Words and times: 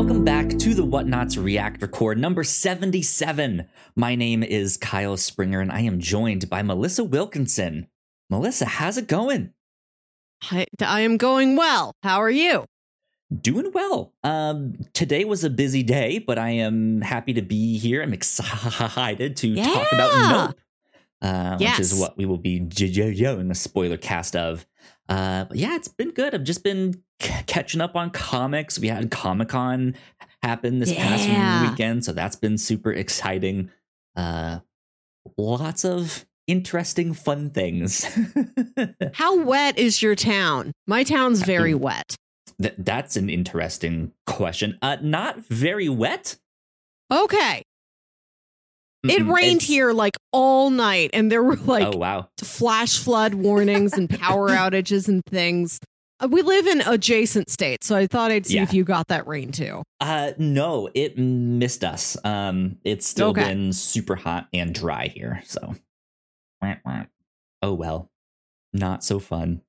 Welcome 0.00 0.24
back 0.24 0.48
to 0.48 0.72
the 0.72 0.82
Whatnauts 0.82 1.36
Reactor 1.36 1.86
Corps 1.86 2.14
number 2.14 2.42
77. 2.42 3.68
My 3.94 4.14
name 4.14 4.42
is 4.42 4.78
Kyle 4.78 5.18
Springer 5.18 5.60
and 5.60 5.70
I 5.70 5.80
am 5.80 6.00
joined 6.00 6.48
by 6.48 6.62
Melissa 6.62 7.04
Wilkinson. 7.04 7.86
Melissa, 8.30 8.64
how's 8.64 8.96
it 8.96 9.08
going? 9.08 9.52
I, 10.50 10.64
I 10.80 11.02
am 11.02 11.18
going 11.18 11.54
well. 11.54 11.92
How 12.02 12.22
are 12.22 12.30
you? 12.30 12.64
Doing 13.42 13.72
well. 13.74 14.14
Um, 14.24 14.76
today 14.94 15.26
was 15.26 15.44
a 15.44 15.50
busy 15.50 15.82
day, 15.82 16.18
but 16.18 16.38
I 16.38 16.48
am 16.48 17.02
happy 17.02 17.34
to 17.34 17.42
be 17.42 17.76
here. 17.76 18.00
I'm 18.02 18.14
excited 18.14 19.36
to 19.36 19.48
Yeah. 19.48 19.64
talk 19.64 19.92
about 19.92 20.46
Nope, 20.48 20.58
uh, 21.20 21.58
which 21.58 21.78
is 21.78 22.00
what 22.00 22.16
we 22.16 22.24
will 22.24 22.38
be 22.38 22.56
in 22.56 22.68
the 23.48 23.54
spoiler 23.54 23.98
cast 23.98 24.34
of. 24.34 24.64
Uh, 25.10 25.44
but 25.44 25.58
yeah, 25.58 25.76
it's 25.76 25.88
been 25.88 26.12
good. 26.12 26.34
I've 26.34 26.44
just 26.44 26.64
been 26.64 27.02
c- 27.20 27.32
catching 27.46 27.80
up 27.80 27.96
on 27.96 28.10
comics. 28.10 28.78
We 28.78 28.88
had 28.88 29.10
Comic 29.10 29.48
Con 29.50 29.94
happen 30.42 30.78
this 30.78 30.92
Yeah. 30.92 31.06
past 31.08 31.70
weekend, 31.70 32.04
so 32.04 32.12
that's 32.12 32.36
been 32.36 32.58
super 32.58 32.92
exciting. 32.92 33.70
Uh, 34.16 34.60
lots 35.36 35.84
of 35.84 36.26
interesting, 36.46 37.12
fun 37.12 37.50
things. 37.50 38.04
How 39.14 39.42
wet 39.42 39.78
is 39.78 40.02
your 40.02 40.14
town? 40.14 40.72
My 40.86 41.04
town's 41.04 41.42
very 41.42 41.74
wet. 41.74 42.16
Th- 42.60 42.74
that's 42.78 43.16
an 43.16 43.30
interesting 43.30 44.12
question. 44.26 44.78
Uh, 44.82 44.96
not 45.00 45.38
very 45.38 45.88
wet. 45.88 46.36
Okay. 47.12 47.62
It 49.02 49.24
rained 49.24 49.62
here 49.62 49.92
like 49.92 50.12
all 50.30 50.68
night, 50.68 51.10
and 51.14 51.32
there 51.32 51.42
were 51.42 51.56
like 51.56 51.94
oh 51.94 51.96
wow. 51.96 52.28
flash 52.42 52.98
flood 52.98 53.32
warnings 53.32 53.94
and 53.94 54.10
power 54.10 54.50
outages 54.50 55.08
and 55.08 55.24
things. 55.24 55.80
Uh, 56.20 56.28
we 56.28 56.42
live 56.42 56.66
in 56.66 56.80
adjacent 56.82 57.48
states, 57.50 57.86
so 57.86 57.96
I 57.96 58.06
thought 58.06 58.30
I'd 58.30 58.46
see 58.46 58.56
Yeah. 58.56 58.62
if 58.64 58.74
you 58.74 58.84
got 58.84 59.08
that 59.08 59.26
rain 59.26 59.52
too. 59.52 59.82
Uh, 60.00 60.32
no, 60.38 60.88
it 60.94 61.16
missed 61.18 61.82
us. 61.84 62.16
Um, 62.24 62.76
it's 62.84 63.06
still 63.06 63.30
Okay. 63.30 63.44
been 63.44 63.72
super 63.72 64.16
hot 64.16 64.48
and 64.52 64.74
dry 64.74 65.08
here. 65.08 65.42
So, 65.46 65.74
oh 67.62 67.72
well, 67.74 68.10
not 68.72 69.02
so 69.04 69.18
fun. 69.18 69.62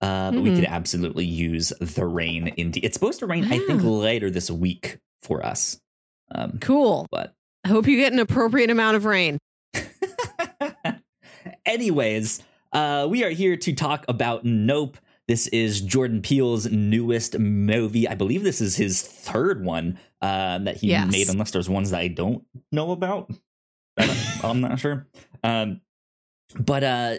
Uh, 0.00 0.30
but 0.32 0.40
we 0.40 0.48
Mhm. 0.50 0.54
could 0.56 0.64
absolutely 0.64 1.26
use 1.26 1.74
the 1.78 2.06
rain. 2.06 2.54
Indeed, 2.56 2.84
it's 2.86 2.94
supposed 2.94 3.18
to 3.18 3.26
rain. 3.26 3.44
I 3.52 3.58
think 3.58 3.82
later 3.84 4.30
this 4.30 4.50
week 4.50 4.96
for 5.20 5.44
us. 5.44 5.78
Um, 6.34 6.58
Cool. 6.58 7.06
but 7.10 7.34
I 7.64 7.68
hope 7.68 7.86
you 7.86 7.98
get 7.98 8.10
an 8.14 8.18
appropriate 8.18 8.70
amount 8.70 8.96
of 8.96 9.04
rain. 9.04 9.38
Anyways, 11.66 12.42
uh, 12.72 13.06
we 13.10 13.22
are 13.24 13.30
here 13.30 13.56
to 13.58 13.72
talk 13.74 14.06
about 14.08 14.44
Nope. 14.46 14.96
This 15.30 15.46
is 15.46 15.80
Jordan 15.80 16.22
Peele's 16.22 16.68
newest 16.72 17.38
movie. 17.38 18.08
I 18.08 18.16
believe 18.16 18.42
this 18.42 18.60
is 18.60 18.74
his 18.74 19.00
third 19.00 19.64
one 19.64 19.96
uh, 20.20 20.58
that 20.58 20.78
he 20.78 20.88
Yes. 20.88 21.12
made, 21.12 21.28
unless 21.28 21.52
there's 21.52 21.68
ones 21.68 21.92
that 21.92 22.00
I 22.00 22.08
don't 22.08 22.44
know 22.72 22.90
about. 22.90 23.30
I'm 24.42 24.60
not 24.60 24.80
sure. 24.80 25.06
Um, 25.44 25.82
but 26.58 26.82
uh, 26.82 27.14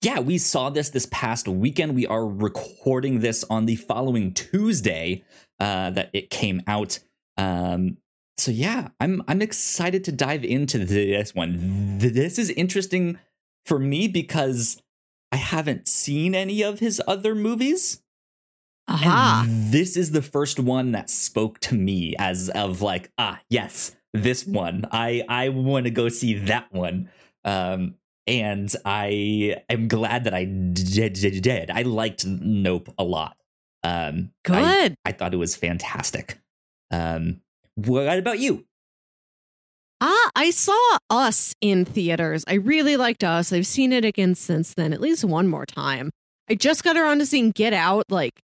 yeah, 0.00 0.20
we 0.20 0.38
saw 0.38 0.70
this 0.70 0.90
this 0.90 1.08
past 1.10 1.48
weekend. 1.48 1.96
We 1.96 2.06
are 2.06 2.24
recording 2.24 3.18
this 3.18 3.42
on 3.50 3.66
the 3.66 3.74
following 3.74 4.32
Tuesday 4.32 5.24
uh, 5.58 5.90
that 5.90 6.10
it 6.12 6.30
came 6.30 6.62
out. 6.68 7.00
Um, 7.36 7.96
so 8.38 8.52
yeah, 8.52 8.90
I'm 9.00 9.22
I'm 9.26 9.42
excited 9.42 10.04
to 10.04 10.12
dive 10.12 10.44
into 10.44 10.78
this 10.78 11.34
one. 11.34 11.98
This 11.98 12.38
is 12.38 12.50
interesting 12.50 13.18
for 13.66 13.80
me 13.80 14.06
because 14.06 14.80
I 15.34 15.38
haven't 15.38 15.88
seen 15.88 16.32
any 16.32 16.62
of 16.62 16.78
his 16.78 17.02
other 17.08 17.34
movies. 17.34 18.00
Aha. 18.86 19.42
And 19.44 19.72
this 19.72 19.96
is 19.96 20.12
the 20.12 20.22
first 20.22 20.60
one 20.60 20.92
that 20.92 21.10
spoke 21.10 21.58
to 21.60 21.74
me 21.74 22.14
as 22.20 22.50
of 22.50 22.82
like, 22.82 23.10
ah, 23.18 23.40
yes, 23.50 23.96
this 24.12 24.46
one. 24.46 24.84
I 24.92 25.24
I 25.28 25.48
want 25.48 25.86
to 25.86 25.90
go 25.90 26.08
see 26.08 26.34
that 26.34 26.72
one. 26.72 27.10
Um 27.44 27.96
and 28.28 28.72
I 28.84 29.56
am 29.68 29.88
glad 29.88 30.22
that 30.22 30.34
I 30.34 30.44
did. 30.44 31.14
did. 31.14 31.42
did. 31.42 31.68
I 31.68 31.82
liked 31.82 32.24
Nope 32.24 32.94
a 32.96 33.02
lot. 33.02 33.36
Um 33.82 34.30
I, 34.48 34.82
Good. 34.84 34.96
I 35.04 35.10
thought 35.10 35.34
it 35.34 35.38
was 35.38 35.56
fantastic. 35.56 36.38
Um 36.92 37.40
what 37.74 38.20
about 38.20 38.38
you? 38.38 38.66
Ah, 40.06 40.30
I 40.36 40.50
saw 40.50 40.98
Us 41.08 41.54
in 41.62 41.86
theaters. 41.86 42.44
I 42.46 42.54
really 42.54 42.98
liked 42.98 43.24
Us. 43.24 43.54
I've 43.54 43.66
seen 43.66 43.90
it 43.90 44.04
again 44.04 44.34
since 44.34 44.74
then, 44.74 44.92
at 44.92 45.00
least 45.00 45.24
one 45.24 45.48
more 45.48 45.64
time. 45.64 46.10
I 46.50 46.56
just 46.56 46.84
got 46.84 46.98
around 46.98 47.20
to 47.20 47.26
seeing 47.26 47.52
Get 47.52 47.72
Out 47.72 48.04
like 48.10 48.34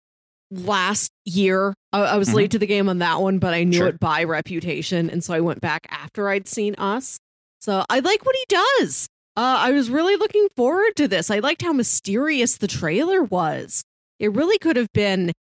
last 0.50 1.10
year. 1.26 1.75
I, 1.93 2.00
I 2.00 2.16
was 2.16 2.31
Mhm. 2.31 2.34
late 2.34 2.50
to 2.53 2.59
the 2.59 2.66
game 2.66 2.88
on 2.88 2.98
that 3.00 3.21
one, 3.21 3.38
but 3.38 3.53
I 3.53 3.65
knew 3.65 3.76
Sure. 3.76 3.88
it 3.88 4.00
by 4.00 4.25
reputation, 4.25 5.10
and 5.10 5.22
so 5.22 5.34
I 5.34 5.41
went 5.41 5.60
back 5.60 5.87
after 5.91 6.31
I'd 6.31 6.48
seen 6.48 6.75
Us. 6.78 7.19
So 7.60 7.84
I 7.91 7.98
like 8.00 8.25
what 8.25 8.37
he 8.37 8.44
does. 8.48 9.06
Uh, 9.37 9.56
I 9.60 9.71
was 9.72 9.91
really 9.91 10.16
looking 10.16 10.48
forward 10.56 10.97
to 10.97 11.06
this. 11.09 11.31
I 11.31 11.41
liked 11.41 11.60
how 11.60 11.75
mysterious 11.75 12.56
the 12.56 12.69
trailer 12.69 13.22
was. 13.22 13.82
It 14.19 14.32
really 14.32 14.56
could 14.59 14.77
have 14.77 14.92
been 14.94 15.32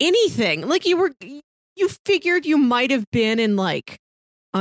anything. 0.00 0.66
Like 0.68 0.84
you 0.86 0.96
were, 0.96 1.12
you 1.20 1.88
figured 2.04 2.46
you 2.46 2.58
might 2.58 2.90
have 2.90 3.04
been 3.12 3.38
in 3.38 3.54
like 3.54 3.96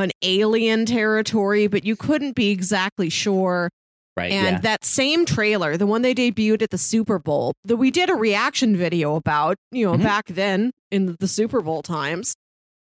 an 0.04 0.12
alien 0.22 0.86
territory, 0.86 1.68
but 1.68 1.86
you 1.86 1.96
couldn't 1.96 2.36
be 2.36 2.52
exactly 2.52 3.10
sure. 3.10 3.70
Right. 4.18 4.32
And 4.32 4.56
yeah. 4.58 4.60
that 4.62 4.86
same 4.86 5.26
trailer, 5.26 5.76
the 5.78 5.86
one 5.88 6.02
they 6.02 6.14
debuted 6.14 6.62
at 6.62 6.70
the 6.70 6.78
Super 6.78 7.20
Bowl, 7.20 7.54
that 7.66 7.78
we 7.78 7.92
did 7.92 8.10
a 8.10 8.16
reaction 8.16 8.78
video 8.78 9.16
about, 9.16 9.58
you 9.72 9.86
know, 9.86 9.94
Mhm. 9.98 10.04
back 10.04 10.26
then 10.28 10.72
in 10.92 11.16
the 11.20 11.28
Super 11.28 11.62
Bowl 11.62 11.82
times. 11.82 12.34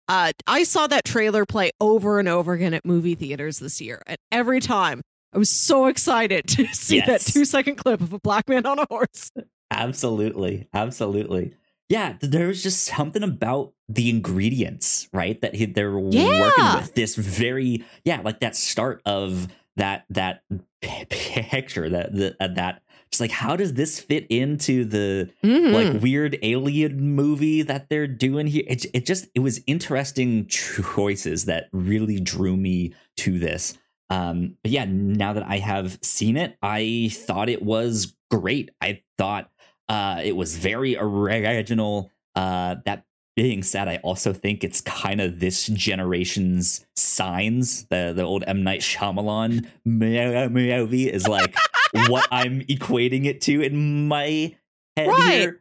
Uh, 0.09 0.34
I 0.47 0.64
saw 0.64 0.88
that 0.88 1.06
trailer 1.06 1.46
play 1.46 1.72
over 1.80 2.19
and 2.19 2.28
over 2.28 2.52
again 2.53 2.74
at 2.74 2.84
movie 2.84 3.16
theaters 3.16 3.59
this 3.59 3.80
year. 3.80 4.02
And 4.06 4.18
every 4.34 4.59
time 4.59 5.02
I 5.34 5.38
was 5.38 5.50
so 5.50 5.85
excited 5.88 6.46
to 6.50 6.66
see 6.74 7.00
that 7.00 7.22
two 7.22 7.46
second 7.46 7.75
clip 7.78 8.02
of 8.02 8.12
a 8.12 8.20
black 8.20 8.50
man 8.50 8.66
on 8.66 8.80
a 8.80 8.85
horse. 8.90 9.31
Absolutely. 9.72 10.68
Absolutely. 10.74 11.53
Yeah, 11.93 12.15
there 12.21 12.47
was 12.47 12.63
just 12.63 12.85
something 12.85 13.21
about 13.21 13.73
the 13.87 14.09
ingredients, 14.09 15.07
right? 15.13 15.39
That 15.41 15.53
he, 15.53 15.65
they're 15.67 15.91
working 15.95 16.73
with 16.75 16.95
this 16.95 17.15
very, 17.15 17.85
yeah, 18.03 18.19
like 18.23 18.39
that 18.39 18.55
start 18.55 19.03
of 19.05 19.47
that 19.77 20.05
that 20.09 20.41
picture 20.81 21.89
that 21.89 22.13
the, 22.15 22.35
uh, 22.39 22.47
that 22.55 22.81
just 23.11 23.21
like 23.21 23.29
how 23.29 23.55
does 23.55 23.73
this 23.75 23.99
fit 23.99 24.25
into 24.31 24.85
the 24.85 25.29
Mhm. 25.43 25.71
like 25.71 26.01
weird 26.01 26.37
alien 26.41 26.99
movie 27.15 27.61
that 27.61 27.89
they're 27.89 28.07
doing 28.07 28.47
here? 28.47 28.63
It 28.67 28.87
it 28.93 29.05
just 29.05 29.27
it 29.35 29.39
was 29.41 29.61
interesting 29.67 30.47
choices 30.47 31.45
that 31.45 31.69
really 31.73 32.19
drew 32.19 32.57
me 32.57 32.93
to 33.17 33.37
this. 33.37 33.77
Um, 34.09 34.57
but 34.63 34.71
yeah, 34.71 34.85
now 34.87 35.33
that 35.33 35.43
I 35.47 35.57
have 35.59 35.99
seen 36.01 36.37
it, 36.37 36.57
I 36.63 37.09
thought 37.13 37.49
it 37.49 37.61
was 37.61 38.15
great. 38.31 38.71
I 38.81 39.01
thought 39.17 39.51
uh, 39.93 40.21
it 40.23 40.35
was 40.35 40.57
very 40.57 40.97
original. 40.97 42.09
Uh, 42.35 42.75
that 42.85 43.05
being 43.35 43.63
said, 43.63 43.87
I 43.87 43.97
also 43.97 44.33
think 44.33 44.63
it's 44.63 44.81
kind 44.81 45.19
of 45.21 45.39
this 45.39 45.67
generation's 45.67 46.85
signs. 46.95 47.85
The 47.85 48.13
the 48.15 48.23
old 48.23 48.43
M 48.47 48.63
Night 48.63 48.81
Shyamalan 48.81 49.67
mo- 49.85 50.49
movie 50.49 51.09
is 51.11 51.27
like 51.27 51.55
what 52.09 52.27
I'm 52.31 52.61
equating 52.61 53.25
it 53.25 53.41
to 53.41 53.61
in 53.61 54.07
my 54.07 54.55
head 54.97 55.07
Right. 55.07 55.31
here. 55.41 55.59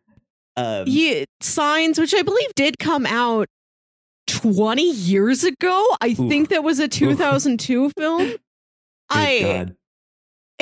Um, 0.57 0.85
yeah, 0.87 1.25
Signs, 1.41 1.99
which 1.99 2.15
I 2.15 2.21
believe 2.23 2.55
did 2.55 2.79
come 2.79 3.07
out 3.07 3.49
20 4.27 4.83
years 4.83 5.45
ago. 5.45 5.97
I 6.03 6.09
Oof. 6.11 6.29
think 6.29 6.51
that 6.51 6.63
was 6.63 6.79
a 6.79 6.89
2002 6.89 7.91
film. 7.99 8.19
good 8.19 8.41
I 9.09 9.41
God. 9.41 9.77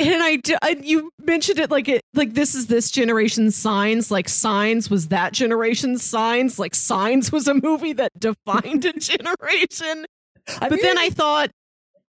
And 0.01 0.57
I, 0.61 0.77
you 0.81 1.11
mentioned 1.23 1.59
it 1.59 1.71
like 1.71 1.87
it 1.87 2.01
like 2.13 2.33
this 2.33 2.55
is 2.55 2.67
this 2.67 2.91
generation's 2.91 3.55
signs 3.55 4.11
like 4.11 4.29
signs 4.29 4.89
was 4.89 5.09
that 5.09 5.33
generation's 5.33 6.03
signs 6.03 6.59
like 6.59 6.75
signs 6.75 7.31
was 7.31 7.47
a 7.47 7.53
movie 7.53 7.93
that 7.93 8.11
defined 8.17 8.85
a 8.85 8.93
generation. 8.93 10.05
I 10.59 10.69
but 10.69 10.81
then 10.81 10.97
I 10.97 11.09
thought 11.09 11.51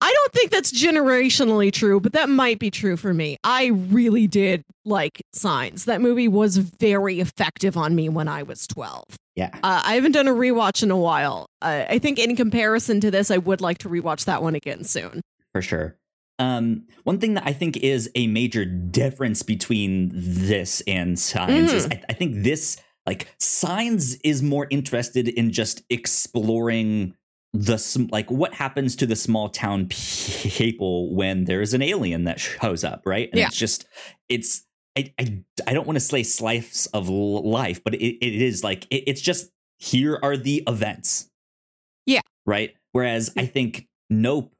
I 0.02 0.12
don't 0.12 0.34
think 0.34 0.52
that's 0.52 0.72
generationally 0.72 1.72
true 1.72 2.00
but 2.00 2.14
that 2.14 2.30
might 2.30 2.60
be 2.60 2.72
true 2.72 2.98
for 2.98 3.14
me. 3.14 3.38
I 3.44 3.68
really 3.68 4.28
did 4.28 4.64
like 4.84 5.22
signs. 5.34 5.86
That 5.86 6.02
movie 6.02 6.28
was 6.28 6.58
very 6.58 7.20
effective 7.20 7.78
on 7.78 7.96
me 7.96 8.10
when 8.10 8.28
I 8.28 8.44
was 8.44 8.68
12 8.68 9.04
yeah, 9.36 9.50
uh, 9.64 9.82
I 9.86 9.96
haven't 9.96 10.14
done 10.14 10.30
a 10.30 10.34
rewatch 10.34 10.82
in 10.82 10.92
a 10.92 10.98
while. 10.98 11.48
Uh, 11.62 11.84
I 11.90 12.00
think 12.00 12.20
in 12.20 12.38
comparison 12.38 13.02
to 13.02 13.12
this 13.12 13.30
I 13.30 13.38
would 13.38 13.60
like 13.60 13.80
to 13.80 13.90
rewatch 13.90 14.26
that 14.26 14.42
one 14.42 14.56
again 14.56 14.86
soon. 14.86 15.22
For 15.52 15.62
sure. 15.62 15.98
Um, 16.38 16.86
one 17.04 17.20
thing 17.20 17.36
that 17.36 17.44
I 17.46 17.54
think 17.54 17.78
is 17.78 18.10
a 18.16 18.28
major 18.28 18.66
difference 18.66 19.42
between 19.42 20.12
this 20.14 20.82
and 20.86 21.18
Signs 21.18 21.72
is 21.72 21.86
I, 21.86 22.02
I 22.10 22.14
think 22.14 22.44
this 22.44 22.78
like 23.06 23.28
Signs 23.40 24.16
is 24.16 24.42
more 24.44 24.68
interested 24.70 25.28
in 25.28 25.52
just 25.52 25.84
exploring 25.90 27.16
the 27.54 27.78
sm- 27.78 28.08
like 28.12 28.30
what 28.30 28.54
happens 28.54 28.98
to 28.98 29.06
the 29.06 29.16
small 29.16 29.48
town 29.48 29.88
people 29.88 31.16
when 31.16 31.46
there's 31.46 31.74
an 31.74 31.82
alien 31.82 32.26
that 32.26 32.40
shows 32.40 32.84
up, 32.84 33.04
right? 33.06 33.30
And 33.32 33.40
Yeah. 33.40 33.48
it's 33.48 33.56
just 33.58 33.86
it's 34.28 34.66
I 34.98 35.14
I, 35.20 35.44
I 35.68 35.74
don't 35.74 35.88
want 35.88 35.96
to 35.98 36.02
say 36.02 36.24
slice 36.24 36.86
of 36.88 37.08
life, 37.10 37.82
but 37.84 37.94
it, 37.96 38.18
it 38.26 38.42
is 38.42 38.64
like 38.64 38.86
it, 38.90 39.04
it's 39.08 39.22
just 39.22 39.52
here 39.78 40.20
are 40.22 40.36
the 40.38 40.64
events. 40.68 41.30
Yeah. 42.06 42.22
Right. 42.46 42.74
Whereas 42.92 43.32
I 43.38 43.46
think 43.46 43.88
Nope 44.10 44.55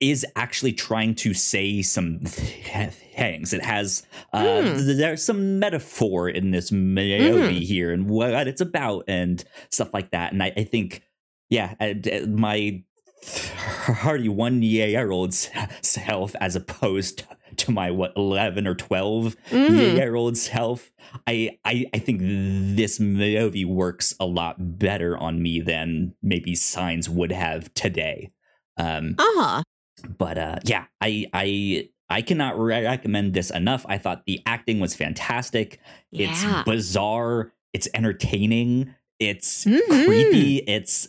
is 0.00 0.24
actually 0.34 0.72
trying 0.72 1.14
to 1.14 1.34
say 1.34 1.82
some 1.82 2.20
things. 2.20 3.52
It 3.52 3.64
has 3.64 4.02
uh, 4.32 4.42
Mm. 4.42 4.96
there's 4.96 5.22
some 5.22 5.58
metaphor 5.58 6.28
in 6.28 6.50
this 6.52 6.72
movie 6.72 7.60
Mhm. 7.60 7.62
here 7.66 7.92
and 7.92 8.08
what 8.08 8.46
it's 8.48 8.60
about 8.60 9.04
and 9.08 9.44
stuff 9.70 9.92
like 9.92 10.10
that. 10.12 10.32
And 10.32 10.42
I, 10.42 10.52
I 10.56 10.64
think, 10.64 11.02
yeah, 11.50 11.74
uh, 11.80 11.92
d- 11.92 12.26
my 12.26 12.82
hearty 13.22 14.28
one 14.28 14.62
year 14.62 15.10
old 15.10 15.34
self 15.34 16.34
as 16.40 16.56
opposed 16.56 17.24
to 17.56 17.70
my 17.70 17.90
what 17.90 18.12
11 18.16 18.66
or 18.66 18.74
12 18.74 19.36
Mhm. 19.50 19.96
year 19.96 20.14
old 20.14 20.38
self 20.38 20.90
I, 21.26 21.58
I 21.64 21.86
i 21.92 21.98
think 21.98 22.20
this 22.22 22.98
movie 23.00 23.64
works 23.64 24.14
a 24.20 24.24
lot 24.24 24.78
better 24.78 25.18
on 25.18 25.42
me 25.42 25.60
than 25.60 26.14
maybe 26.22 26.54
signs 26.54 27.10
would 27.10 27.32
have 27.32 27.74
today 27.74 28.30
um 28.78 29.16
Uh-huh. 29.18 29.62
But 30.00 30.38
uh 30.38 30.56
yeah 30.64 30.84
i 31.00 31.26
i 31.32 31.88
i 32.08 32.22
cannot 32.22 32.58
re- 32.58 32.84
recommend 32.84 33.34
this 33.34 33.50
enough 33.50 33.84
i 33.88 33.98
thought 33.98 34.24
the 34.26 34.40
acting 34.46 34.80
was 34.80 34.94
fantastic 34.94 35.78
Yeah. 36.10 36.30
it's 36.30 36.64
bizarre 36.64 37.52
it's 37.72 37.88
entertaining 37.94 38.94
it's 39.18 39.64
Mhm. 39.64 39.80
creepy 40.06 40.56
it's 40.66 41.08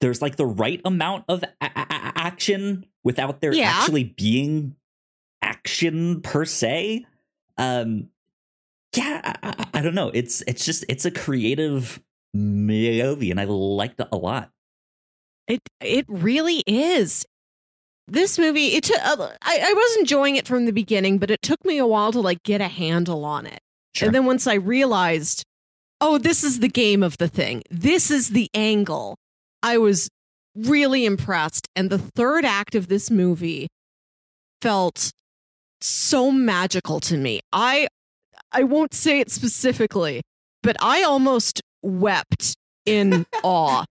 there's 0.00 0.22
like 0.22 0.36
the 0.36 0.46
right 0.46 0.80
amount 0.84 1.24
of 1.28 1.42
a- 1.42 1.48
a- 1.60 2.12
action 2.16 2.86
without 3.04 3.40
there 3.40 3.52
Yeah. 3.52 3.70
actually 3.74 4.04
being 4.04 4.76
action 5.42 6.20
per 6.22 6.44
se 6.44 7.06
um 7.58 8.08
yeah 8.96 9.20
I, 9.42 9.48
I, 9.48 9.78
I 9.78 9.82
don't 9.82 9.94
know 9.94 10.10
it's 10.12 10.42
it's 10.46 10.64
just 10.64 10.84
it's 10.88 11.04
a 11.04 11.10
creative 11.10 12.00
movie 12.34 13.30
and 13.30 13.40
i 13.40 13.44
liked 13.44 14.00
it 14.00 14.08
a 14.12 14.16
lot 14.16 14.50
It 15.48 15.60
it 15.80 16.06
really 16.08 16.62
is. 16.66 17.26
This 18.10 18.38
movie, 18.38 18.74
it 18.74 18.84
took. 18.84 18.98
Uh, 19.02 19.28
I 19.42 19.58
I 19.62 19.72
was 19.72 19.96
enjoying 19.98 20.36
it 20.36 20.46
from 20.46 20.66
the 20.66 20.72
beginning, 20.72 21.18
but 21.18 21.30
it 21.30 21.42
took 21.42 21.64
me 21.64 21.78
a 21.78 21.86
while 21.86 22.12
to 22.12 22.20
like 22.20 22.42
get 22.42 22.60
a 22.60 22.68
handle 22.68 23.24
on 23.24 23.46
it. 23.46 23.60
Sure. 23.94 24.06
And 24.06 24.14
then 24.14 24.26
once 24.26 24.46
I 24.46 24.54
realized, 24.54 25.44
oh, 26.00 26.18
this 26.18 26.42
is 26.42 26.60
the 26.60 26.68
game 26.68 27.02
of 27.02 27.18
the 27.18 27.28
thing. 27.28 27.62
This 27.70 28.10
is 28.10 28.30
the 28.30 28.48
angle. 28.54 29.16
I 29.62 29.78
was 29.78 30.08
really 30.56 31.04
impressed. 31.04 31.68
And 31.76 31.90
the 31.90 31.98
third 31.98 32.44
act 32.44 32.74
of 32.74 32.88
this 32.88 33.10
movie 33.10 33.68
felt 34.60 35.12
so 35.80 36.30
magical 36.30 37.00
to 37.00 37.16
me. 37.16 37.40
I 37.52 37.88
I 38.52 38.64
won't 38.64 38.94
say 38.94 39.20
it 39.20 39.30
specifically, 39.30 40.22
but 40.62 40.76
I 40.82 41.02
almost 41.02 41.62
wept 41.82 42.56
in 42.86 43.26
awe 43.42 43.84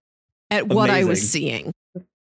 at 0.51 0.68
what 0.68 0.89
I 0.89 1.04
was 1.04 1.30
seeing. 1.30 1.71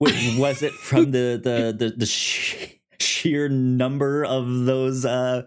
Wait, 0.01 0.39
was 0.39 0.63
it 0.63 0.73
from 0.73 1.11
the 1.13 1.41
the 1.43 1.75
the, 1.77 1.91
the 1.97 2.07
sh- 2.07 2.75
sheer 2.99 3.49
number 3.49 4.25
of 4.25 4.65
those 4.67 5.05
uh 5.05 5.43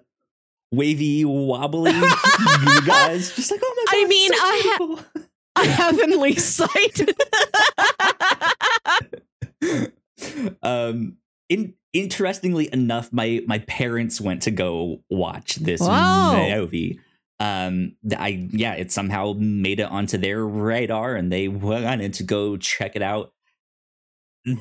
wavy 0.72 1.25
wobbly 1.25 1.92
guys 2.86 3.36
just 3.36 3.50
like 3.51 3.60
oh 3.63 3.74
my 3.75 3.86
god 3.92 3.96
I 3.96 4.07
mean, 4.07 4.31
so 4.31 4.38
I 4.40 4.62
ha- 4.63 4.78
beautiful." 4.78 5.24
A 5.56 5.66
heavenly 5.66 6.36
sight. 6.36 7.10
um 10.63 11.18
in 11.50 11.74
interestingly 11.94 12.69
enough 12.72 13.12
my 13.12 13.42
my 13.48 13.60
parents 13.60 14.22
went 14.22 14.44
to 14.44 14.51
go 14.51 15.01
watch 15.10 15.56
this 15.56 15.81
Wow. 15.81 16.48
movie 16.48 17.00
um 17.40 17.96
i 18.18 18.48
yeah 18.51 18.74
it 18.74 18.92
somehow 18.92 19.34
made 19.38 19.80
it 19.80 19.90
onto 19.90 20.18
their 20.18 20.46
radar 20.46 21.16
and 21.16 21.31
they 21.31 21.48
wanted 21.48 22.13
to 22.16 22.24
go 22.24 22.57
check 22.57 22.96
it 22.96 23.01
out 23.01 23.31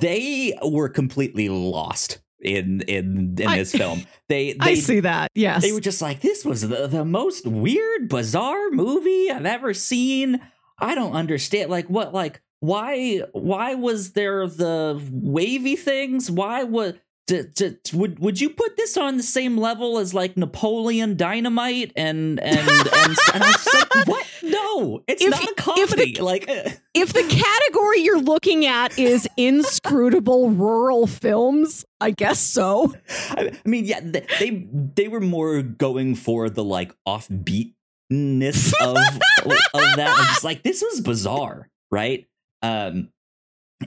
they 0.00 0.56
were 0.62 0.88
completely 0.88 1.48
lost 1.48 2.18
in 2.40 2.82
in 2.82 3.34
in 3.38 3.48
I- 3.48 3.58
this 3.58 3.72
film 3.72 4.04
they 4.28 4.56
I 4.60 4.64
they 4.66 4.76
see 4.76 5.00
that. 5.00 5.30
Yes. 5.34 5.62
they 5.62 5.72
were 5.72 5.80
just 5.80 6.00
like, 6.02 6.20
this 6.20 6.44
was 6.44 6.62
the, 6.68 6.86
the 6.86 7.04
most 7.04 7.46
weird, 7.46 8.08
bizarre 8.08 8.70
movie 8.70 9.30
I've 9.30 9.46
ever 9.46 9.74
seen. 9.74 10.40
I 10.78 10.94
don't 10.94 11.12
understand. 11.14 11.70
Like, 11.70 11.88
what, 11.88 12.14
like, 12.14 12.40
why, 12.60 13.22
why 13.32 13.74
was 13.74 14.12
there 14.12 14.46
the 14.46 15.00
wavy 15.10 15.74
things? 15.76 16.30
Why 16.30 16.62
would, 16.62 17.00
d- 17.28 17.42
d- 17.54 17.76
would, 17.94 18.18
would 18.18 18.40
you 18.40 18.50
put 18.50 18.76
this 18.76 18.96
on 18.96 19.16
the 19.16 19.22
same 19.22 19.56
level 19.56 19.98
as 19.98 20.12
like 20.12 20.36
Napoleon 20.36 21.16
Dynamite 21.16 21.92
and, 21.94 22.40
and, 22.40 22.58
and, 22.58 22.68
and 22.68 23.18
I 23.44 23.46
was 23.46 23.74
like, 23.94 24.06
what? 24.08 24.26
No, 24.42 25.04
it's 25.06 25.22
If- 25.22 25.30
not 25.30 25.40
a 25.44 25.48
if 25.80 25.90
the- 25.90 25.94
comedy. 26.06 26.14
like, 26.20 26.48
uh, 26.48 26.70
if 26.94 27.12
the 27.12 27.22
category 27.22 28.00
you're 28.00 28.20
looking 28.20 28.66
at 28.66 28.98
is 28.98 29.28
inscrutable 29.36 30.50
rural 30.50 31.06
films, 31.06 31.84
I 32.00 32.10
guess 32.10 32.40
so. 32.40 32.94
I 33.30 33.52
mean, 33.64 33.84
yeah, 33.84 34.00
th- 34.00 34.26
they 34.40 34.66
they 34.94 35.06
were 35.08 35.20
more 35.20 35.62
going 35.62 36.14
for 36.16 36.48
the 36.50 36.64
like 36.64 36.92
offbeatness 37.06 38.72
of 38.80 38.96
of 38.96 39.96
that. 39.96 40.26
Just 40.30 40.44
like 40.44 40.62
this 40.62 40.82
was 40.82 41.00
bizarre, 41.00 41.68
right? 41.90 42.26
Um, 42.62 43.10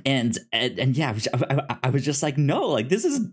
and 0.06 0.38
and, 0.52 0.80
and 0.80 0.98
yeah, 0.98 1.10
I 1.10 1.12
was, 1.12 1.28
I, 1.34 1.78
I 1.84 1.90
was 1.90 2.06
just 2.06 2.24
like, 2.24 2.38
no, 2.38 2.68
like 2.68 2.90
this 2.90 3.06
is 3.06 3.28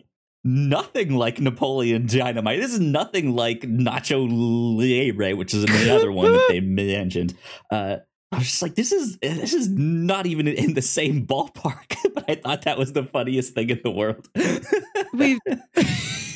nothing 0.45 1.15
like 1.15 1.41
Napoleon 1.41 2.07
Dynamite. 2.07 2.61
This 2.61 2.73
is 2.73 2.81
nothing 2.81 3.35
like 3.35 3.61
Nacho 3.61 4.27
Libre, 4.29 5.37
which 5.37 5.55
is 5.55 5.65
another 5.65 6.11
one 6.13 6.33
that 6.33 6.47
they 6.49 6.61
mentioned. 6.61 7.35
Uh, 7.71 7.99
I 8.31 8.39
was 8.39 8.47
just 8.47 8.63
like, 8.63 8.75
this 8.75 8.93
is 8.93 9.19
this 9.19 9.55
is 9.55 9.69
not 9.69 10.27
even 10.27 10.49
in 10.49 10.75
the 10.75 10.83
same 10.83 11.27
ballpark. 11.27 11.97
but 12.15 12.29
I 12.29 12.35
thought 12.35 12.63
that 12.63 12.79
was 12.79 12.93
the 12.93 13.05
funniest 13.05 13.55
thing 13.55 13.71
in 13.71 13.81
the 13.83 13.91
world. 13.91 14.29
We 15.13 15.39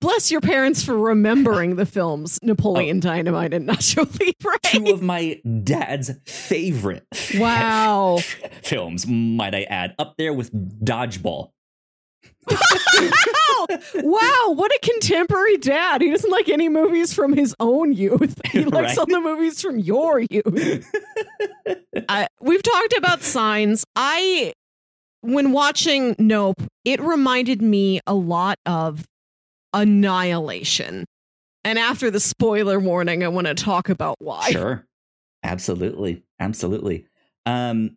bless 0.00 0.30
your 0.30 0.40
parents 0.40 0.82
for 0.82 0.96
remembering 0.98 1.76
the 1.76 1.86
films 1.86 2.38
Napoleon 2.42 2.98
oh. 2.98 3.00
Dynamite 3.00 3.54
and 3.54 3.68
Nacho 3.68 3.98
Libre. 4.20 4.58
two 4.64 4.92
of 4.92 5.02
my 5.02 5.40
dad's 5.64 6.10
favorite 6.26 7.06
Wow. 7.38 8.18
films, 8.62 9.06
might 9.06 9.54
I 9.54 9.62
add, 9.64 9.94
up 9.98 10.16
there 10.16 10.32
with 10.32 10.52
Dodgeball. 10.84 11.50
wow, 12.50 13.66
wow, 13.94 14.52
what 14.54 14.72
a 14.72 14.78
contemporary 14.82 15.56
dad. 15.58 16.00
He 16.00 16.10
doesn't 16.10 16.30
like 16.30 16.48
any 16.48 16.68
movies 16.68 17.12
from 17.12 17.32
his 17.34 17.54
own 17.60 17.92
youth. 17.92 18.40
He 18.50 18.64
likes 18.64 18.88
Right. 18.90 18.98
all 18.98 19.06
the 19.06 19.20
movies 19.20 19.60
from 19.62 19.78
your 19.78 20.20
youth. 20.20 20.90
I, 22.08 22.26
we've 22.40 22.62
talked 22.62 22.94
about 22.96 23.22
signs. 23.22 23.84
I, 23.94 24.52
when 25.20 25.52
watching 25.52 26.16
Nope, 26.18 26.60
it 26.84 27.00
reminded 27.00 27.62
me 27.62 28.00
a 28.06 28.14
lot 28.14 28.58
of 28.66 29.04
Annihilation. 29.74 31.04
And 31.64 31.78
after 31.78 32.10
the 32.10 32.20
spoiler 32.20 32.78
warning, 32.80 33.22
I 33.22 33.28
want 33.28 33.46
to 33.46 33.54
talk 33.54 33.88
about 33.88 34.16
why. 34.18 34.50
Sure. 34.50 34.86
Absolutely. 35.42 36.22
Absolutely. 36.38 37.06
Um 37.46 37.96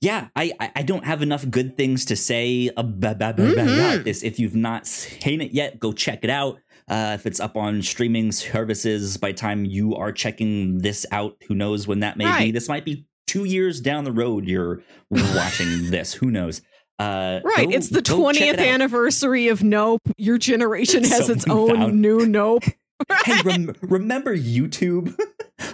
yeah, 0.00 0.28
I, 0.34 0.52
I 0.74 0.82
don't 0.82 1.04
have 1.04 1.20
enough 1.20 1.48
good 1.50 1.76
things 1.76 2.06
to 2.06 2.16
say 2.16 2.70
about, 2.74 3.16
about 3.16 3.36
Mhm. 3.36 4.02
this. 4.04 4.22
If 4.22 4.38
you've 4.38 4.54
not 4.56 4.86
seen 4.86 5.42
it 5.42 5.52
yet, 5.52 5.78
go 5.78 5.92
check 5.92 6.20
it 6.24 6.30
out. 6.30 6.58
Uh, 6.88 7.12
if 7.18 7.26
it's 7.26 7.38
up 7.38 7.54
on 7.54 7.82
streaming 7.82 8.32
services 8.32 9.18
by 9.18 9.32
the 9.32 9.36
time 9.36 9.66
you 9.66 9.94
are 9.94 10.10
checking 10.10 10.78
this 10.78 11.04
out, 11.12 11.36
who 11.48 11.54
knows 11.54 11.86
when 11.86 12.00
that 12.00 12.16
may 12.16 12.44
be? 12.44 12.50
This 12.50 12.66
might 12.68 12.86
be 12.86 13.06
two 13.26 13.44
years 13.44 13.78
down 13.80 14.04
the 14.04 14.12
road. 14.12 14.46
You're 14.46 14.82
watching 15.10 15.68
this. 15.90 16.14
Who 16.14 16.30
knows? 16.30 16.62
Uh, 16.98 17.40
Right, 17.44 17.68
go- 17.68 17.74
it's 17.76 17.88
the 17.88 18.02
20th 18.02 18.40
it 18.40 18.60
anniversary 18.60 19.48
of 19.48 19.62
Nope. 19.62 20.02
Your 20.16 20.38
generation 20.38 21.02
has 21.14 21.28
its 21.28 21.46
own 21.48 21.74
found. 21.76 22.00
new 22.00 22.24
Nope. 22.26 22.64
hey, 23.24 23.40
rem- 23.44 23.74
remember 23.82 24.36
YouTube? 24.36 25.16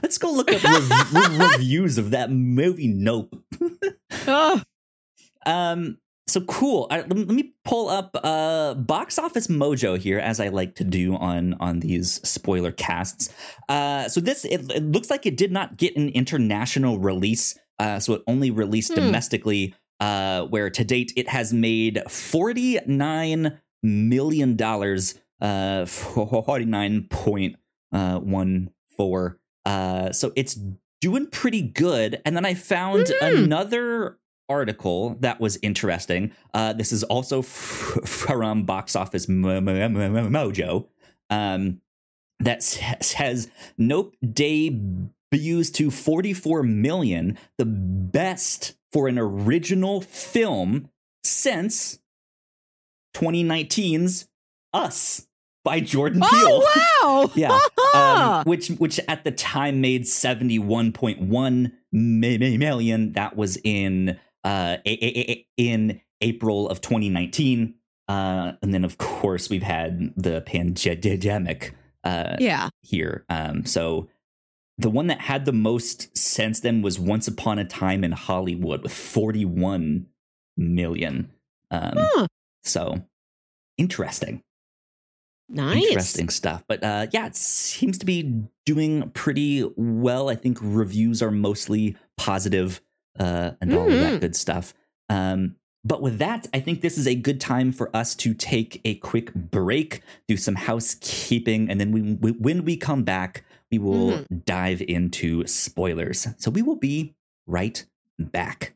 Let's 0.02 0.16
go 0.18 0.30
look 0.32 0.50
up 0.50 0.62
re- 0.62 1.36
reviews 1.52 1.98
of 1.98 2.10
that 2.12 2.30
movie. 2.30 2.88
Nope. 2.88 3.34
Ugh. 4.26 4.62
Um. 5.46 5.98
So 6.28 6.40
cool. 6.42 6.86
I, 6.92 6.98
let, 6.98 7.08
me, 7.10 7.24
let 7.24 7.34
me 7.34 7.54
pull 7.64 7.88
up 7.88 8.16
uh 8.22 8.74
box 8.74 9.18
office 9.18 9.48
mojo 9.48 9.98
here, 9.98 10.18
as 10.20 10.38
I 10.38 10.48
like 10.48 10.76
to 10.76 10.84
do 10.84 11.16
on 11.16 11.54
on 11.60 11.80
these 11.80 12.20
spoiler 12.28 12.70
casts. 12.70 13.34
Uh, 13.68 14.08
so 14.08 14.20
this 14.20 14.44
it, 14.44 14.70
it 14.70 14.84
looks 14.84 15.10
like 15.10 15.26
it 15.26 15.36
did 15.36 15.50
not 15.50 15.76
get 15.76 15.96
an 15.96 16.08
international 16.10 16.98
release. 17.00 17.58
Uh, 17.80 17.98
so 17.98 18.14
it 18.14 18.22
only 18.28 18.50
released 18.50 18.90
Hmm. 18.94 19.00
domestically. 19.06 19.74
Uh, 20.00 20.46
where 20.46 20.70
to 20.70 20.82
date 20.82 21.12
it 21.16 21.28
has 21.28 21.52
made 21.52 22.02
forty 22.08 22.78
nine 22.86 23.60
million 23.82 24.56
dollars. 24.56 25.14
Uh, 25.40 25.84
forty 25.86 26.64
nine 26.64 27.04
point 27.08 27.56
uh 27.92 28.18
one 28.18 28.70
four. 28.96 29.38
Uh, 29.66 30.10
so 30.12 30.32
it's 30.36 30.58
doing 31.00 31.26
pretty 31.26 31.62
good. 31.62 32.20
And 32.24 32.34
then 32.36 32.44
I 32.46 32.54
found 32.54 33.06
Mhm. 33.06 33.44
another 33.44 34.18
article 34.48 35.16
that 35.20 35.38
was 35.40 35.58
interesting. 35.62 36.32
Uh, 36.54 36.72
this 36.72 36.92
is 36.92 37.04
also 37.04 37.40
f- 37.40 37.98
from 38.04 38.64
Box 38.64 38.96
Office 38.96 39.28
Mo- 39.28 39.60
Mo- 39.60 39.88
Mo- 39.88 40.28
Mojo. 40.28 40.86
Um, 41.30 41.80
that 42.40 42.62
says 42.62 43.50
Nope 43.78 44.16
Day 44.32 44.78
views 45.32 45.70
to 45.72 45.90
44 45.90 46.62
million, 46.64 47.38
the 47.58 47.64
best 47.66 48.74
for 48.92 49.08
an 49.08 49.18
original 49.18 50.00
film 50.00 50.90
since 51.24 51.98
2019's 53.14 54.28
Us 54.72 55.26
by 55.64 55.80
Jordan 55.80 56.20
Peele. 56.20 56.30
Oh 56.32 56.64
wow! 56.76 57.30
Yeah, 57.34 57.58
um, 57.94 58.44
which 58.44 58.68
which 58.68 59.00
at 59.08 59.24
the 59.24 59.30
time 59.30 59.80
made 59.80 60.06
seventy 60.06 60.58
one 60.58 60.92
point 60.92 61.20
one 61.20 61.72
million. 61.92 63.12
That 63.12 63.36
was 63.36 63.58
in 63.64 64.18
uh 64.44 64.76
a- 64.84 65.04
a- 65.04 65.30
a- 65.30 65.46
in 65.56 66.00
April 66.20 66.68
of 66.68 66.80
twenty 66.80 67.08
nineteen, 67.08 67.74
uh, 68.08 68.52
and 68.62 68.72
then 68.72 68.84
of 68.84 68.96
course 68.98 69.50
we've 69.50 69.62
had 69.62 70.12
the 70.16 70.40
pandemic 70.42 71.74
uh, 72.04 72.36
yeah. 72.38 72.70
here. 72.80 73.24
Um, 73.28 73.66
so 73.66 74.08
the 74.80 74.90
one 74.90 75.06
that 75.08 75.20
had 75.20 75.44
the 75.44 75.52
most 75.52 76.16
sense 76.16 76.60
then 76.60 76.82
was 76.82 76.98
Once 76.98 77.28
Upon 77.28 77.58
a 77.58 77.64
Time 77.64 78.02
in 78.04 78.12
Hollywood 78.12 78.82
with 78.82 78.92
forty 78.92 79.44
one 79.44 80.06
million. 80.56 81.30
Um, 81.70 81.92
Huh. 81.96 82.26
So 82.62 83.02
interesting 83.78 84.42
Nice. 85.48 85.84
interesting 85.86 86.28
stuff. 86.28 86.62
But 86.68 86.84
uh, 86.84 87.06
yeah, 87.12 87.26
it 87.26 87.34
seems 87.36 87.98
to 87.98 88.06
be 88.06 88.44
doing 88.66 89.10
pretty 89.10 89.64
well. 89.76 90.28
I 90.28 90.36
think 90.36 90.58
reviews 90.60 91.22
are 91.22 91.30
mostly 91.32 91.96
positive, 92.16 92.80
uh, 93.18 93.52
and 93.60 93.74
all 93.74 93.86
of 93.88 93.92
Mhm. 93.94 94.00
that 94.00 94.20
good 94.20 94.36
stuff. 94.36 94.74
Um, 95.08 95.56
but 95.82 96.02
with 96.02 96.18
that, 96.18 96.46
I 96.54 96.60
think 96.60 96.82
this 96.82 96.96
is 96.98 97.06
a 97.08 97.14
good 97.16 97.40
time 97.40 97.72
for 97.72 97.94
us 97.96 98.14
to 98.16 98.32
take 98.34 98.80
a 98.84 98.94
quick 98.96 99.34
break, 99.34 100.02
do 100.28 100.36
some 100.36 100.54
housekeeping, 100.54 101.68
and 101.68 101.80
then 101.80 101.90
we, 101.90 102.02
we, 102.02 102.30
when 102.32 102.64
we 102.64 102.76
come 102.76 103.02
back, 103.02 103.44
we 103.70 103.78
will 103.78 104.12
mm-hmm. 104.12 104.36
dive 104.44 104.82
into 104.82 105.46
spoilers. 105.46 106.26
So 106.38 106.50
we 106.50 106.62
will 106.62 106.76
be 106.76 107.14
right 107.46 107.84
back. 108.18 108.74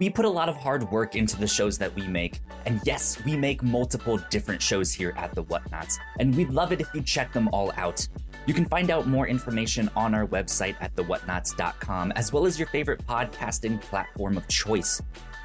We 0.00 0.08
put 0.08 0.24
a 0.24 0.30
lot 0.30 0.48
of 0.48 0.56
hard 0.56 0.90
work 0.90 1.14
into 1.14 1.38
the 1.38 1.46
shows 1.46 1.76
that 1.76 1.94
we 1.94 2.06
make, 2.08 2.40
and 2.64 2.80
yes, 2.86 3.22
we 3.26 3.36
make 3.36 3.62
multiple 3.62 4.18
different 4.30 4.62
shows 4.62 4.94
here 4.94 5.12
at 5.14 5.34
the 5.34 5.44
Whatnauts, 5.44 5.98
and 6.18 6.34
we'd 6.34 6.48
love 6.48 6.72
it 6.72 6.80
if 6.80 6.88
you 6.94 7.02
check 7.02 7.34
them 7.34 7.50
all 7.52 7.70
out. 7.76 8.08
You 8.46 8.54
can 8.54 8.64
find 8.64 8.90
out 8.90 9.06
more 9.06 9.28
information 9.28 9.90
on 9.94 10.14
our 10.14 10.26
website 10.26 10.74
at 10.80 10.96
thewhatnauts.com, 10.96 12.12
as 12.12 12.32
well 12.32 12.46
as 12.46 12.58
your 12.58 12.68
favorite 12.68 13.06
podcasting 13.06 13.78
platform 13.82 14.38
of 14.38 14.48
choice. 14.48 15.02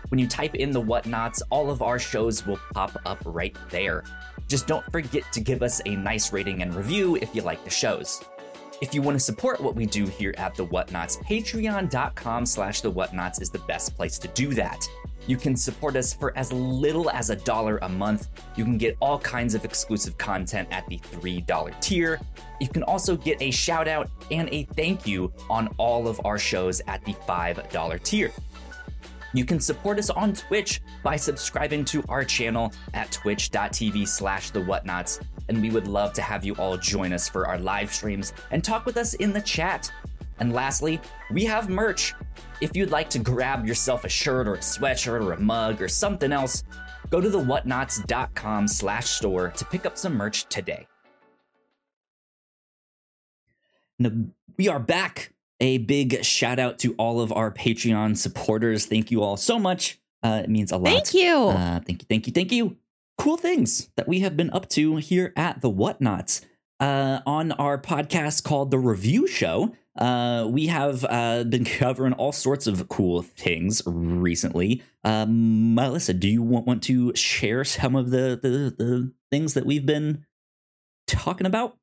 When 0.10 0.20
you 0.20 0.28
type 0.28 0.56
in 0.56 0.72
the 0.72 0.82
Whatnauts, 0.82 1.42
all 1.50 1.72
of 1.72 1.82
our 1.82 2.00
shows 2.00 2.46
will 2.46 2.60
pop 2.74 3.00
up 3.06 3.18
right 3.26 3.56
there. 3.70 4.04
Just 4.48 4.68
don't 4.68 4.86
forget 4.92 5.24
to 5.34 5.42
give 5.42 5.64
us 5.64 5.82
a 5.86 5.96
nice 5.96 6.32
rating 6.32 6.62
and 6.62 6.76
review 6.76 7.16
if 7.16 7.36
you 7.36 7.42
like 7.42 7.64
the 7.64 7.70
shows. 7.70 8.24
If 8.82 8.94
you 8.94 9.02
want 9.02 9.16
to 9.16 9.24
support 9.24 9.62
what 9.62 9.76
we 9.76 9.86
do 9.86 10.06
here 10.06 10.36
at 10.38 10.54
The 10.56 10.66
Whatnauts, 10.66 11.24
patreon.com 11.24 12.46
slash 12.46 12.82
The 12.82 12.92
Whatnauts 12.92 13.42
is 13.42 13.50
the 13.50 13.60
best 13.60 13.96
place 13.96 14.20
to 14.20 14.28
do 14.30 14.54
that. 14.54 14.88
You 15.28 15.38
can 15.38 15.56
support 15.56 15.96
us 15.96 16.14
for 16.14 16.38
as 16.38 16.52
little 16.54 17.10
as 17.10 17.32
a 17.32 17.36
dollar 17.36 17.78
a 17.78 17.90
month. 17.90 18.28
You 18.56 18.64
can 18.64 18.78
get 18.78 18.96
all 19.00 19.18
kinds 19.20 19.56
of 19.56 19.66
exclusive 19.66 20.18
content 20.18 20.68
at 20.72 20.88
the 20.88 21.00
$3 21.00 21.82
tier. 21.82 22.20
You 22.62 22.68
can 22.68 22.84
also 22.84 23.16
get 23.18 23.42
a 23.42 23.50
shout 23.50 23.88
out 23.88 24.10
and 24.30 24.50
a 24.52 24.66
thank 24.76 25.08
you 25.08 25.34
on 25.50 25.74
all 25.78 26.08
of 26.08 26.22
our 26.26 26.38
shows 26.38 26.82
at 26.88 27.04
the 27.06 27.14
$5 27.14 28.04
tier. 28.04 28.32
You 29.36 29.44
can 29.44 29.60
support 29.60 30.00
us 30.00 30.10
on 30.10 30.32
Twitch 30.32 30.82
by 31.04 31.18
subscribing 31.18 31.84
to 31.86 32.02
our 32.08 32.24
channel 32.24 32.72
at 32.94 33.12
twitch.tv 33.12 34.08
slash 34.08 34.52
the 34.52 34.62
whatnauts. 34.62 35.22
And 35.50 35.62
we 35.62 35.70
would 35.72 35.88
love 35.88 36.14
to 36.14 36.22
have 36.22 36.46
you 36.46 36.56
all 36.56 36.78
join 36.78 37.12
us 37.12 37.28
for 37.28 37.46
our 37.46 37.60
live 37.60 37.94
streams 37.94 38.32
and 38.52 38.64
talk 38.64 38.86
with 38.86 38.96
us 38.96 39.14
in 39.16 39.34
the 39.34 39.42
chat. 39.42 39.92
And 40.40 40.54
lastly, 40.54 41.02
we 41.32 41.44
have 41.44 41.70
merch. 41.70 42.14
If 42.62 42.78
you'd 42.78 42.92
like 42.92 43.10
to 43.10 43.20
grab 43.20 43.68
yourself 43.68 44.06
a 44.06 44.10
shirt 44.10 44.48
or 44.48 44.56
a 44.56 44.60
sweatshirt 44.60 45.22
or 45.22 45.34
a 45.34 45.40
mug 45.40 45.82
or 45.82 45.90
something 45.90 46.32
else, 46.32 46.64
go 47.10 47.20
to 47.20 47.30
the 47.30 47.38
whatnauts.com 47.38 48.70
slash 48.70 49.10
store 49.10 49.50
to 49.50 49.66
pick 49.66 49.86
up 49.86 49.98
some 49.98 50.16
merch 50.16 50.46
today. 50.48 50.88
Now, 54.00 54.12
we 54.56 54.70
are 54.70 54.80
back. 54.80 55.35
A 55.60 55.78
big 55.78 56.24
shout 56.24 56.60
out 56.60 56.80
to 56.80 56.94
all 56.96 57.22
of 57.22 57.32
our 57.32 57.52
Patreon 57.52 58.18
supporters. 58.18 58.86
Thank 58.86 59.12
you 59.12 59.24
all 59.24 59.38
so 59.38 59.58
much. 59.58 60.00
Uh, 60.22 60.42
it 60.44 60.50
means 60.50 60.72
a 60.72 60.78
lot. 60.78 60.90
Thank 60.90 61.14
you. 61.14 61.34
Uh, 61.34 61.80
thank 61.80 62.02
you, 62.02 62.06
thank 62.10 62.28
you, 62.28 62.34
thank 62.34 62.52
you. 62.52 62.78
Cool 63.18 63.38
things 63.38 63.90
that 63.96 64.08
we 64.08 64.20
have 64.20 64.36
been 64.36 64.50
up 64.50 64.68
to 64.70 64.98
here 64.98 65.32
at 65.38 65.62
the 65.62 65.72
Whatnauts. 65.72 66.44
Uh, 66.80 67.22
on 67.26 67.54
our 67.54 67.78
podcast 67.78 68.44
called 68.44 68.70
The 68.70 68.78
Review 68.78 69.28
Show, 69.28 69.74
uh, 69.98 70.46
we 70.50 70.68
have 70.68 71.06
uh, 71.08 71.46
been 71.46 71.64
covering 71.64 72.12
all 72.12 72.34
sorts 72.34 72.68
of 72.68 72.90
cool 72.90 73.22
things 73.22 73.82
recently. 73.86 74.84
Um, 75.06 75.74
Melissa, 75.74 76.14
do 76.14 76.28
you 76.28 76.42
want, 76.42 76.68
want 76.68 76.84
to 76.84 77.16
share 77.16 77.64
some 77.64 77.96
of 77.96 78.10
the, 78.10 78.38
the, 78.42 78.76
the 78.78 79.14
things 79.32 79.54
that 79.54 79.66
we've 79.66 79.86
been 79.86 80.26
talking 81.08 81.48
about? 81.48 81.78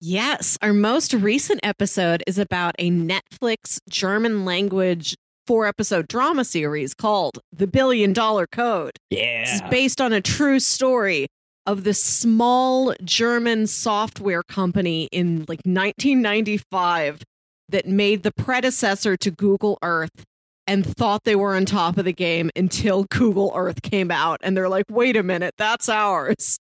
Yes, 0.00 0.56
our 0.62 0.72
most 0.72 1.12
recent 1.12 1.58
episode 1.64 2.22
is 2.26 2.38
about 2.38 2.76
a 2.78 2.88
Netflix 2.90 3.80
German 3.90 4.44
language 4.44 5.16
four 5.44 5.66
episode 5.66 6.06
drama 6.06 6.44
series 6.44 6.94
called 6.94 7.40
The 7.52 7.66
Billion 7.66 8.12
Dollar 8.12 8.46
Code. 8.46 8.92
Yeah. 9.10 9.68
based 9.70 10.00
on 10.00 10.12
a 10.12 10.20
true 10.20 10.60
story 10.60 11.26
of 11.66 11.82
this 11.82 12.02
small 12.02 12.94
German 13.02 13.66
software 13.66 14.42
company 14.44 15.08
in 15.10 15.40
like 15.48 15.62
1995 15.64 17.22
that 17.70 17.86
made 17.86 18.22
the 18.22 18.32
predecessor 18.32 19.16
to 19.16 19.30
Google 19.32 19.78
Earth 19.82 20.24
and 20.66 20.86
thought 20.86 21.24
they 21.24 21.34
were 21.34 21.56
on 21.56 21.64
top 21.64 21.98
of 21.98 22.04
the 22.04 22.12
game 22.12 22.50
until 22.54 23.04
Google 23.10 23.50
Earth 23.56 23.82
came 23.82 24.10
out 24.10 24.38
and 24.42 24.56
they're 24.56 24.68
like, 24.68 24.84
wait 24.90 25.16
a 25.16 25.22
minute, 25.22 25.54
that's 25.58 25.88
ours. 25.88 26.58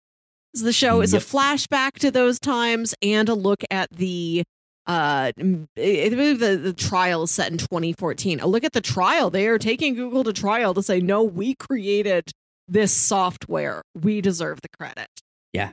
So 0.54 0.64
the 0.64 0.72
show 0.72 1.00
is 1.00 1.12
Yep. 1.12 1.22
a 1.22 1.24
flashback 1.24 1.92
to 2.00 2.10
those 2.10 2.38
times 2.38 2.94
and 3.02 3.28
a 3.28 3.34
look 3.34 3.62
at 3.70 3.90
the 3.90 4.44
uh 4.86 5.32
I 5.36 5.42
believe 5.76 6.38
the, 6.40 6.56
the 6.56 6.72
trial 6.74 7.22
is 7.24 7.30
set 7.30 7.50
in 7.50 7.58
2014 7.58 8.40
a 8.40 8.46
look 8.46 8.64
at 8.64 8.72
the 8.72 8.80
trial. 8.80 9.30
They 9.30 9.46
are 9.48 9.58
taking 9.58 9.94
google 9.94 10.22
to 10.24 10.32
trial 10.32 10.74
to 10.74 10.82
say 10.82 11.00
no 11.00 11.22
we 11.22 11.54
created 11.54 12.30
this 12.68 12.92
software. 12.92 13.82
We 14.00 14.20
deserve 14.20 14.60
the 14.62 14.68
credit. 14.78 15.08
Yeah. 15.52 15.72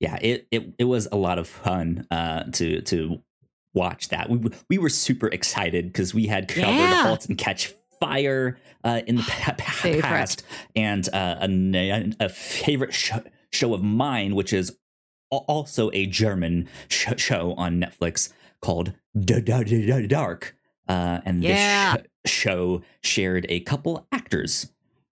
Yeah 0.00 0.16
it, 0.20 0.46
it 0.50 0.74
it 0.78 0.84
was 0.84 1.08
a 1.12 1.16
lot 1.16 1.38
of 1.38 1.46
fun 1.46 2.06
uh 2.10 2.44
to 2.54 2.80
to 2.82 3.20
watch 3.74 4.08
that. 4.08 4.28
We 4.30 4.50
we 4.68 4.78
were 4.78 4.88
super 4.88 5.28
excited 5.28 5.86
because 5.86 6.12
we 6.14 6.26
had 6.26 6.48
covered 6.48 6.66
Yeah. 6.66 7.02
halt 7.04 7.26
and 7.28 7.36
catch 7.38 7.72
fire 8.00 8.58
uh 8.82 9.02
in 9.06 9.16
the 9.16 9.22
Favorite. 9.22 10.02
past. 10.02 10.42
And 10.74 11.08
uh 11.12 11.36
a, 11.42 12.12
a 12.18 12.28
favorite 12.30 12.94
show, 12.94 13.22
show 13.52 13.74
of 13.74 13.82
mine 13.82 14.34
which 14.34 14.52
is 14.52 14.76
also 15.30 15.90
a 15.92 16.06
german 16.06 16.68
sh- 16.88 17.08
show 17.16 17.54
on 17.56 17.80
netflix 17.80 18.32
called 18.60 18.92
dark 19.24 20.56
uh 20.88 21.20
and 21.24 21.42
Yeah. 21.42 21.96
this 21.96 22.02
sh- 22.26 22.30
show 22.30 22.82
shared 23.02 23.46
a 23.48 23.60
couple 23.60 24.06
actors 24.12 24.70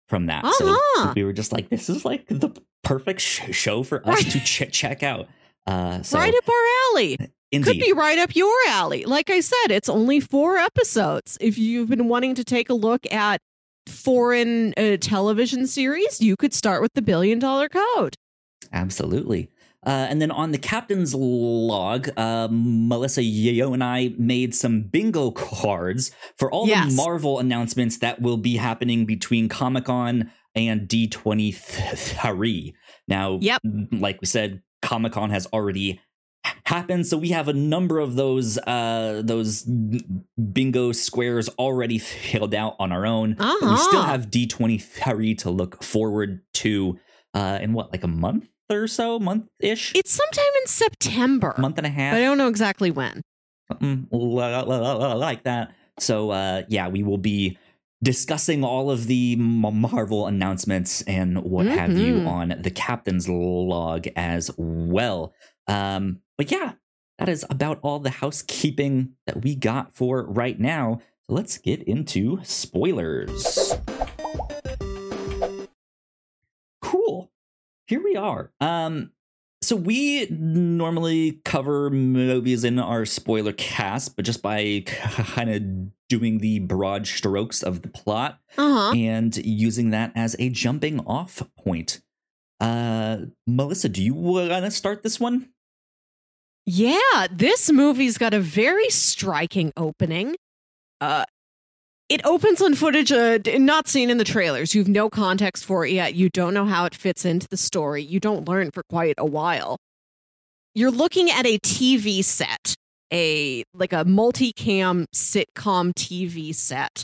from 0.07 0.25
that. 0.25 0.43
Uh-huh. 0.43 1.03
so 1.03 1.13
we 1.15 1.23
were 1.23 1.33
just 1.33 1.51
like 1.51 1.69
this 1.69 1.87
is 1.89 2.03
like 2.03 2.25
the 2.27 2.49
perfect 2.83 3.21
sh- 3.21 3.51
show 3.55 3.83
for 3.83 4.07
us 4.09 4.23
to 4.33 4.39
ch- 4.39 4.71
check 4.71 5.03
out. 5.03 5.27
Uh 5.67 6.01
so 6.01 6.17
right 6.17 6.33
up 6.33 6.49
our 6.49 6.65
alley. 6.95 7.17
Indeed. 7.51 7.65
could 7.67 7.79
be 7.79 7.93
right 7.93 8.17
up 8.17 8.35
your 8.35 8.55
alley. 8.69 9.05
Like 9.05 9.29
i 9.29 9.39
said 9.39 9.67
it's 9.69 9.87
only 9.89 10.19
four 10.19 10.57
episodes. 10.57 11.37
If 11.41 11.57
you've 11.59 11.89
been 11.89 12.07
wanting 12.07 12.33
to 12.35 12.43
take 12.43 12.69
a 12.69 12.73
look 12.73 13.05
at 13.11 13.41
foreign 13.87 14.73
uh, 14.77 14.97
television 14.97 15.65
series 15.65 16.21
you 16.21 16.35
could 16.35 16.53
start 16.53 16.81
with 16.81 16.93
the 16.93 17.01
billion 17.01 17.39
dollar 17.39 17.67
code 17.67 18.15
Absolutely. 18.71 19.49
Uh, 19.85 20.07
and 20.09 20.21
then 20.21 20.29
on 20.29 20.51
the 20.51 20.57
captain's 20.57 21.15
log, 21.15 22.09
uh, 22.17 22.49
Melissa, 22.51 23.23
you 23.23 23.71
and 23.73 23.81
I 23.83 24.13
made 24.17 24.53
some 24.53 24.81
bingo 24.81 25.31
cards 25.31 26.11
for 26.37 26.51
all 26.51 26.67
Yes. 26.67 26.89
the 26.89 26.95
Marvel 26.97 27.39
announcements 27.39 27.97
that 27.99 28.21
will 28.21 28.35
be 28.37 28.57
happening 28.57 29.05
between 29.05 29.47
Comic 29.47 29.85
Con 29.85 30.31
and 30.53 30.87
D23. 30.87 32.73
Now, 33.07 33.39
Yep. 33.41 33.61
like 33.93 34.19
we 34.21 34.27
said, 34.27 34.61
Comic 34.81 35.13
Con 35.13 35.29
has 35.29 35.45
already 35.47 35.99
happened, 36.65 37.05
so 37.07 37.17
we 37.17 37.29
have 37.29 37.47
a 37.47 37.53
number 37.53 37.99
of 37.99 38.15
those 38.15 38.57
uh, 38.59 39.21
those 39.25 39.63
bingo 40.51 40.91
squares 40.91 41.49
already 41.57 41.97
filled 41.97 42.53
out 42.53 42.75
on 42.79 42.91
our 42.91 43.05
own. 43.05 43.35
But 43.37 43.61
we 43.61 43.77
still 43.77 43.99
Uh-huh. 43.99 44.07
have 44.11 44.29
D23 44.29 45.37
to 45.39 45.49
look 45.49 45.83
forward 45.83 46.41
to 46.55 46.99
uh, 47.33 47.59
in 47.61 47.73
what, 47.73 47.91
like 47.91 48.03
a 48.03 48.07
month 48.07 48.47
or 48.69 48.87
so, 48.87 49.19
month 49.19 49.47
ish, 49.59 49.93
it's 49.95 50.11
sometime 50.11 50.51
in 50.61 50.67
september 50.67 51.55
month 51.57 51.77
and 51.77 51.87
a 51.87 51.89
half, 51.89 52.15
i 52.15 52.19
don't 52.21 52.37
know 52.37 52.47
exactly 52.47 52.91
when 52.91 53.21
something 53.67 54.07
li- 54.11 54.55
li- 54.55 54.63
li- 54.63 55.13
like 55.15 55.43
that. 55.43 55.71
So 55.99 56.31
uh, 56.31 56.63
yeah, 56.69 56.87
we 56.87 57.03
will 57.03 57.17
be 57.19 57.57
discussing 58.01 58.63
all 58.63 58.89
of 58.89 59.05
the 59.07 59.35
Marvel 59.35 60.25
announcements 60.25 61.01
and 61.03 61.43
what 61.43 61.65
have 61.67 61.97
you 61.97 62.15
Mhm. 62.15 62.27
on 62.27 62.55
the 62.61 62.71
captain's 62.71 63.27
log 63.27 64.07
as 64.15 64.49
well. 64.57 65.33
Um, 65.67 66.21
but 66.37 66.49
yeah, 66.51 66.73
that 67.19 67.27
is 67.29 67.45
about 67.49 67.79
all 67.83 67.99
the 67.99 68.09
housekeeping 68.09 69.11
that 69.27 69.43
we 69.43 69.53
got 69.55 69.93
for 69.93 70.23
right 70.23 70.57
now. 70.59 71.01
So 71.27 71.35
let's 71.35 71.57
get 71.57 71.83
into 71.83 72.39
spoilers. 72.43 73.73
Here 77.89 78.01
we 78.03 78.15
are. 78.15 78.51
Um, 78.61 79.11
so 79.63 79.75
we 79.75 80.27
normally 80.29 81.41
cover 81.43 81.89
movies 81.89 82.63
in 82.63 82.77
our 82.79 83.03
spoiler 83.05 83.51
cast, 83.51 84.15
but 84.15 84.23
just 84.25 84.41
by 84.43 84.83
kind 84.85 85.49
of 85.49 86.07
doing 86.07 86.37
the 86.37 86.59
broad 86.59 87.07
strokes 87.07 87.61
of 87.63 87.81
the 87.81 87.87
plot 87.89 88.39
Uh 88.57 88.73
huh. 88.91 88.91
and 88.95 89.35
using 89.37 89.89
that 89.89 90.11
as 90.15 90.35
a 90.39 90.49
jumping 90.49 90.99
off 91.01 91.41
point. 91.57 91.99
Uh, 92.59 93.17
Melissa, 93.47 93.89
do 93.89 94.03
you 94.03 94.13
want 94.13 94.49
to 94.65 94.71
start 94.71 95.01
this 95.03 95.19
one? 95.19 95.49
Yeah, 96.65 97.27
this 97.31 97.71
movie's 97.71 98.17
got 98.19 98.33
a 98.35 98.39
very 98.39 98.89
striking 98.89 99.73
opening. 99.75 100.35
Uh, 101.01 101.25
it 102.09 102.25
opens 102.25 102.61
on 102.61 102.73
footage 102.73 103.11
uh, 103.11 103.37
not 103.45 103.87
seen 103.87 104.09
in 104.09 104.17
the 104.17 104.23
trailers. 104.23 104.73
You've 104.73 104.87
no 104.87 105.09
context 105.09 105.63
for 105.63 105.85
it 105.85 105.93
yet. 105.93 106.15
You 106.15 106.29
don't 106.29 106.53
know 106.53 106.65
how 106.65 106.85
it 106.85 106.95
fits 106.95 107.23
into 107.23 107.47
the 107.47 107.57
story. 107.57 108.03
You 108.03 108.19
don't 108.19 108.47
learn 108.47 108.71
for 108.71 108.83
quite 108.89 109.15
a 109.17 109.25
while. 109.25 109.77
You're 110.73 110.91
looking 110.91 111.29
at 111.29 111.45
a 111.45 111.59
TV 111.59 112.23
set, 112.23 112.75
a 113.13 113.63
like 113.73 113.93
a 113.93 114.05
multicam 114.05 115.05
sitcom 115.15 115.93
TV 115.93 116.53
set 116.53 117.03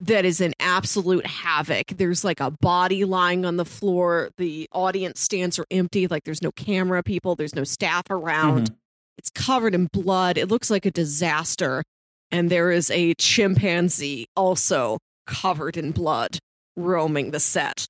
that 0.00 0.24
is 0.24 0.40
an 0.40 0.52
absolute 0.60 1.26
havoc. 1.26 1.88
There's 1.88 2.22
like 2.24 2.40
a 2.40 2.50
body 2.50 3.04
lying 3.04 3.44
on 3.44 3.56
the 3.56 3.64
floor. 3.64 4.30
The 4.38 4.68
audience 4.72 5.20
stands 5.20 5.58
are 5.58 5.66
empty, 5.70 6.06
like 6.06 6.24
there's 6.24 6.42
no 6.42 6.52
camera 6.52 7.02
people, 7.02 7.34
there's 7.34 7.54
no 7.56 7.64
staff 7.64 8.04
around. 8.10 8.70
It's 9.16 9.30
covered 9.30 9.74
in 9.74 9.86
blood. 9.86 10.38
It 10.38 10.46
looks 10.48 10.70
like 10.70 10.86
a 10.86 10.92
disaster. 10.92 11.82
And 12.30 12.50
there 12.50 12.70
is 12.70 12.90
a 12.90 13.14
chimpanzee 13.14 14.26
also 14.36 14.98
covered 15.26 15.76
in 15.76 15.92
blood 15.92 16.38
roaming 16.76 17.30
the 17.30 17.40
set. 17.40 17.86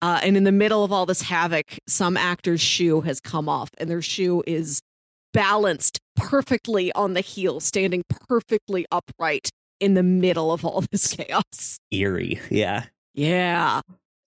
Uh, 0.00 0.18
and 0.22 0.36
in 0.36 0.44
the 0.44 0.52
middle 0.52 0.82
of 0.82 0.92
all 0.92 1.06
this 1.06 1.22
havoc, 1.22 1.78
some 1.86 2.16
actor's 2.16 2.60
shoe 2.60 3.02
has 3.02 3.20
come 3.20 3.48
off, 3.48 3.70
and 3.78 3.88
their 3.88 4.02
shoe 4.02 4.42
is 4.46 4.80
balanced 5.32 6.00
perfectly 6.16 6.92
on 6.92 7.14
the 7.14 7.20
heel, 7.20 7.60
standing 7.60 8.02
perfectly 8.28 8.84
upright 8.90 9.50
in 9.78 9.94
the 9.94 10.02
middle 10.02 10.52
of 10.52 10.64
all 10.64 10.82
this 10.90 11.06
chaos. 11.08 11.78
Eerie, 11.90 12.40
yeah. 12.50 12.84
Yeah. 13.14 13.80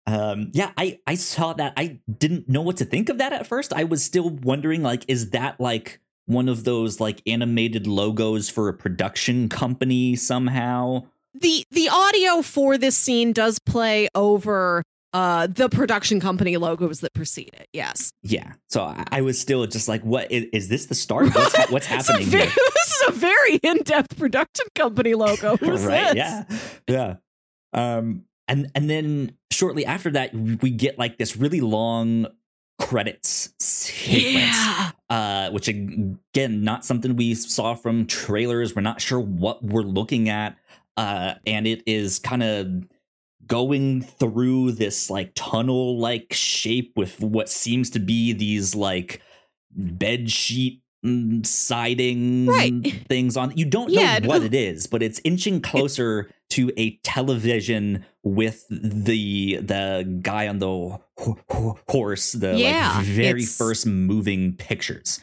Um, 0.08 0.50
yeah, 0.54 0.72
I 0.76 1.00
I 1.06 1.16
saw 1.16 1.54
that. 1.54 1.74
I 1.78 2.00
didn't 2.18 2.50
know 2.50 2.62
what 2.62 2.78
to 2.78 2.86
think 2.86 3.10
of 3.10 3.20
that 3.20 3.32
at 3.32 3.46
first. 3.46 3.72
I 3.72 3.84
was 3.84 4.04
still 4.04 4.30
wondering, 4.30 4.82
like, 4.82 5.06
is 5.08 5.32
that 5.32 5.60
like 5.60 6.00
one 6.30 6.48
of 6.48 6.64
those 6.64 7.00
like 7.00 7.22
animated 7.28 7.88
logos 7.88 8.50
for 8.50 8.70
a 8.70 8.74
production 8.74 9.50
company 9.50 10.16
somehow? 10.16 11.04
the 11.34 11.64
the 11.72 11.88
audio 11.90 12.42
for 12.42 12.78
this 12.78 12.98
scene 12.98 13.32
does 13.34 13.60
play 13.60 14.08
over 14.16 14.82
uh 15.14 15.46
the 15.48 15.70
production 15.70 16.20
company 16.20 16.58
logos 16.58 17.02
that 17.02 17.14
precede 17.14 17.52
it 17.54 17.68
yes 17.74 18.12
Yeah. 18.24 18.54
So 18.68 18.82
I, 18.84 19.04
I 19.12 19.22
was 19.22 19.40
still 19.40 19.66
just 19.68 19.88
like, 19.88 20.02
what 20.04 20.32
is, 20.32 20.46
is 20.54 20.68
this 20.70 20.86
the 20.88 20.96
start? 20.96 21.34
What's, 21.36 21.56
ha- 21.56 21.66
what's 21.70 21.88
This 21.88 22.02
is 22.04 22.10
a 22.10 22.14
happening 22.14 22.30
very- 22.30 22.46
here? 22.46 22.64
this 22.76 22.92
is 23.02 23.08
a 23.10 23.12
very 23.12 23.56
in-depth 23.58 24.18
production 24.18 24.66
company 24.76 25.14
logo 25.14 25.56
Who's 25.62 25.84
right 25.86 26.16
this? 26.16 26.16
yeah 26.16 26.44
yeah 26.88 27.16
um 27.74 28.24
and 28.48 28.72
and 28.74 28.90
then 28.90 29.34
shortly 29.52 29.86
after 29.86 30.10
that 30.12 30.34
we 30.34 30.72
get 30.72 30.98
like 30.98 31.18
this 31.20 31.38
really 31.38 31.62
long 31.62 32.26
credits 32.80 33.54
sequence 33.60 34.34
yeah. 34.36 34.92
uh 35.10 35.50
which 35.52 35.68
again 35.68 36.64
not 36.64 36.86
something 36.86 37.16
we 37.16 37.34
saw 37.36 37.76
from 37.76 38.06
trailers. 38.06 38.76
We're 38.76 38.82
not 38.82 39.02
sure 39.02 39.20
what 39.20 39.64
we're 39.64 39.82
looking 39.82 40.30
at 40.30 40.58
uh 40.98 41.36
and 41.46 41.68
it 41.68 41.84
is 41.86 42.20
kind 42.20 42.44
of 42.44 42.68
going 43.48 44.02
through 44.02 44.72
this 44.74 45.10
like 45.10 45.32
tunnel 45.36 45.98
like 46.00 46.32
shape 46.34 46.94
with 46.96 47.20
what 47.22 47.50
seems 47.50 47.90
to 47.92 48.00
be 48.00 48.32
these 48.34 48.76
like 48.76 49.22
bed 49.72 50.30
sheet 50.32 50.82
mm, 51.06 51.46
siding 51.46 52.46
Right. 52.48 53.06
things 53.08 53.36
on. 53.38 53.54
You 53.58 53.66
don't 53.66 53.90
Yeah, 53.92 54.20
know 54.20 54.28
what 54.30 54.44
it 54.44 54.54
is 54.54 54.88
but 54.88 55.04
it's 55.04 55.20
inching 55.24 55.62
closer 55.62 56.30
to 56.52 56.72
a 56.78 56.98
television 56.98 58.06
with 58.24 58.66
the 58.70 59.58
the 59.58 60.20
guy 60.22 60.48
on 60.48 60.60
the 60.60 60.68
ho- 60.68 61.00
ho- 61.50 61.80
horse 61.88 62.32
the 62.32 62.58
Yeah, 62.58 62.94
like 62.98 63.06
very 63.06 63.46
first 63.46 63.86
moving 63.86 64.54
pictures. 64.56 65.22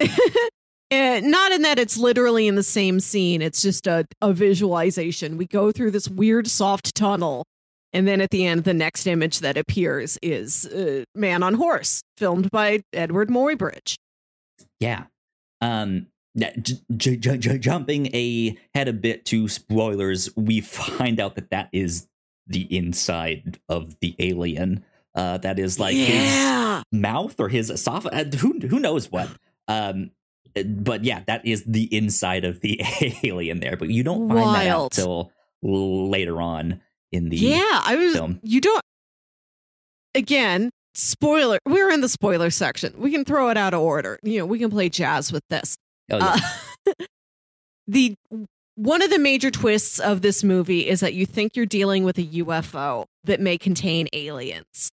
Uh, 0.00 0.08
not 1.22 1.52
in 1.52 1.62
that 1.62 1.78
it's 1.78 1.96
literally 1.96 2.46
in 2.48 2.54
the 2.54 2.62
same 2.62 3.00
scene 3.00 3.42
it's 3.42 3.62
just 3.62 3.86
a, 3.86 4.06
a 4.20 4.32
visualization. 4.32 5.36
We 5.36 5.46
go 5.46 5.72
through 5.72 5.92
this 5.92 6.08
weird 6.08 6.48
soft 6.48 6.94
tunnel 6.94 7.44
and 7.92 8.06
then 8.08 8.20
at 8.20 8.30
the 8.30 8.46
end 8.46 8.64
the 8.64 8.74
next 8.74 9.06
image 9.06 9.40
that 9.40 9.56
appears 9.56 10.18
is 10.22 10.66
uh, 10.66 11.04
man 11.14 11.42
on 11.42 11.54
horse 11.54 12.02
filmed 12.16 12.50
by 12.50 12.80
Eadweard 12.94 13.28
Muybridge 13.28 13.96
Yeah. 14.78 15.04
Um 15.60 16.06
yeah, 16.34 16.52
j- 16.56 17.16
j- 17.16 17.36
j- 17.38 17.58
jumping 17.58 18.06
ahead 18.14 18.88
a 18.88 18.92
bit 18.92 19.24
to 19.26 19.48
spoilers, 19.48 20.34
we 20.36 20.60
find 20.60 21.20
out 21.20 21.34
that 21.36 21.50
that 21.50 21.68
is 21.72 22.06
the 22.46 22.62
inside 22.76 23.58
of 23.68 23.98
the 24.00 24.14
alien. 24.18 24.84
Uh, 25.14 25.38
that 25.38 25.58
is 25.58 25.78
like 25.80 25.94
his 25.96 26.08
yeah 26.08 26.82
mouth 26.92 27.38
or 27.40 27.48
his 27.48 27.68
esophagus. 27.70 28.40
Who 28.40 28.58
who 28.60 28.78
knows 28.78 29.10
what? 29.10 29.28
Um, 29.68 30.12
but 30.54 31.04
yeah, 31.04 31.22
that 31.26 31.44
is 31.46 31.64
the 31.64 31.92
inside 31.94 32.44
of 32.44 32.60
the 32.60 32.80
alien 33.24 33.60
there. 33.60 33.76
But 33.76 33.88
you 33.90 34.02
don't 34.04 34.28
find 34.28 34.54
that 34.54 34.66
out 34.68 34.78
Wild. 34.78 34.92
till 34.92 35.32
later 35.62 36.40
on 36.40 36.80
in 37.12 37.28
the 37.28 37.36
yeah 37.36 37.82
i 37.84 37.96
was 37.96 38.14
film. 38.14 38.38
you 38.42 38.60
don't 38.60 38.80
again 40.14 40.70
spoiler 40.94 41.58
we're 41.66 41.90
in 41.90 42.00
the 42.00 42.08
spoiler 42.08 42.50
section 42.50 42.94
we 42.96 43.10
can 43.12 43.24
throw 43.24 43.48
it 43.50 43.56
out 43.56 43.74
of 43.74 43.80
order 43.80 44.18
you 44.22 44.38
know 44.38 44.46
we 44.46 44.58
can 44.58 44.70
play 44.70 44.88
jazz 44.88 45.32
with 45.32 45.42
this 45.50 45.76
Oh, 46.10 46.18
yeah. 46.18 46.36
uh, 46.86 46.92
the 47.86 48.14
one 48.76 49.02
of 49.02 49.10
the 49.10 49.18
major 49.18 49.50
twists 49.50 49.98
of 49.98 50.22
this 50.22 50.42
movie 50.42 50.88
is 50.88 51.00
that 51.00 51.14
you 51.14 51.26
think 51.26 51.54
you're 51.54 51.66
dealing 51.66 52.04
with 52.04 52.18
a 52.18 52.24
ufo 52.24 53.04
that 53.24 53.40
may 53.40 53.58
contain 53.58 54.08
aliens 54.12 54.90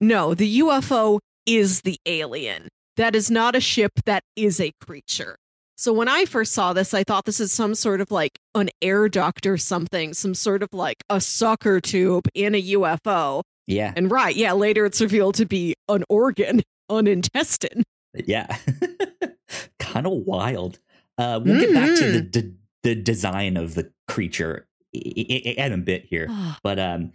no 0.00 0.34
the 0.34 0.60
ufo 0.60 1.18
is 1.46 1.82
the 1.82 1.96
alien 2.06 2.68
that 2.96 3.14
is 3.14 3.30
not 3.30 3.54
a 3.56 3.60
ship 3.60 3.92
that 4.04 4.22
is 4.36 4.60
a 4.60 4.72
creature 4.80 5.36
so 5.82 5.92
when 5.92 6.06
I 6.06 6.26
first 6.26 6.52
saw 6.52 6.72
this, 6.72 6.94
I 6.94 7.02
thought 7.02 7.24
this 7.24 7.40
is 7.40 7.52
some 7.52 7.74
sort 7.74 8.00
of 8.00 8.12
like 8.12 8.38
an 8.54 8.70
air 8.80 9.08
duct 9.08 9.46
or 9.48 9.56
something, 9.56 10.14
some 10.14 10.32
sort 10.32 10.62
of 10.62 10.68
like 10.72 11.02
a 11.10 11.20
sucker 11.20 11.80
tube 11.80 12.28
in 12.34 12.54
a 12.54 12.62
UFO. 12.62 13.42
yeah, 13.66 13.92
And 13.96 14.08
right, 14.08 14.36
yeah, 14.36 14.52
later 14.52 14.86
it's 14.86 15.00
revealed 15.00 15.34
to 15.36 15.44
be 15.44 15.74
an 15.88 16.04
organ, 16.08 16.62
an 16.88 17.08
intestine. 17.08 17.82
yeah. 18.14 18.58
kind 19.78 20.06
of 20.06 20.12
wild. 20.26 20.78
Uh, 21.18 21.40
we'll 21.44 21.60
get 21.60 21.74
back 21.74 21.96
to 21.98 22.10
the, 22.12 22.20
the 22.20 22.54
the 22.82 22.94
design 22.94 23.56
of 23.56 23.74
the 23.74 23.92
creature 24.08 24.66
i- 24.94 24.98
i- 25.16 25.54
i- 25.58 25.66
in 25.66 25.72
a 25.72 25.78
bit 25.78 26.04
here. 26.06 26.28
but 26.62 26.78
um 26.80 27.12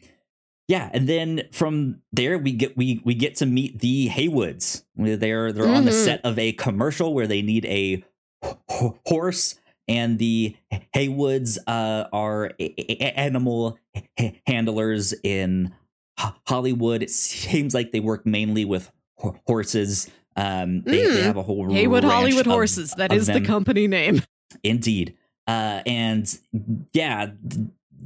yeah 0.69 0.89
and 0.93 1.07
then 1.09 1.43
from 1.51 2.01
there 2.13 2.37
we 2.37 2.51
get 2.53 2.75
we 2.77 3.01
we 3.03 3.13
get 3.13 3.35
to 3.35 3.45
meet 3.45 3.79
the 3.79 4.07
haywoods 4.07 4.83
they're 4.95 5.51
they're 5.51 5.67
on 5.67 5.85
the 5.85 5.91
Mhm. 5.91 6.05
set 6.05 6.21
of 6.25 6.39
a 6.39 6.51
commercial 6.53 7.13
where 7.13 7.27
they 7.27 7.41
need 7.41 7.65
a 7.65 8.03
horse 9.05 9.55
and 9.87 10.19
the 10.19 10.55
haywoods 10.95 11.57
uh 11.67 12.05
are 12.13 12.51
animal 12.99 13.77
handlers 14.45 15.13
in 15.23 15.73
hollywood 16.47 17.01
it 17.03 17.09
seems 17.11 17.73
like 17.73 17.91
they 17.91 17.99
work 17.99 18.25
mainly 18.25 18.65
with 18.65 18.91
horses 19.47 20.09
um 20.37 20.81
they, 20.83 21.03
they 21.03 21.07
Mm. 21.19 21.23
have 21.23 21.37
a 21.37 21.43
whole 21.43 21.69
Haywood 21.71 22.03
Hollywood 22.05 22.45
of- 22.47 22.51
Horses. 22.53 22.91
That 22.97 23.11
is 23.11 23.27
is 23.27 23.33
the 23.33 23.41
company 23.41 23.87
name. 23.87 24.21
Indeed. 24.63 25.15
Uh, 25.47 25.81
and 25.85 26.37
yeah, 26.93 27.31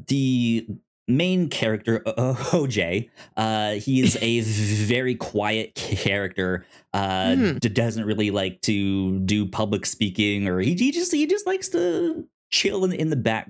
the 0.07 0.67
main 1.07 1.49
character, 1.49 2.01
O- 2.05 2.33
OJ, 2.35 3.09
uh, 3.35 3.71
he 3.73 4.01
is 4.01 4.15
a 4.21 4.39
very 4.85 5.15
quiet 5.15 5.73
character. 5.75 6.65
Uh, 6.93 7.35
d- 7.59 7.69
doesn't 7.69 8.05
really 8.05 8.31
like 8.31 8.61
to 8.61 9.19
do 9.19 9.45
public 9.47 9.85
speaking, 9.85 10.47
or 10.47 10.59
he, 10.59 10.75
he 10.75 10.91
just 10.91 11.11
he 11.11 11.25
just 11.27 11.45
likes 11.47 11.67
to 11.69 12.25
chill 12.51 12.85
in, 12.85 12.91
in 12.93 13.09
the 13.09 13.15
back 13.15 13.47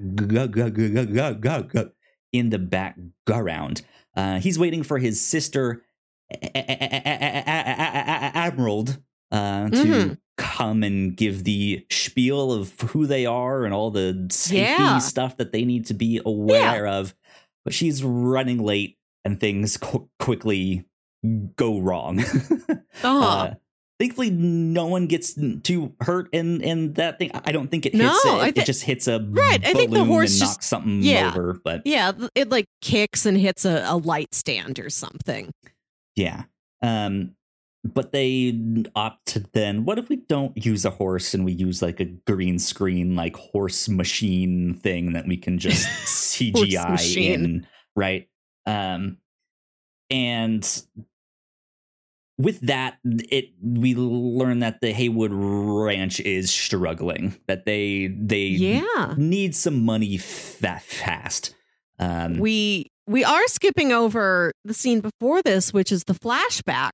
in 2.34 2.50
the 2.50 2.60
background. 2.60 3.82
Uh, 4.15 4.39
he's 4.39 4.60
waiting 4.60 4.84
for 4.84 4.98
his 5.00 5.22
sister, 5.22 5.84
A- 6.32 6.52
A- 6.58 6.65
A- 6.70 7.04
A- 7.06 7.44
A- 7.48 8.32
A- 8.32 8.32
A- 8.34 8.38
Emerald, 8.52 9.00
uh, 9.32 9.70
to 9.70 9.76
Mhm. 9.76 10.17
come 10.38 10.84
and 10.84 11.15
give 11.15 11.44
the 11.44 11.86
spiel 11.89 12.52
of 12.52 12.80
who 12.80 13.06
they 13.06 13.26
are 13.26 13.65
and 13.65 13.74
all 13.74 13.91
the 13.91 14.28
safety 14.32 14.58
Yeah. 14.84 14.98
stuff 15.00 15.38
that 15.38 15.52
they 15.52 15.65
need 15.65 15.86
to 15.88 15.94
be 15.94 16.20
aware 16.26 16.88
of. 16.88 17.13
But 17.63 17.74
she's 17.74 18.04
running 18.04 18.58
late 18.63 18.98
and 19.24 19.39
things 19.39 19.78
qu- 19.78 20.10
quickly 20.20 20.86
go 21.56 21.80
wrong. 21.80 22.24
Uh-huh. 23.04 23.20
Uh, 23.26 23.54
thankfully 24.00 24.30
no 24.32 24.86
one 24.88 25.08
gets 25.08 25.36
too 25.63 25.94
hurt 26.02 26.28
in 26.34 26.62
in 26.62 26.94
that 26.94 27.17
thing. 27.20 27.32
I 27.34 27.52
don't 27.52 27.70
think 27.72 27.86
it 27.86 27.94
hits 27.96 28.26
No, 28.26 28.41
it. 28.41 28.58
It 28.58 28.65
just 28.65 28.84
hits 28.84 29.08
a 29.08 29.20
Right, 29.30 29.63
I 29.65 29.74
think 29.74 29.91
the 29.91 30.04
horse 30.04 30.38
just- 30.39 30.58
knocks 30.58 30.67
something 30.67 31.02
yeah. 31.04 31.30
over. 31.30 31.60
But 31.63 31.84
Yeah, 31.86 32.12
it 32.36 32.50
like 32.50 32.65
kicks 32.82 33.26
and 33.26 33.38
hits 33.38 33.63
a, 33.65 33.84
a 33.88 33.96
light 33.98 34.34
stand 34.36 34.78
or 34.80 34.89
something. 34.89 35.52
Yeah, 36.15 36.43
um, 36.82 37.36
but 37.84 38.12
they 38.12 38.54
opt 38.95 39.26
to 39.28 39.39
then. 39.54 39.86
What 39.86 39.97
if 39.97 40.08
we 40.10 40.17
don't 40.17 40.56
use 40.63 40.86
a 40.86 40.91
horse 40.91 41.34
and 41.34 41.43
we 41.45 41.52
use 41.54 41.82
like 41.82 42.00
a 42.00 42.06
green 42.06 42.60
screen, 42.60 43.15
like 43.15 43.36
horse 43.36 43.89
machine 43.89 44.74
thing 44.76 45.13
that 45.13 45.28
we 45.28 45.38
can 45.38 45.58
just 45.58 45.88
CGI 46.06 47.17
in, 47.17 47.67
right? 47.95 48.30
Um, 48.65 49.17
and 50.10 50.84
with 52.38 52.60
that, 52.62 52.97
it 53.04 53.50
we 53.62 53.93
learn 53.95 54.60
that 54.60 54.82
the 54.82 54.91
Haywood 54.91 55.32
Ranch 55.34 56.19
is 56.19 56.52
struggling. 56.52 57.36
That 57.47 57.65
they 57.65 58.08
they 58.08 58.45
Yeah. 58.45 59.13
need 59.17 59.56
some 59.56 59.84
money 59.86 60.17
that 60.62 60.82
fast. 60.84 61.56
Um, 62.00 62.39
we 62.39 62.90
we 63.07 63.23
are 63.23 63.47
skipping 63.47 63.91
over 63.91 64.51
the 64.63 64.73
scene 64.73 65.01
before 65.01 65.41
this, 65.41 65.73
which 65.73 65.91
is 65.91 66.03
the 66.05 66.13
flashback 66.13 66.91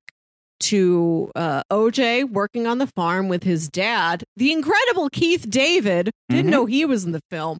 to 0.60 1.30
uh, 1.36 1.62
OJ 1.70 2.24
working 2.28 2.66
on 2.66 2.78
the 2.78 2.86
farm 2.88 3.28
with 3.28 3.44
his 3.44 3.68
dad, 3.68 4.24
the 4.36 4.52
incredible 4.52 5.08
Keith 5.08 5.48
David. 5.48 6.10
Didn't 6.28 6.46
Mhm. 6.48 6.50
know 6.50 6.66
he 6.66 6.84
was 6.84 7.04
in 7.04 7.12
the 7.12 7.20
film. 7.30 7.58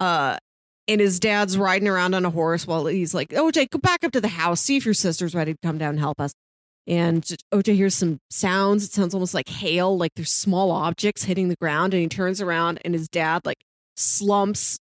Uh, 0.00 0.36
and 0.88 1.00
his 1.00 1.18
dad's 1.18 1.56
riding 1.56 1.88
around 1.88 2.14
on 2.14 2.24
a 2.24 2.30
horse 2.30 2.66
while 2.66 2.86
he's 2.86 3.14
like, 3.14 3.30
OJ, 3.30 3.66
go 3.70 3.78
back 3.78 4.04
up 4.04 4.12
to 4.12 4.20
the 4.20 4.28
house, 4.28 4.60
see 4.60 4.76
if 4.76 4.84
your 4.84 4.94
sister's 4.94 5.34
ready 5.34 5.52
to 5.54 5.58
come 5.62 5.78
down 5.78 5.90
and 5.90 5.98
help 5.98 6.20
us. 6.20 6.32
And 6.86 7.24
OJ 7.52 7.74
hears 7.74 7.94
some 7.94 8.18
sounds. 8.30 8.84
It 8.84 8.92
sounds 8.92 9.14
almost 9.14 9.34
like 9.34 9.48
hail, 9.48 9.96
like 9.96 10.12
there's 10.14 10.30
small 10.30 10.70
objects 10.70 11.24
hitting 11.24 11.48
the 11.48 11.56
ground. 11.60 11.94
And 11.94 12.02
he 12.02 12.08
turns 12.08 12.40
around, 12.40 12.78
and 12.84 12.94
his 12.94 13.08
dad 13.08 13.40
like 13.44 13.56
slumps 13.96 14.78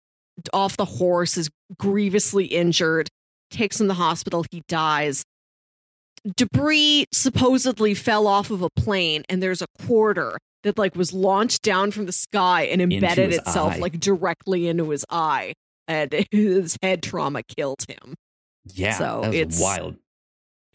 off 0.53 0.77
the 0.77 0.85
horse, 0.85 1.37
is 1.37 1.49
grievously 1.79 2.47
injured, 2.47 3.09
takes 3.51 3.81
him 3.81 3.85
to 3.85 3.89
the 3.89 3.95
hospital. 3.95 4.45
He 4.51 4.63
dies. 4.69 5.25
Debris 6.37 7.07
supposedly 7.13 7.95
fell 7.95 8.27
off 8.27 8.51
of 8.51 8.63
a 8.63 8.71
plane, 8.71 9.25
and 9.29 9.43
there's 9.43 9.61
a 9.63 9.67
quarter 9.85 10.39
that 10.63 10.79
like 10.79 10.97
was 10.97 11.13
launched 11.13 11.63
down 11.63 11.91
from 11.91 12.07
the 12.07 12.13
sky 12.13 12.63
and 12.63 12.81
embedded 12.81 13.35
itself 13.35 13.75
eye. 13.75 13.79
like 13.79 14.01
directly 14.01 14.67
into 14.69 14.89
his 14.91 15.05
eye, 15.11 15.53
and 15.87 16.15
his 16.31 16.79
head 16.83 17.03
trauma 17.03 17.43
killed 17.43 17.85
him. 17.89 18.15
yeah, 18.73 18.95
so 18.97 19.23
it's- 19.33 19.61
wild. 19.61 19.97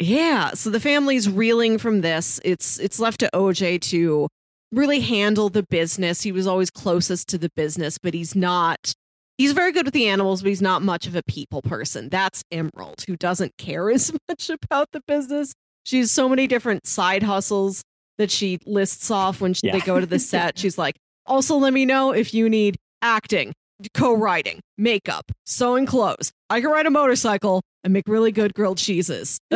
Yeah, 0.02 0.52
so 0.54 0.70
the 0.70 0.80
family's 0.80 1.28
reeling 1.30 1.78
from 1.78 2.00
this. 2.00 2.40
It's 2.46 2.80
it's 2.80 3.00
left 3.02 3.20
to 3.20 3.30
OJ 3.34 3.82
to 3.90 4.30
really 4.72 5.02
handle 5.02 5.50
the 5.50 5.64
business. 5.64 6.22
He 6.22 6.32
was 6.32 6.48
always 6.48 6.70
closest 6.70 7.28
to 7.30 7.38
the 7.38 7.50
business, 7.58 7.98
but 7.98 8.14
he's 8.14 8.34
not 8.34 8.94
he's 9.40 9.54
very 9.54 9.72
good 9.72 9.86
with 9.86 9.96
the 9.96 10.08
animals, 10.08 10.44
but 10.44 10.50
he's 10.50 10.62
not 10.62 10.84
much 10.84 11.08
of 11.08 11.16
a 11.16 11.24
people 11.24 11.64
person. 11.64 12.10
That's 12.10 12.44
Emerald, 12.52 13.04
who 13.08 13.16
doesn't 13.16 13.58
care 13.58 13.90
as 13.96 14.14
much 14.30 14.52
about 14.52 14.90
the 14.92 15.02
business. 15.08 15.54
She 15.84 15.98
has 16.00 16.12
so 16.12 16.30
many 16.30 16.46
different 16.46 16.86
side 16.86 17.24
hustles 17.24 17.82
that 18.20 18.30
she 18.30 18.60
lists 18.68 19.10
off 19.10 19.42
when 19.42 19.56
she, 19.56 19.62
Yeah. 19.68 19.74
they 19.74 19.80
go 19.80 20.00
to 20.00 20.06
the 20.06 20.20
set. 20.32 20.60
She's 20.60 20.78
like, 20.78 20.96
also 21.26 21.56
let 21.58 21.74
me 21.74 21.86
know 21.86 22.12
if 22.12 22.34
you 22.34 22.50
need 22.50 22.76
acting, 23.02 23.54
co-writing, 23.96 24.60
makeup, 24.78 25.32
sewing 25.46 25.86
clothes. 25.86 26.32
I 26.50 26.60
can 26.62 26.70
ride 26.70 26.86
a 26.86 26.92
motorcycle 26.92 27.62
and 27.84 27.94
make 27.94 28.08
really 28.08 28.32
good 28.34 28.54
grilled 28.54 28.78
cheeses. 28.78 29.40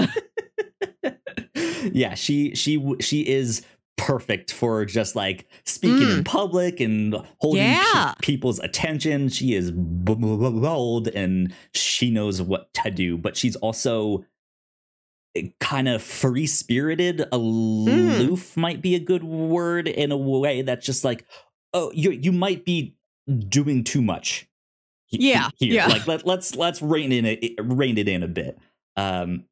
yeah, 1.91 2.13
she 2.15 2.55
she 2.55 2.81
she 3.01 3.21
is 3.27 3.63
perfect 3.97 4.51
for 4.51 4.83
just 4.85 5.15
like 5.15 5.45
speaking 5.65 6.09
in 6.09 6.23
public 6.23 6.79
and 6.79 7.15
holding 7.39 7.61
Mm. 7.63 7.77
Yeah. 7.93 8.13
people's 8.21 8.59
attention. 8.59 9.29
She 9.29 9.53
is 9.53 9.71
bold 9.71 11.07
and 11.09 11.53
she 11.73 12.09
knows 12.11 12.41
what 12.41 12.73
to 12.75 12.91
do, 12.91 13.17
but 13.17 13.37
she's 13.37 13.55
also 13.57 14.25
kind 15.59 15.87
of 15.87 16.01
free 16.03 16.45
spirited. 16.47 17.19
Mm. 17.19 17.27
Aloof 17.31 18.55
might 18.57 18.81
be 18.81 18.95
a 18.95 18.99
good 18.99 19.23
word 19.23 19.87
in 19.87 20.11
a 20.11 20.17
way 20.17 20.61
that's 20.61 20.85
just 20.85 21.03
like, 21.03 21.25
oh, 21.73 21.91
you 21.93 22.11
you 22.11 22.31
might 22.31 22.65
be 22.65 22.95
doing 23.49 23.83
too 23.83 24.01
much. 24.01 24.47
he- 25.05 25.29
Yeah, 25.31 25.49
here. 25.57 25.73
yeah. 25.73 25.87
Like 25.87 26.07
let 26.07 26.25
let's 26.25 26.55
let's 26.55 26.81
rein 26.81 27.11
in 27.11 27.25
it 27.25 27.55
rein 27.59 27.97
it 27.97 28.07
in 28.07 28.21
a 28.23 28.27
bit. 28.27 28.57
Um, 28.95 29.45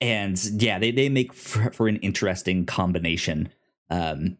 and 0.00 0.42
yeah, 0.62 0.78
they 0.78 0.90
they 0.90 1.08
make 1.08 1.32
for, 1.32 1.70
for 1.72 1.88
an 1.88 1.96
interesting 1.96 2.66
combination. 2.66 3.48
Um, 3.90 4.38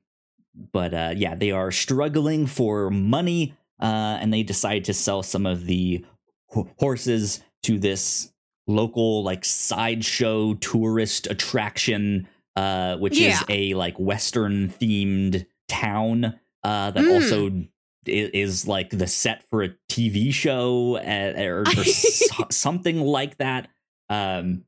but 0.72 0.94
uh, 0.94 1.14
yeah, 1.16 1.34
they 1.34 1.50
are 1.50 1.70
struggling 1.70 2.46
for 2.46 2.90
money, 2.90 3.54
uh, 3.80 4.18
and 4.20 4.32
they 4.32 4.42
decide 4.42 4.84
to 4.84 4.94
sell 4.94 5.22
some 5.22 5.46
of 5.46 5.66
the 5.66 6.04
ho- 6.48 6.68
horses 6.78 7.42
to 7.64 7.78
this 7.78 8.32
local 8.66 9.22
like 9.22 9.44
sideshow 9.44 10.54
tourist 10.54 11.26
attraction, 11.28 12.26
uh, 12.56 12.96
which 12.96 13.18
Yeah. 13.18 13.30
is 13.32 13.44
a 13.48 13.74
like 13.74 13.96
Western 13.98 14.68
themed 14.70 15.46
town 15.68 16.38
uh, 16.64 16.90
that 16.90 17.04
Mm. 17.04 17.14
also 17.14 17.64
is 18.06 18.66
like 18.68 18.90
the 18.90 19.06
set 19.06 19.42
for 19.50 19.62
a 19.62 19.70
TV 19.88 20.32
show 20.32 20.96
uh, 20.96 21.34
or, 21.42 21.60
or 21.62 21.84
so- 21.84 22.46
something 22.50 23.00
like 23.00 23.36
that. 23.38 23.68
Um, 24.08 24.64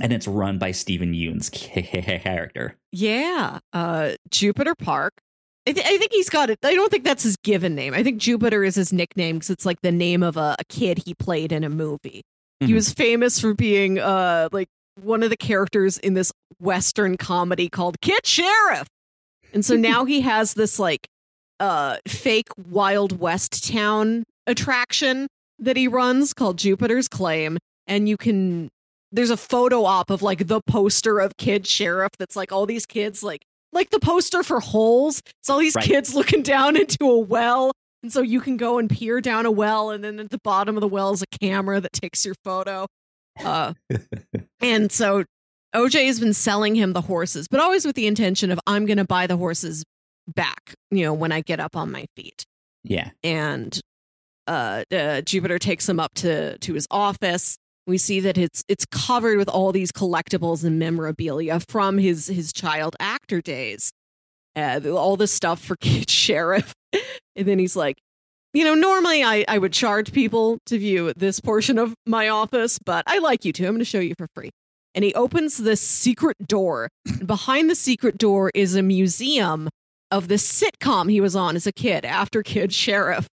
and 0.00 0.12
it's 0.12 0.26
run 0.26 0.58
by 0.58 0.70
Steven 0.72 1.14
Yeun's 1.14 1.48
character. 2.14 2.76
Yeah, 2.92 3.58
uh, 3.72 4.12
Jupiter 4.30 4.74
Park. 4.74 5.14
I, 5.66 5.72
th- 5.72 5.86
I 5.86 5.98
think 5.98 6.12
he's 6.12 6.30
got 6.30 6.48
it. 6.50 6.58
I 6.64 6.74
don't 6.74 6.90
think 6.90 7.04
that's 7.04 7.22
his 7.22 7.36
given 7.36 7.74
name. 7.74 7.92
I 7.94 8.02
think 8.02 8.18
Jupiter 8.20 8.64
is 8.64 8.74
his 8.74 8.92
nickname 8.92 9.36
because 9.36 9.50
it's 9.50 9.66
like 9.66 9.80
the 9.82 9.92
name 9.92 10.22
of 10.22 10.36
a, 10.36 10.56
a 10.58 10.64
kid 10.68 11.02
he 11.04 11.14
played 11.14 11.52
in 11.52 11.64
a 11.64 11.68
movie. 11.68 12.22
He 12.60 12.68
Mhm. 12.68 12.74
was 12.74 12.92
famous 12.92 13.38
for 13.38 13.54
being 13.54 13.98
uh 13.98 14.48
like 14.52 14.68
one 15.02 15.22
of 15.22 15.30
the 15.30 15.36
characters 15.36 15.98
in 15.98 16.14
this 16.14 16.32
western 16.58 17.16
comedy 17.16 17.68
called 17.68 18.00
Kid 18.00 18.26
Sheriff. 18.26 18.86
And 19.52 19.64
so 19.64 19.76
now 19.76 20.04
he 20.06 20.22
has 20.22 20.54
this 20.54 20.78
like 20.78 21.06
uh 21.60 21.98
fake 22.08 22.48
Wild 22.70 23.18
West 23.20 23.70
town 23.70 24.24
attraction 24.46 25.26
that 25.58 25.76
he 25.76 25.86
runs 25.88 26.32
called 26.32 26.56
Jupiter's 26.58 27.06
Claim 27.06 27.58
and 27.86 28.08
you 28.08 28.16
can 28.16 28.70
there's 29.12 29.30
a 29.30 29.36
photo 29.36 29.84
op 29.84 30.10
of 30.10 30.22
like 30.22 30.46
the 30.46 30.60
poster 30.66 31.18
of 31.20 31.36
Kid 31.36 31.66
Sheriff 31.66 32.12
that's 32.18 32.36
like 32.36 32.52
all 32.52 32.66
these 32.66 32.86
kids 32.86 33.22
like 33.22 33.42
like 33.72 33.90
the 33.90 34.00
poster 34.00 34.42
for 34.42 34.60
holes. 34.60 35.22
It's 35.40 35.48
all 35.50 35.58
these 35.58 35.74
Right. 35.76 35.84
kids 35.84 36.14
looking 36.14 36.42
down 36.42 36.76
into 36.76 37.04
a 37.04 37.18
well. 37.18 37.72
And 38.02 38.12
so 38.12 38.22
you 38.22 38.40
can 38.40 38.56
go 38.56 38.78
and 38.78 38.88
peer 38.88 39.20
down 39.20 39.44
a 39.46 39.50
well, 39.50 39.90
and 39.90 40.02
then 40.02 40.18
at 40.18 40.30
the 40.30 40.38
bottom 40.42 40.76
of 40.76 40.80
the 40.80 40.88
well 40.88 41.12
is 41.12 41.22
a 41.22 41.38
camera 41.38 41.80
that 41.80 41.92
takes 41.92 42.24
your 42.24 42.34
photo. 42.44 42.86
Uh, 43.44 43.74
and 44.60 44.90
so 44.90 45.24
OJ 45.74 46.06
has 46.06 46.18
been 46.18 46.32
selling 46.32 46.74
him 46.74 46.92
the 46.94 47.02
horses, 47.02 47.46
but 47.48 47.60
always 47.60 47.84
with 47.84 47.96
the 47.96 48.06
intention 48.06 48.50
of 48.50 48.58
I'm 48.66 48.86
going 48.86 48.96
to 48.96 49.04
buy 49.04 49.26
the 49.26 49.36
horses 49.36 49.84
back, 50.34 50.74
you 50.90 51.04
know, 51.04 51.12
when 51.12 51.30
I 51.30 51.42
get 51.42 51.60
up 51.60 51.76
on 51.76 51.92
my 51.92 52.06
feet 52.16 52.44
Yeah. 52.84 53.10
and 53.22 53.78
uh, 54.46 54.82
uh, 54.90 55.20
Jupiter 55.20 55.58
takes 55.58 55.88
him 55.88 56.00
up 56.00 56.14
to 56.16 56.56
to 56.58 56.74
his 56.74 56.86
office. 56.90 57.56
We 57.90 57.98
see 57.98 58.20
that 58.20 58.38
it's 58.38 58.62
it's 58.68 58.86
covered 58.86 59.36
with 59.36 59.48
all 59.48 59.72
these 59.72 59.90
collectibles 59.90 60.64
and 60.64 60.78
memorabilia 60.78 61.60
from 61.68 61.98
his 61.98 62.28
his 62.28 62.52
child 62.52 62.94
actor 63.00 63.40
days. 63.40 63.92
Uh, 64.56 64.80
all 64.90 65.16
this 65.16 65.32
stuff 65.32 65.60
for 65.60 65.76
Kid 65.80 66.08
Sheriff, 66.08 66.72
and 66.92 67.46
then 67.46 67.58
he's 67.58 67.74
like, 67.74 67.98
you 68.54 68.64
know, 68.64 68.74
normally 68.74 69.24
I 69.24 69.44
I 69.48 69.58
would 69.58 69.72
charge 69.72 70.12
people 70.12 70.58
to 70.66 70.78
view 70.78 71.12
this 71.16 71.40
portion 71.40 71.78
of 71.78 71.94
my 72.06 72.28
office, 72.28 72.78
but 72.78 73.02
I 73.08 73.18
like 73.18 73.44
you 73.44 73.52
to. 73.54 73.66
I'm 73.66 73.72
going 73.72 73.80
to 73.80 73.84
show 73.84 74.00
you 74.00 74.14
for 74.16 74.28
free. 74.34 74.50
And 74.94 75.04
he 75.04 75.12
opens 75.14 75.56
this 75.56 75.80
secret 75.80 76.36
door. 76.46 76.88
And 77.06 77.26
behind 77.26 77.70
the 77.70 77.74
secret 77.74 78.18
door 78.18 78.50
is 78.54 78.74
a 78.74 78.82
museum 78.82 79.68
of 80.10 80.28
the 80.28 80.34
sitcom 80.34 81.10
he 81.10 81.20
was 81.20 81.36
on 81.36 81.56
as 81.56 81.66
a 81.66 81.72
kid 81.72 82.04
after 82.04 82.42
Kid 82.42 82.72
Sheriff 82.72 83.28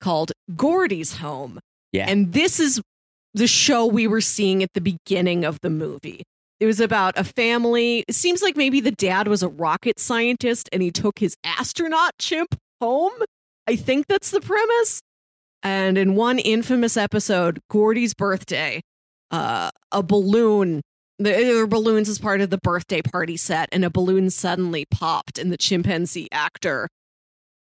called 0.00 0.32
Gordy's 0.54 1.16
Home. 1.16 1.60
Yeah. 1.92 2.06
And 2.08 2.32
this 2.32 2.58
is 2.58 2.80
the 3.34 3.46
show 3.46 3.86
we 3.86 4.06
were 4.06 4.20
seeing 4.20 4.62
at 4.62 4.72
the 4.74 4.80
beginning 4.80 5.44
of 5.44 5.60
the 5.60 5.70
movie. 5.70 6.22
It 6.60 6.66
was 6.66 6.80
about 6.80 7.18
a 7.18 7.24
family. 7.24 8.04
It 8.06 8.14
seems 8.14 8.42
like 8.42 8.56
maybe 8.56 8.80
the 8.80 8.92
dad 8.92 9.26
was 9.26 9.42
a 9.42 9.48
rocket 9.48 9.98
scientist 9.98 10.68
and 10.72 10.82
he 10.82 10.90
took 10.90 11.18
his 11.18 11.34
astronaut 11.42 12.12
chimp 12.20 12.54
home. 12.80 13.12
I 13.66 13.76
think 13.76 14.06
that's 14.06 14.30
the 14.30 14.40
premise. 14.40 15.00
And 15.62 15.96
in 15.96 16.14
one 16.14 16.38
infamous 16.38 16.96
episode, 16.96 17.60
Gordy's 17.70 18.14
birthday, 18.14 18.80
uh, 19.30 19.70
a 19.90 20.02
balloon, 20.02 20.82
there 21.18 21.56
were 21.56 21.66
balloons 21.66 22.08
as 22.08 22.18
part 22.18 22.40
of 22.40 22.50
the 22.50 22.58
birthday 22.58 23.00
party 23.00 23.36
set, 23.36 23.68
and 23.72 23.84
a 23.84 23.90
balloon 23.90 24.30
suddenly 24.30 24.84
popped, 24.90 25.38
and 25.38 25.52
the 25.52 25.56
chimpanzee 25.56 26.28
actor 26.32 26.88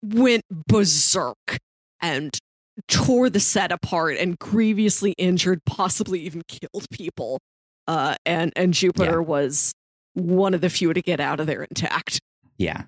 went 0.03 0.43
berserk 0.67 1.57
and 2.01 2.37
tore 2.87 3.29
the 3.29 3.39
set 3.39 3.71
apart 3.71 4.17
and 4.17 4.37
grievously 4.39 5.13
injured, 5.17 5.63
possibly 5.65 6.19
even 6.21 6.41
killed 6.47 6.85
people. 6.91 7.39
Uh, 7.87 8.15
and 8.25 8.53
and 8.55 8.73
Jupiter 8.73 9.21
was 9.21 9.73
one 10.13 10.53
of 10.53 10.61
the 10.61 10.69
few 10.69 10.93
to 10.93 11.01
get 11.01 11.19
out 11.19 11.39
of 11.39 11.47
there 11.47 11.63
intact. 11.63 12.19
Yeah. 12.57 12.83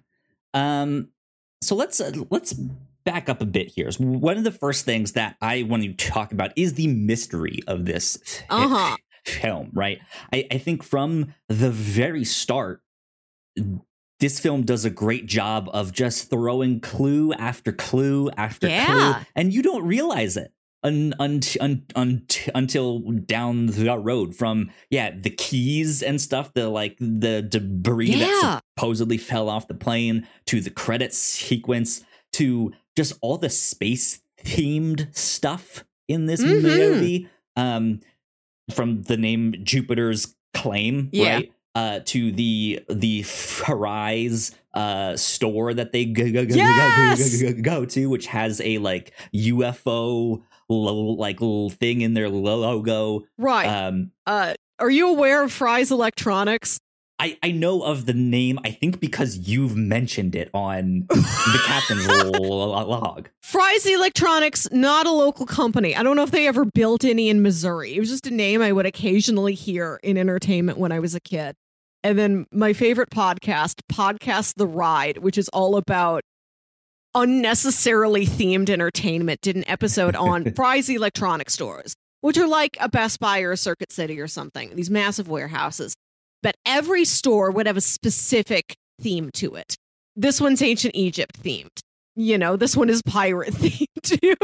Um. 0.53 1.09
So 1.61 1.75
let's 1.75 1.99
uh, 1.99 2.11
let's 2.29 2.53
back 3.03 3.29
up 3.29 3.41
a 3.41 3.45
bit 3.45 3.69
here. 3.69 3.89
One 3.97 4.37
of 4.37 4.43
the 4.43 4.51
first 4.51 4.85
things 4.85 5.13
that 5.13 5.35
I 5.41 5.63
want 5.63 5.83
to 5.83 5.93
talk 5.93 6.31
about 6.31 6.51
is 6.55 6.75
the 6.75 6.87
mystery 6.87 7.59
of 7.67 7.85
this 7.85 8.17
Uh-huh. 8.49 8.95
film. 9.25 9.71
Right. 9.73 9.99
I, 10.31 10.45
I 10.51 10.57
think 10.59 10.83
from 10.83 11.33
the 11.47 11.71
very 11.71 12.23
start, 12.23 12.81
this 14.21 14.39
film 14.39 14.61
does 14.63 14.85
a 14.85 14.89
great 14.89 15.25
job 15.25 15.69
of 15.73 15.91
just 15.91 16.29
throwing 16.29 16.79
clue 16.79 17.33
after 17.33 17.73
clue 17.73 18.29
after 18.37 18.67
clue, 18.67 19.15
and 19.35 19.53
you 19.53 19.61
don't 19.61 19.85
realize 19.85 20.37
it. 20.37 20.53
Un, 20.83 21.13
un, 21.19 21.41
un, 21.59 21.83
un, 21.95 22.25
until 22.55 23.01
down 23.01 23.67
the 23.67 23.95
road 23.99 24.35
from 24.35 24.71
yeah 24.89 25.11
the 25.15 25.29
keys 25.29 26.01
and 26.01 26.19
stuff 26.19 26.53
the 26.55 26.69
like 26.69 26.97
the 26.99 27.43
debris 27.43 28.15
that 28.15 28.61
supposedly 28.75 29.17
fell 29.19 29.47
off 29.47 29.67
the 29.67 29.75
plane 29.75 30.27
to 30.47 30.59
the 30.59 30.71
credits 30.71 31.19
sequence 31.19 32.03
to 32.33 32.71
just 32.97 33.13
all 33.21 33.37
the 33.37 33.47
space 33.51 34.21
themed 34.43 35.15
stuff 35.15 35.85
in 36.07 36.25
this 36.25 36.41
Mhm. 36.41 36.63
movie 36.63 37.29
um 37.55 37.99
from 38.73 39.03
the 39.03 39.17
name 39.17 39.53
jupiter's 39.63 40.35
claim 40.55 41.09
Yeah. 41.11 41.35
right 41.35 41.51
uh 41.75 41.99
to 42.05 42.31
the 42.31 42.79
the 42.89 43.23
Fry's 43.23 44.53
uh 44.73 45.15
store 45.17 45.73
that 45.73 45.91
they 45.91 46.05
go, 46.05 46.23
go, 46.31 46.45
go, 46.45 46.55
Yes! 46.55 47.41
go, 47.41 47.47
go, 47.49 47.53
go, 47.55 47.61
go 47.61 47.85
to 47.85 48.07
which 48.09 48.27
has 48.27 48.59
a 48.61 48.77
like 48.77 49.13
ufo 49.33 50.41
lo- 50.69 50.95
like 51.13 51.41
little 51.41 51.69
thing 51.69 52.01
in 52.01 52.13
their 52.13 52.29
logo 52.29 53.23
Right. 53.37 53.65
um 53.67 54.11
uh, 54.25 54.53
are 54.79 54.89
you 54.89 55.09
aware 55.09 55.43
of 55.43 55.51
Fry's 55.51 55.91
Electronics? 55.91 56.79
I, 57.21 57.37
I 57.43 57.51
know 57.51 57.83
of 57.83 58.07
the 58.07 58.15
name, 58.15 58.57
I 58.65 58.71
think 58.71 58.99
because 58.99 59.37
you've 59.37 59.75
mentioned 59.77 60.35
it 60.35 60.49
on 60.55 61.05
the 61.07 61.61
captain's 61.67 62.07
log. 62.39 63.29
Fry's 63.43 63.85
Electronics, 63.85 64.67
not 64.71 65.05
a 65.05 65.11
local 65.11 65.45
company. 65.45 65.95
I 65.95 66.01
don't 66.01 66.15
know 66.15 66.23
if 66.23 66.31
they 66.31 66.47
ever 66.47 66.65
built 66.65 67.05
any 67.05 67.29
in 67.29 67.43
Missouri. 67.43 67.95
It 67.95 67.99
was 67.99 68.09
just 68.09 68.25
a 68.25 68.31
name 68.31 68.63
I 68.63 68.71
would 68.71 68.87
occasionally 68.87 69.53
hear 69.53 69.99
in 70.01 70.17
entertainment 70.17 70.79
when 70.79 70.91
I 70.91 70.99
was 70.99 71.13
a 71.13 71.19
kid. 71.19 71.55
And 72.03 72.17
then 72.17 72.47
my 72.51 72.73
favorite 72.73 73.11
podcast, 73.11 73.81
Podcast 73.91 74.55
The 74.55 74.65
Ride, 74.65 75.19
which 75.19 75.37
is 75.37 75.47
all 75.49 75.77
about 75.77 76.23
unnecessarily 77.13 78.25
themed 78.25 78.67
entertainment, 78.67 79.41
did 79.41 79.55
an 79.55 79.69
episode 79.69 80.15
on 80.15 80.51
Fry's 80.55 80.89
Electronic 80.89 81.51
Stores, 81.51 81.93
which 82.21 82.39
are 82.39 82.47
like 82.47 82.77
a 82.79 82.89
Best 82.89 83.19
Buy 83.19 83.41
or 83.41 83.51
a 83.51 83.57
Circuit 83.57 83.91
City 83.91 84.19
or 84.19 84.27
something, 84.27 84.75
these 84.75 84.89
massive 84.89 85.29
warehouses. 85.29 85.93
But 86.41 86.55
every 86.65 87.05
store 87.05 87.51
would 87.51 87.67
have 87.67 87.77
a 87.77 87.81
specific 87.81 88.75
theme 88.99 89.29
to 89.35 89.55
it. 89.55 89.75
This 90.15 90.41
one's 90.41 90.61
ancient 90.61 90.95
Egypt 90.95 91.41
themed 91.41 91.79
you 92.15 92.37
know, 92.37 92.55
this 92.55 92.75
one 92.75 92.89
is 92.89 93.01
pirate 93.01 93.53
themed 93.53 93.87
too. 94.03 94.35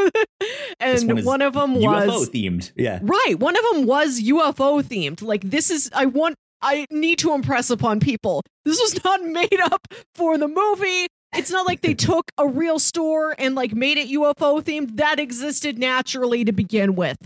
And 0.79 1.07
one 1.07 1.25
one 1.25 1.41
of 1.41 1.53
them 1.53 1.75
was 1.75 2.09
UFO 2.09 2.25
themed. 2.31 2.71
Yeah. 2.75 2.99
right. 3.01 3.35
One 3.37 3.57
of 3.57 3.63
them 3.71 3.85
was 3.85 4.21
UFO 4.21 4.81
themed. 4.83 5.21
Like 5.21 5.41
this 5.41 5.69
is 5.69 5.89
I 5.93 6.05
want 6.05 6.35
I 6.61 6.85
need 6.89 7.19
to 7.19 7.33
impress 7.33 7.69
upon 7.69 7.99
people. 7.99 8.43
This 8.65 8.79
was 8.79 9.03
not 9.03 9.23
made 9.23 9.59
up 9.61 9.87
for 10.15 10.37
the 10.37 10.47
movie. 10.47 11.07
It's 11.35 11.51
not 11.51 11.67
like 11.67 11.81
they 11.81 11.93
took 11.93 12.31
a 12.37 12.47
real 12.47 12.79
store 12.79 13.35
and 13.37 13.55
like 13.55 13.73
made 13.73 13.97
it 13.97 14.09
UFO 14.09 14.61
themed. 14.61 14.97
That 14.97 15.19
existed 15.19 15.77
naturally 15.77 16.45
to 16.45 16.51
begin 16.51 16.95
with. 16.95 17.17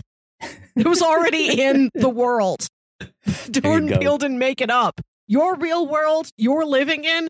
It 0.74 0.86
was 0.86 1.02
already 1.02 1.62
in 1.62 1.88
the 1.94 2.08
world. 2.08 2.66
Jordan. 3.50 3.98
Peele 3.98 4.18
didn't 4.18 4.38
make 4.38 4.60
it 4.60 4.70
up. 4.70 5.00
Your 5.26 5.56
real 5.56 5.86
world 5.86 6.28
you're 6.36 6.64
living 6.64 7.04
in, 7.04 7.28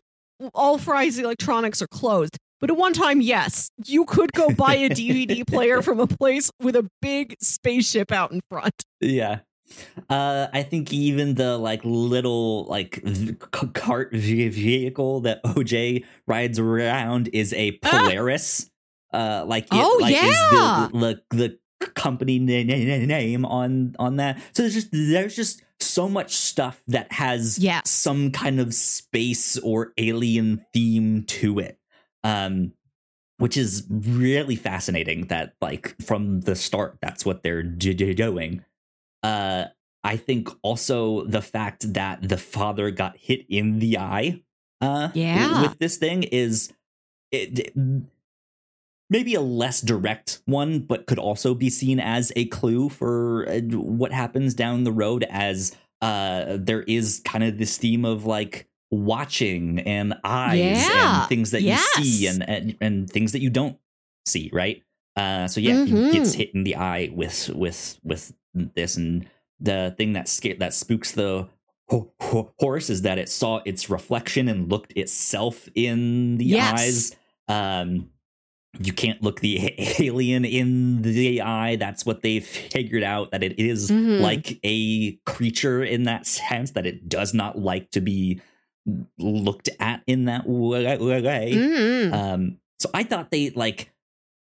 all 0.53 0.77
Fry's 0.77 1.17
electronics 1.19 1.81
are 1.81 1.87
closed. 1.87 2.37
But 2.59 2.69
at 2.69 2.77
one 2.77 2.93
time, 2.93 3.19
yes, 3.21 3.69
you 3.85 4.05
could 4.05 4.31
go 4.31 4.49
buy 4.49 4.75
a 4.75 4.89
DVD 4.89 5.45
player 5.45 5.81
from 5.81 5.99
a 5.99 6.07
place 6.07 6.49
with 6.61 6.75
a 6.77 6.87
big 7.01 7.35
spaceship 7.41 8.11
out 8.11 8.31
in 8.31 8.39
front. 8.49 8.73
Yeah. 9.01 9.39
Uh, 10.09 10.47
I 10.53 10.63
think 10.63 10.93
even 10.93 11.35
the 11.35 11.57
like 11.57 11.81
little 11.83 12.65
like 12.65 13.01
v- 13.03 13.33
cart 13.73 14.11
ve- 14.13 14.49
vehicle 14.49 15.21
that 15.21 15.43
OJ 15.43 16.05
rides 16.27 16.59
around 16.59 17.29
is 17.33 17.53
a 17.53 17.79
Ah. 17.83 17.89
Polaris. 17.89 18.69
Uh, 19.11 19.43
like 19.47 19.65
it, 19.65 19.69
Oh, 19.73 19.97
like 20.01 20.13
yeah. 20.13 20.25
is 20.85 20.91
the, 20.91 20.97
the 21.31 21.37
the 21.37 21.59
company 21.87 22.39
na- 22.39 22.63
na- 22.63 22.97
na- 22.97 23.05
name 23.05 23.45
on 23.45 23.95
on 23.99 24.15
that. 24.17 24.37
So 24.53 24.63
there's 24.63 24.73
just 24.73 24.89
there's 24.91 25.35
just 25.35 25.61
so 25.79 26.07
much 26.07 26.35
stuff 26.35 26.81
that 26.87 27.11
has 27.11 27.59
Yes. 27.59 27.89
some 27.89 28.31
kind 28.31 28.59
of 28.59 28.73
space 28.73 29.57
or 29.59 29.93
alien 29.97 30.65
theme 30.73 31.23
to 31.23 31.59
it. 31.59 31.77
Um, 32.23 32.73
which 33.39 33.57
is 33.57 33.85
really 33.89 34.55
fascinating 34.55 35.25
that 35.27 35.53
like 35.59 35.95
from 36.01 36.41
the 36.41 36.55
start 36.55 36.97
that's 37.01 37.25
what 37.25 37.41
they're 37.43 37.63
doing 37.63 38.63
uh 39.23 39.65
i 40.03 40.15
think 40.15 40.47
also 40.61 41.25
the 41.25 41.41
fact 41.41 41.93
that 41.93 42.21
the 42.21 42.37
father 42.37 42.91
got 42.91 43.17
hit 43.17 43.43
in 43.49 43.79
the 43.79 43.97
eye 43.97 44.39
uh 44.79 45.09
Yeah. 45.13 45.63
with 45.63 45.79
this 45.79 45.97
thing 45.97 46.23
is 46.23 46.71
it, 47.31 47.73
maybe 49.09 49.35
a 49.35 49.41
less 49.41 49.81
direct 49.81 50.41
one 50.45 50.79
but 50.79 51.05
could 51.07 51.19
also 51.19 51.53
be 51.53 51.69
seen 51.69 51.99
as 51.99 52.31
a 52.35 52.45
clue 52.45 52.89
for 52.89 53.47
uh, 53.49 53.59
what 53.77 54.11
happens 54.11 54.53
down 54.53 54.83
the 54.83 54.91
road 54.91 55.25
as 55.29 55.75
uh 56.01 56.57
there 56.59 56.83
is 56.83 57.21
kind 57.23 57.43
of 57.43 57.57
this 57.57 57.77
theme 57.77 58.05
of 58.05 58.25
like 58.25 58.67
watching 58.91 59.79
and 59.79 60.13
eyes 60.23 60.87
Yeah. 60.87 61.19
and 61.21 61.29
things 61.29 61.51
that 61.51 61.61
you 61.61 61.77
see 61.77 62.27
and, 62.27 62.47
and 62.47 62.77
and 62.81 63.09
things 63.09 63.31
that 63.33 63.41
you 63.41 63.49
don't 63.49 63.77
see 64.25 64.49
right 64.53 64.81
uh 65.15 65.47
so 65.47 65.59
yeah 65.59 65.85
he 65.85 66.11
gets 66.11 66.33
Mhm. 66.33 66.37
hit 66.37 66.55
in 66.55 66.63
the 66.63 66.75
eye 66.75 67.09
with 67.13 67.49
with 67.49 67.99
with 68.03 68.33
this 68.53 68.97
and 68.97 69.25
the 69.59 69.93
thing 69.97 70.13
that 70.13 70.27
sca- 70.27 70.57
that 70.59 70.73
spooks 70.73 71.11
the 71.11 71.47
ho- 71.89 72.11
ho- 72.21 72.53
horse 72.59 72.89
is 72.89 73.01
that 73.03 73.17
it 73.17 73.29
saw 73.29 73.61
its 73.65 73.89
reflection 73.89 74.47
and 74.47 74.69
looked 74.69 74.93
itself 74.95 75.67
in 75.75 76.37
the 76.37 76.45
Yes. 76.45 76.73
eyes 76.79 77.15
um 77.47 78.09
you 78.79 78.91
can't 78.93 79.21
look 79.21 79.39
the 79.41 79.73
alien 79.99 80.45
in 80.45 81.01
the 81.03 81.41
eye 81.41 81.75
that's 81.75 82.05
what 82.05 82.21
they've 82.23 82.45
figured 82.45 83.03
out 83.03 83.31
that 83.31 83.43
it 83.43 83.59
is 83.59 83.91
Mhm. 83.91 84.19
like 84.21 84.59
a 84.63 85.13
creature 85.25 85.83
in 85.83 86.03
that 86.05 86.25
sense 86.25 86.71
that 86.71 86.85
it 86.85 87.07
does 87.07 87.33
not 87.33 87.57
like 87.59 87.91
to 87.91 88.01
be 88.01 88.41
looked 89.17 89.69
at 89.79 90.01
in 90.07 90.25
that 90.25 90.47
way 90.47 91.53
Mm. 91.53 92.13
um 92.13 92.57
so 92.79 92.89
i 92.93 93.03
thought 93.03 93.31
they 93.31 93.51
like 93.51 93.91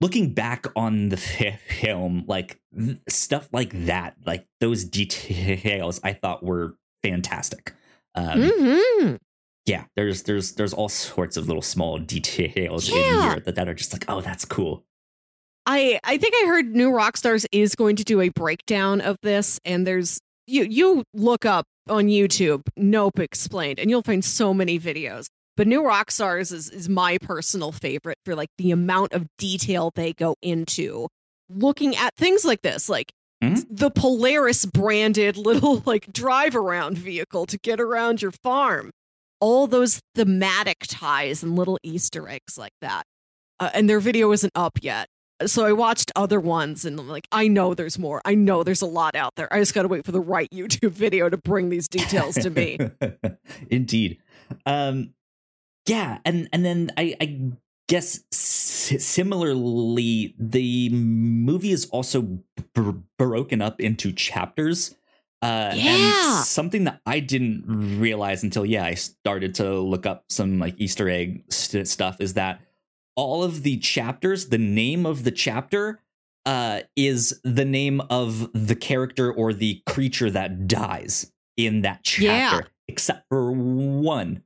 looking 0.01 0.33
back 0.33 0.65
on 0.75 1.09
the 1.09 1.17
film 1.81 2.23
like 2.27 2.59
th- 2.77 2.97
stuff 3.07 3.47
like 3.53 3.85
that 3.85 4.15
like 4.25 4.47
those 4.59 4.83
details 4.83 5.99
i 6.03 6.13
thought 6.13 6.43
were 6.43 6.75
fantastic 7.03 7.73
um 8.15 8.39
Mhm. 8.41 9.19
Yeah 9.67 9.83
there's 9.95 10.23
there's 10.23 10.53
there's 10.53 10.73
all 10.73 10.89
sorts 10.89 11.37
of 11.37 11.47
little 11.47 11.61
small 11.61 11.99
details 11.99 12.89
in 12.89 12.95
here 12.95 13.39
that, 13.41 13.53
that 13.55 13.69
are 13.69 13.75
just 13.75 13.93
like 13.93 14.05
oh 14.07 14.21
that's 14.21 14.43
cool 14.45 14.83
I 15.69 15.99
I 16.03 16.17
think 16.17 16.33
I 16.41 16.47
heard 16.47 16.73
New 16.75 16.91
Rockstars 16.91 17.45
is 17.51 17.75
going 17.75 17.97
to 17.97 18.03
do 18.05 18.21
a 18.21 18.29
breakdown 18.29 19.01
of 19.01 19.17
this, 19.21 19.59
and 19.65 19.85
there's 19.85 20.17
you 20.45 20.63
you 20.63 21.03
look 21.13 21.45
up 21.45 21.65
on 21.89 22.05
YouTube 22.05 22.61
Nope 22.77 23.19
explained, 23.19 23.77
and 23.77 23.89
you'll 23.89 24.01
find 24.01 24.23
so 24.23 24.53
many 24.53 24.79
videos. 24.79 25.25
But 25.57 25.67
New 25.67 25.81
Rockstars 25.83 26.53
is 26.53 26.69
is 26.69 26.87
my 26.87 27.17
personal 27.17 27.73
favorite 27.73 28.17
for 28.23 28.33
like 28.33 28.47
the 28.57 28.71
amount 28.71 29.11
of 29.11 29.25
detail 29.37 29.91
they 29.93 30.13
go 30.13 30.35
into 30.41 31.09
looking 31.49 31.97
at 31.97 32.15
things 32.15 32.45
like 32.45 32.61
this, 32.61 32.87
like 32.87 33.11
Mhm. 33.43 33.65
the 33.69 33.91
Polaris 33.91 34.65
branded 34.65 35.35
little 35.49 35.83
like 35.85 36.11
drive 36.13 36.55
around 36.55 36.97
vehicle 36.97 37.45
to 37.45 37.57
get 37.59 37.81
around 37.81 38.21
your 38.21 38.31
farm. 38.31 38.91
All 39.39 39.67
those 39.67 40.01
thematic 40.15 40.77
ties 40.87 41.43
and 41.43 41.55
little 41.55 41.77
Easter 41.83 42.27
eggs 42.27 42.57
like 42.57 42.73
that. 42.81 43.03
Uh, 43.59 43.69
and 43.73 43.89
their 43.89 43.99
video 43.99 44.31
isn't 44.31 44.51
up 44.55 44.79
yet. 44.81 45.07
So 45.45 45.65
I 45.65 45.71
watched 45.71 46.11
other 46.15 46.39
ones 46.39 46.85
and 46.85 46.99
I'm 46.99 47.07
like, 47.07 47.27
I 47.31 47.47
know 47.47 47.75
there's 47.75 47.99
more. 47.99 48.21
I 48.25 48.33
know 48.33 48.63
there's 48.63 48.81
a 48.81 48.87
lot 48.87 49.15
out 49.15 49.33
there. 49.35 49.51
I 49.53 49.59
just 49.59 49.75
got 49.75 49.83
to 49.83 49.87
wait 49.87 50.03
for 50.03 50.11
the 50.11 50.19
right 50.19 50.49
YouTube 50.51 50.91
video 50.91 51.29
to 51.29 51.37
bring 51.37 51.69
these 51.69 51.87
details 51.87 52.35
to 52.35 52.49
me. 52.49 52.79
indeed 53.69 54.17
um 54.65 55.13
yeah 55.87 56.19
and 56.25 56.49
and 56.53 56.65
then 56.65 56.91
i 56.97 57.15
i 57.21 57.51
guess 57.87 58.21
similarly 58.31 60.35
the 60.37 60.89
movie 60.89 61.71
is 61.71 61.85
also 61.85 62.21
b- 62.21 62.93
broken 63.17 63.61
up 63.61 63.79
into 63.79 64.11
chapters 64.11 64.95
uh 65.41 65.71
Yeah. 65.75 66.37
and 66.37 66.45
something 66.45 66.85
that 66.85 67.01
i 67.05 67.19
didn't 67.19 67.99
realize 67.99 68.43
until 68.43 68.65
yeah 68.65 68.85
i 68.85 68.93
started 68.95 69.53
to 69.55 69.79
look 69.79 70.05
up 70.05 70.25
some 70.29 70.57
like 70.59 70.75
easter 70.77 71.07
egg 71.09 71.43
st- 71.51 71.87
stuff 71.87 72.17
is 72.19 72.33
that 72.33 72.59
all 73.15 73.43
of 73.43 73.63
the 73.63 73.77
chapters 73.77 74.47
the 74.49 74.57
name 74.57 75.05
of 75.05 75.23
the 75.23 75.31
chapter 75.31 75.99
uh 76.45 76.81
is 76.95 77.39
the 77.43 77.65
name 77.65 78.01
of 78.09 78.49
the 78.53 78.75
character 78.75 79.31
or 79.31 79.53
the 79.53 79.81
creature 79.85 80.31
that 80.31 80.67
dies 80.67 81.31
in 81.55 81.81
that 81.81 81.99
chapter 82.03 82.23
Yeah. 82.23 82.61
except 82.87 83.25
for 83.29 83.51
one 83.51 84.43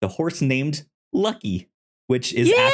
the 0.00 0.08
horse 0.08 0.40
named 0.40 0.86
Lucky, 1.12 1.68
which 2.06 2.32
is 2.34 2.48
Yeah! 2.48 2.70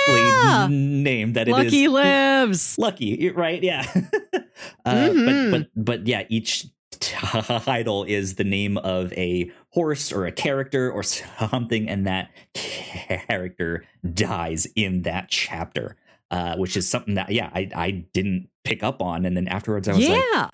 aptly 0.63 0.77
named 0.77 1.35
that 1.37 1.49
it 1.49 1.53
is 1.53 1.65
Lucky 1.65 1.89
lives. 1.89 2.77
Lucky, 2.79 3.31
right? 3.31 3.63
Yeah. 3.63 3.87
uh, 4.85 5.09
Mhm. 5.09 5.51
But 5.51 5.61
but 5.75 5.85
but 5.85 6.07
yeah, 6.07 6.25
each 6.29 6.67
title 7.01 8.05
is 8.05 8.35
the 8.37 8.45
name 8.45 8.79
of 8.79 9.13
a 9.15 9.51
horse 9.71 10.13
or 10.13 10.27
a 10.27 10.33
character 10.33 10.91
or 10.91 11.03
something, 11.03 11.89
and 11.89 12.07
that 12.07 12.31
character 12.55 13.85
dies 14.13 14.67
in 14.77 15.03
that 15.03 15.29
chapter. 15.29 15.97
Uh, 16.31 16.57
which 16.57 16.77
is 16.77 16.89
something 16.89 17.15
that 17.15 17.31
yeah 17.31 17.49
I 17.55 17.71
I 17.77 17.91
didn't 18.13 18.49
pick 18.65 18.83
up 18.83 19.01
on, 19.01 19.25
and 19.25 19.37
then 19.37 19.47
afterwards 19.47 19.87
I 19.89 19.93
was 19.95 20.09
like, 20.09 20.23
Yeah. 20.33 20.49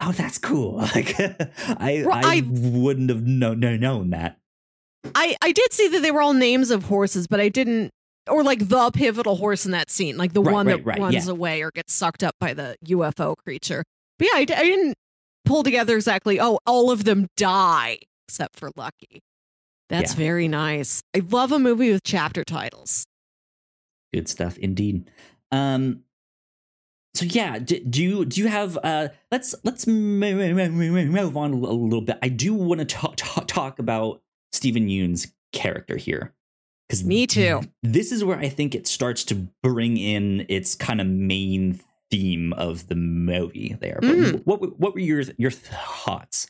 oh 0.00 0.12
that's 0.12 0.38
cool. 0.38 0.78
Like 0.94 1.14
I 1.20 2.02
Well, 2.04 2.12
I, 2.12 2.36
I- 2.38 2.42
wouldn't 2.48 3.10
have 3.10 3.22
no, 3.22 3.54
no, 3.54 3.76
known 3.76 4.10
that. 4.10 4.38
I 5.14 5.36
I 5.42 5.52
did 5.52 5.72
see 5.72 5.88
that 5.88 6.00
they 6.00 6.10
were 6.10 6.22
all 6.22 6.32
names 6.32 6.70
of 6.70 6.84
horses, 6.84 7.26
but 7.28 7.38
I 7.38 7.48
didn't 7.48 7.90
or 8.28 8.42
like 8.42 8.68
the 8.68 8.90
pivotal 8.92 9.36
horse 9.36 9.66
in 9.66 9.72
that 9.72 9.90
scene, 9.90 10.16
like 10.16 10.32
the 10.32 10.42
Right, 10.42 10.52
one 10.52 10.66
right, 10.66 10.76
that 10.78 10.84
right, 10.86 10.98
runs 10.98 11.26
yeah. 11.26 11.32
away 11.32 11.62
or 11.62 11.70
gets 11.70 11.92
sucked 11.92 12.24
up 12.24 12.34
by 12.40 12.52
the 12.54 12.76
UFO 12.86 13.36
creature. 13.44 13.84
But 14.18 14.28
yeah, 14.32 14.38
I 14.38 14.44
didn't 14.44 14.94
pull 15.44 15.62
together 15.62 15.96
exactly. 15.96 16.40
Oh, 16.40 16.58
all 16.66 16.90
of 16.90 17.04
them 17.04 17.26
die 17.36 17.98
except 18.28 18.58
for 18.58 18.70
Lucky. 18.76 19.22
That's 19.88 20.12
Yeah. 20.12 20.18
very 20.18 20.48
nice. 20.48 21.02
I 21.16 21.20
love 21.28 21.50
a 21.52 21.58
movie 21.58 21.90
with 21.92 22.02
chapter 22.04 22.44
titles. 22.44 23.04
Good 24.12 24.28
stuff 24.28 24.56
indeed. 24.58 25.10
Um 25.50 26.04
so 27.14 27.24
yeah, 27.24 27.58
do, 27.58 27.80
do 27.80 28.02
you 28.02 28.24
do 28.24 28.40
you 28.40 28.46
have 28.48 28.78
uh 28.84 29.08
let's 29.32 29.54
let's 29.64 29.86
move 29.86 31.36
on 31.36 31.52
a 31.52 31.56
a 31.56 31.56
little 31.56 32.02
bit. 32.02 32.18
I 32.22 32.28
do 32.28 32.54
want 32.54 32.78
to 32.80 32.84
talk, 32.84 33.14
talk 33.16 33.48
talk 33.48 33.78
about 33.80 34.22
Steven 34.52 34.88
Yeun's 34.88 35.32
character 35.52 35.96
here. 35.96 36.34
Cuz 36.88 37.02
Me 37.04 37.26
too. 37.26 37.62
This 37.82 38.12
is 38.12 38.22
where 38.24 38.38
I 38.38 38.48
think 38.48 38.74
it 38.76 38.86
starts 38.86 39.24
to 39.24 39.48
bring 39.62 39.96
in 39.96 40.46
its 40.48 40.74
kind 40.76 41.00
of 41.00 41.06
main 41.08 41.80
theme 42.10 42.52
of 42.54 42.88
the 42.88 42.94
movie 42.96 43.76
there. 43.80 43.98
But 44.00 44.10
Mm. 44.10 44.42
what 44.44 44.78
what 44.80 44.94
were 44.94 45.00
your 45.00 45.22
your 45.38 45.50
thoughts? 45.50 46.48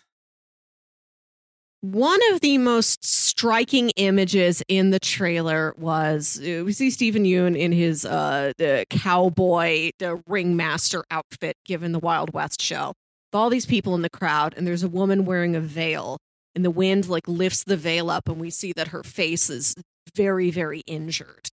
One 1.83 2.21
of 2.33 2.43
the 2.43 2.59
most 2.59 3.03
striking 3.07 3.89
images 3.97 4.63
in 4.69 4.91
the 4.91 5.01
trailer 5.01 5.75
was 5.79 6.39
uh, 6.41 6.63
we 6.65 6.73
see 6.75 6.91
Steven 6.91 7.25
Yeun 7.25 7.57
in 7.59 7.73
his 7.73 8.05
uh 8.05 8.53
the 8.59 8.85
cowboy 8.91 9.91
the 9.99 10.23
ringmaster 10.27 11.05
outfit 11.11 11.57
given 11.65 11.93
the 11.93 11.99
Wild 11.99 12.35
West 12.35 12.61
show. 12.61 12.89
With 13.33 13.39
all 13.39 13.49
these 13.49 13.65
people 13.65 13.95
in 13.95 14.03
the 14.03 14.11
crowd 14.11 14.53
and 14.59 14.67
there's 14.67 14.83
a 14.83 14.89
woman 14.89 15.25
wearing 15.25 15.57
a 15.57 15.61
veil 15.61 16.19
and 16.55 16.65
the 16.65 16.71
wind 16.71 17.09
like 17.09 17.27
lifts 17.27 17.65
the 17.65 17.79
veil 17.79 18.11
up 18.11 18.29
and 18.29 18.39
we 18.39 18.51
see 18.51 18.73
that 18.75 18.89
her 18.89 19.03
face 19.03 19.49
is 19.49 19.75
very 20.15 20.51
very 20.51 20.81
injured. 20.87 21.49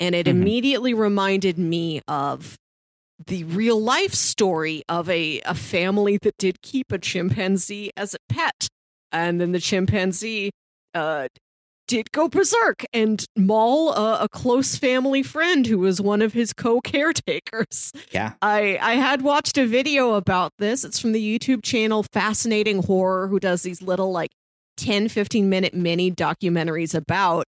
And 0.00 0.14
it 0.14 0.24
Mhm. 0.26 0.30
immediately 0.30 0.94
reminded 0.94 1.58
me 1.58 2.00
of 2.08 2.56
the 3.24 3.44
real 3.44 3.80
life 3.80 4.14
story 4.14 4.82
of 4.88 5.08
a, 5.08 5.40
a 5.42 5.54
family 5.54 6.18
that 6.22 6.36
did 6.38 6.62
keep 6.62 6.92
a 6.92 6.98
chimpanzee 6.98 7.90
as 7.96 8.14
a 8.14 8.18
pet 8.28 8.68
and 9.12 9.40
then 9.40 9.52
the 9.52 9.60
chimpanzee 9.60 10.50
uh, 10.94 11.28
did 11.86 12.10
go 12.12 12.28
berserk 12.28 12.84
and 12.92 13.24
maul 13.36 13.92
a, 13.92 14.24
a 14.24 14.28
close 14.28 14.76
family 14.76 15.22
friend 15.22 15.66
who 15.66 15.78
was 15.78 16.00
one 16.00 16.20
of 16.20 16.32
his 16.32 16.52
co-caretakers. 16.52 17.92
Yeah. 18.10 18.34
I 18.42 18.78
I 18.80 18.94
had 18.94 19.22
watched 19.22 19.56
a 19.58 19.66
video 19.66 20.14
about 20.14 20.52
this. 20.58 20.84
It's 20.84 20.98
from 20.98 21.12
the 21.12 21.38
YouTube 21.38 21.62
channel 21.62 22.04
Fascinating 22.12 22.82
Horror 22.82 23.28
who 23.28 23.38
does 23.38 23.62
these 23.62 23.82
little 23.82 24.10
like 24.10 24.30
10 24.76 25.08
15 25.08 25.48
minute 25.48 25.74
mini 25.74 26.10
documentaries 26.10 26.94
about 26.94 27.46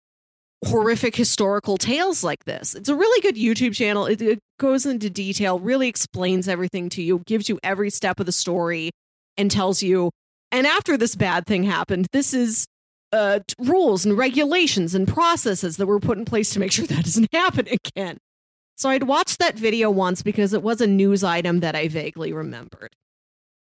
horrific 0.65 1.15
historical 1.15 1.77
tales 1.77 2.23
like 2.23 2.45
this. 2.45 2.75
It's 2.75 2.89
a 2.89 2.95
really 2.95 3.21
good 3.21 3.35
YouTube 3.35 3.75
channel. 3.75 4.05
It, 4.05 4.21
it 4.21 4.39
goes 4.59 4.85
into 4.85 5.09
detail, 5.09 5.59
really 5.59 5.87
explains 5.87 6.47
everything 6.47 6.89
to 6.89 7.01
you, 7.01 7.21
gives 7.25 7.49
you 7.49 7.59
every 7.63 7.89
step 7.89 8.19
of 8.19 8.25
the 8.25 8.31
story 8.31 8.91
and 9.37 9.49
tells 9.51 9.83
you 9.83 10.11
and 10.53 10.67
after 10.67 10.97
this 10.97 11.15
bad 11.15 11.47
thing 11.47 11.63
happened, 11.63 12.05
this 12.13 12.31
is 12.31 12.67
uh, 13.11 13.39
rules 13.57 14.05
and 14.05 14.15
regulations 14.15 14.93
and 14.93 15.07
processes 15.07 15.77
that 15.77 15.87
were 15.87 15.99
put 15.99 16.19
in 16.19 16.25
place 16.25 16.51
to 16.51 16.59
make 16.59 16.71
sure 16.71 16.85
that 16.85 17.03
doesn't 17.03 17.33
happen 17.33 17.67
again. 17.67 18.17
So 18.75 18.89
I'd 18.89 19.03
watched 19.03 19.39
that 19.39 19.57
video 19.57 19.89
once 19.89 20.21
because 20.21 20.53
it 20.53 20.61
was 20.61 20.79
a 20.79 20.87
news 20.87 21.23
item 21.23 21.61
that 21.61 21.75
I 21.75 21.87
vaguely 21.87 22.31
remembered. 22.33 22.93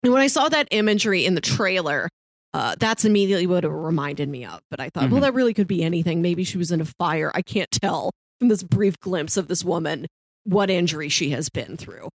And 0.02 0.12
when 0.12 0.24
I 0.24 0.28
saw 0.28 0.50
that 0.50 0.68
imagery 0.72 1.26
in 1.26 1.36
the 1.36 1.42
trailer, 1.42 2.10
uh, 2.54 2.76
that's 2.80 3.06
immediately 3.06 3.48
what 3.48 3.66
it 3.66 3.70
reminded 3.70 4.30
me 4.30 4.46
of. 4.46 4.60
But 4.70 4.80
I 4.80 4.90
thought, 4.90 5.10
well, 5.10 5.20
Mhm. 5.20 5.24
that 5.24 5.34
really 5.34 5.54
could 5.54 5.68
be 5.68 5.84
anything. 5.84 6.22
Maybe 6.22 6.44
she 6.44 6.58
was 6.58 6.72
in 6.72 6.82
a 6.82 6.86
fire. 6.86 7.32
I 7.34 7.42
can't 7.42 7.70
tell 7.72 8.12
from 8.40 8.50
this 8.50 8.64
brief 8.64 9.00
glimpse 9.00 9.38
of 9.38 9.48
this 9.48 9.64
woman 9.64 10.06
what 10.44 10.70
injury 10.70 11.10
she 11.10 11.30
has 11.32 11.50
been 11.50 11.78
through. 11.78 12.10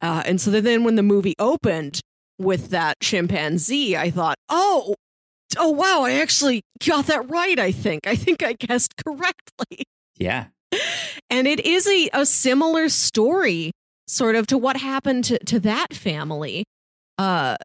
Uh, 0.00 0.22
and 0.26 0.40
so 0.40 0.50
then 0.50 0.82
when 0.84 0.96
the 0.96 1.02
movie 1.02 1.34
opened 1.38 2.00
with 2.38 2.70
that 2.70 2.98
chimpanzee, 3.00 3.96
I 3.96 4.10
thought, 4.10 4.36
oh, 4.48 4.94
oh, 5.58 5.70
wow, 5.70 6.02
I 6.02 6.12
actually 6.12 6.62
got 6.86 7.06
that 7.06 7.28
right. 7.30 7.58
I 7.58 7.70
think. 7.72 8.06
I 8.06 8.16
think 8.16 8.42
I 8.42 8.54
guessed 8.54 8.94
correctly. 9.04 9.84
Yeah. 10.18 10.46
And 11.30 11.48
it 11.48 11.60
is 11.60 11.86
a, 11.88 12.08
a 12.12 12.24
similar 12.26 12.88
story, 12.88 13.72
sort 14.06 14.36
of, 14.36 14.46
to 14.48 14.58
what 14.58 14.76
happened 14.76 15.24
to, 15.24 15.38
to 15.46 15.58
that 15.60 15.92
family. 15.94 16.64
Uh, 17.18 17.56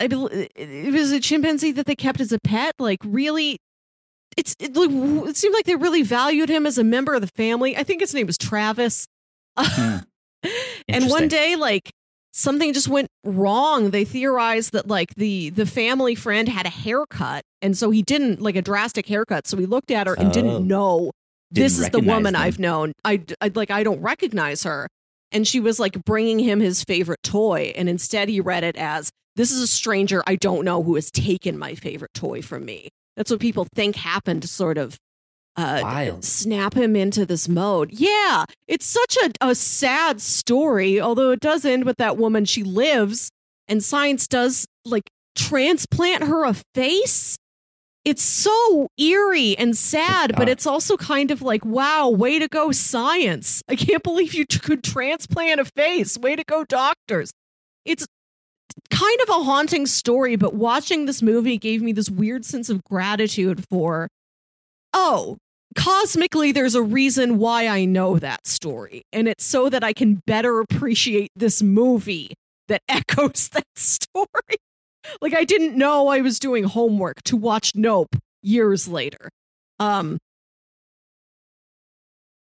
I 0.00 0.08
bel 0.08 0.28
it 0.32 0.92
was 0.92 1.12
a 1.12 1.20
chimpanzee 1.20 1.72
that 1.72 1.86
they 1.86 1.94
kept 1.94 2.20
as 2.20 2.32
a 2.32 2.38
pet. 2.40 2.74
Like, 2.78 2.98
really, 3.04 3.58
it's 4.36 4.56
it, 4.58 4.72
it 4.74 5.36
seemed 5.36 5.54
like 5.54 5.66
they 5.66 5.76
really 5.76 6.02
valued 6.02 6.48
him 6.48 6.66
as 6.66 6.78
a 6.78 6.84
member 6.84 7.14
of 7.14 7.20
the 7.20 7.28
family. 7.28 7.76
I 7.76 7.82
think 7.84 8.00
his 8.00 8.14
name 8.14 8.26
was 8.26 8.38
Travis. 8.38 9.06
Hmm. 9.58 9.98
and 10.88 11.10
one 11.10 11.28
day, 11.28 11.56
like 11.56 11.90
something 12.32 12.72
just 12.72 12.88
went 12.88 13.08
wrong. 13.24 13.90
They 13.90 14.04
theorized 14.04 14.72
that 14.72 14.88
like 14.88 15.14
the 15.16 15.50
the 15.50 15.66
family 15.66 16.14
friend 16.14 16.48
had 16.48 16.66
a 16.66 16.70
haircut, 16.70 17.42
and 17.60 17.76
so 17.76 17.90
he 17.90 18.02
didn't 18.02 18.40
like 18.40 18.56
a 18.56 18.62
drastic 18.62 19.06
haircut. 19.06 19.46
So 19.46 19.56
he 19.58 19.66
looked 19.66 19.90
at 19.90 20.06
her 20.06 20.14
and 20.14 20.28
Oh. 20.28 20.32
didn't 20.32 20.66
know 20.66 21.10
this 21.50 21.74
Didn't 21.74 21.86
is 21.86 21.90
the 21.90 22.00
woman 22.00 22.32
them. 22.32 22.42
I've 22.42 22.58
known. 22.58 22.92
I, 23.04 23.22
I 23.40 23.50
like 23.54 23.70
I 23.70 23.82
don't 23.82 24.00
recognize 24.00 24.62
her. 24.62 24.88
And 25.32 25.46
she 25.46 25.60
was 25.60 25.78
like 25.78 26.04
bringing 26.04 26.40
him 26.40 26.58
his 26.58 26.82
favorite 26.82 27.22
toy, 27.22 27.72
and 27.76 27.88
instead 27.88 28.28
he 28.28 28.40
read 28.40 28.64
it 28.64 28.76
as 28.76 29.10
this 29.36 29.50
is 29.50 29.60
a 29.62 29.66
stranger 29.66 30.22
I 30.26 30.36
don't 30.36 30.64
know 30.64 30.82
who 30.82 30.94
has 30.96 31.10
taken 31.10 31.58
my 31.58 31.74
favorite 31.74 32.14
toy 32.14 32.42
from 32.42 32.64
me. 32.64 32.88
That's 33.16 33.30
what 33.30 33.40
people 33.40 33.66
think 33.74 33.96
happened 33.96 34.42
to 34.42 34.48
sort 34.48 34.78
of 34.78 34.98
uh, 35.56 35.80
Wild. 35.82 36.24
snap 36.24 36.74
him 36.74 36.96
into 36.96 37.26
this 37.26 37.48
mode. 37.48 37.90
Yeah, 37.92 38.44
it's 38.68 38.86
such 38.86 39.16
a, 39.24 39.48
a 39.48 39.54
sad 39.54 40.20
story, 40.20 41.00
although 41.00 41.30
it 41.30 41.40
does 41.40 41.64
end 41.64 41.84
with 41.84 41.98
that 41.98 42.16
woman. 42.16 42.44
She 42.44 42.62
lives, 42.62 43.30
and 43.68 43.82
science 43.82 44.26
does 44.26 44.66
like 44.84 45.10
transplant 45.36 46.24
her 46.24 46.44
a 46.44 46.54
face. 46.74 47.36
It's 48.04 48.22
so 48.22 48.88
eerie 48.96 49.56
and 49.58 49.76
sad, 49.76 50.34
but 50.34 50.48
it's 50.48 50.66
also 50.66 50.96
kind 50.96 51.30
of 51.30 51.42
like, 51.42 51.64
wow, 51.66 52.08
way 52.08 52.38
to 52.38 52.48
go, 52.48 52.72
science. 52.72 53.62
I 53.68 53.76
can't 53.76 54.02
believe 54.02 54.32
you 54.32 54.46
t- 54.46 54.58
could 54.58 54.82
transplant 54.82 55.60
a 55.60 55.66
face. 55.66 56.16
Way 56.16 56.36
to 56.36 56.44
go, 56.44 56.64
doctors. 56.64 57.30
It's 57.84 58.06
kind 58.90 59.20
of 59.22 59.28
a 59.28 59.44
haunting 59.44 59.86
story, 59.86 60.36
but 60.36 60.54
watching 60.54 61.06
this 61.06 61.22
movie 61.22 61.58
gave 61.58 61.82
me 61.82 61.92
this 61.92 62.10
weird 62.10 62.44
sense 62.44 62.70
of 62.70 62.82
gratitude 62.84 63.64
for, 63.68 64.08
oh, 64.92 65.36
cosmically, 65.76 66.52
there's 66.52 66.74
a 66.74 66.82
reason 66.82 67.38
why 67.38 67.68
I 67.68 67.84
know 67.84 68.18
that 68.18 68.46
story. 68.46 69.02
And 69.12 69.28
it's 69.28 69.44
so 69.44 69.68
that 69.68 69.84
I 69.84 69.92
can 69.92 70.22
better 70.26 70.60
appreciate 70.60 71.30
this 71.36 71.62
movie 71.62 72.34
that 72.68 72.82
echoes 72.88 73.48
that 73.50 73.66
story. 73.74 74.26
like 75.20 75.34
I 75.34 75.44
didn't 75.44 75.76
know 75.76 76.08
I 76.08 76.20
was 76.20 76.38
doing 76.38 76.64
homework 76.64 77.22
to 77.24 77.36
watch 77.36 77.74
Nope 77.74 78.16
years 78.42 78.88
later. 78.88 79.30
Um 79.78 80.18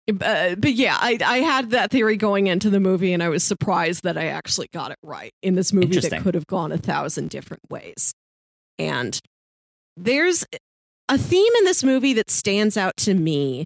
uh, 0.09 0.55
but 0.57 0.73
yeah, 0.73 0.97
I, 1.01 1.19
I 1.25 1.39
had 1.39 1.71
that 1.71 1.91
theory 1.91 2.17
going 2.17 2.47
into 2.47 2.71
the 2.71 2.81
movie, 2.81 3.13
and 3.13 3.23
I 3.23 3.29
was 3.29 3.43
surprised 3.43 4.05
that 4.05 4.17
I 4.17 4.27
actually 4.27 4.69
got 4.73 4.91
it 4.91 4.99
right 5.03 5.33
in 5.43 5.55
this 5.55 5.73
movie 5.73 5.87
that 6.01 6.23
could 6.23 6.35
have 6.35 6.47
gone 6.47 6.73
a 6.73 6.79
thousand 6.79 7.31
different 7.31 7.63
ways. 7.69 8.13
And 8.79 9.19
there's 9.97 10.45
a 11.09 11.19
theme 11.19 11.53
in 11.59 11.65
this 11.65 11.83
movie 11.83 12.13
that 12.15 12.31
stands 12.31 12.77
out 12.77 12.97
to 12.99 13.15
me 13.15 13.65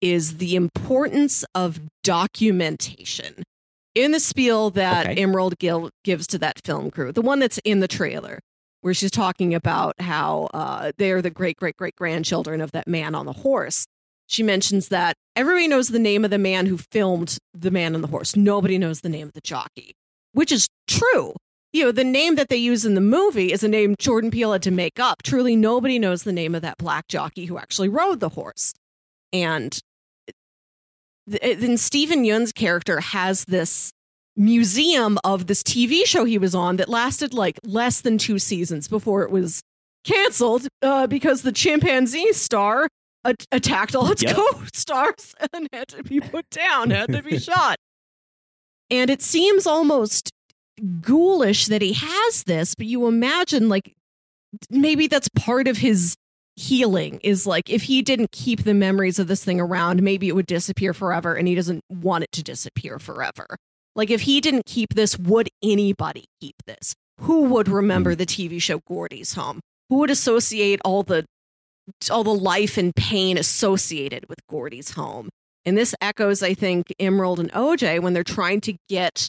is 0.00 0.38
the 0.38 0.56
importance 0.56 1.44
of 1.54 1.80
documentation. 2.04 3.42
In 3.94 4.12
the 4.12 4.20
spiel 4.20 4.70
that 4.70 5.06
Okay. 5.06 5.22
Emerald 5.22 5.58
Gill 5.58 5.90
gives 6.04 6.26
to 6.28 6.38
that 6.38 6.60
film 6.64 6.90
crew, 6.90 7.12
the 7.12 7.22
one 7.22 7.38
that's 7.38 7.58
in 7.64 7.80
the 7.80 7.88
trailer, 7.88 8.40
where 8.82 8.92
she's 8.92 9.10
talking 9.10 9.54
about 9.54 9.94
how 10.00 10.48
uh, 10.52 10.92
they're 10.98 11.22
the 11.22 11.30
great 11.30 11.56
great 11.56 11.76
great 11.76 11.96
grandchildren 11.96 12.60
of 12.60 12.72
that 12.72 12.86
man 12.86 13.14
on 13.14 13.24
the 13.24 13.32
horse. 13.32 13.86
She 14.26 14.42
mentions 14.42 14.88
that 14.88 15.14
everybody 15.34 15.68
knows 15.68 15.88
the 15.88 15.98
name 15.98 16.24
of 16.24 16.30
the 16.30 16.38
man 16.38 16.66
who 16.66 16.78
filmed 16.78 17.38
the 17.54 17.70
man 17.70 17.94
and 17.94 18.02
the 18.02 18.08
horse. 18.08 18.34
Nobody 18.36 18.78
knows 18.78 19.00
the 19.00 19.08
name 19.08 19.28
of 19.28 19.34
the 19.34 19.40
jockey, 19.40 19.94
which 20.32 20.50
is 20.50 20.66
true. 20.86 21.34
you 21.72 21.84
know, 21.84 21.92
the 21.92 22.04
name 22.04 22.36
that 22.36 22.48
they 22.48 22.56
use 22.56 22.84
in 22.86 22.94
the 22.94 23.00
movie 23.00 23.52
is 23.52 23.62
a 23.62 23.68
name 23.68 23.94
Jordan 23.98 24.30
Peele 24.30 24.52
had 24.52 24.62
to 24.62 24.70
make 24.70 24.98
up. 24.98 25.22
Truly, 25.22 25.54
nobody 25.56 25.98
knows 25.98 26.22
the 26.22 26.32
name 26.32 26.54
of 26.54 26.62
that 26.62 26.78
black 26.78 27.06
jockey 27.06 27.44
who 27.44 27.58
actually 27.58 27.88
rode 27.88 28.20
the 28.20 28.30
horse. 28.30 28.72
And 29.32 29.78
then 31.26 31.76
Steven 31.76 32.24
Yeun's 32.24 32.52
character 32.52 33.00
has 33.00 33.44
this 33.44 33.90
museum 34.36 35.18
of 35.24 35.46
this 35.46 35.62
TV 35.62 36.06
show 36.06 36.24
he 36.24 36.38
was 36.38 36.54
on 36.54 36.76
that 36.76 36.88
lasted 36.88 37.34
like 37.34 37.58
less 37.64 38.00
than 38.00 38.18
two 38.18 38.38
seasons 38.38 38.86
before 38.88 39.22
it 39.22 39.30
was 39.30 39.60
canceled 40.04 40.68
uh, 40.82 41.06
because 41.06 41.42
the 41.42 41.52
chimpanzee 41.52 42.32
star 42.32 42.86
a- 43.26 43.34
attacked 43.52 43.94
all 43.94 44.10
its 44.10 44.22
yep. 44.22 44.36
co-stars 44.36 45.34
and 45.52 45.68
had 45.72 45.88
to 45.88 46.02
be 46.02 46.20
put 46.20 46.48
down, 46.50 46.90
had 46.90 47.12
to 47.12 47.22
be 47.22 47.38
shot. 47.40 47.76
And 48.90 49.10
it 49.10 49.22
seems 49.22 49.66
almost 49.66 50.30
ghoulish 51.00 51.66
that 51.66 51.82
he 51.82 51.94
has 51.94 52.44
this, 52.44 52.74
but 52.74 52.86
you 52.86 53.06
imagine 53.06 53.68
like 53.68 53.94
maybe 54.70 55.06
that's 55.06 55.28
part 55.28 55.68
of 55.68 55.78
his 55.78 56.16
healing 56.56 57.20
is 57.22 57.46
like 57.46 57.68
if 57.68 57.82
he 57.82 58.00
didn't 58.00 58.32
keep 58.32 58.64
the 58.64 58.74
memories 58.74 59.18
of 59.18 59.28
this 59.28 59.44
thing 59.44 59.60
around, 59.60 60.02
maybe 60.02 60.28
it 60.28 60.34
would 60.34 60.46
disappear 60.46 60.94
forever 60.94 61.34
and 61.34 61.48
he 61.48 61.54
doesn't 61.54 61.82
want 61.90 62.24
it 62.24 62.32
to 62.32 62.42
disappear 62.42 62.98
forever. 62.98 63.46
Like 63.94 64.10
if 64.10 64.22
he 64.22 64.40
didn't 64.40 64.66
keep 64.66 64.94
this, 64.94 65.18
would 65.18 65.48
anybody 65.62 66.26
keep 66.40 66.56
this? 66.66 66.94
Who 67.20 67.42
would 67.44 67.68
remember 67.68 68.14
mm. 68.14 68.18
the 68.18 68.26
TV 68.26 68.60
show 68.60 68.80
Gordy's 68.86 69.34
Home? 69.34 69.60
Who 69.88 69.96
would 69.96 70.10
associate 70.10 70.80
all 70.84 71.02
the 71.02 71.24
all 72.10 72.24
the 72.24 72.34
life 72.34 72.76
and 72.76 72.94
pain 72.94 73.38
associated 73.38 74.28
with 74.28 74.38
Gordy's 74.48 74.92
home? 74.92 75.28
And 75.64 75.76
this 75.76 75.94
echoes, 76.00 76.42
I 76.42 76.54
think, 76.54 76.94
Emerald 77.00 77.40
and 77.40 77.50
OJ 77.52 78.00
when 78.00 78.12
they're 78.12 78.22
trying 78.22 78.60
to 78.62 78.74
get 78.88 79.28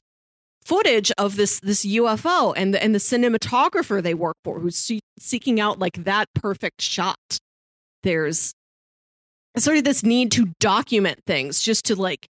footage 0.64 1.12
of 1.18 1.38
this 1.38 1.62
this 1.62 1.86
UFO 1.86 2.54
and 2.58 2.74
the, 2.74 2.84
and 2.84 2.94
the 2.94 3.00
cinematographer 3.00 4.04
they 4.04 4.14
work 4.14 4.36
for 4.44 4.60
who's 4.60 4.76
see- 4.76 5.00
seeking 5.18 5.60
out 5.60 5.80
like 5.80 6.04
that 6.04 6.28
perfect 6.36 6.82
shot. 6.82 7.38
There's 8.04 8.54
sort 9.58 9.78
of 9.78 9.84
this 9.86 10.04
need 10.04 10.32
to 10.34 10.52
document 10.60 11.22
things 11.26 11.62
just 11.62 11.86
to 11.86 11.96
like 11.96 12.28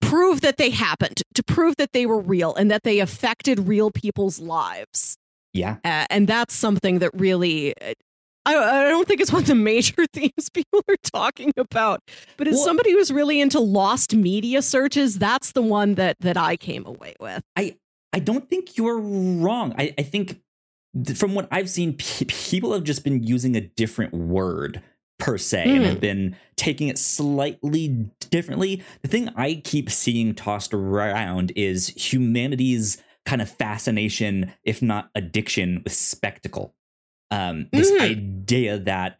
prove 0.00 0.40
that 0.42 0.56
they 0.56 0.70
happened, 0.70 1.22
to 1.34 1.42
prove 1.42 1.76
that 1.76 1.92
they 1.92 2.06
were 2.06 2.20
real 2.20 2.54
and 2.54 2.70
that 2.70 2.82
they 2.84 3.00
affected 3.00 3.68
real 3.68 3.90
people's 3.90 4.38
lives. 4.40 5.16
Yeah. 5.52 5.76
Uh, 5.84 6.06
and 6.08 6.26
that's 6.26 6.54
something 6.54 7.00
that 7.00 7.10
really 7.14 7.74
uh, 7.80 7.92
I, 8.44 8.56
I 8.56 8.88
don't 8.88 9.06
think 9.06 9.20
it's 9.20 9.32
one 9.32 9.42
of 9.42 9.48
the 9.48 9.54
major 9.54 10.04
themes 10.12 10.48
people 10.52 10.82
are 10.88 10.96
talking 11.02 11.52
about, 11.56 12.02
but 12.36 12.48
as 12.48 12.56
well, 12.56 12.64
somebody 12.64 12.92
who's 12.92 13.12
really 13.12 13.40
into 13.40 13.60
lost 13.60 14.14
media 14.14 14.62
searches, 14.62 15.18
that's 15.18 15.52
the 15.52 15.62
one 15.62 15.94
that 15.94 16.16
that 16.20 16.36
I 16.36 16.56
came 16.56 16.86
away 16.86 17.14
with. 17.20 17.42
I 17.56 17.76
I 18.12 18.18
don't 18.18 18.48
think 18.48 18.76
you're 18.76 18.98
wrong. 18.98 19.74
I, 19.78 19.94
I 19.98 20.02
think 20.02 20.40
from 21.14 21.34
what 21.34 21.48
I've 21.50 21.70
seen, 21.70 21.94
people 21.94 22.72
have 22.72 22.84
just 22.84 23.04
been 23.04 23.22
using 23.22 23.56
a 23.56 23.60
different 23.60 24.12
word 24.12 24.82
per 25.18 25.38
se 25.38 25.64
mm. 25.66 25.76
and 25.76 25.84
have 25.84 25.94
hmm. 25.94 26.00
been 26.00 26.36
taking 26.56 26.88
it 26.88 26.98
slightly 26.98 27.88
differently. 28.30 28.82
The 29.02 29.08
thing 29.08 29.30
I 29.36 29.62
keep 29.64 29.88
seeing 29.88 30.34
tossed 30.34 30.74
around 30.74 31.52
is 31.54 31.88
humanity's 31.88 33.00
kind 33.24 33.40
of 33.40 33.48
fascination, 33.48 34.52
if 34.64 34.82
not 34.82 35.10
addiction, 35.14 35.80
with 35.84 35.92
spectacle 35.92 36.74
um, 37.32 37.66
this 37.72 37.90
mm-hmm. 37.90 38.02
idea 38.02 38.78
that 38.78 39.18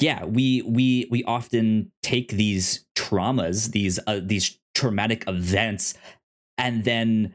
yeah 0.00 0.24
we 0.24 0.62
we 0.62 1.06
we 1.10 1.22
often 1.24 1.92
take 2.02 2.32
these 2.32 2.84
traumas 2.96 3.70
these 3.70 4.00
uh, 4.06 4.20
these 4.22 4.58
traumatic 4.74 5.22
events 5.28 5.94
and 6.58 6.84
then 6.84 7.34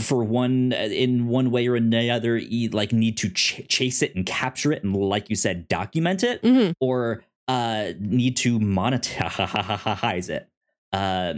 for 0.00 0.24
one 0.24 0.72
in 0.72 1.26
one 1.28 1.50
way 1.50 1.68
or 1.68 1.76
another 1.76 2.36
you 2.36 2.70
like 2.70 2.92
need 2.92 3.18
to 3.18 3.28
ch- 3.30 3.66
chase 3.68 4.02
it 4.02 4.14
and 4.14 4.24
capture 4.24 4.72
it 4.72 4.82
and 4.82 4.96
like 4.96 5.28
you 5.28 5.36
said 5.36 5.68
document 5.68 6.22
it 6.22 6.42
mm-hmm. 6.42 6.72
or 6.80 7.22
uh 7.48 7.92
need 7.98 8.36
to 8.36 8.58
monetize 8.58 10.30
it 10.30 10.48
uh 10.92 11.34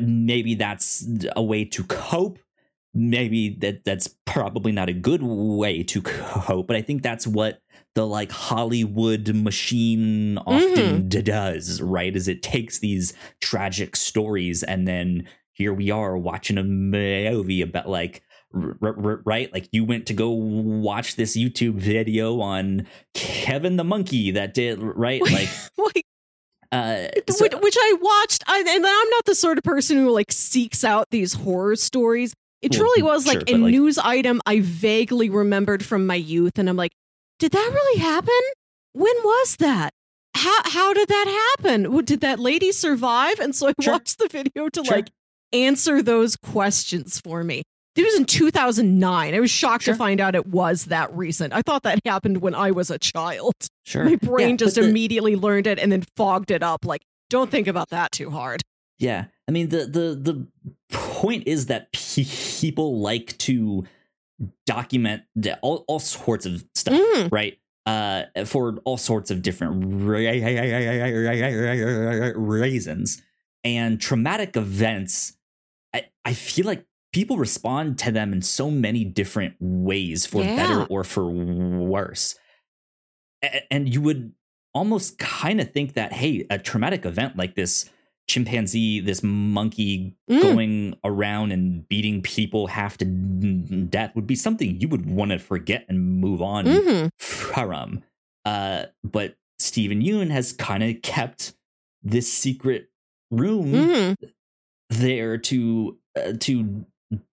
maybe 0.00 0.54
that's 0.54 1.06
a 1.36 1.42
way 1.42 1.64
to 1.64 1.84
cope 1.84 2.38
maybe 2.94 3.56
that 3.60 3.84
that's 3.84 4.08
probably 4.24 4.72
not 4.72 4.88
a 4.88 4.92
good 4.92 5.22
way 5.22 5.82
to 5.82 6.00
cope 6.00 6.66
but 6.66 6.76
i 6.76 6.82
think 6.82 7.02
that's 7.02 7.26
what 7.26 7.60
the 7.94 8.06
like 8.06 8.30
hollywood 8.30 9.34
machine 9.34 10.38
often 10.38 11.08
mm-hmm. 11.08 11.20
does 11.20 11.82
right 11.82 12.14
is 12.16 12.28
it 12.28 12.42
takes 12.42 12.78
these 12.78 13.12
tragic 13.40 13.96
stories 13.96 14.62
and 14.62 14.86
then 14.86 15.26
here 15.52 15.72
we 15.72 15.90
are 15.90 16.16
watching 16.16 16.58
a 16.58 16.64
movie 16.64 17.62
about 17.62 17.88
like 17.88 18.22
r- 18.54 18.76
r- 18.82 19.22
right 19.24 19.52
like 19.52 19.68
you 19.72 19.84
went 19.84 20.06
to 20.06 20.14
go 20.14 20.30
watch 20.30 21.16
this 21.16 21.36
youtube 21.36 21.74
video 21.74 22.40
on 22.40 22.86
kevin 23.12 23.76
the 23.76 23.84
monkey 23.84 24.30
that 24.30 24.54
did 24.54 24.80
right 24.80 25.22
like 25.22 25.48
uh, 26.74 27.06
so, 27.30 27.44
which, 27.44 27.52
which, 27.52 27.76
I 27.78 27.96
watched, 28.00 28.42
I, 28.48 28.58
and 28.58 28.84
I'm 28.84 29.10
not 29.10 29.24
the 29.26 29.36
sort 29.36 29.58
of 29.58 29.64
person 29.64 29.96
who 29.96 30.10
like 30.10 30.32
seeks 30.32 30.82
out 30.82 31.08
these 31.10 31.34
horror 31.34 31.76
stories. 31.76 32.34
It 32.64 32.72
truly 32.72 33.02
was 33.02 33.26
like 33.26 33.48
a 33.48 33.56
like, 33.56 33.72
news 33.72 33.98
item 33.98 34.40
I 34.46 34.60
vaguely 34.60 35.30
remembered 35.30 35.84
from 35.84 36.06
my 36.06 36.14
youth, 36.14 36.58
and 36.58 36.68
I'm 36.68 36.76
like, 36.76 36.92
did 37.38 37.52
that 37.52 37.70
really 37.72 38.00
happen? 38.00 38.40
When 38.92 39.14
was 39.22 39.56
that? 39.56 39.92
How 40.34 40.58
how 40.64 40.92
did 40.92 41.08
that 41.08 41.52
happen? 41.58 42.04
Did 42.04 42.20
that 42.20 42.38
lady 42.38 42.72
survive? 42.72 43.38
And 43.38 43.54
so 43.54 43.68
I 43.68 43.72
sure. 43.80 43.94
watched 43.94 44.18
the 44.18 44.28
video 44.28 44.68
to 44.68 44.84
sure. 44.84 44.96
like 44.96 45.10
answer 45.52 46.02
those 46.02 46.36
questions 46.36 47.20
for 47.20 47.44
me. 47.44 47.62
It 47.96 48.02
was 48.02 48.16
in 48.16 48.24
2009. 48.24 49.34
I 49.34 49.40
was 49.40 49.50
shocked 49.50 49.84
sure. 49.84 49.94
to 49.94 49.98
find 49.98 50.20
out 50.20 50.34
it 50.34 50.46
was 50.46 50.86
that 50.86 51.14
recent. 51.14 51.52
I 51.52 51.62
thought 51.62 51.84
that 51.84 52.00
happened 52.04 52.38
when 52.38 52.54
I 52.54 52.72
was 52.72 52.90
a 52.90 52.98
child. 52.98 53.54
Sure. 53.84 54.04
My 54.04 54.16
brain 54.16 54.50
yeah, 54.50 54.56
just 54.56 54.74
the, 54.74 54.88
immediately 54.88 55.36
learned 55.36 55.68
it 55.68 55.78
and 55.78 55.92
then 55.92 56.04
fogged 56.16 56.50
it 56.50 56.62
up. 56.62 56.84
Like, 56.84 57.02
don't 57.30 57.50
think 57.50 57.68
about 57.68 57.90
that 57.90 58.10
too 58.10 58.30
hard. 58.30 58.62
Yeah. 58.98 59.26
I 59.46 59.52
mean, 59.52 59.68
the 59.68 59.86
the 59.86 60.14
the 60.14 60.46
point 60.90 61.46
is 61.46 61.66
that 61.66 61.92
people 61.92 63.00
like 63.00 63.36
to 63.38 63.84
document 64.66 65.22
all, 65.62 65.84
all 65.86 65.98
sorts 65.98 66.46
of 66.46 66.64
stuff, 66.74 66.94
mm. 66.94 67.30
right? 67.30 67.58
Uh, 67.86 68.24
for 68.46 68.78
all 68.84 68.96
sorts 68.96 69.30
of 69.30 69.42
different 69.42 69.84
reasons. 72.36 73.22
And 73.62 74.00
traumatic 74.00 74.56
events, 74.56 75.36
I, 75.94 76.06
I 76.24 76.32
feel 76.32 76.64
like 76.64 76.86
people 77.12 77.36
respond 77.36 77.98
to 77.98 78.10
them 78.10 78.32
in 78.32 78.40
so 78.40 78.70
many 78.70 79.04
different 79.04 79.56
ways, 79.60 80.24
for 80.24 80.42
yeah. 80.42 80.56
better 80.56 80.84
or 80.84 81.04
for 81.04 81.26
worse. 81.26 82.36
And 83.70 83.92
you 83.92 84.00
would 84.00 84.32
almost 84.72 85.18
kind 85.18 85.60
of 85.60 85.70
think 85.70 85.92
that, 85.92 86.14
hey, 86.14 86.46
a 86.48 86.58
traumatic 86.58 87.04
event 87.04 87.36
like 87.36 87.54
this 87.54 87.90
chimpanzee, 88.26 89.00
this 89.00 89.22
monkey 89.22 90.16
mm. 90.30 90.40
going 90.40 90.96
around 91.04 91.52
and 91.52 91.88
beating 91.88 92.22
people 92.22 92.68
half 92.68 92.96
to 92.98 93.04
death 93.04 94.14
would 94.14 94.26
be 94.26 94.34
something 94.34 94.80
you 94.80 94.88
would 94.88 95.06
want 95.06 95.30
to 95.30 95.38
forget 95.38 95.84
and 95.88 96.20
move 96.20 96.40
on 96.40 96.64
mm-hmm. 96.64 97.08
from. 97.18 98.02
Uh, 98.44 98.84
but 99.02 99.36
Steven 99.58 100.02
Yeun 100.02 100.30
has 100.30 100.52
kind 100.52 100.82
of 100.82 101.02
kept 101.02 101.54
this 102.02 102.32
secret 102.32 102.88
room 103.30 103.72
mm-hmm. 103.72 104.26
there 104.90 105.38
to 105.38 105.98
uh, 106.16 106.32
to 106.40 106.86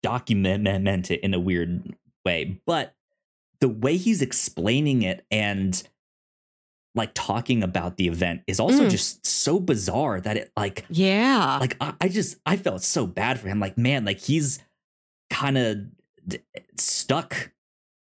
document 0.03 0.67
it 1.11 1.21
in 1.21 1.35
a 1.35 1.41
weird 1.41 1.95
way. 2.25 2.61
But 2.67 2.95
the 3.61 3.69
way 3.69 3.97
he's 3.97 4.23
explaining 4.23 5.03
it 5.03 5.27
and 5.31 5.83
like 6.99 7.13
talking 7.15 7.63
about 7.63 7.97
the 7.97 8.09
event 8.09 8.43
is 8.47 8.61
also 8.61 8.85
mm. 8.85 8.91
just 8.91 9.27
so 9.27 9.59
bizarre 9.59 10.21
that 10.21 10.37
it 10.37 10.53
like 10.57 10.85
yeah 10.91 11.59
like 11.61 11.77
I, 11.81 11.95
I 12.01 12.09
just 12.09 12.37
i 12.45 12.57
felt 12.57 12.83
so 12.83 13.07
bad 13.07 13.41
for 13.41 13.49
him 13.49 13.61
like 13.61 13.79
man 13.79 14.05
like 14.05 14.21
he's 14.21 14.59
kind 15.31 15.57
of 15.57 15.79
d- 16.27 16.41
stuck 16.77 17.53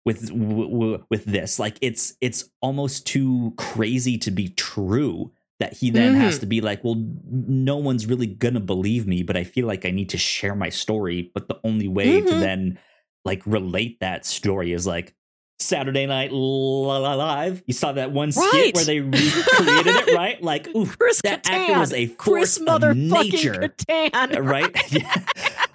with 0.05 0.29
w- 0.29 0.71
w- 0.71 1.05
with 1.11 1.25
this 1.27 1.59
like 1.59 1.79
it's 1.81 2.15
it's 2.21 2.51
almost 2.61 3.07
too 3.07 3.53
crazy 3.57 4.19
to 4.19 4.31
be 4.31 4.49
true 4.49 5.31
that 5.61 5.75
he 5.75 5.91
then 5.91 6.13
mm-hmm. 6.13 6.23
has 6.23 6.39
to 6.39 6.47
be 6.47 6.61
like 6.61 6.83
well 6.83 6.97
no 7.31 7.77
one's 7.77 8.07
really 8.07 8.27
gonna 8.27 8.61
believe 8.61 9.07
me 9.07 9.23
but 9.23 9.37
i 9.37 9.45
feel 9.45 9.67
like 9.67 9.85
i 9.85 9.91
need 9.91 10.09
to 10.09 10.19
share 10.19 10.55
my 10.55 10.69
story 10.69 11.31
but 11.35 11.49
the 11.49 11.59
only 11.65 11.89
way 11.89 12.21
mm-hmm. 12.21 12.29
to 12.29 12.35
then 12.37 12.79
like 13.25 13.43
relate 13.45 14.01
that 14.01 14.25
story 14.25 14.73
is 14.73 14.87
like 14.87 15.15
Saturday 15.61 16.07
Night 16.07 16.33
Live. 16.33 17.63
You 17.67 17.75
saw 17.75 17.93
that 17.93 18.13
one 18.13 18.33
skit 18.33 18.53
right. 18.53 18.75
where 18.75 18.85
they 18.85 19.01
recreated 19.01 20.09
it, 20.09 20.15
right? 20.15 20.43
Like, 20.49 20.69
ooh, 20.75 20.87
Chris 20.87 21.21
that 21.23 21.45
Kattan. 21.45 21.69
actor 21.69 21.79
was 21.81 21.93
a 21.93 22.07
force 22.07 22.59
Chris 22.59 22.59
of 22.59 22.97
nature, 22.97 23.75
Kattan. 23.89 24.49
right? 24.49 24.93
yeah. 24.93 25.15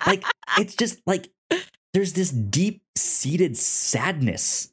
Like, 0.08 0.24
it's 0.58 0.76
just 0.76 1.00
like 1.06 1.30
there's 1.94 2.14
this 2.14 2.32
deep 2.32 2.82
seated 2.96 3.58
sadness. 3.58 4.70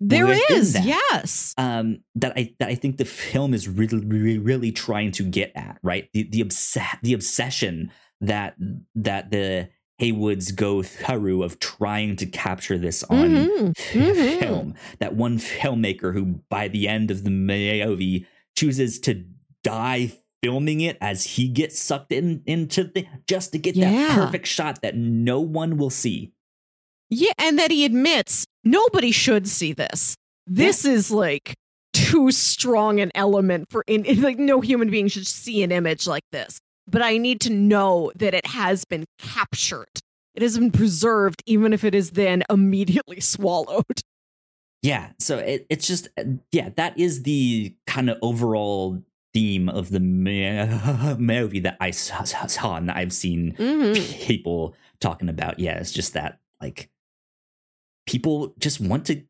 There 0.00 0.30
is, 0.52 0.74
that, 0.74 0.84
yes. 0.84 1.54
Um, 1.58 2.04
that 2.14 2.32
I 2.36 2.54
that 2.60 2.68
I 2.68 2.74
think 2.76 2.96
the 2.96 3.04
film 3.04 3.52
is 3.52 3.68
really, 3.68 3.98
really, 3.98 4.38
really 4.38 4.72
trying 4.72 5.10
to 5.12 5.24
get 5.24 5.52
at, 5.56 5.78
right? 5.82 6.08
The 6.12 6.22
the 6.22 6.42
obs- 6.42 6.78
the 7.02 7.12
obsession 7.12 7.90
that 8.20 8.56
that 8.94 9.30
the 9.30 9.68
Haywood's 9.98 10.52
go 10.52 10.82
through 10.82 11.42
of 11.42 11.58
trying 11.58 12.16
to 12.16 12.26
capture 12.26 12.78
this 12.78 13.02
on 13.04 13.28
Mhm, 13.30 13.74
mhm. 13.74 14.38
film. 14.40 14.74
That 15.00 15.14
one 15.16 15.38
filmmaker 15.38 16.12
who, 16.14 16.40
by 16.48 16.68
the 16.68 16.86
end 16.88 17.10
of 17.10 17.24
the 17.24 17.30
movie, 17.30 18.26
chooses 18.56 18.98
to 19.00 19.24
die 19.64 20.12
filming 20.42 20.80
it 20.80 20.96
as 21.00 21.24
he 21.24 21.48
gets 21.48 21.78
sucked 21.80 22.12
in 22.12 22.42
into 22.46 22.84
the 22.84 23.06
just 23.26 23.50
to 23.52 23.58
get 23.58 23.74
Yeah. 23.74 23.90
that 23.90 24.14
perfect 24.14 24.46
shot 24.46 24.82
that 24.82 24.96
no 24.96 25.40
one 25.40 25.76
will 25.76 25.90
see. 25.90 26.32
Yeah, 27.10 27.32
and 27.38 27.58
that 27.58 27.70
he 27.72 27.84
admits 27.84 28.46
nobody 28.64 29.10
should 29.10 29.48
see 29.48 29.72
this. 29.72 30.14
This 30.46 30.84
is 30.84 31.10
like 31.10 31.54
too 31.92 32.30
strong 32.30 33.00
an 33.00 33.10
element 33.16 33.66
for 33.70 33.82
in- 33.88 34.22
like 34.22 34.38
no 34.38 34.60
human 34.60 34.90
being 34.90 35.08
should 35.08 35.26
see 35.26 35.62
an 35.64 35.72
image 35.72 36.06
like 36.06 36.22
this. 36.30 36.60
But 36.90 37.02
I 37.02 37.18
need 37.18 37.40
to 37.42 37.50
know 37.50 38.10
that 38.16 38.34
it 38.34 38.46
has 38.46 38.84
been 38.84 39.04
captured. 39.18 40.00
It 40.34 40.42
has 40.42 40.56
been 40.58 40.70
preserved, 40.70 41.42
even 41.46 41.72
if 41.72 41.84
it 41.84 41.94
is 41.94 42.12
then 42.12 42.42
immediately 42.48 43.20
swallowed. 43.34 44.00
Yeah, 44.82 45.10
so 45.18 45.38
it, 45.38 45.66
it's 45.68 45.86
just 45.86 46.08
yeah, 46.52 46.70
that 46.76 46.98
is 46.98 47.24
the 47.24 47.74
kind 47.86 48.08
of 48.08 48.18
overall 48.22 49.02
theme 49.34 49.68
of 49.68 49.90
the 49.90 49.98
movie 51.18 51.60
that 51.60 51.76
I 51.80 51.90
saw, 51.90 52.22
saw 52.24 52.76
and 52.76 52.88
that 52.88 52.96
I've 52.96 53.12
seen 53.12 53.54
Mhm. 53.58 54.24
people 54.26 54.74
talking 55.00 55.28
about. 55.28 55.58
Yeah, 55.58 55.78
it's 55.78 55.92
just 55.92 56.14
that 56.14 56.38
like 56.60 56.90
people 58.06 58.54
just 58.58 58.80
want 58.80 59.06
to 59.06 59.22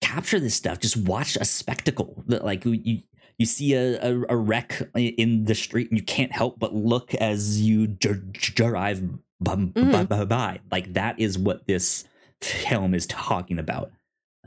capture 0.00 0.40
this 0.40 0.54
stuff. 0.54 0.78
Just 0.80 0.96
watch 0.96 1.36
a 1.36 1.44
spectacle. 1.44 2.22
That, 2.26 2.44
Like 2.44 2.64
you 2.64 3.02
you 3.38 3.46
see 3.46 3.74
a, 3.74 3.98
a, 4.02 4.24
a 4.30 4.36
wreck 4.36 4.82
in 4.94 5.44
the 5.44 5.54
street 5.54 5.90
and 5.90 5.98
you 5.98 6.04
can't 6.04 6.32
help 6.32 6.58
but 6.58 6.74
look 6.74 7.14
as 7.14 7.60
you 7.60 7.86
dr- 7.86 8.32
drive 8.32 9.02
by, 9.40 9.54
by, 9.54 10.04
by, 10.04 10.24
by. 10.24 10.60
Like 10.70 10.94
that 10.94 11.18
is 11.20 11.38
what 11.38 11.66
this 11.66 12.04
film 12.40 12.94
is 12.94 13.06
talking 13.06 13.58
about. 13.58 13.92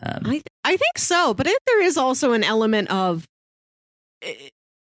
Um, 0.03 0.23
I 0.25 0.41
I 0.63 0.77
think 0.77 0.97
so, 0.97 1.33
but 1.33 1.47
if 1.47 1.57
there 1.67 1.81
is 1.81 1.97
also 1.97 2.33
an 2.33 2.43
element 2.43 2.89
of 2.89 3.25
eh, 4.21 4.33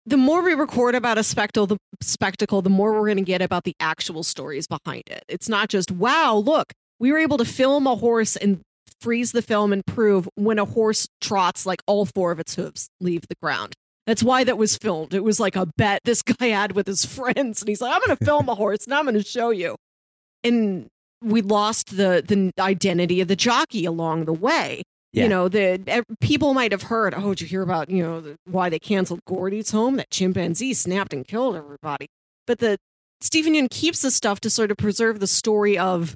the 0.06 0.18
more 0.18 0.42
we 0.42 0.54
record 0.54 0.96
about 0.96 1.18
a 1.18 1.24
spectacle, 1.24 1.68
the 1.68 1.78
spectacle, 2.02 2.62
the 2.62 2.70
more 2.70 2.94
we're 2.94 3.06
going 3.06 3.18
to 3.18 3.24
get 3.24 3.42
about 3.42 3.64
the 3.64 3.76
actual 3.80 4.24
stories 4.24 4.66
behind 4.66 5.04
it. 5.08 5.24
It's 5.28 5.50
not 5.50 5.70
just 5.70 5.92
wow, 5.92 6.36
look, 6.36 6.74
we 7.00 7.12
were 7.12 7.20
able 7.20 7.38
to 7.38 7.46
film 7.46 7.86
a 7.86 7.96
horse 7.96 8.36
and 8.36 8.62
freeze 9.02 9.34
the 9.34 9.42
film 9.42 9.72
and 9.72 9.86
prove 9.86 10.28
when 10.36 10.58
a 10.58 10.66
horse 10.66 11.08
trots, 11.22 11.66
like 11.66 11.82
all 11.86 12.06
four 12.06 12.32
of 12.32 12.40
its 12.40 12.56
hooves 12.56 12.90
leave 13.00 13.28
the 13.28 13.36
ground. 13.42 13.76
That's 14.10 14.24
why 14.24 14.44
that 14.44 14.58
was 14.58 14.76
filmed. 14.76 15.14
It 15.14 15.24
was 15.24 15.40
like 15.40 15.56
a 15.56 15.68
bet 15.78 16.02
this 16.04 16.22
guy 16.40 16.48
had 16.48 16.72
with 16.72 16.88
his 16.88 17.06
friends, 17.06 17.62
and 17.62 17.70
he's 17.70 17.80
like, 17.80 17.94
"I'm 17.94 18.02
going 18.04 18.18
to 18.18 18.26
film 18.26 18.50
a 18.50 18.56
horse, 18.56 18.86
and 18.86 18.94
I'm 18.96 19.06
going 19.06 19.14
to 19.14 19.24
show 19.24 19.52
you." 19.52 19.76
And 20.44 20.88
we 21.22 21.44
lost 21.44 21.96
the 21.96 22.24
the 22.28 22.52
identity 22.60 23.22
of 23.22 23.28
the 23.28 23.36
jockey 23.36 23.86
along 23.86 24.26
the 24.26 24.34
way 24.34 24.82
Yeah. 25.14 25.24
you 25.24 25.30
know 25.30 25.48
the 25.50 26.04
people 26.22 26.54
might 26.54 26.72
have 26.72 26.84
heard 26.84 27.14
oh 27.14 27.30
did 27.34 27.42
you 27.42 27.48
hear 27.48 27.62
about 27.62 27.90
you 27.90 28.02
know 28.02 28.22
the, 28.22 28.38
why 28.46 28.70
they 28.70 28.80
canceled 28.80 29.20
gordy's 29.26 29.72
home 29.72 29.98
that 29.98 30.10
chimpanzee 30.12 30.74
snapped 30.74 31.14
and 31.14 31.28
killed 31.28 31.58
everybody 31.58 32.08
but 32.48 32.60
the 32.60 32.78
steven 33.20 33.54
Yeun 33.54 33.70
keeps 33.70 34.02
the 34.02 34.12
stuff 34.12 34.40
to 34.40 34.50
sort 34.50 34.72
of 34.72 34.78
preserve 34.78 35.20
the 35.20 35.28
story 35.28 35.78
of 35.78 36.16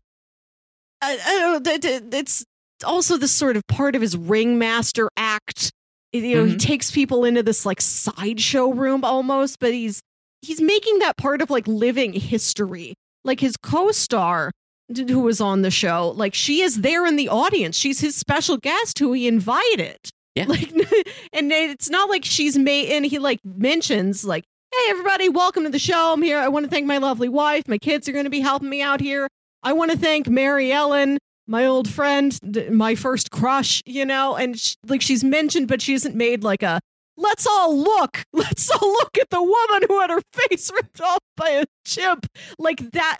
I, 1.01 1.17
I 1.21 1.39
don't 1.39 1.63
know, 1.65 1.71
th- 1.71 1.81
th- 1.81 2.03
it's 2.13 2.45
also 2.85 3.17
this 3.17 3.33
sort 3.33 3.57
of 3.57 3.67
part 3.67 3.95
of 3.97 4.01
his 4.01 4.15
ringmaster 4.15 5.09
act 5.17 5.71
you 6.13 6.35
know 6.35 6.45
he 6.45 6.55
Mhm. 6.55 6.59
takes 6.59 6.91
people 6.91 7.25
into 7.25 7.43
this 7.43 7.65
like 7.65 7.81
sideshow 7.81 8.69
room 8.71 9.03
almost 9.03 9.59
but 9.59 9.73
he's 9.73 10.01
he's 10.41 10.61
making 10.61 10.99
that 10.99 11.17
part 11.17 11.41
of 11.41 11.49
like 11.49 11.67
living 11.67 12.13
history. 12.13 12.93
Like 13.25 13.39
his 13.39 13.55
co-star 13.63 14.51
who 14.93 15.19
was 15.21 15.39
on 15.41 15.61
the 15.61 15.71
show 15.71 16.13
like 16.15 16.33
she 16.33 16.61
is 16.61 16.81
there 16.81 17.05
in 17.05 17.15
the 17.15 17.29
audience. 17.29 17.77
She's 17.77 17.99
his 18.01 18.15
special 18.15 18.57
guest 18.57 18.99
who 18.99 19.13
he 19.13 19.27
invited. 19.27 19.97
Yeah. 20.35 20.45
like 20.47 20.71
and 21.33 21.51
it's 21.51 21.89
not 21.89 22.09
like 22.09 22.25
she's 22.25 22.57
made 22.57 22.91
and 22.91 23.05
he 23.05 23.17
like 23.19 23.39
mentions 23.45 24.25
like 24.25 24.43
hey 24.75 24.89
everybody 24.91 25.29
welcome 25.29 25.63
to 25.63 25.69
the 25.69 25.79
show. 25.79 26.13
I'm 26.13 26.21
here. 26.21 26.37
I 26.39 26.47
want 26.49 26.65
to 26.65 26.69
thank 26.69 26.85
my 26.85 26.97
lovely 26.97 27.29
wife. 27.29 27.67
My 27.67 27.77
kids 27.77 28.09
are 28.09 28.11
going 28.11 28.25
to 28.25 28.29
be 28.31 28.39
helping 28.41 28.69
me 28.69 28.81
out 28.81 28.99
here. 29.01 29.27
I 29.63 29.73
want 29.73 29.91
to 29.91 29.97
thank 29.97 30.27
mary 30.27 30.71
ellen 30.71 31.17
my 31.47 31.65
old 31.65 31.87
friend 31.89 32.39
my 32.71 32.95
first 32.95 33.31
crush 33.31 33.81
you 33.85 34.05
know 34.05 34.35
and 34.35 34.59
sh- 34.59 34.75
like 34.87 35.01
she's 35.01 35.23
mentioned 35.23 35.67
but 35.67 35.81
she 35.81 35.93
isn't 35.93 36.15
made 36.15 36.43
like 36.43 36.63
a 36.63 36.79
let's 37.17 37.45
all 37.45 37.77
look 37.77 38.23
let's 38.33 38.69
all 38.71 38.91
look 38.91 39.17
at 39.19 39.29
the 39.29 39.41
woman 39.41 39.83
who 39.87 39.99
had 39.99 40.09
her 40.09 40.21
face 40.33 40.71
ripped 40.75 41.01
off 41.01 41.19
by 41.35 41.49
a 41.49 41.65
chimp 41.85 42.25
like 42.57 42.91
that 42.91 43.19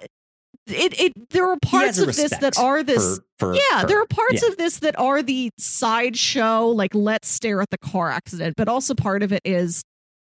it 0.67 0.97
it 0.97 1.29
there 1.31 1.49
are 1.49 1.57
parts 1.61 1.97
of 1.97 2.15
this 2.15 2.31
that 2.39 2.57
are 2.57 2.83
this 2.83 3.19
for, 3.37 3.53
for 3.53 3.55
yeah, 3.55 3.81
her. 3.81 3.87
there 3.87 4.01
are 4.01 4.05
parts 4.05 4.41
Yeah. 4.43 4.49
of 4.49 4.57
this 4.57 4.79
that 4.79 4.97
are 4.97 5.21
the 5.21 5.49
sideshow, 5.57 6.67
like 6.67 6.95
let's 6.95 7.27
stare 7.27 7.61
at 7.61 7.69
the 7.69 7.77
car 7.77 8.09
accident, 8.09 8.53
but 8.55 8.69
also 8.69 8.93
part 8.95 9.23
of 9.23 9.33
it 9.33 9.41
is 9.43 9.83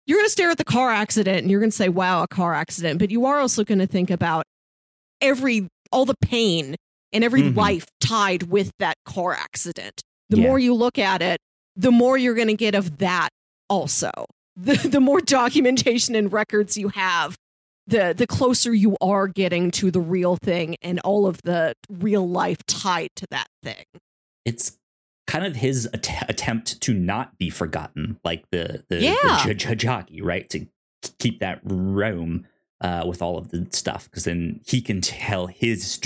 you're 0.05 0.19
going 0.19 0.27
to 0.27 0.31
stare 0.33 0.51
at 0.51 0.59
the 0.59 0.65
car 0.65 0.91
accident 0.91 1.39
and 1.43 1.51
you're 1.51 1.61
going 1.61 1.71
to 1.71 1.77
say, 1.77 1.89
wow, 1.89 2.25
a 2.25 2.27
car 2.27 2.55
accident, 2.55 2.99
but 2.99 3.13
you 3.13 3.25
are 3.27 3.39
also 3.39 3.63
going 3.63 3.79
to 3.79 3.87
think 3.87 4.11
about 4.11 4.45
every, 5.21 5.69
all 5.93 6.05
the 6.05 6.17
pain 6.21 6.75
and 7.13 7.25
every 7.25 7.43
Mhm. 7.43 7.57
life 7.57 7.87
tied 8.01 8.45
with 8.45 8.71
that 8.79 8.97
car 9.05 9.33
accident. 9.35 10.03
The 10.31 10.39
Yeah. 10.39 10.43
more 10.45 10.59
you 10.59 10.75
look 10.75 10.99
at 10.99 11.23
it, 11.23 11.39
the 11.77 11.93
more 11.93 12.17
you're 12.19 12.35
going 12.35 12.49
to 12.49 12.55
get 12.55 12.75
of 12.75 12.99
that 12.99 13.31
also. 13.69 14.11
The, 14.59 14.77
the 14.89 15.01
more 15.01 15.21
documentation 15.21 16.15
and 16.15 16.33
records 16.33 16.79
you 16.79 16.89
have, 16.89 17.37
the 17.87 18.15
the 18.17 18.27
closer 18.27 18.73
you 18.73 18.97
are 19.03 19.29
getting 19.29 19.71
to 19.73 19.91
the 19.91 20.01
real 20.01 20.37
thing 20.43 20.77
and 20.81 20.99
all 21.01 21.27
of 21.27 21.43
the 21.43 21.75
real 21.91 22.27
life 22.27 22.65
tied 22.67 23.11
to 23.17 23.27
that 23.31 23.49
thing. 23.63 23.85
it's 24.47 24.79
kind 25.27 25.45
of 25.45 25.57
his 25.57 25.87
att- 25.93 26.31
attempt 26.31 26.81
to 26.81 26.95
not 26.95 27.37
be 27.37 27.51
forgotten, 27.51 28.19
like 28.25 28.45
the 28.51 28.83
the, 28.89 29.03
Yeah. 29.03 29.15
the 29.45 29.53
j- 29.53 29.55
j- 29.55 29.75
jockey, 29.75 30.23
right? 30.23 30.49
To 30.51 30.67
keep 31.19 31.41
that 31.41 31.61
room 31.63 32.47
uh, 32.81 33.05
with 33.07 33.23
all 33.23 33.39
of 33.39 33.49
the 33.51 33.67
stuff, 33.71 34.05
because 34.11 34.25
then 34.25 34.61
he 34.67 34.81
can 34.81 35.01
tell 35.01 35.47
his 35.47 35.99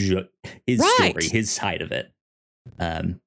his 0.66 0.80
Right. 0.80 1.10
story, 1.10 1.28
his 1.28 1.50
side 1.50 1.82
of 1.82 1.92
it. 1.92 2.12
Um, 2.78 3.20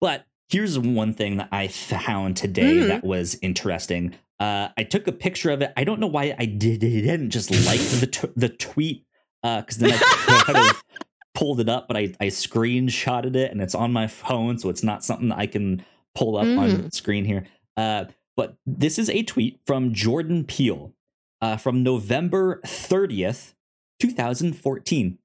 but 0.00 0.26
here's 0.48 0.78
one 0.78 1.12
thing 1.14 1.36
that 1.36 1.48
I 1.52 1.68
found 1.68 2.36
today 2.36 2.76
Mhm. 2.76 2.88
that 2.88 3.04
was 3.04 3.38
interesting. 3.42 4.14
Uh, 4.40 4.68
I 4.76 4.84
took 4.84 5.06
a 5.08 5.12
picture 5.12 5.50
of 5.50 5.60
it. 5.62 5.72
I 5.76 5.84
don't 5.84 5.98
know 6.00 6.06
why 6.06 6.34
I 6.38 6.46
did, 6.46 6.80
didn't 6.80 7.30
just 7.30 7.50
like 7.66 7.80
the 7.80 8.06
t- 8.06 8.32
the 8.36 8.48
tweet 8.48 9.04
because 9.42 9.76
then 9.78 9.92
I 9.92 9.98
could 10.44 10.56
have 10.56 10.82
pulled 11.34 11.60
it 11.60 11.68
up, 11.68 11.88
but 11.88 11.96
I, 11.96 12.14
I 12.20 12.26
screenshotted 12.26 13.36
it 13.36 13.50
and 13.52 13.60
it's 13.60 13.74
on 13.74 13.92
my 13.92 14.06
phone, 14.06 14.58
so 14.58 14.68
it's 14.68 14.82
not 14.82 15.04
something 15.04 15.28
that 15.28 15.38
I 15.38 15.46
can 15.46 15.84
pull 16.14 16.36
up 16.36 16.44
on 16.46 16.70
Mm. 16.70 16.94
screen 16.94 17.24
here. 17.24 17.46
Uh, 17.76 18.06
but 18.36 18.56
this 18.66 18.98
is 18.98 19.10
a 19.10 19.22
tweet 19.24 19.58
from 19.66 19.92
Jordan 19.92 20.44
Peele 20.44 20.92
uh, 21.40 21.56
from 21.56 21.82
November 21.82 22.60
30th, 22.64 23.54
2014. 24.00 25.18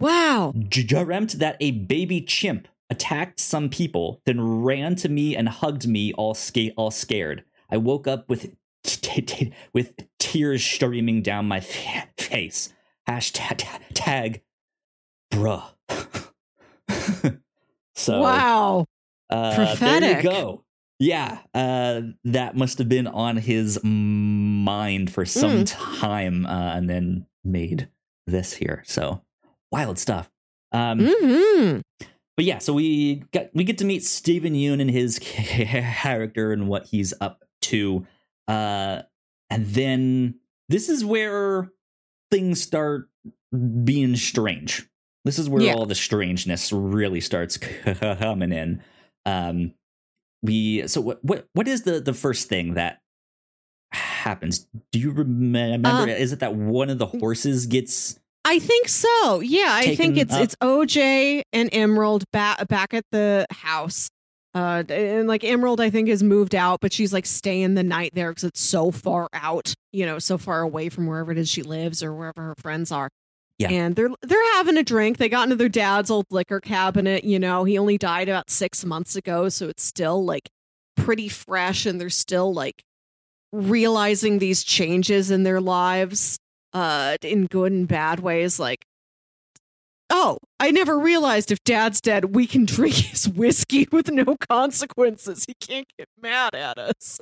Wow. 0.00 0.52
Dreamt 0.56 1.38
that 1.38 1.56
a 1.60 1.70
baby 1.70 2.20
chimp 2.20 2.68
attacked 2.90 3.40
some 3.40 3.68
people, 3.68 4.20
then 4.26 4.62
ran 4.62 4.94
to 4.96 5.08
me 5.08 5.36
and 5.36 5.48
hugged 5.48 5.86
me, 5.86 6.12
all 6.14 6.34
sca- 6.34 6.72
all 6.76 6.90
scared. 6.90 7.44
I 7.70 7.76
woke 7.78 8.06
up 8.06 8.28
with 8.28 8.54
t- 8.82 9.22
t- 9.22 9.52
with 9.72 9.94
tears 10.18 10.62
streaming 10.64 11.22
down 11.22 11.46
my 11.48 11.60
fa- 11.60 12.08
face. 12.18 12.72
Hashtag 13.08 13.64
tag, 13.94 14.42
bruh. 15.32 15.64
so 17.94 18.20
wow. 18.20 18.86
uh, 19.30 19.56
There 19.56 19.66
Prophetic. 19.66 20.16
you 20.24 20.30
go. 20.30 20.64
Yeah, 21.00 21.38
uh, 21.54 22.02
that 22.24 22.56
must 22.56 22.78
have 22.78 22.88
been 22.88 23.06
on 23.08 23.36
his 23.36 23.80
mind 23.82 25.12
for 25.12 25.24
some 25.24 25.64
Mm. 25.64 26.00
time, 26.00 26.46
uh, 26.46 26.74
and 26.76 26.88
then 26.88 27.26
made 27.44 27.88
this 28.26 28.54
here. 28.54 28.82
So 28.86 29.22
wild 29.72 29.98
stuff. 29.98 30.30
Um, 30.72 31.06
hmm 31.06 31.78
but 32.36 32.44
yeah, 32.44 32.58
so 32.58 32.72
we 32.72 33.22
get 33.32 33.50
we 33.54 33.62
get 33.64 33.78
to 33.78 33.84
meet 33.84 34.02
Steven 34.04 34.54
Yeun 34.54 34.80
and 34.80 34.90
his 34.90 35.18
character 35.22 36.52
and 36.52 36.68
what 36.68 36.86
he's 36.86 37.14
up 37.20 37.44
to, 37.62 38.06
uh, 38.48 39.02
and 39.50 39.66
then 39.66 40.34
this 40.68 40.88
is 40.88 41.04
where 41.04 41.70
things 42.30 42.60
start 42.60 43.08
being 43.84 44.16
strange. 44.16 44.88
This 45.24 45.38
is 45.38 45.48
where 45.48 45.62
Yeah. 45.62 45.74
all 45.74 45.86
the 45.86 45.94
strangeness 45.94 46.72
really 46.72 47.20
starts 47.20 47.56
coming 47.84 48.52
in. 48.52 48.82
Um, 49.26 49.74
we 50.44 50.86
so 50.86 51.00
what 51.00 51.24
what 51.24 51.48
what 51.54 51.66
is 51.66 51.82
the 51.82 52.00
the 52.00 52.14
first 52.14 52.48
thing 52.48 52.74
that 52.74 53.00
happens? 53.92 54.66
Do 54.92 54.98
you 54.98 55.10
remember? 55.10 55.88
Uh, 55.88 56.06
is 56.06 56.32
it 56.32 56.40
that 56.40 56.54
one 56.54 56.90
of 56.90 56.98
the 56.98 57.06
horses 57.06 57.66
gets? 57.66 58.20
I 58.44 58.58
think 58.58 58.88
so. 58.88 59.40
Yeah, 59.40 59.68
I 59.70 59.96
think 59.96 60.18
it's 60.18 60.34
up. 60.34 60.42
it's 60.42 60.54
OJ 60.56 61.42
and 61.52 61.70
Emerald 61.72 62.24
back 62.30 62.68
back 62.68 62.92
at 62.92 63.04
the 63.10 63.46
house. 63.50 64.10
Uh, 64.54 64.84
and 64.88 65.26
like 65.26 65.42
Emerald, 65.42 65.80
I 65.80 65.90
think 65.90 66.08
is 66.08 66.22
moved 66.22 66.54
out, 66.54 66.80
but 66.80 66.92
she's 66.92 67.12
like 67.12 67.26
staying 67.26 67.74
the 67.74 67.82
night 67.82 68.12
there 68.14 68.30
because 68.30 68.44
it's 68.44 68.60
so 68.60 68.92
far 68.92 69.28
out, 69.32 69.74
you 69.92 70.06
know, 70.06 70.20
so 70.20 70.38
far 70.38 70.60
away 70.60 70.88
from 70.90 71.06
wherever 71.06 71.32
it 71.32 71.38
is 71.38 71.48
she 71.48 71.62
lives 71.62 72.04
or 72.04 72.14
wherever 72.14 72.40
her 72.40 72.54
friends 72.58 72.92
are. 72.92 73.08
Yeah. 73.58 73.70
And 73.70 73.94
they're 73.94 74.10
they're 74.22 74.54
having 74.54 74.76
a 74.76 74.82
drink. 74.82 75.18
They 75.18 75.28
got 75.28 75.44
into 75.44 75.56
their 75.56 75.68
dad's 75.68 76.10
old 76.10 76.26
liquor 76.30 76.60
cabinet, 76.60 77.24
you 77.24 77.38
know. 77.38 77.64
He 77.64 77.78
only 77.78 77.98
died 77.98 78.28
about 78.28 78.50
6 78.50 78.84
months 78.84 79.14
ago, 79.16 79.48
so 79.48 79.68
it's 79.68 79.84
still 79.84 80.24
like 80.24 80.50
pretty 80.96 81.28
fresh 81.28 81.86
and 81.86 82.00
they're 82.00 82.10
still 82.10 82.52
like 82.52 82.82
realizing 83.52 84.38
these 84.38 84.64
changes 84.64 85.30
in 85.30 85.44
their 85.44 85.60
lives 85.60 86.38
uh 86.72 87.16
in 87.22 87.46
good 87.46 87.72
and 87.72 87.86
bad 87.86 88.20
ways 88.20 88.58
like 88.58 88.84
oh 90.10 90.38
i 90.58 90.70
never 90.70 90.98
realized 90.98 91.52
if 91.52 91.62
dad's 91.64 92.00
dead 92.00 92.34
we 92.34 92.46
can 92.46 92.64
drink 92.66 92.94
his 92.94 93.28
whiskey 93.28 93.86
with 93.92 94.10
no 94.10 94.36
consequences 94.48 95.44
he 95.46 95.54
can't 95.54 95.86
get 95.98 96.08
mad 96.20 96.54
at 96.54 96.78
us 96.78 97.18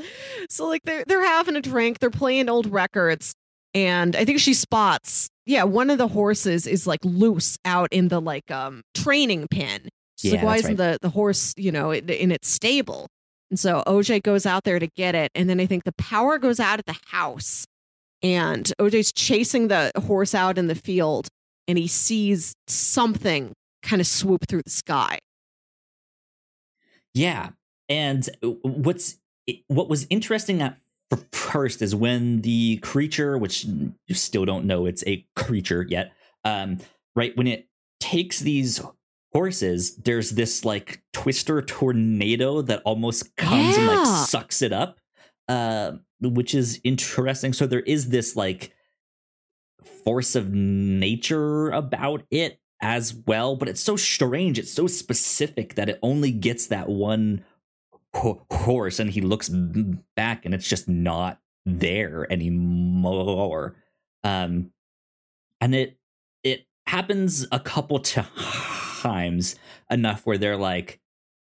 so 0.48 0.66
like 0.66 0.82
they're 0.84 1.04
they're 1.06 1.24
having 1.24 1.56
a 1.56 1.60
drink 1.60 1.98
they're 1.98 2.10
playing 2.10 2.48
old 2.48 2.70
records 2.70 3.34
and 3.74 4.16
i 4.16 4.24
think 4.24 4.38
she 4.38 4.54
spots 4.54 5.28
yeah 5.46 5.64
one 5.64 5.90
of 5.90 5.98
the 5.98 6.08
horses 6.08 6.66
is 6.66 6.86
like 6.86 7.00
loose 7.04 7.56
out 7.64 7.88
in 7.92 8.08
the 8.08 8.20
like 8.20 8.50
um 8.50 8.82
training 8.94 9.48
pen. 9.48 9.88
She's 10.16 10.32
Yeah, 10.32 10.38
like 10.38 10.46
why 10.46 10.56
isn't 10.58 10.76
the 10.76 10.98
the 11.00 11.10
horse 11.10 11.54
you 11.56 11.72
know 11.72 11.90
in, 11.90 12.08
in 12.08 12.30
its 12.32 12.48
stable? 12.48 13.08
And 13.50 13.58
so 13.58 13.82
oj 13.86 14.22
goes 14.22 14.46
out 14.46 14.64
there 14.64 14.78
to 14.78 14.88
get 14.96 15.14
it 15.14 15.30
and 15.34 15.48
then 15.50 15.60
i 15.60 15.66
think 15.66 15.84
the 15.84 15.92
power 15.92 16.38
goes 16.38 16.58
out 16.58 16.78
at 16.78 16.86
the 16.86 16.96
house 17.08 17.66
and 18.22 18.72
oj's 18.78 19.12
chasing 19.12 19.68
the 19.68 19.92
horse 20.06 20.34
out 20.34 20.56
in 20.56 20.68
the 20.68 20.74
field 20.74 21.28
and 21.68 21.78
he 21.78 21.86
sees 21.86 22.54
something 22.66 23.52
kind 23.82 24.00
of 24.00 24.06
swoop 24.06 24.46
through 24.48 24.62
the 24.64 24.70
sky. 24.70 25.18
Yeah, 27.14 27.50
and 27.88 28.28
what's 28.62 29.18
what 29.68 29.88
was 29.88 30.06
interesting 30.08 30.62
at 30.62 30.78
first 31.32 31.82
is 31.82 31.94
when 31.94 32.42
the 32.42 32.78
creature, 32.78 33.36
which 33.38 33.64
you 33.64 34.14
still 34.14 34.44
don't 34.44 34.64
know 34.64 34.86
it's 34.86 35.04
a 35.06 35.26
creature 35.36 35.86
yet, 35.88 36.12
um, 36.44 36.78
right? 37.14 37.36
When 37.36 37.46
it 37.46 37.68
takes 38.00 38.40
these 38.40 38.80
horses, 39.32 39.96
there's 39.96 40.30
this 40.30 40.64
like 40.64 41.02
twister 41.12 41.62
tornado 41.62 42.62
that 42.62 42.82
almost 42.84 43.34
comes 43.36 43.76
and 43.76 43.86
like 43.86 44.06
sucks 44.06 44.62
it 44.62 44.72
up, 44.72 44.98
uh, 45.48 45.92
which 46.20 46.54
is 46.54 46.80
interesting. 46.84 47.52
So 47.52 47.66
there 47.66 47.80
is 47.80 48.10
this 48.10 48.36
like 48.36 48.72
force 50.04 50.34
of 50.34 50.52
nature 50.52 51.70
about 51.70 52.24
it 52.30 52.60
as 52.80 53.14
well, 53.14 53.56
but 53.56 53.68
it's 53.68 53.80
so 53.80 53.96
strange. 53.96 54.58
It's 54.58 54.72
so 54.72 54.86
specific 54.86 55.76
that 55.76 55.88
it 55.88 55.98
only 56.02 56.32
gets 56.32 56.66
that 56.66 56.88
one 56.88 57.44
ho- 58.14 58.44
horse, 58.50 58.98
and 58.98 59.10
he 59.10 59.20
looks 59.20 59.48
back, 60.16 60.44
and 60.44 60.54
it's 60.54 60.68
just 60.68 60.88
not 60.88 61.40
there 61.66 62.30
anymore. 62.32 63.76
Um, 64.24 64.72
and 65.60 65.74
it 65.74 65.98
it 66.42 66.66
happens 66.86 67.46
a 67.52 67.60
couple 67.60 67.98
times 68.00 69.56
enough 69.90 70.26
where 70.26 70.38
they're 70.38 70.56
like, 70.56 71.00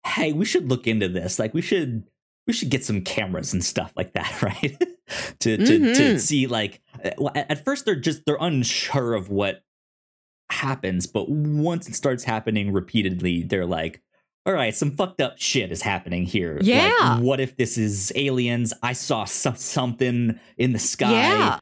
"Hey, 0.07 0.33
we 0.33 0.45
should 0.45 0.69
look 0.69 0.87
into 0.87 1.09
this. 1.09 1.39
Like, 1.39 1.55
we 1.55 1.63
should." 1.63 2.05
We 2.47 2.53
should 2.53 2.69
get 2.69 2.85
some 2.85 3.01
cameras 3.01 3.55
and 3.55 3.65
stuff 3.65 3.91
like 3.97 4.13
that, 4.13 4.43
right? 4.43 4.77
to 5.41 5.57
to 5.57 5.65
to 5.95 6.13
Mhm. 6.13 6.21
see 6.21 6.47
like 6.47 6.83
uh, 7.03 7.31
at 7.35 7.65
first 7.65 7.87
they're 7.87 7.97
just 7.97 8.27
they're 8.27 8.37
unsure 8.39 9.15
of 9.15 9.31
what 9.31 9.65
happens, 10.51 11.07
but 11.07 11.31
once 11.31 11.89
it 11.89 11.95
starts 11.95 12.25
happening 12.25 12.71
repeatedly, 12.71 13.45
they're 13.45 13.65
like, 13.65 14.03
all 14.47 14.53
right, 14.53 14.75
some 14.75 14.91
fucked 14.91 15.21
up 15.21 15.39
shit 15.39 15.73
is 15.73 15.83
happening 15.83 16.25
here. 16.25 16.57
Like, 16.57 16.67
Yeah. 16.67 17.19
what 17.21 17.41
if 17.41 17.57
this 17.57 17.79
is 17.79 18.13
aliens? 18.15 18.73
I 18.83 18.93
saw 18.93 19.25
so- 19.25 19.55
something 19.55 20.39
in 20.59 20.73
the 20.73 20.79
sky. 20.79 21.11
Yeah. 21.13 21.59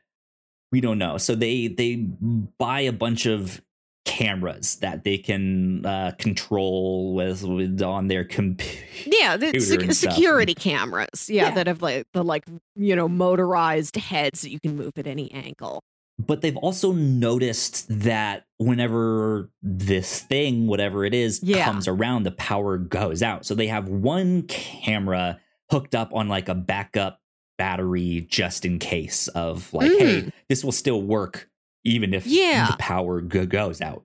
We 0.73 0.81
don't 0.81 0.99
know. 0.99 1.19
So 1.19 1.35
they 1.35 1.69
they 1.69 1.97
buy 1.97 2.81
a 2.81 2.93
bunch 2.93 3.27
of 3.27 3.61
cameras 4.05 4.77
that 4.77 5.05
they 5.05 5.17
can 5.17 5.87
uh, 5.87 6.13
control 6.19 7.15
with, 7.15 7.45
with 7.45 7.81
on 7.83 8.09
their 8.09 8.25
computer. 8.25 8.83
Yeah, 9.07 9.37
the 9.37 9.61
sec- 9.61 9.93
security 9.93 10.55
cameras. 10.55 11.29
Yeah, 11.31 11.45
Yeah. 11.49 11.55
that 11.55 11.67
have 11.69 11.83
like 11.83 12.07
the 12.13 12.25
like 12.25 12.45
you 12.75 12.97
know 12.97 13.07
motorized 13.09 13.97
heads 13.97 14.43
that 14.43 14.51
you 14.51 14.59
can 14.61 14.77
move 14.77 14.93
at 14.97 15.07
any 15.07 15.31
angle. 15.33 15.85
But 16.19 16.41
they've 16.43 16.57
also 16.57 16.93
noticed 16.93 17.87
that 17.89 18.45
whenever 18.59 19.51
this 19.63 20.21
thing, 20.21 20.67
whatever 20.67 21.05
it 21.05 21.15
is, 21.15 21.43
Yeah. 21.43 21.65
comes 21.65 21.89
around, 21.89 22.23
the 22.25 22.31
power 22.33 22.79
goes 22.79 23.23
out. 23.23 23.45
So 23.47 23.55
they 23.55 23.67
have 23.69 23.89
one 23.89 24.43
camera 24.43 25.41
hooked 25.71 25.95
up 25.95 26.13
on 26.15 26.29
like 26.29 26.49
a 26.49 26.55
backup 26.55 27.19
battery 27.59 28.27
just 28.29 28.65
in 28.65 28.79
case 28.79 29.29
of 29.29 29.73
like, 29.73 29.91
hey, 29.93 30.33
this 30.49 30.65
will 30.65 30.73
still 30.73 31.03
work 31.03 31.49
even 31.85 32.15
if 32.15 32.25
Mm. 32.25 32.31
Yeah. 32.31 32.67
the 32.71 32.77
power 32.79 33.21
go- 33.21 33.47
goes 33.47 33.81
out. 33.81 34.05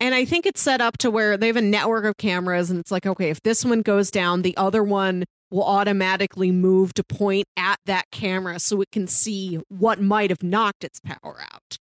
And 0.00 0.14
I 0.14 0.24
think 0.24 0.44
it's 0.46 0.60
set 0.60 0.80
up 0.80 0.98
to 0.98 1.10
where 1.10 1.36
they 1.36 1.46
have 1.46 1.56
a 1.56 1.62
network 1.62 2.04
of 2.04 2.16
cameras, 2.16 2.70
and 2.70 2.80
it's 2.80 2.90
like, 2.90 3.06
okay, 3.06 3.30
if 3.30 3.40
this 3.42 3.64
one 3.64 3.80
goes 3.82 4.10
down, 4.10 4.42
the 4.42 4.56
other 4.56 4.82
one 4.82 5.24
will 5.50 5.64
automatically 5.64 6.50
move 6.50 6.92
to 6.94 7.04
point 7.04 7.46
at 7.56 7.78
that 7.86 8.04
camera 8.10 8.58
so 8.58 8.80
it 8.80 8.90
can 8.90 9.06
see 9.06 9.60
what 9.68 10.00
might 10.00 10.30
have 10.30 10.42
knocked 10.42 10.84
its 10.84 11.00
power 11.00 11.40
out. 11.52 11.78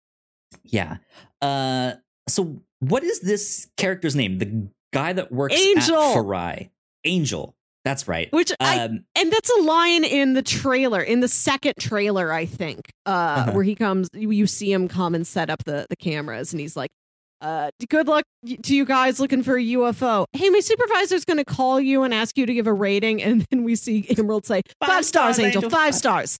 Yeah. 0.63 0.97
Uh 1.41 1.93
so 2.27 2.61
what 2.79 3.03
is 3.03 3.19
this 3.21 3.67
character's 3.77 4.15
name? 4.15 4.37
The 4.39 4.69
guy 4.93 5.13
that 5.13 5.31
works 5.31 5.55
Angel. 5.55 5.95
at 6.01 6.13
Fry's. 6.23 6.69
Angel. 7.05 7.55
That's 7.85 8.07
right. 8.07 8.31
Which 8.33 8.51
I 8.59 8.79
Um 8.79 9.05
and 9.15 9.31
that's 9.31 9.49
a 9.49 9.61
line 9.61 10.03
in 10.03 10.33
the 10.33 10.41
trailer, 10.41 11.01
in 11.01 11.21
the 11.21 11.27
second 11.27 11.75
trailer, 11.79 12.31
I 12.33 12.45
think, 12.45 12.89
uh, 13.05 13.09
Uh-huh. 13.09 13.51
where 13.53 13.63
he 13.63 13.75
comes, 13.75 14.09
you, 14.13 14.31
you 14.31 14.47
see 14.47 14.71
him 14.71 14.87
come 14.87 15.15
and 15.15 15.25
set 15.25 15.49
up 15.49 15.63
the 15.65 15.85
the 15.89 15.95
cameras, 15.95 16.51
and 16.53 16.59
he's 16.59 16.75
like, 16.75 16.89
uh, 17.41 17.71
"Good 17.89 18.07
luck 18.07 18.23
to 18.63 18.75
you 18.75 18.85
guys 18.85 19.19
looking 19.19 19.43
for 19.43 19.57
a 19.57 19.63
UFO. 19.63 20.25
Hey, 20.33 20.49
my 20.49 20.59
supervisor's 20.59 21.25
going 21.25 21.37
to 21.37 21.45
call 21.45 21.79
you 21.79 22.03
and 22.03 22.13
ask 22.13 22.37
you 22.37 22.45
to 22.45 22.53
give 22.53 22.67
a 22.67 22.73
rating." 22.73 23.21
And 23.29 23.45
then 23.51 23.63
we 23.63 23.75
see 23.75 24.07
Emerald 24.17 24.45
say, 24.45 24.61
Five 24.79 24.89
five, 24.89 25.05
stars, 25.05 25.35
stars, 25.35 25.39
Angel, 25.39 25.63
Angel. 25.63 25.69
five 25.69 25.93
stars." 25.95 26.37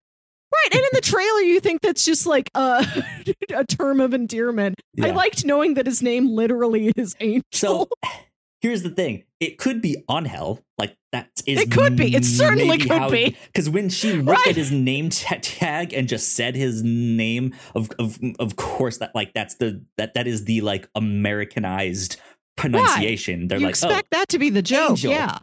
Right, 0.52 0.70
and 0.74 0.82
in 0.82 0.89
the 0.93 1.02
trailer, 1.02 1.41
you 1.41 1.60
think 1.60 1.82
that's 1.82 2.04
just 2.04 2.26
like 2.26 2.50
a, 2.56 2.84
a 3.54 3.64
term 3.66 4.00
of 4.02 4.16
endearment. 4.16 4.82
I 5.00 5.12
liked 5.12 5.45
knowing 5.45 5.76
that 5.76 5.86
his 5.86 6.02
name 6.02 6.28
literally 6.28 6.91
is 6.95 7.16
Angel. 7.20 7.43
So 7.54 7.88
here's 8.62 8.84
the 8.84 8.89
thing: 8.89 9.24
it 9.39 9.57
could 9.57 9.82
be 9.82 10.03
on 10.07 10.26
hell 10.26 10.60
like 10.78 10.95
that 11.12 11.30
is. 11.45 11.60
It 11.62 11.72
could 11.72 11.95
be. 11.95 12.16
It 12.16 12.26
certainly 12.26 12.78
could 12.78 13.12
be. 13.12 13.36
Because 13.47 13.70
when 13.70 13.89
she 13.89 14.14
looked 14.14 14.39
Right. 14.39 14.47
at 14.49 14.55
his 14.55 14.72
name 14.72 15.10
tag 15.10 15.93
and 15.93 16.07
just 16.07 16.34
said 16.34 16.55
his 16.55 16.84
name, 16.84 17.53
of 17.76 17.89
of 17.99 18.20
of 18.39 18.55
course 18.55 18.97
that 18.99 19.14
like 19.16 19.34
that's 19.34 19.55
the 19.55 19.84
that 19.97 20.14
that 20.14 20.28
is 20.28 20.45
the 20.45 20.62
like 20.62 20.88
Americanized 20.95 22.18
pronunciation. 22.57 23.47
They're 23.47 23.57
you 23.60 23.66
like, 23.66 23.72
expect 23.72 24.12
that 24.12 24.30
to 24.30 24.39
be 24.39 24.49
the 24.49 24.62
joke, 24.62 24.91
Angel. 24.91 25.12
yeah. 25.12 25.39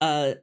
oh, 0.00 0.06
uh. 0.06 0.34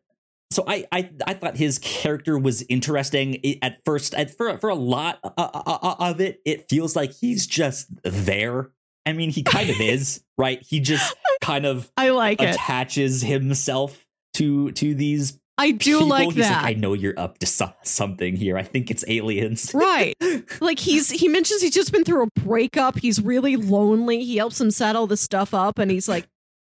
So 0.52 0.64
I, 0.68 0.86
I 0.92 1.10
I 1.26 1.34
thought 1.34 1.58
his 1.58 1.80
character 1.80 2.38
was 2.38 2.64
interesting 2.70 3.34
It- 3.44 3.58
at 3.62 3.80
first. 3.84 4.14
At, 4.14 4.38
for 4.38 4.58
for 4.60 4.70
a 4.70 4.76
lot 4.76 5.20
uh, 5.24 5.30
uh, 5.38 5.62
uh, 5.66 5.96
of 6.00 6.22
it, 6.22 6.40
it 6.46 6.70
feels 6.70 6.96
like 6.96 7.12
he's 7.14 7.46
just 7.48 7.88
there. 8.04 8.70
I 9.06 9.14
mean, 9.14 9.30
he 9.30 9.44
kind 9.44 9.70
of 9.70 9.80
is, 9.80 10.24
right? 10.38 10.62
He 10.62 10.80
just 10.80 11.16
kind 11.42 11.66
of 11.66 11.92
I 11.98 12.10
like 12.10 12.42
it. 12.42 12.56
attaches 12.56 13.22
himself 13.22 14.06
to 14.36 14.72
to 14.74 14.94
these 14.96 15.40
I 15.58 15.72
do 15.72 15.94
people. 15.94 16.08
like 16.08 16.26
He's 16.34 16.36
that. 16.48 16.64
like, 16.64 16.76
I 16.76 16.80
know 16.80 16.94
you're 16.94 17.18
up 17.18 17.38
to 17.40 17.46
so- 17.46 17.72
something 17.84 18.36
here. 18.36 18.58
I 18.58 18.64
think 18.64 18.92
it's 18.92 19.06
aliens. 19.08 19.72
right. 19.76 20.14
Like 20.60 20.80
he's 20.80 21.10
he 21.12 21.28
mentions 21.30 21.62
he's 21.62 21.74
just 21.74 21.92
been 21.94 22.04
through 22.04 22.24
a 22.24 22.40
breakup. 22.42 22.98
He's 23.00 23.22
really 23.22 23.56
lonely. 23.56 24.24
He 24.26 24.36
helps 24.38 24.60
him 24.60 24.72
set 24.72 24.96
all 24.96 25.08
this 25.08 25.22
stuff 25.22 25.54
up 25.54 25.80
and 25.80 25.90
he's 25.92 26.10
like 26.10 26.26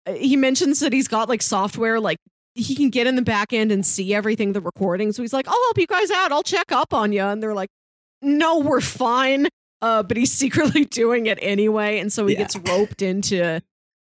uh, 0.05 0.13
he 0.13 0.35
mentions 0.35 0.79
that 0.81 0.93
he's 0.93 1.07
got 1.07 1.29
like 1.29 1.41
software 1.41 1.99
like 1.99 2.17
he 2.53 2.75
can 2.75 2.89
get 2.89 3.07
in 3.07 3.15
the 3.15 3.21
back 3.21 3.51
end 3.53 3.71
and 3.71 3.83
see 3.85 4.13
everything 4.13 4.53
the 4.53 4.61
recording. 4.61 5.11
So 5.11 5.23
he's 5.23 5.33
like, 5.33 5.47
"I'll 5.47 5.53
help 5.65 5.77
you 5.77 5.87
guys 5.87 6.09
out. 6.11 6.31
I'll 6.31 6.43
check 6.43 6.71
up 6.71 6.93
on 6.93 7.11
you." 7.11 7.21
And 7.21 7.41
they're 7.43 7.53
like, 7.55 7.69
"No, 8.21 8.59
we're 8.59 8.79
fine." 8.81 9.47
Uh, 9.81 10.03
but 10.03 10.17
he's 10.17 10.31
secretly 10.43 10.85
doing 10.85 11.25
it 11.27 11.37
anyway, 11.41 11.99
and 11.99 12.11
so 12.11 12.25
he 12.27 12.33
Yeah. 12.33 12.39
gets 12.39 12.55
roped 12.57 13.01
into 13.01 13.61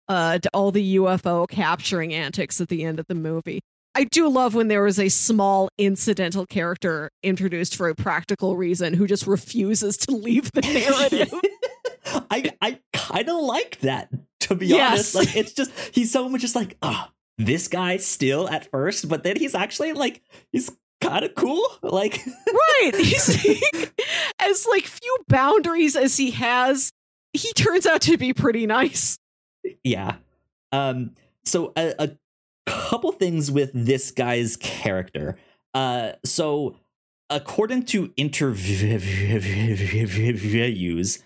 uh 0.08 0.40
to 0.40 0.50
all 0.54 0.72
the 0.72 0.96
UFO 0.98 1.48
capturing 1.48 2.14
antics 2.14 2.60
at 2.60 2.68
the 2.70 2.84
end 2.84 3.00
of 3.00 3.06
the 3.08 3.16
movie. 3.16 3.62
I 3.94 4.06
do 4.06 4.30
love 4.30 4.56
when 4.56 4.68
there 4.70 4.88
is 4.88 5.00
a 5.00 5.10
small 5.10 5.68
incidental 5.78 6.46
character 6.46 7.10
introduced 7.24 7.76
for 7.76 7.90
a 7.90 7.96
practical 7.96 8.56
reason 8.56 8.94
who 8.94 9.06
just 9.06 9.28
refuses 9.28 9.98
to 9.98 10.12
leave 10.12 10.50
the 10.54 10.62
narrative. 10.62 11.34
I 12.32 12.52
I 12.62 12.80
kind 12.94 13.30
of 13.30 13.42
like 13.42 13.80
that 13.82 14.10
to 14.42 14.56
be 14.56 14.68
Yes. 14.68 15.14
honest. 15.14 15.16
Like 15.16 15.36
it's 15.36 15.54
just 15.54 15.72
he's 15.94 16.12
so 16.12 16.28
much 16.30 16.42
just 16.42 16.56
like 16.56 16.78
ah 16.82 17.12
this 17.38 17.68
guy 17.68 17.98
still 17.98 18.48
at 18.50 18.70
first, 18.72 19.08
but 19.10 19.24
then 19.24 19.36
he's 19.38 19.56
actually 19.56 19.94
like 19.94 20.22
he's 20.52 20.72
kind 21.02 21.26
of 21.26 21.36
cool. 21.36 21.66
Like 21.82 22.22
right. 22.48 22.92
He's 22.96 23.46
as 24.40 24.66
like 24.70 24.86
few 24.86 25.18
boundaries 25.28 25.96
as 25.96 26.16
he 26.18 26.32
has, 26.32 26.92
he 27.34 27.52
turns 27.54 27.86
out 27.86 28.02
to 28.02 28.18
be 28.18 28.34
pretty 28.34 28.66
nice. 28.66 29.18
yeah. 29.84 30.16
Um. 30.72 31.12
So 31.44 31.74
a, 31.76 31.94
a 32.00 32.12
couple 32.66 33.12
things 33.12 33.52
with 33.52 33.72
this 33.74 34.12
guy's 34.12 34.56
character. 34.58 35.38
Uh. 35.74 36.14
So 36.24 36.78
according 37.30 37.84
to 37.86 38.14
interviews, 38.18 38.84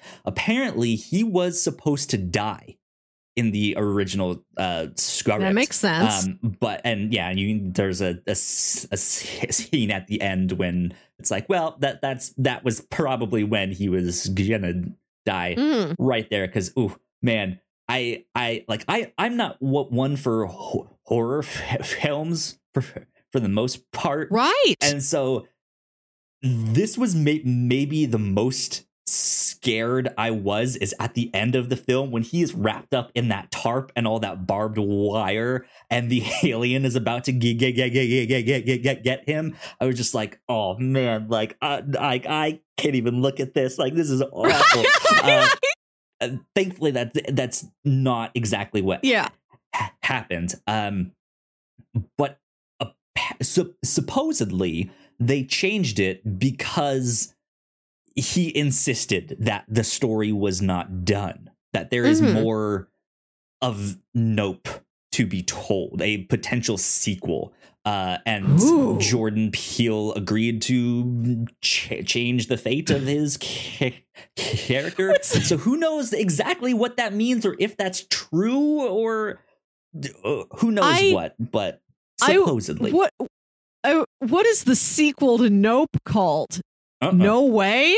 apparently 0.26 0.96
he 0.96 1.24
was 1.24 1.62
supposed 1.62 2.10
to 2.12 2.18
die 2.18 2.78
in 3.36 3.52
the 3.52 3.76
original 3.78 4.44
uh 4.58 4.88
script. 4.96 5.42
That 5.42 5.54
makes 5.54 5.78
sense. 5.80 6.26
Um, 6.26 6.40
but 6.60 6.82
and 6.84 7.14
yeah, 7.14 7.32
you 7.32 7.72
there's 7.72 8.02
a 8.02 8.20
a 8.28 8.36
scene 8.36 9.92
at 9.92 10.08
the 10.08 10.22
end 10.22 10.54
when 10.54 10.94
it's 11.20 11.32
like, 11.32 11.48
well, 11.50 11.76
that 11.80 12.02
that's 12.02 12.30
that 12.38 12.64
was 12.64 12.82
probably 12.82 13.44
when 13.44 13.72
he 13.72 13.90
was 13.90 14.28
gonna 14.30 14.84
die 15.26 15.56
Mm. 15.58 15.96
right 15.98 16.30
there 16.30 16.46
because 16.46 16.72
ooh 16.78 16.96
man 17.24 17.60
i 17.90 18.24
i 18.36 18.64
like 18.68 18.86
i 18.88 19.12
i'm 19.18 19.36
not 19.38 19.56
what 19.60 19.92
one 19.92 20.16
for 20.18 20.46
ho- 20.46 20.96
horror 21.06 21.40
f- 21.40 21.84
films 22.02 22.60
for 22.76 22.84
for 23.32 23.40
the 23.40 23.50
most 23.50 23.92
part 23.92 24.28
Right. 24.30 24.76
and 24.82 25.02
so 25.02 25.48
this 26.44 26.98
was 26.98 27.16
may- 27.16 27.42
maybe 27.44 28.06
the 28.06 28.20
most 28.20 28.86
scared 29.66 30.10
i 30.18 30.30
was 30.30 30.76
is 30.76 30.94
at 31.00 31.14
the 31.16 31.34
end 31.34 31.56
of 31.56 31.70
the 31.70 31.76
film 31.76 32.12
when 32.12 32.24
he 32.24 32.42
is 32.42 32.54
wrapped 32.54 32.94
up 32.94 33.12
in 33.16 33.30
that 33.30 33.50
tarp 33.52 33.92
and 33.96 34.08
all 34.08 34.20
that 34.20 34.46
barbed 34.46 34.78
wire 34.78 35.66
and 35.90 36.10
the 36.10 36.24
alien 36.44 36.86
is 36.86 36.96
about 36.96 37.24
to 37.24 37.32
get 37.32 37.58
get 37.58 37.72
get 37.72 37.90
get 37.90 38.08
get 38.08 38.46
get 38.46 38.66
get 38.66 38.84
get, 38.84 39.04
get 39.04 39.28
him 39.28 39.56
i 39.82 39.86
was 39.86 39.98
just 39.98 40.14
like 40.14 40.40
oh 40.48 40.78
man 40.78 41.28
like 41.28 41.58
I, 41.62 41.82
I 42.00 42.22
i 42.28 42.60
can't 42.78 42.96
even 42.96 43.22
look 43.22 43.40
at 43.40 43.54
this 43.54 43.78
like 43.78 43.96
this 43.96 44.10
is 44.10 44.22
awful 44.32 44.86
uh, 46.22 46.30
thankfully 46.54 46.92
that 46.92 47.14
that's 47.36 47.66
not 47.84 48.32
exactly 48.36 48.82
what 48.82 49.04
yeah. 49.04 49.30
ha- 49.74 49.94
happened. 50.02 50.56
Um, 50.68 51.12
but 52.18 52.40
uh, 52.80 52.88
so, 53.42 53.74
supposedly 53.84 54.92
they 55.20 55.44
changed 55.44 56.00
it 56.00 56.40
because 56.40 57.35
he 58.16 58.56
insisted 58.56 59.36
that 59.40 59.66
the 59.68 59.84
story 59.84 60.32
was 60.32 60.62
not 60.62 61.04
done. 61.06 61.50
That 61.74 61.90
there 61.90 62.06
is 62.06 62.22
Mhm. 62.22 62.34
more 62.44 62.90
of 63.62 63.98
Nope 64.14 64.68
to 65.14 65.26
be 65.26 65.44
told, 65.44 66.02
a 66.02 66.20
potential 66.26 66.78
sequel. 66.78 67.54
Uh, 67.86 68.18
and 68.26 68.60
Ooh. 68.62 68.98
Jordan 69.00 69.52
Peele 69.52 70.12
agreed 70.14 70.62
to 70.64 71.46
ch- 71.62 72.04
change 72.06 72.48
the 72.48 72.58
fate 72.58 72.90
of 72.90 73.04
his 73.04 73.38
ca- 73.42 74.02
character. 74.36 75.10
What's- 75.10 75.48
So 75.48 75.58
who 75.58 75.78
knows 75.78 76.12
exactly 76.12 76.74
what 76.74 76.98
that 76.98 77.14
means, 77.14 77.46
or 77.46 77.56
if 77.60 77.78
that's 77.78 78.06
true, 78.10 78.82
or 78.88 79.40
uh, 80.24 80.44
who 80.58 80.72
knows 80.72 80.86
I- 80.86 81.12
what? 81.14 81.36
But 81.52 81.82
I- 82.22 82.34
supposedly, 82.34 82.92
What? 82.92 83.12
Uh, 83.84 84.04
what 84.20 84.48
is 84.48 84.64
the 84.64 84.76
sequel 84.76 85.38
to 85.38 85.50
Nope 85.50 85.96
called? 86.06 86.60
Uh-uh. 87.06 87.12
No 87.14 87.44
way. 87.46 87.96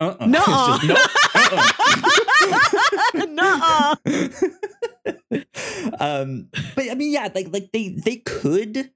uh-uh. 0.00 0.26
Nuh-uh. 0.26 0.78
No, 0.84 0.94
uh-uh. 1.34 3.26
Nuh-uh. 3.26 3.94
um, 6.00 6.48
but 6.74 6.90
I 6.90 6.94
mean, 6.94 7.12
yeah, 7.12 7.28
like 7.34 7.48
like 7.52 7.72
they 7.72 7.88
they 7.90 8.16
could 8.16 8.90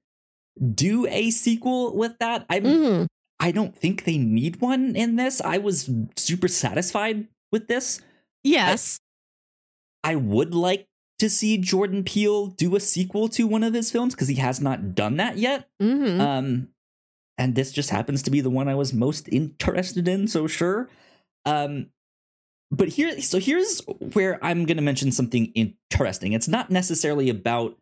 do 0.75 1.07
a 1.07 1.31
sequel 1.31 1.95
with 1.95 2.17
that. 2.19 2.45
I 2.49 2.59
Mhm. 2.59 3.07
I 3.39 3.51
don't 3.51 3.75
think 3.75 4.03
they 4.03 4.17
need 4.17 4.61
one 4.61 4.95
in 4.95 5.15
this. 5.15 5.41
I 5.41 5.57
was 5.57 5.89
super 6.15 6.47
satisfied 6.47 7.27
with 7.51 7.67
this. 7.67 8.01
Yes. 8.43 8.99
I 10.03 10.15
would 10.15 10.53
like 10.53 10.87
to 11.19 11.29
see 11.29 11.57
Jordan 11.57 12.03
Peele 12.03 12.47
do 12.47 12.75
a 12.75 12.79
sequel 12.79 13.29
to 13.29 13.47
one 13.47 13.63
of 13.63 13.73
his 13.73 13.89
films 13.91 14.13
because 14.13 14.27
he 14.27 14.35
has 14.35 14.61
not 14.61 14.93
done 14.93 15.17
that 15.17 15.37
yet. 15.37 15.67
Mhm. 15.81 16.19
Um, 16.19 16.67
and 17.41 17.55
this 17.55 17.71
just 17.71 17.89
happens 17.89 18.21
to 18.21 18.29
be 18.29 18.39
the 18.39 18.51
one 18.51 18.67
I 18.67 18.75
was 18.75 18.93
most 18.93 19.27
interested 19.29 20.07
in, 20.07 20.27
so 20.27 20.45
sure. 20.45 20.87
Um, 21.43 21.87
but 22.69 22.89
here, 22.89 23.19
so 23.19 23.39
here's 23.39 23.79
where 24.13 24.37
I'm 24.45 24.65
going 24.65 24.77
to 24.77 24.83
mention 24.83 25.11
something 25.11 25.51
interesting. 25.55 26.33
It's 26.33 26.47
not 26.47 26.69
necessarily 26.69 27.29
about 27.29 27.77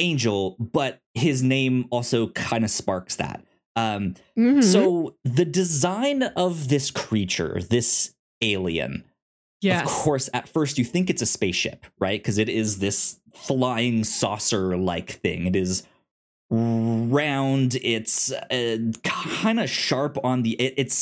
Angel, 0.00 0.56
but 0.58 0.98
his 1.14 1.40
name 1.42 1.86
also 1.90 2.26
kind 2.30 2.64
of 2.64 2.70
sparks 2.70 3.14
that. 3.16 3.44
Um, 3.76 4.16
Mhm. 4.36 4.62
so 4.64 5.14
the 5.24 5.44
design 5.44 6.24
of 6.24 6.68
this 6.68 6.90
creature, 6.90 7.60
this 7.70 8.12
alien, 8.42 9.04
yes. 9.62 9.84
of 9.84 9.88
course, 9.92 10.28
at 10.34 10.48
first 10.48 10.78
you 10.78 10.84
think 10.84 11.10
it's 11.10 11.22
a 11.22 11.26
spaceship, 11.26 11.86
right? 12.00 12.20
Because 12.20 12.38
it 12.38 12.48
is 12.48 12.80
this 12.80 13.20
flying 13.32 14.02
saucer 14.02 14.76
like 14.76 15.12
thing. 15.12 15.46
It 15.46 15.54
is 15.54 15.84
round. 16.50 17.76
It's 17.76 18.32
uh, 18.32 18.78
kind 19.02 19.60
of 19.60 19.68
sharp 19.68 20.18
on 20.24 20.42
the. 20.42 20.52
It, 20.52 20.74
it's 20.76 20.94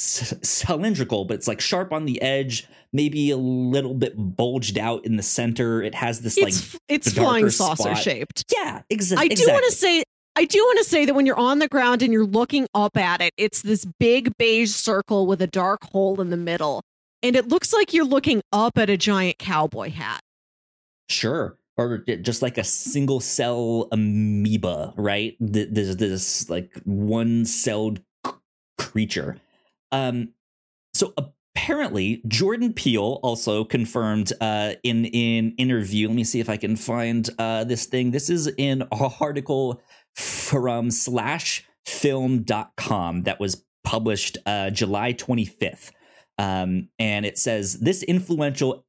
cylindrical, 0.47 1.25
but 1.25 1.35
it's 1.35 1.49
like 1.49 1.61
sharp 1.61 1.93
on 1.93 2.05
the 2.05 2.21
edge. 2.23 2.67
Maybe 2.93 3.31
a 3.31 3.37
little 3.39 3.95
bit 3.95 4.15
bulged 4.17 4.77
out 4.79 5.07
in 5.07 5.17
the 5.17 5.23
center. 5.23 5.83
It 5.83 5.95
has 5.95 6.21
this 6.21 6.37
like 6.39 6.49
It's 6.49 6.79
it's 6.89 7.09
the 7.09 7.15
darker 7.17 7.29
flying 7.31 7.51
saucer 7.51 7.83
spot. 7.95 7.99
shaped. 7.99 8.45
yeah, 8.55 8.83
exa- 8.93 9.17
I 9.17 9.25
exactly. 9.25 9.35
do 9.37 9.47
want 9.53 9.65
to 9.67 9.73
say 9.73 10.03
I 10.37 10.45
do 10.45 10.59
want 10.59 10.79
to 10.79 10.85
say 10.85 11.07
that 11.07 11.15
when 11.15 11.25
you're 11.27 11.39
on 11.39 11.59
the 11.59 11.69
ground 11.69 12.03
and 12.03 12.13
you're 12.13 12.27
looking 12.27 12.67
up 12.75 12.97
at 12.97 13.21
it, 13.23 13.33
it's 13.39 13.63
this 13.63 13.87
big 13.99 14.37
beige 14.39 14.71
circle 14.71 15.27
with 15.27 15.41
a 15.43 15.47
dark 15.47 15.85
hole 15.85 16.21
in 16.21 16.31
the 16.31 16.37
middle. 16.37 16.83
And 17.23 17.37
it 17.37 17.49
looks 17.49 17.73
like 17.73 17.95
you're 17.95 18.05
looking 18.05 18.43
up 18.53 18.77
at 18.79 18.91
a 18.91 18.97
giant 18.97 19.39
cowboy 19.39 19.91
hat. 19.91 20.21
Sure. 21.09 21.57
Or 21.79 21.99
just 21.99 22.43
like 22.43 22.59
a 22.59 22.65
single 22.65 23.21
cell 23.21 23.89
amoeba, 23.93 24.93
right? 24.97 25.37
This 25.41 25.95
this 25.97 26.51
like 26.51 26.71
one 26.85 27.47
celled 27.47 28.03
c- 28.27 28.33
creature. 28.77 29.39
Um, 29.91 30.35
so 30.93 31.15
apparently, 31.17 32.21
Jordan 32.29 32.75
Peele 32.75 33.21
also 33.23 33.65
confirmed 33.65 34.35
uh, 34.41 34.75
in 34.83 35.07
in 35.07 35.55
interview. 35.57 36.09
Let 36.09 36.17
me 36.17 36.25
see 36.25 36.41
if 36.41 36.51
I 36.51 36.59
can 36.59 36.77
find 36.77 37.27
uh, 37.39 37.65
this 37.65 37.87
thing. 37.87 38.11
This 38.11 38.29
is 38.29 38.49
in 38.59 38.83
a 38.83 39.11
article 39.21 39.81
from 40.15 40.91
slashfilm.com 40.91 43.23
that 43.23 43.41
was 43.41 43.65
published 43.83 44.37
uh, 44.47 44.69
July 44.71 45.15
25th. 45.15 45.91
Um, 46.39 46.89
and 46.99 47.27
it 47.27 47.39
says 47.39 47.81
this 47.81 48.03
influential 48.03 48.85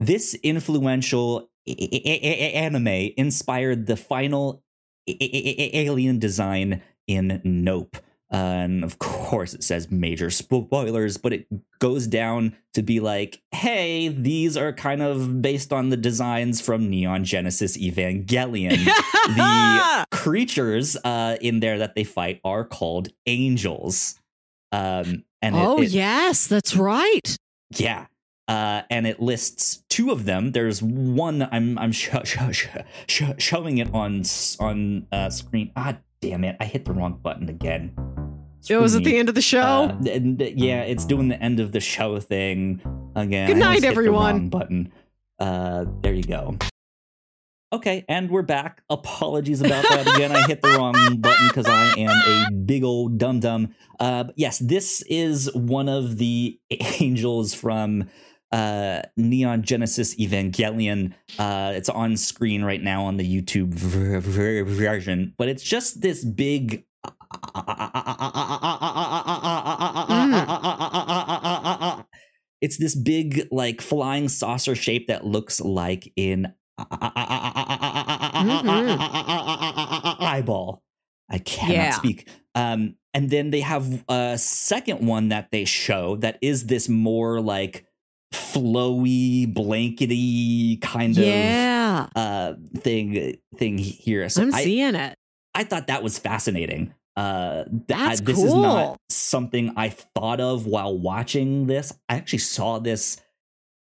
this 0.00 0.34
influential 0.42 1.50
anime 1.66 3.12
inspired 3.16 3.86
the 3.86 3.96
final 3.96 4.62
alien 5.08 6.18
design 6.18 6.82
in 7.06 7.40
Nope. 7.44 7.96
Uh, 8.32 8.36
and 8.36 8.82
of 8.84 8.98
course, 9.00 9.54
it 9.54 9.62
says 9.62 9.90
major 9.90 10.30
spoilers, 10.30 11.16
but 11.16 11.32
it 11.32 11.46
goes 11.78 12.06
down 12.06 12.56
to 12.74 12.82
be 12.82 12.98
like, 13.00 13.40
hey, 13.52 14.08
these 14.08 14.56
are 14.56 14.72
kind 14.72 15.00
of 15.02 15.40
based 15.40 15.72
on 15.72 15.90
the 15.90 15.96
designs 15.96 16.60
from 16.60 16.90
Neon 16.90 17.24
Genesis 17.24 17.76
Evangelion. 17.78 18.84
the 19.36 20.06
creatures 20.16 20.96
uh, 21.04 21.36
in 21.40 21.60
there 21.60 21.78
that 21.78 21.94
they 21.94 22.04
fight 22.04 22.40
are 22.44 22.64
called 22.64 23.08
angels. 23.26 24.18
Um, 24.72 25.24
and 25.40 25.54
it- 25.56 25.62
oh 25.64 25.80
it- 25.82 25.90
yes, 25.90 26.46
that's 26.48 26.74
right. 26.76 27.36
yeah. 27.76 28.06
Uh, 28.48 28.82
and 28.90 29.08
it 29.08 29.18
lists 29.20 29.82
two 29.88 30.12
of 30.12 30.24
them. 30.24 30.52
There's 30.52 30.80
one 30.80 31.48
I'm 31.50 31.76
I'm 31.78 31.90
sh- 31.90 32.10
sh- 32.24 32.36
sh- 32.52 32.66
sh- 33.08 33.22
showing 33.38 33.78
it 33.78 33.92
on 33.92 34.22
on 34.60 35.06
uh, 35.10 35.30
screen. 35.30 35.72
Ah, 35.74 35.96
damn 36.28 36.44
it! 36.44 36.56
I 36.60 36.64
hit 36.64 36.84
the 36.84 36.92
wrong 36.92 37.18
button 37.22 37.48
again. 37.48 37.94
It 38.68 38.76
was 38.76 38.92
Screw 38.92 39.00
at 39.00 39.04
the 39.04 39.16
end 39.16 39.28
of 39.28 39.36
the 39.36 39.40
show. 39.40 39.60
Uh, 39.60 40.10
and, 40.10 40.40
yeah, 40.40 40.82
it's 40.82 41.04
doing 41.04 41.28
the 41.28 41.40
end 41.40 41.60
of 41.60 41.70
the 41.70 41.78
show 41.78 42.18
thing 42.18 42.80
again. 43.14 43.46
Good 43.46 43.58
night, 43.58 43.82
the 43.82 43.86
everyone. 43.86 44.34
wrong 44.34 44.48
button. 44.48 44.92
Uh, 45.38 45.84
there 46.00 46.12
you 46.12 46.24
go. 46.24 46.58
Okay, 47.72 48.04
and 48.08 48.28
we're 48.28 48.42
back. 48.42 48.82
Apologies 48.90 49.60
about 49.60 49.84
that 49.88 50.16
again. 50.16 50.32
I 50.32 50.46
hit 50.46 50.62
the 50.62 50.70
wrong 50.70 50.92
button 51.18 51.46
because 51.46 51.68
I 51.68 51.94
am 51.96 52.10
a 52.10 52.50
big 52.50 52.82
old 52.82 53.18
dum 53.18 53.38
dum. 53.38 53.74
Uh, 54.00 54.24
yes, 54.34 54.58
this 54.58 55.02
is 55.02 55.52
one 55.54 55.88
of 55.88 56.18
the 56.18 56.58
angels 57.00 57.54
from 57.54 58.08
uh, 58.52 59.02
Neon 59.16 59.62
Genesis 59.62 60.14
Evangelion. 60.16 61.12
Uh, 61.38 61.72
it's 61.74 61.88
on 61.88 62.16
screen 62.16 62.64
right 62.64 62.82
now 62.82 63.04
on 63.04 63.16
the 63.16 63.24
YouTube 63.42 63.74
ver- 63.74 64.20
ver- 64.20 64.64
version, 64.64 65.34
but 65.36 65.48
it's 65.48 65.62
just 65.62 66.00
this 66.00 66.24
big. 66.24 66.84
It's 72.62 72.78
this 72.78 72.94
big, 72.94 73.46
like 73.52 73.80
flying 73.82 74.28
saucer 74.28 74.74
shape 74.74 75.08
that 75.08 75.26
looks 75.26 75.60
like 75.60 76.10
an 76.16 76.54
eyeball. 80.20 80.82
I 81.28 81.38
cannot 81.38 81.74
Yeah. 81.74 81.90
speak. 81.92 82.28
Um, 82.54 82.94
and 83.12 83.28
then 83.30 83.50
they 83.50 83.60
have 83.60 84.04
a 84.08 84.38
second 84.38 85.06
one 85.06 85.28
that 85.28 85.50
they 85.50 85.64
show 85.64 86.16
that 86.16 86.38
is 86.40 86.66
this 86.66 86.88
more 86.88 87.40
like 87.40 87.84
flowy, 88.36 89.52
blankety 89.52 90.76
kind 90.78 91.16
yeah, 91.16 92.04
of 92.04 92.10
uh 92.16 92.54
thing 92.80 93.36
thing 93.56 93.78
here. 93.78 94.28
So 94.28 94.42
I'm 94.42 94.54
I, 94.54 94.62
seeing 94.62 94.94
it. 94.94 95.14
I 95.54 95.64
thought 95.64 95.86
that 95.88 96.02
was 96.02 96.18
fascinating. 96.18 96.92
Uh, 97.16 97.64
th- 97.64 97.82
That's 97.88 98.20
I- 98.20 98.24
this 98.24 98.38
is 98.42 98.52
not 98.52 98.84
cool. 98.86 98.96
something 99.08 99.72
I 99.76 99.88
thought 99.88 100.38
of 100.40 100.66
while 100.66 100.96
watching 100.98 101.66
this. 101.66 101.92
I 102.10 102.16
actually 102.16 102.40
saw 102.40 102.78
this 102.78 103.20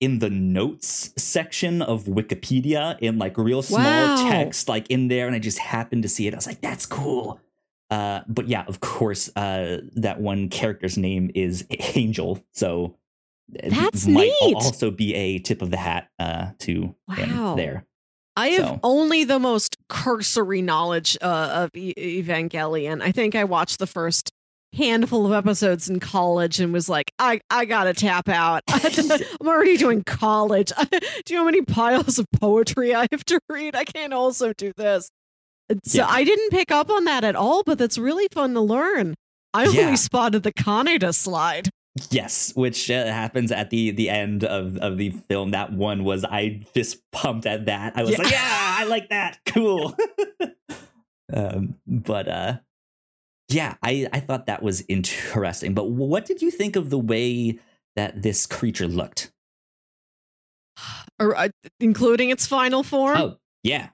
in 0.00 0.20
the 0.20 0.30
notes 0.30 1.12
section 1.20 1.82
of 1.82 2.04
Wikipedia 2.04 2.96
in 3.00 3.18
like 3.18 3.36
real 3.36 3.60
small 3.62 3.80
Wow. 3.82 4.28
text, 4.30 4.68
like 4.68 4.86
in 4.90 5.08
there, 5.08 5.26
and 5.26 5.34
I 5.36 5.40
just 5.40 5.58
happened 5.58 6.04
to 6.04 6.08
see 6.08 6.26
it. 6.26 6.32
I 6.34 6.36
was 6.36 6.46
like, 6.46 6.60
"That's 6.62 6.86
cool." 6.86 7.38
Uh, 7.90 8.20
but 8.28 8.48
yeah, 8.48 8.64
of 8.66 8.80
course, 8.80 9.28
uh, 9.36 9.78
that 9.96 10.20
one 10.20 10.48
character's 10.48 10.96
name 10.96 11.30
is 11.34 11.66
Angel, 11.94 12.42
so 12.52 12.96
That's 13.48 14.06
might 14.06 14.32
neat. 14.42 14.54
also 14.56 14.90
be 14.90 15.14
a 15.14 15.38
tip 15.38 15.62
of 15.62 15.70
the 15.70 15.76
hat 15.78 16.08
uh, 16.18 16.50
to 16.60 16.94
Wow. 17.08 17.54
there. 17.56 17.84
I 18.36 18.48
have 18.50 18.66
So- 18.66 18.80
only 18.82 19.24
the 19.24 19.38
most 19.38 19.76
cursory 19.88 20.62
knowledge 20.62 21.16
uh, 21.20 21.50
of 21.64 21.70
e- 21.74 21.94
Evangelion. 22.22 23.02
I 23.02 23.10
think 23.10 23.34
I 23.34 23.44
watched 23.44 23.78
the 23.78 23.86
first 23.86 24.30
handful 24.74 25.24
of 25.26 25.32
episodes 25.32 25.88
in 25.88 25.98
college 25.98 26.60
and 26.60 26.72
was 26.72 26.88
like, 26.90 27.10
I, 27.18 27.40
I 27.50 27.64
gotta 27.64 27.94
tap 27.94 28.28
out. 28.28 28.62
I'm 28.68 29.48
already 29.48 29.76
doing 29.78 30.04
college. 30.04 30.72
do 30.90 30.98
you 31.30 31.36
know 31.36 31.38
how 31.40 31.44
many 31.46 31.62
piles 31.62 32.18
of 32.18 32.26
poetry 32.38 32.94
I 32.94 33.06
have 33.10 33.24
to 33.24 33.40
read? 33.48 33.74
I 33.74 33.84
can't 33.84 34.12
also 34.12 34.52
do 34.52 34.72
this. 34.76 35.10
So 35.84 36.02
Yeah. 36.02 36.06
I 36.08 36.22
didn't 36.22 36.50
pick 36.50 36.70
up 36.70 36.90
on 36.90 37.04
that 37.06 37.24
at 37.24 37.34
all, 37.34 37.62
but 37.64 37.78
that's 37.78 37.96
really 37.98 38.28
fun 38.32 38.52
to 38.54 38.60
learn. 38.60 39.14
I 39.54 39.64
Yeah. 39.64 39.80
only 39.86 39.96
spotted 39.96 40.42
the 40.42 40.52
Kaneda 40.52 41.14
slide. 41.14 41.70
Yes, 42.10 42.52
which 42.54 42.90
uh, 42.90 43.06
happens 43.06 43.50
at 43.52 43.70
the 43.70 43.90
the 43.92 44.08
end 44.10 44.44
of 44.44 44.76
of 44.78 44.96
the 44.98 45.10
film. 45.10 45.50
That 45.52 45.72
one 45.72 46.04
was 46.04 46.24
I 46.24 46.62
just 46.74 46.98
pumped 47.12 47.46
at 47.46 47.66
that. 47.66 47.92
I 47.96 48.02
was 48.02 48.12
Yeah. 48.12 48.18
like, 48.18 48.32
yeah, 48.32 48.76
I 48.78 48.84
like 48.84 49.08
that. 49.10 49.38
Cool. 49.46 49.94
um, 51.32 51.76
but 51.86 52.28
uh, 52.28 52.58
yeah, 53.48 53.74
I 53.82 54.06
I 54.12 54.20
thought 54.20 54.46
that 54.46 54.62
was 54.62 54.82
interesting. 54.88 55.74
But 55.74 55.90
what 55.90 56.24
did 56.26 56.42
you 56.42 56.50
think 56.50 56.76
of 56.76 56.90
the 56.90 56.98
way 56.98 57.58
that 57.96 58.22
this 58.22 58.46
creature 58.46 58.86
looked? 58.88 59.32
Or, 61.20 61.36
uh, 61.36 61.48
including 61.80 62.30
its 62.30 62.46
final 62.46 62.84
form. 62.84 63.18
Oh, 63.18 63.36
yeah, 63.64 63.88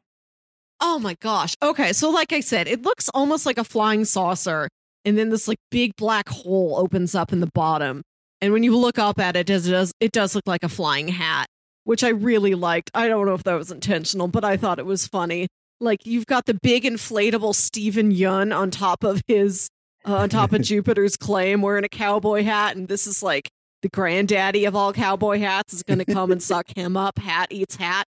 Oh 0.81 0.99
my 0.99 1.15
gosh. 1.21 1.55
Okay, 1.63 1.95
so 1.95 2.11
like 2.11 2.33
I 2.35 2.41
said, 2.41 2.69
it 2.69 2.83
looks 2.83 3.09
almost 3.15 3.47
like 3.47 3.57
a 3.57 3.65
flying 3.65 4.05
saucer, 4.05 4.69
and 5.05 5.19
then 5.19 5.31
this 5.31 5.49
like 5.49 5.59
big 5.71 5.97
black 5.97 6.29
hole 6.29 6.77
opens 6.79 7.15
up 7.15 7.33
in 7.33 7.41
the 7.41 7.51
bottom. 7.55 8.03
And 8.41 8.53
when 8.53 8.63
you 8.63 8.77
look 8.77 8.99
up 8.99 9.19
at 9.19 9.37
it, 9.37 9.51
it 9.51 9.63
does 9.63 9.93
it 10.01 10.13
does 10.13 10.35
look 10.35 10.47
like 10.47 10.65
a 10.65 10.69
flying 10.69 11.09
hat, 11.09 11.47
which 11.85 12.05
I 12.05 12.09
really 12.09 12.55
liked. 12.55 12.91
I 12.95 13.09
don't 13.09 13.27
know 13.27 13.35
if 13.35 13.45
that 13.45 13.55
was 13.55 13.71
intentional, 13.71 14.29
but 14.29 14.45
I 14.45 14.57
thought 14.57 14.79
it 14.79 14.87
was 14.87 15.07
funny. 15.07 15.49
Like 15.81 16.07
you've 16.07 16.27
got 16.27 16.47
the 16.47 16.55
big 16.55 16.85
inflatable 16.85 17.55
Steven 17.55 18.13
Yeun 18.13 18.57
on 18.57 18.71
top 18.71 19.05
of 19.05 19.23
his 19.27 19.69
uh, 20.07 20.17
on 20.17 20.29
top 20.29 20.53
of 20.53 20.63
Jupiter's 20.63 21.17
claim 21.17 21.63
wearing 21.63 21.85
a 21.85 21.89
cowboy 21.89 22.43
hat, 22.43 22.77
and 22.77 22.89
this 22.89 23.07
is 23.07 23.23
like 23.23 23.51
the 23.83 23.89
granddaddy 23.89 24.65
of 24.65 24.75
all 24.75 24.93
cowboy 24.93 25.39
hats 25.41 25.75
is 25.75 25.83
going 25.83 25.99
to 25.99 26.07
come 26.07 26.33
and 26.33 26.43
suck 26.43 26.67
him 26.77 26.97
up. 26.97 27.19
Hat 27.19 27.49
eats 27.51 27.77
hat. 27.77 28.07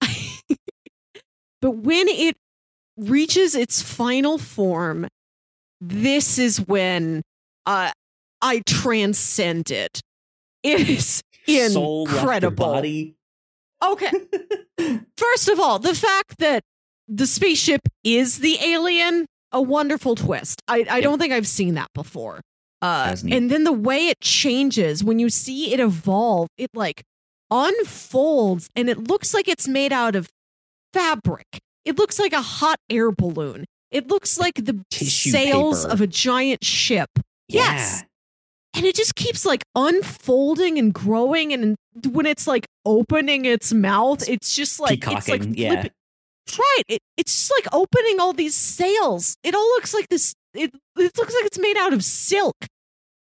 but 1.60 1.72
when 1.72 2.08
it 2.08 2.36
reaches 2.96 3.54
its 3.54 3.82
final 3.82 4.38
form, 4.38 5.08
this 5.80 6.38
is 6.38 6.58
when 6.66 7.22
uh, 7.66 7.92
I 8.42 8.62
transcend 8.66 9.70
it. 9.70 10.00
It 10.62 10.88
is 10.88 11.22
incredible. 11.46 12.82
Okay. 13.82 14.10
First 15.16 15.48
of 15.48 15.60
all, 15.60 15.78
the 15.78 15.94
fact 15.94 16.38
that 16.38 16.62
the 17.06 17.26
spaceship 17.26 17.82
is 18.04 18.40
the 18.40 18.58
alien, 18.62 19.26
a 19.52 19.62
wonderful 19.62 20.14
twist. 20.14 20.60
I, 20.68 20.86
I 20.90 21.00
don't 21.00 21.18
think 21.18 21.32
I've 21.32 21.46
seen 21.46 21.74
that 21.74 21.88
before. 21.94 22.40
Uh, 22.80 23.16
and 23.28 23.50
then 23.50 23.64
the 23.64 23.72
way 23.72 24.08
it 24.08 24.20
changes 24.20 25.02
when 25.02 25.18
you 25.18 25.30
see 25.30 25.72
it 25.72 25.80
evolve, 25.80 26.48
it 26.56 26.70
like 26.74 27.02
unfolds 27.50 28.68
and 28.76 28.88
it 28.88 29.08
looks 29.08 29.34
like 29.34 29.48
it's 29.48 29.66
made 29.66 29.92
out 29.92 30.14
of 30.14 30.28
fabric. 30.92 31.46
It 31.84 31.98
looks 31.98 32.18
like 32.18 32.32
a 32.32 32.42
hot 32.42 32.78
air 32.88 33.10
balloon. 33.10 33.64
It 33.90 34.08
looks 34.08 34.38
like 34.38 34.54
the 34.56 34.84
Tissue 34.90 35.30
sails 35.30 35.84
paper. 35.84 35.92
of 35.94 36.00
a 36.00 36.06
giant 36.06 36.64
ship. 36.64 37.08
Yes. 37.48 38.04
And 38.74 38.84
it 38.84 38.94
just 38.94 39.14
keeps 39.14 39.44
like 39.46 39.62
unfolding 39.74 40.78
and 40.78 40.92
growing. 40.92 41.52
And 41.52 41.76
when 42.10 42.26
it's 42.26 42.46
like 42.46 42.66
opening 42.84 43.44
its 43.46 43.72
mouth, 43.72 44.28
it's 44.28 44.54
just 44.54 44.78
like, 44.78 45.04
it's 45.06 45.28
like 45.28 45.42
yeah. 45.50 45.70
flipping- 45.72 45.90
Right. 46.58 46.82
It, 46.88 47.00
it's 47.18 47.32
just 47.34 47.52
like 47.58 47.74
opening 47.74 48.20
all 48.20 48.32
these 48.32 48.54
sails. 48.54 49.36
It 49.42 49.54
all 49.54 49.66
looks 49.74 49.92
like 49.92 50.08
this. 50.08 50.34
It, 50.54 50.70
it 50.96 51.16
looks 51.16 51.34
like 51.34 51.44
it's 51.44 51.58
made 51.58 51.76
out 51.76 51.92
of 51.92 52.02
silk. 52.02 52.56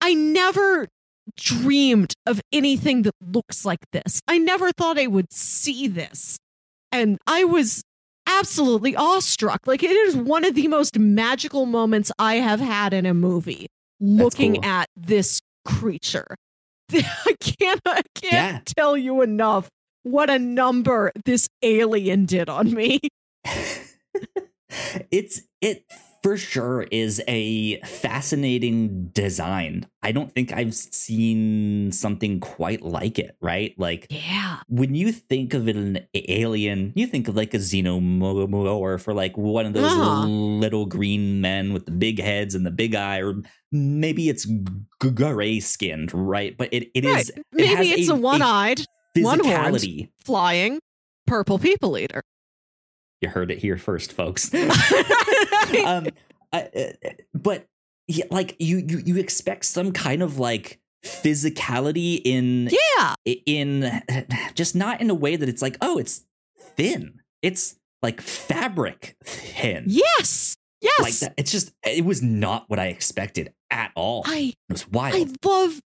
I 0.00 0.14
never 0.14 0.88
dreamed 1.36 2.14
of 2.26 2.40
anything 2.52 3.02
that 3.02 3.14
looks 3.20 3.64
like 3.64 3.78
this. 3.92 4.20
I 4.26 4.38
never 4.38 4.72
thought 4.72 4.98
I 4.98 5.06
would 5.06 5.32
see 5.32 5.86
this. 5.86 6.38
And 6.90 7.18
I 7.26 7.44
was 7.44 7.82
absolutely 8.26 8.94
awestruck. 8.96 9.66
Like, 9.66 9.82
it 9.82 9.90
is 9.90 10.16
one 10.16 10.44
of 10.44 10.54
the 10.54 10.68
most 10.68 10.98
magical 10.98 11.66
moments 11.66 12.10
I 12.18 12.36
have 12.36 12.60
had 12.60 12.92
in 12.92 13.06
a 13.06 13.14
movie 13.14 13.66
looking 14.00 14.54
cool. 14.54 14.64
at 14.64 14.88
this 14.96 15.40
creature. 15.64 16.26
I 16.92 17.34
can't, 17.40 17.80
I 17.86 18.02
can't 18.14 18.32
Yeah. 18.56 18.60
tell 18.76 18.96
you 18.96 19.22
enough 19.22 19.68
what 20.02 20.28
a 20.30 20.38
number 20.38 21.12
this 21.24 21.48
alien 21.62 22.26
did 22.26 22.48
on 22.48 22.72
me. 22.74 23.00
it's 25.10 25.42
it 25.60 25.84
for 26.24 26.38
sure 26.38 26.86
is 26.90 27.20
a 27.28 27.78
fascinating 27.82 29.08
design. 29.08 29.86
I 30.02 30.10
don't 30.12 30.32
think 30.32 30.54
I've 30.54 30.74
seen 30.74 31.92
something 31.92 32.40
quite 32.40 32.80
like 32.80 33.18
it, 33.18 33.36
right? 33.42 33.74
Like 33.76 34.06
Yeah. 34.08 34.60
when 34.68 34.94
you 34.94 35.12
think 35.12 35.52
of 35.52 35.68
an 35.68 36.00
alien, 36.14 36.94
you 36.96 37.06
think 37.06 37.28
of 37.28 37.36
like 37.36 37.52
a 37.52 37.58
xenomorph 37.58 38.52
or 38.54 38.96
for 38.98 39.12
like 39.12 39.36
one 39.36 39.66
of 39.66 39.74
those 39.74 39.92
Uh-huh. 39.92 40.26
little 40.26 40.86
green 40.86 41.42
men 41.42 41.74
with 41.74 41.84
the 41.84 41.92
big 41.92 42.18
heads 42.20 42.54
and 42.54 42.64
the 42.64 42.70
big 42.70 42.94
eye, 42.94 43.18
or 43.20 43.42
maybe 43.70 44.30
it's 44.30 44.46
gray 44.98 45.60
skinned, 45.60 46.10
right? 46.14 46.56
But 46.56 46.70
it, 46.72 46.90
it 46.94 47.04
Right. 47.04 47.20
is 47.20 47.28
it 47.28 47.42
Maybe 47.52 47.90
it's 47.90 48.08
a, 48.08 48.16
one-eyed, 48.16 48.80
one-horned. 49.14 49.76
physicality. 49.76 50.08
flying 50.24 50.80
purple 51.26 51.58
people 51.58 51.98
eater. 51.98 52.22
You 53.24 53.30
heard 53.30 53.50
it 53.50 53.58
here 53.58 53.78
first, 53.78 54.12
folks. 54.12 54.52
um 55.84 56.08
I, 56.52 56.60
uh, 56.76 57.10
but 57.32 57.66
yeah, 58.06 58.26
like 58.30 58.54
you 58.58 58.76
you 58.76 58.98
you 58.98 59.16
expect 59.16 59.64
some 59.64 59.92
kind 59.92 60.22
of 60.22 60.38
like 60.38 60.78
physicality 61.02 62.20
in 62.22 62.68
yeah. 62.70 63.14
in 63.24 64.02
just 64.54 64.76
not 64.76 65.00
in 65.00 65.08
a 65.08 65.14
way 65.14 65.36
that 65.36 65.48
it's 65.48 65.62
like 65.62 65.78
oh 65.80 65.96
it's 65.96 66.26
thin 66.58 67.20
it's 67.40 67.76
like 68.02 68.20
fabric 68.20 69.16
thin 69.24 69.84
Yes. 69.86 70.56
Yes. 70.82 71.00
like 71.00 71.14
that 71.20 71.34
it's 71.38 71.50
just 71.50 71.72
it 71.82 72.04
was 72.04 72.22
not 72.22 72.64
what 72.68 72.78
i 72.78 72.88
expected 72.88 73.54
at 73.70 73.90
all 73.94 74.22
I 74.26 74.52
it 74.68 74.72
was 74.72 74.86
wild 74.88 75.14
I 75.14 75.48
love 75.48 75.80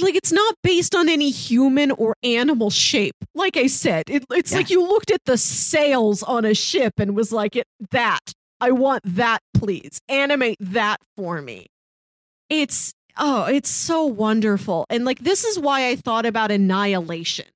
like 0.00 0.14
it's 0.14 0.32
not 0.32 0.54
based 0.62 0.94
on 0.94 1.08
any 1.08 1.30
human 1.30 1.90
or 1.92 2.14
animal 2.22 2.70
shape. 2.70 3.14
Like 3.34 3.56
I 3.56 3.66
said, 3.68 4.04
it, 4.08 4.24
it's 4.30 4.52
Yeah. 4.52 4.58
like 4.58 4.70
you 4.70 4.82
looked 4.82 5.10
at 5.10 5.20
the 5.24 5.38
sails 5.38 6.22
on 6.22 6.44
a 6.44 6.54
ship 6.54 6.94
and 6.98 7.14
was 7.16 7.32
like, 7.32 7.56
"It 7.56 7.66
that 7.90 8.32
I 8.60 8.70
want 8.72 9.02
that, 9.04 9.40
please 9.54 10.00
animate 10.08 10.58
that 10.60 10.98
for 11.16 11.40
me." 11.40 11.66
It's 12.50 12.92
oh, 13.16 13.44
it's 13.44 13.70
so 13.70 14.04
wonderful, 14.04 14.84
and 14.90 15.04
like 15.04 15.20
this 15.20 15.44
is 15.44 15.58
why 15.58 15.88
I 15.88 15.96
thought 15.96 16.26
about 16.26 16.50
Annihilation 16.50 17.46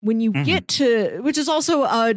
when 0.00 0.20
you 0.20 0.32
Mhm. 0.32 0.44
get 0.44 0.68
to, 0.68 1.20
which 1.22 1.38
is 1.38 1.48
also 1.48 1.84
a 1.84 2.14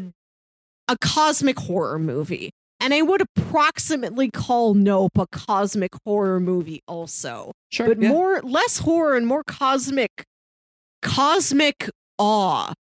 a 0.87 0.97
cosmic 0.99 1.59
horror 1.59 1.99
movie. 1.99 2.49
And 2.81 2.93
I 2.93 3.01
would 3.01 3.21
approximately 3.21 4.29
call 4.31 4.73
Nope 4.73 5.17
a 5.17 5.27
cosmic 5.27 5.91
horror 6.05 6.39
movie 6.39 6.81
also. 6.87 7.51
Sure 7.71 7.87
but 7.87 7.99
more 7.99 8.41
less 8.41 8.79
horror 8.79 9.15
and 9.15 9.27
more 9.27 9.43
cosmic 9.43 10.23
cosmic 11.01 11.89
awe 12.17 12.73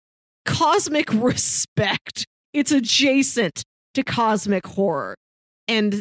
cosmic 0.44 1.12
respect. 1.12 2.24
It's 2.53 2.72
adjacent 2.72 3.62
to 3.94 4.03
cosmic 4.03 4.66
horror. 4.66 5.14
And 5.66 6.01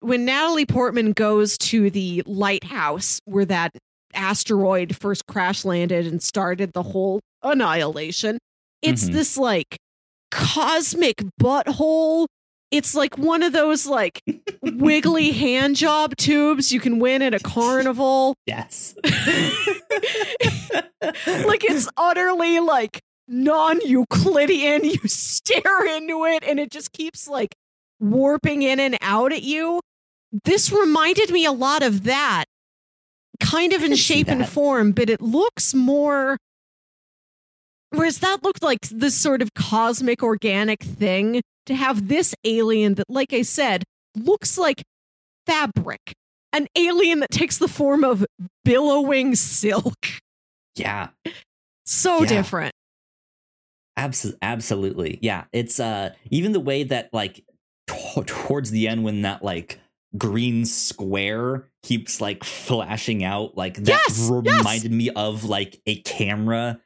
when 0.00 0.24
natalie 0.24 0.64
portman 0.66 1.12
goes 1.12 1.58
to 1.58 1.90
the 1.90 2.22
lighthouse 2.26 3.20
where 3.26 3.44
that 3.44 3.72
asteroid 4.14 4.96
first 4.96 5.26
crash 5.26 5.64
landed 5.64 6.06
and 6.06 6.22
started 6.22 6.72
the 6.72 6.82
whole 6.82 7.20
annihilation 7.42 8.38
it's 8.82 9.04
Mhm. 9.04 9.12
this 9.12 9.36
like 9.36 9.76
cosmic 10.30 11.22
butthole 11.40 12.26
it's 12.70 12.94
like 12.94 13.18
one 13.18 13.42
of 13.42 13.52
those 13.52 13.86
like 13.86 14.22
wiggly 14.62 15.30
hand 15.32 15.76
job 15.76 16.16
tubes 16.16 16.72
you 16.72 16.80
can 16.80 16.98
win 16.98 17.22
at 17.22 17.34
a 17.34 17.40
carnival. 17.40 18.34
yes 18.46 18.94
like 21.44 21.64
it's 21.64 21.88
utterly 21.96 22.60
like 22.60 23.00
non-Euclidean. 23.28 24.84
You 24.84 24.98
stare 25.06 25.96
into 25.96 26.24
it 26.24 26.44
and 26.46 26.58
it 26.58 26.70
just 26.70 26.92
keeps 26.92 27.28
like 27.28 27.54
warping 27.98 28.62
in 28.62 28.80
and 28.80 28.96
out 29.00 29.32
at 29.32 29.42
you. 29.42 29.80
This 30.44 30.70
reminded 30.72 31.30
me 31.30 31.44
a 31.44 31.52
lot 31.52 31.82
of 31.82 32.04
that, 32.04 32.44
kind 33.40 33.72
of 33.72 33.82
in 33.82 33.96
shape 33.96 34.28
and 34.28 34.48
form, 34.48 34.92
but 34.92 35.10
it 35.10 35.20
looks 35.20 35.74
more. 35.74 36.36
Whereas 37.90 38.20
that 38.20 38.44
looked 38.44 38.62
like 38.62 38.88
this 38.90 39.16
sort 39.16 39.42
of 39.42 39.54
cosmic 39.54 40.22
organic 40.22 40.80
thing, 40.80 41.42
to 41.70 41.76
have 41.76 42.08
this 42.08 42.34
alien 42.44 42.94
that, 42.94 43.06
like 43.08 43.32
I 43.32 43.42
said, 43.42 43.84
looks 44.16 44.58
like 44.58 44.82
fabric. 45.46 46.12
An 46.52 46.66
alien 46.76 47.20
that 47.20 47.30
takes 47.30 47.58
the 47.58 47.68
form 47.68 48.02
of 48.04 48.24
billowing 48.64 49.34
silk. 49.36 49.94
Yeah, 50.76 51.08
So 51.84 52.22
Yeah. 52.22 52.28
different. 52.28 52.72
Abs- 53.96 54.34
absolutely. 54.40 55.18
Yeah. 55.20 55.44
It's 55.52 55.78
uh 55.80 56.14
even 56.30 56.52
the 56.52 56.60
way 56.60 56.84
that 56.84 57.10
like 57.12 57.44
t- 57.88 58.22
towards 58.26 58.70
the 58.70 58.88
end 58.88 59.04
when 59.04 59.22
that 59.22 59.42
like 59.42 59.78
green 60.16 60.64
square 60.64 61.68
keeps 61.82 62.20
like 62.20 62.42
flashing 62.44 63.22
out 63.24 63.56
like 63.56 63.74
that 63.76 63.88
Yes, 64.08 64.08
yes. 64.18 64.30
reminded 64.30 64.92
me 64.92 65.10
of 65.10 65.44
like 65.44 65.80
a 65.86 65.96
camera 66.02 66.80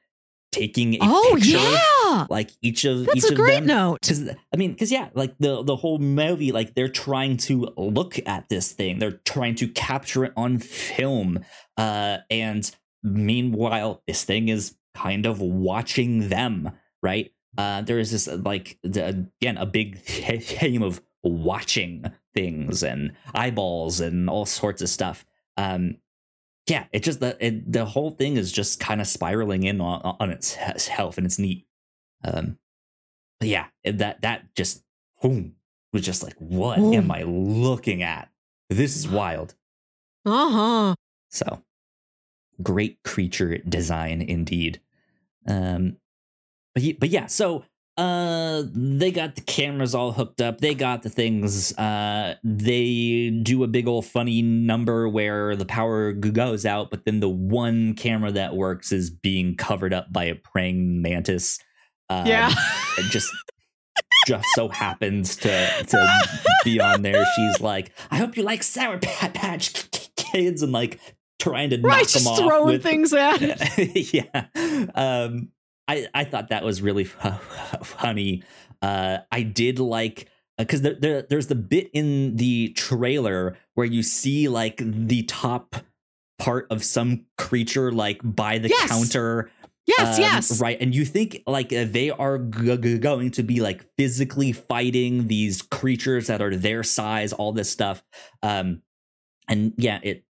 taking 0.55 0.95
a 0.95 0.99
Oh, 1.03 1.33
picture 1.35 1.59
yeah. 1.59 2.27
like 2.31 2.51
each 2.63 2.85
of 2.85 3.07
That's 3.07 3.17
each 3.19 3.25
a 3.25 3.29
of 3.33 3.35
great 3.37 3.61
them 3.61 3.67
note. 3.67 4.01
because 4.03 4.29
I 4.53 4.57
mean, 4.57 4.73
because 4.73 4.91
yeah, 4.93 5.09
like 5.15 5.35
the 5.39 5.63
the 5.63 5.77
whole 5.77 5.99
movie, 5.99 6.53
like 6.53 6.75
they're 6.75 6.89
trying 6.89 7.37
to 7.49 7.69
look 7.77 8.19
at 8.27 8.49
this 8.49 8.73
thing, 8.73 8.99
they're 8.99 9.21
trying 9.25 9.55
to 9.57 9.69
capture 9.69 10.25
it 10.25 10.33
on 10.37 10.59
film, 10.59 11.41
uh, 11.77 12.19
and 12.31 12.75
meanwhile, 13.03 14.03
this 14.07 14.25
thing 14.25 14.49
is 14.49 14.77
kind 14.95 15.27
of 15.27 15.41
watching 15.41 16.29
them, 16.29 16.71
right? 17.03 17.31
Uh, 17.57 17.83
there 17.83 17.99
is 17.99 18.11
this 18.11 18.27
like 18.27 18.79
the, 18.83 19.27
again 19.41 19.57
a 19.59 19.67
big 19.67 19.99
theme 20.01 20.83
of 20.83 21.01
watching 21.23 22.05
things 22.35 22.83
and 22.83 23.13
eyeballs 23.35 24.01
and 24.01 24.29
all 24.29 24.45
sorts 24.47 24.83
of 24.83 24.89
stuff. 24.89 25.25
Um, 25.57 25.97
yeah, 26.67 26.87
it 26.93 27.03
just 27.03 27.21
the 27.21 27.37
it, 27.45 27.71
the 27.71 27.85
whole 27.85 28.11
thing 28.11 28.37
is 28.37 28.51
just 28.51 28.81
kind 28.81 29.01
of 29.01 29.07
spiraling 29.07 29.65
in 29.65 29.81
on, 29.81 30.17
on 30.19 30.39
health, 30.89 31.19
and 31.19 31.27
it's 31.27 31.39
neat. 31.39 31.67
Um, 32.23 32.59
but 33.39 33.49
yeah, 33.49 33.67
that 33.85 34.23
that 34.23 34.55
just 34.55 34.83
boom 35.21 35.57
was 35.93 36.03
just 36.03 36.23
like, 36.23 36.35
what 36.39 36.79
Ooh. 36.79 36.95
am 36.95 37.11
I 37.11 37.23
looking 37.23 38.03
at? 38.03 38.31
This 38.71 38.97
is 38.97 39.09
wild. 39.09 39.55
Uh 40.25 40.51
huh. 40.51 40.95
So 41.31 41.63
great 42.63 43.03
creature 43.03 43.59
design 43.59 44.23
indeed. 44.23 44.81
Um, 45.47 45.97
but 46.75 46.83
but 46.99 47.11
yeah, 47.11 47.27
so 47.27 47.65
uh, 47.97 48.65
they 48.73 49.13
got 49.13 49.37
the 49.37 49.41
cameras 49.43 49.95
all 49.95 50.13
hooked 50.13 50.41
up. 50.41 50.59
They 50.61 50.75
got 50.75 51.03
the 51.03 51.11
things. 51.11 51.77
Uh, 51.79 52.35
they 52.43 53.31
do 53.43 53.63
a 53.63 53.69
big 53.69 53.87
old 53.87 54.05
funny 54.07 54.43
number 54.43 55.09
where 55.09 55.55
the 55.55 55.65
power 55.65 56.13
goes 56.13 56.67
out, 56.67 56.91
but 56.91 57.05
then 57.05 57.21
the 57.21 57.29
one 57.29 57.95
camera 57.95 58.33
that 58.33 58.57
works 58.57 58.91
is 58.91 59.11
being 59.11 59.57
covered 59.57 59.95
up 59.95 60.13
by 60.13 60.25
a 60.25 60.35
praying 60.35 61.03
mantis. 61.03 61.61
Um, 62.11 62.27
Yeah. 62.27 62.53
it 62.99 63.11
just 63.11 63.31
just 64.27 64.47
so 64.55 64.69
happens 64.69 65.37
to 65.37 65.85
to 65.87 66.29
be 66.65 66.81
on 66.81 67.03
there. 67.03 67.25
She's 67.37 67.61
like, 67.61 67.93
"I 68.11 68.17
hope 68.17 68.37
you 68.37 68.43
like 68.43 68.63
Sour 68.63 68.99
Patch 68.99 69.91
Kids," 70.17 70.63
and 70.63 70.73
like 70.73 70.99
trying 71.39 71.71
to 71.71 71.77
right, 71.77 71.99
knock 71.99 72.09
just 72.09 72.25
them 72.25 72.33
off 72.33 72.39
throwing 72.39 72.67
with 72.73 72.83
things 72.83 73.13
at 73.13 73.39
it. 73.43 74.15
yeah. 74.15 74.47
Um, 74.95 75.51
I 75.89 76.07
I 76.15 76.25
thought 76.25 76.49
that 76.49 76.65
was 76.65 76.83
really 76.83 77.05
fu- 77.05 77.29
funny. 77.85 78.43
Uh, 78.83 79.19
I 79.33 79.43
did 79.43 79.79
like 79.79 80.29
because 80.59 80.83
there, 80.83 80.95
there 80.95 81.23
there's 81.23 81.47
the 81.49 81.55
bit 81.55 81.91
in 81.93 82.37
the 82.37 82.71
trailer 82.71 83.57
where 83.75 83.87
you 83.87 84.03
see 84.03 84.49
like 84.49 84.77
the 84.85 85.23
top 85.25 85.77
part 86.39 86.67
of 86.71 86.85
some 86.85 87.27
creature 87.39 87.93
like 87.93 88.21
by 88.23 88.59
the 88.59 88.69
Yes. 88.69 88.89
counter 88.91 89.51
Yes, 89.87 90.17
um, 90.17 90.23
yes. 90.23 90.61
Right. 90.63 90.79
And 90.81 90.95
you 90.95 91.05
think 91.05 91.43
like 91.47 91.71
uh, 91.71 91.85
they 91.87 92.09
are 92.09 92.39
g- 92.39 92.77
g- 92.79 92.97
going 92.99 93.31
to 93.33 93.43
be 93.43 93.61
like 93.61 93.85
physically 93.99 94.51
fighting 94.51 95.29
these 95.29 95.61
creatures 95.61 96.29
that 96.29 96.41
are 96.41 96.57
their 96.57 96.83
size, 96.83 97.35
all 97.35 97.53
this 97.53 97.69
stuff. 97.71 98.03
Um, 98.43 98.81
and 99.47 99.75
yeah, 99.77 100.01
it 100.03 100.25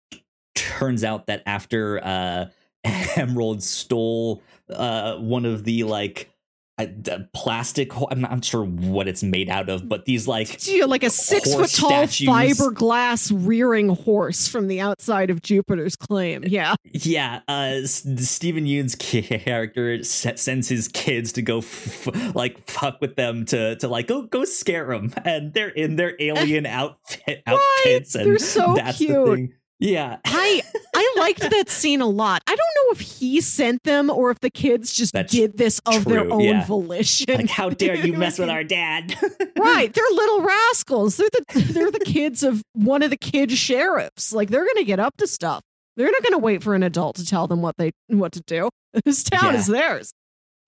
turns 0.55 1.03
out 1.03 1.27
that 1.27 1.43
after 1.47 1.99
uh, 2.05 2.47
Emerald 3.17 3.65
stole 3.65 4.41
uh, 4.73 5.19
one 5.19 5.45
of 5.45 5.65
the 5.65 5.85
like 5.85 6.31
uh, 6.79 7.19
plastic, 7.35 7.93
ho- 7.93 8.09
I'm 8.11 8.23
not 8.23 8.43
sure 8.45 8.65
what 8.65 9.07
it's 9.07 9.23
made 9.23 9.51
out 9.51 9.69
of, 9.69 9.87
but 9.89 10.07
these 10.07 10.27
like 10.27 10.59
like 10.87 11.03
a 11.03 11.11
six 11.11 11.53
foot 11.55 11.71
tall 11.71 12.07
statues. 12.07 12.27
fiberglass 12.29 13.31
rearing 13.35 13.91
horse 13.91 14.49
from 14.49 14.67
the 14.69 14.81
outside 14.81 15.29
of 15.29 15.43
Jupiter's 15.43 15.95
claim. 15.97 16.43
Yeah. 16.47 16.75
Yeah, 16.85 17.41
uh, 17.49 17.83
Steven 17.85 18.67
Yeun's 18.67 18.95
character 18.95 20.03
sends 20.05 20.69
his 20.69 20.89
kids 20.89 21.33
to 21.33 21.43
go 21.43 21.59
f- 21.59 22.35
like 22.35 22.67
fuck 22.69 23.01
with 23.01 23.17
them 23.17 23.45
to 23.47 23.77
to 23.77 23.89
like 23.89 24.07
go 24.07 24.23
go 24.23 24.45
scare 24.45 24.87
them, 24.87 25.13
and 25.25 25.53
they're 25.53 25.69
in 25.69 25.97
their 25.97 26.15
alien 26.19 26.65
outfit 26.67 27.43
outfits, 27.47 28.15
and 28.15 28.27
They're 28.27 28.39
so 28.39 28.75
that's 28.75 28.99
the 28.99 29.07
thing. 29.07 29.53
Yeah, 29.81 30.19
I 30.27 30.63
I 30.95 31.15
liked 31.19 31.41
that 31.41 31.71
scene 31.71 32.01
a 32.03 32.07
lot. 32.07 32.43
I 32.47 32.51
don't 32.55 32.59
know 32.59 32.93
if 32.93 33.01
he 33.01 33.41
sent 33.41 33.83
them 33.85 34.11
or 34.11 34.31
if 34.31 34.39
the 34.41 34.51
kids 34.51 34.93
just 34.93 35.13
That's 35.15 35.33
did 35.33 35.57
this 35.57 35.81
of 35.87 36.05
their 36.05 36.31
own 36.31 36.41
yeah. 36.43 36.65
volition. 36.67 37.35
like 37.35 37.49
how 37.49 37.71
dare 37.71 37.95
you 37.97 38.13
mess 38.13 38.39
with 38.39 38.51
our 38.57 38.63
dad? 38.63 39.17
right, 39.59 39.93
they're 39.93 40.05
little 40.13 40.43
rascals. 40.43 41.17
They're 41.17 41.31
the 41.31 41.63
they're 41.73 41.91
the 41.91 41.99
kids 42.01 42.43
of 42.43 42.63
one 42.75 43.03
of 43.03 43.09
the 43.11 43.17
kid 43.17 43.51
sheriffs. 43.53 44.33
Like 44.33 44.51
they're 44.51 44.67
gonna 44.67 44.85
get 44.85 45.01
up 45.01 45.17
to 45.17 45.27
stuff. 45.27 45.63
They're 45.97 46.11
not 46.11 46.23
gonna 46.23 46.39
wait 46.39 46.63
for 46.63 46.75
an 46.75 46.83
adult 46.83 47.17
to 47.17 47.25
tell 47.27 47.47
them 47.47 47.63
what 47.63 47.77
they 47.79 47.93
what 48.09 48.33
to 48.33 48.43
do. 48.47 48.69
This 49.05 49.23
town 49.23 49.55
Yeah. 49.55 49.59
is 49.61 49.67
theirs. 49.67 50.13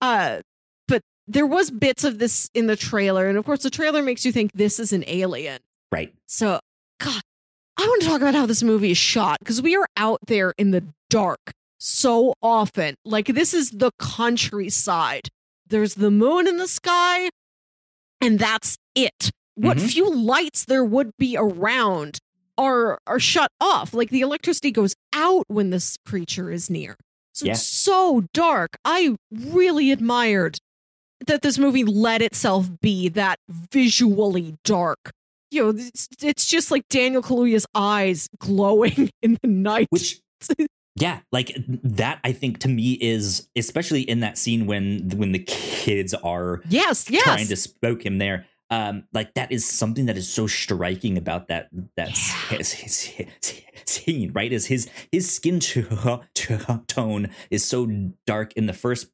Uh, 0.01 0.39
but 0.87 1.01
there 1.27 1.45
was 1.45 1.69
bits 1.71 2.03
of 2.03 2.17
this 2.19 2.49
in 2.53 2.67
the 2.67 2.75
trailer, 2.75 3.27
and 3.29 3.37
of 3.37 3.45
course, 3.45 3.61
the 3.63 3.69
trailer 3.69 4.01
makes 4.01 4.25
you 4.25 4.31
think 4.31 4.51
this 4.53 4.79
is 4.79 4.91
an 4.91 5.03
alien. 5.07 5.59
right. 5.91 6.13
So, 6.27 6.59
God, 6.99 7.21
I 7.77 7.81
want 7.85 8.01
to 8.03 8.07
talk 8.07 8.21
about 8.21 8.35
how 8.35 8.45
this 8.45 8.63
movie 8.63 8.91
is 8.91 8.97
shot 8.97 9.39
because 9.39 9.61
we 9.61 9.75
are 9.75 9.87
out 9.97 10.19
there 10.27 10.53
in 10.57 10.71
the 10.71 10.83
dark 11.09 11.51
so 11.79 12.33
often. 12.41 12.95
Like, 13.03 13.27
this 13.27 13.53
is 13.53 13.71
the 13.71 13.91
countryside. 13.99 15.29
There's 15.67 15.95
the 15.95 16.11
moon 16.11 16.47
in 16.47 16.57
the 16.57 16.67
sky, 16.67 17.29
and 18.21 18.37
that's 18.39 18.77
it. 18.95 19.31
What 19.55 19.77
Mhm. 19.77 19.89
few 19.91 20.13
lights 20.13 20.65
there 20.65 20.83
would 20.85 21.11
be 21.17 21.35
around 21.37 22.19
are 22.57 22.99
are 23.07 23.19
shut 23.19 23.49
off. 23.59 23.93
Like 23.93 24.11
the 24.11 24.21
electricity 24.21 24.71
goes 24.71 24.93
out 25.11 25.45
when 25.47 25.71
this 25.71 25.97
creature 26.05 26.51
is 26.51 26.69
near. 26.69 26.95
So 27.33 27.45
Yeah. 27.47 27.53
it's 27.53 27.63
so 27.63 28.25
dark. 28.33 28.77
I 28.85 29.15
really 29.31 29.91
admired 29.91 30.59
that 31.25 31.41
this 31.41 31.57
movie 31.57 31.83
let 31.83 32.21
itself 32.21 32.69
be 32.81 33.09
that 33.09 33.39
visually 33.49 34.55
dark. 34.63 35.11
You 35.53 35.63
know, 35.63 35.69
it's, 35.77 36.07
it's 36.21 36.47
just 36.47 36.71
like 36.71 36.87
Daniel 36.89 37.21
Kaluuya's 37.21 37.65
eyes 37.75 38.27
glowing 38.39 39.09
in 39.21 39.37
the 39.41 39.47
night. 39.47 39.87
Which, 39.91 40.19
yeah, 40.95 41.19
like 41.31 41.55
that. 41.67 42.19
I 42.23 42.31
think 42.31 42.59
to 42.59 42.67
me 42.67 42.93
is 42.93 43.47
especially 43.55 44.01
in 44.01 44.21
that 44.21 44.37
scene 44.37 44.65
when 44.65 45.09
when 45.15 45.31
the 45.31 45.39
kids 45.39 46.13
are 46.15 46.61
yes, 46.67 47.09
yes. 47.09 47.23
trying 47.23 47.47
to 47.47 47.55
spoke 47.55 48.05
him 48.05 48.17
there. 48.17 48.45
Um, 48.69 49.03
like 49.13 49.35
that 49.35 49.51
is 49.51 49.63
something 49.69 50.07
that 50.07 50.17
is 50.17 50.27
so 50.27 50.47
striking 50.47 51.17
about 51.17 51.49
that 51.49 51.69
that 51.95 52.09
Yeah. 52.09 52.57
his, 52.57 52.71
his, 52.71 53.01
his 53.03 53.27
scene, 53.85 54.31
right? 54.33 54.51
Is 54.51 54.65
his 54.65 54.89
his 55.11 55.31
skin 55.31 55.59
to- 55.59 56.21
to- 56.33 56.83
tone 56.87 57.29
is 57.51 57.63
so 57.63 57.87
dark 58.25 58.53
in 58.53 58.65
the 58.65 58.73
first 58.73 59.07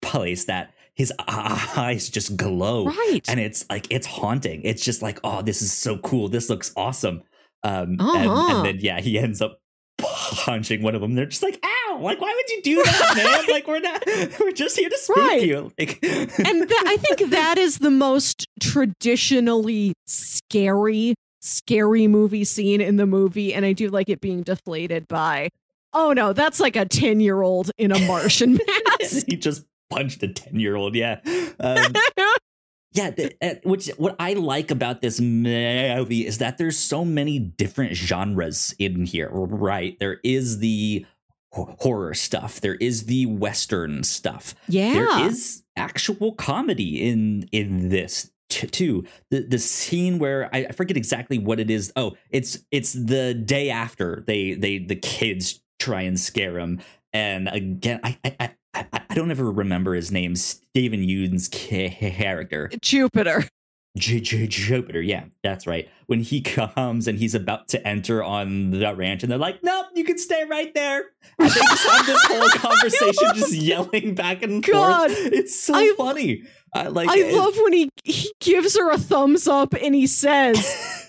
place 0.00 0.46
that 0.46 0.72
his 0.98 1.12
eyes 1.28 2.10
just 2.10 2.36
glow, 2.36 2.84
right. 2.86 3.20
and 3.28 3.40
it's 3.40 3.64
like 3.70 3.86
it's 3.90 4.06
haunting. 4.06 4.60
It's 4.64 4.84
just 4.84 5.00
like, 5.00 5.18
oh, 5.24 5.40
this 5.40 5.62
is 5.62 5.72
so 5.72 5.96
cool. 5.98 6.28
This 6.28 6.50
looks 6.50 6.72
awesome. 6.76 7.22
Um, 7.62 7.90
and, 7.98 8.00
Uh-huh. 8.00 8.56
and 8.56 8.66
then 8.66 8.76
yeah, 8.80 9.00
he 9.00 9.18
ends 9.18 9.40
up 9.40 9.60
punching 9.98 10.82
one 10.82 10.94
of 10.94 11.00
them. 11.00 11.14
They're 11.14 11.26
just 11.26 11.42
like, 11.42 11.58
ow! 11.64 11.98
Like, 12.00 12.20
why 12.20 12.32
would 12.34 12.50
you 12.50 12.62
do 12.62 12.82
that, 12.84 13.14
man? 13.16 13.44
like, 13.54 13.66
we're 13.66 13.80
not. 13.80 14.04
We're 14.40 14.52
just 14.52 14.78
here 14.78 14.88
to 14.88 14.96
spook 14.98 15.16
Right. 15.16 15.42
you. 15.42 15.72
Like, 15.78 15.98
and 16.04 16.62
that, 16.68 16.84
I 16.86 16.96
think 16.98 17.30
that 17.30 17.58
is 17.58 17.78
the 17.78 17.90
most 17.90 18.46
traditionally 18.60 19.94
scary, 20.06 21.14
scary 21.40 22.06
movie 22.06 22.44
scene 22.44 22.80
in 22.80 22.96
the 22.96 23.06
movie. 23.06 23.52
And 23.54 23.64
I 23.64 23.72
do 23.72 23.88
like 23.88 24.08
it 24.08 24.20
being 24.20 24.42
deflated 24.42 25.08
by, 25.08 25.50
oh 25.92 26.12
no, 26.12 26.32
that's 26.32 26.60
like 26.60 26.76
a 26.76 26.84
10 26.84 27.20
year 27.20 27.42
old 27.42 27.70
in 27.78 27.90
a 27.92 27.98
Martian 28.06 28.58
mask. 29.00 29.26
he 29.26 29.36
just 29.36 29.64
punched 29.90 30.22
a 30.22 30.28
10 30.28 30.58
year 30.58 30.76
old 30.76 30.94
yeah 30.94 31.20
um, 31.60 31.92
yeah 32.92 33.10
the, 33.10 33.34
uh, 33.42 33.54
which 33.64 33.88
what 33.96 34.16
i 34.18 34.32
like 34.34 34.70
about 34.70 35.00
this 35.00 35.20
movie 35.20 36.26
is 36.26 36.38
that 36.38 36.58
there's 36.58 36.78
so 36.78 37.04
many 37.04 37.38
different 37.38 37.94
genres 37.94 38.74
in 38.78 39.04
here 39.04 39.30
right 39.30 39.98
there 40.00 40.20
is 40.24 40.58
the 40.58 41.04
horror 41.52 42.12
stuff 42.12 42.60
there 42.60 42.74
is 42.74 43.06
the 43.06 43.24
western 43.26 44.02
stuff 44.02 44.54
yeah. 44.68 44.92
there 44.92 45.26
is 45.26 45.62
actual 45.76 46.32
comedy 46.32 47.08
in 47.08 47.48
in 47.52 47.88
this 47.88 48.30
t- 48.48 48.66
too. 48.66 49.04
The 49.30 49.42
the 49.42 49.58
scene 49.58 50.18
where 50.18 50.48
I, 50.54 50.66
I 50.68 50.72
forget 50.72 50.96
exactly 50.96 51.38
what 51.38 51.60
it 51.60 51.70
is. 51.70 51.92
Oh, 51.96 52.16
it's 52.30 52.58
it's 52.70 52.92
the 52.92 53.34
day 53.34 53.70
after 53.70 54.24
they 54.26 54.54
they 54.54 54.78
the 54.78 54.96
kids 54.96 55.60
try 55.78 56.02
and 56.02 56.18
scare 56.18 56.58
him, 56.58 56.80
and 57.12 57.48
again, 57.48 58.00
I 58.02 58.18
I 58.24 58.54
I, 58.74 58.86
I 59.10 59.14
don't 59.14 59.30
ever 59.30 59.50
remember 59.50 59.94
his 59.94 60.10
name. 60.12 60.36
Steven 60.36 61.02
Yeun's 61.02 61.48
character, 61.52 62.70
Jupiter. 62.80 63.48
J- 63.96 64.20
J- 64.20 64.46
Jupiter. 64.46 65.00
Yeah, 65.02 65.24
that's 65.42 65.66
right. 65.66 65.88
When 66.06 66.20
he 66.20 66.40
comes 66.42 67.08
and 67.08 67.18
he's 67.18 67.34
about 67.34 67.68
to 67.68 67.88
enter 67.88 68.22
on 68.22 68.70
the 68.70 68.94
ranch, 68.94 69.22
and 69.22 69.32
they're 69.32 69.38
like, 69.38 69.62
"Nope, 69.64 69.86
you 69.94 70.04
can 70.04 70.18
stay 70.18 70.44
right 70.44 70.72
there." 70.74 71.04
And 71.38 71.48
they 71.50 71.54
just 71.60 71.88
have 71.88 72.06
this 72.06 72.24
whole 72.26 72.48
conversation, 72.70 73.28
just 73.34 73.52
yelling 73.54 74.14
back 74.14 74.42
and 74.42 74.62
God, 74.62 75.10
forth. 75.10 75.32
It's 75.32 75.58
so 75.58 75.74
I- 75.74 75.94
funny. 75.96 76.42
I 76.74 76.88
like. 76.88 77.08
I 77.08 77.18
it- 77.18 77.34
love 77.34 77.54
when 77.62 77.72
he 77.72 77.88
he 78.04 78.30
gives 78.40 78.76
her 78.78 78.90
a 78.92 78.98
thumbs 78.98 79.48
up 79.48 79.74
and 79.74 79.94
he 79.94 80.06
says, 80.06 80.58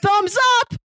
"Thumbs 0.01 0.37
up." 0.61 0.79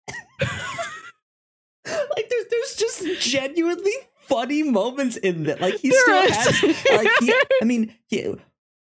like 2.16 2.28
there's 2.30 2.44
there's 2.50 2.76
just 2.76 3.20
genuinely 3.20 3.92
funny 4.32 4.62
moments 4.62 5.16
in 5.16 5.44
that. 5.44 5.60
Like 5.60 5.76
he 5.78 5.90
There 5.90 6.00
still 6.00 6.22
is. 6.24 6.36
has. 6.36 6.84
Like 6.92 7.10
he, 7.20 7.32
I 7.60 7.64
mean, 7.64 7.94
he, 8.08 8.34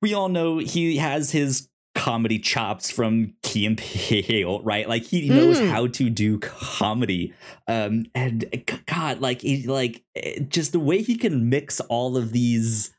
we 0.03 0.15
all 0.15 0.29
know 0.29 0.59
he 0.59 0.97
has 0.99 1.31
his 1.31 1.69
comedy 1.95 2.39
chops 2.41 2.91
from 2.91 3.35
Key 3.43 3.67
and 3.67 3.79
Peele, 3.79 4.61
right? 4.63 4.89
Like 4.89 5.05
he 5.05 5.29
knows 5.29 5.61
Mm. 5.61 5.69
how 5.71 5.87
to 5.87 6.11
do 6.11 6.39
comedy. 6.41 7.33
Um, 7.69 8.07
and 8.15 8.45
g- 8.53 8.63
God, 8.87 9.21
like 9.21 9.43
he, 9.43 9.67
like 9.67 10.03
eh, 10.17 10.41
just 10.49 10.73
the 10.73 10.81
way 10.81 11.03
he 11.03 11.17
can 11.17 11.49
mix 11.49 11.79
all 11.81 12.17
of 12.17 12.33
these 12.33 12.91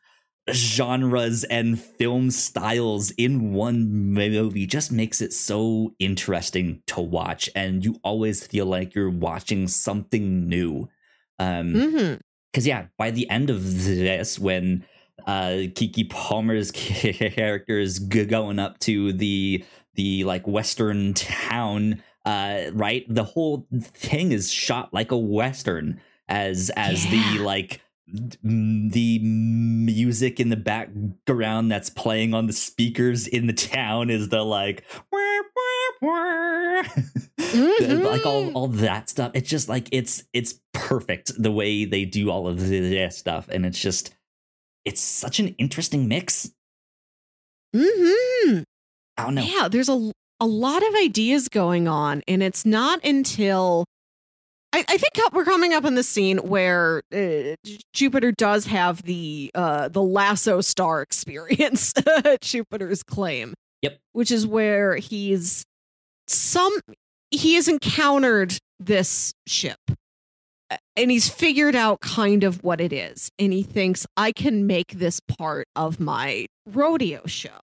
genres 0.52 1.44
and 1.46 1.80
film 1.80 2.30
styles 2.32 3.12
in 3.12 3.52
one 3.54 3.90
movie 3.92 4.68
just 4.68 4.92
makes 4.92 5.20
it 5.20 5.34
so 5.34 5.94
interesting 6.00 6.82
to 6.88 7.02
watch 7.02 7.50
and 7.56 7.84
you 7.84 8.00
always 8.04 8.46
feel 8.46 8.66
like 8.68 8.94
you're 8.94 9.10
watching 9.10 9.68
something 9.68 10.48
new 10.48 10.88
um 11.40 11.74
hmm 11.74 12.14
because 12.56 12.66
yeah 12.66 12.86
by 12.98 13.12
the 13.12 13.30
end 13.30 13.50
of 13.50 13.84
this 13.84 14.40
when 14.40 14.86
uh 15.28 15.68
Keke 15.76 16.10
Palmer's 16.10 16.72
character 16.72 17.78
is 17.78 18.00
g- 18.00 18.24
going 18.26 18.60
up 18.60 18.80
to 18.80 19.12
the 19.12 19.66
the 19.96 20.24
like 20.24 20.48
western 20.48 21.14
town 21.14 22.02
uh 22.26 22.62
right 22.72 23.06
the 23.10 23.26
whole 23.26 23.68
thing 23.84 24.32
is 24.32 24.50
shot 24.54 24.94
like 24.94 25.12
a 25.12 25.18
western 25.18 26.00
as 26.30 26.72
as 26.78 27.06
Yeah. 27.06 27.34
the 27.38 27.44
like 27.44 27.82
the 28.08 29.20
music 29.20 30.40
in 30.40 30.50
the 30.50 30.56
background 30.56 31.70
that's 31.72 31.90
playing 31.90 32.34
on 32.34 32.48
the 32.48 32.54
speakers 32.54 33.28
in 33.28 33.48
the 33.48 33.54
town 33.54 34.10
is 34.10 34.30
the 34.30 34.44
like 34.44 34.86
the- 37.38 38.02
like 38.04 38.26
all 38.26 38.44
Mhm. 38.50 38.52
all 38.56 38.68
that 38.68 39.10
stuff 39.10 39.32
it's 39.34 39.50
just 39.50 39.70
like 39.70 39.88
it's 39.92 40.24
it's 40.34 40.60
perfect 40.74 41.32
the 41.42 41.52
way 41.52 41.86
they 41.86 42.06
do 42.06 42.30
all 42.30 42.48
of 42.48 42.60
this 42.68 43.18
stuff 43.18 43.48
and 43.50 43.66
it's 43.66 43.80
just 43.80 44.14
it's 44.86 45.02
such 45.02 45.40
an 45.40 45.50
interesting 45.58 46.08
mix 46.08 46.52
hmm 47.74 48.60
i 49.18 49.24
don't 49.24 49.36
know 49.36 49.44
Yeah, 49.44 49.68
there's 49.68 49.90
a 49.90 50.12
a 50.42 50.46
lot 50.46 50.86
of 50.86 50.94
ideas 50.96 51.48
going 51.48 51.88
on, 51.88 52.22
and 52.28 52.44
it's 52.44 52.66
not 52.66 53.04
until 53.06 53.86
I, 54.74 54.80
I 54.90 54.98
think 54.98 55.14
we're 55.34 55.46
coming 55.46 55.72
up 55.74 55.86
in 55.86 55.96
the 55.96 56.04
scene 56.04 56.40
where 56.40 57.02
uh, 57.16 57.56
Jupiter 57.94 58.34
does 58.34 58.66
have 58.66 59.02
the 59.04 59.50
uh, 59.56 59.88
the 59.88 60.02
lasso 60.04 60.60
star 60.60 61.02
experience. 61.08 61.94
Jupiter's 62.42 63.02
claim. 63.02 63.54
Yep. 63.82 63.98
Which 64.12 64.30
is 64.30 64.46
where 64.46 64.98
he's 64.98 65.64
some 66.28 66.80
he 67.32 67.56
has 67.56 67.68
encountered 67.68 68.58
this 68.80 69.34
ship 69.48 69.80
uh, 70.72 70.78
and 70.96 71.12
he's 71.12 71.30
figured 71.30 71.76
out 71.76 72.00
kind 72.02 72.44
of 72.44 72.64
what 72.64 72.80
it 72.82 72.92
is 72.94 73.30
and 73.40 73.52
he 73.54 73.64
thinks 73.64 74.06
i 74.18 74.32
can 74.32 74.66
make 74.68 74.94
this 74.94 75.20
part 75.20 75.68
of 75.76 76.00
my 76.00 76.46
rodeo 76.66 77.22
show. 77.26 77.60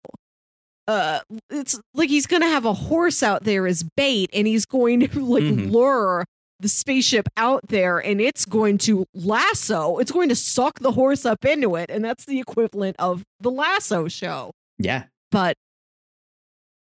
Uh 0.88 1.20
it's 1.50 1.80
like 1.94 2.10
he's 2.10 2.26
gonna 2.28 2.48
have 2.48 2.66
a 2.66 2.74
horse 2.74 3.22
out 3.24 3.44
there 3.44 3.68
as 3.68 3.84
bait 3.96 4.30
and 4.34 4.48
he's 4.48 4.66
going 4.66 5.00
to 5.08 5.20
like 5.26 5.44
Mhm. 5.44 5.72
lure 5.72 6.26
the 6.60 6.68
spaceship 6.70 7.28
out 7.38 7.62
there 7.70 7.98
and 7.98 8.22
it's 8.22 8.46
going 8.46 8.78
to 8.80 9.06
lasso 9.16 9.98
it's 9.98 10.12
going 10.12 10.30
to 10.30 10.36
suck 10.36 10.80
the 10.80 10.92
horse 10.92 11.26
up 11.26 11.44
into 11.46 11.76
it 11.76 11.90
and 11.90 12.04
that's 12.06 12.26
the 12.26 12.40
equivalent 12.40 12.96
of 13.00 13.24
the 13.40 13.50
lasso 13.52 14.08
show. 14.08 14.52
Yeah. 14.78 15.06
But 15.32 15.56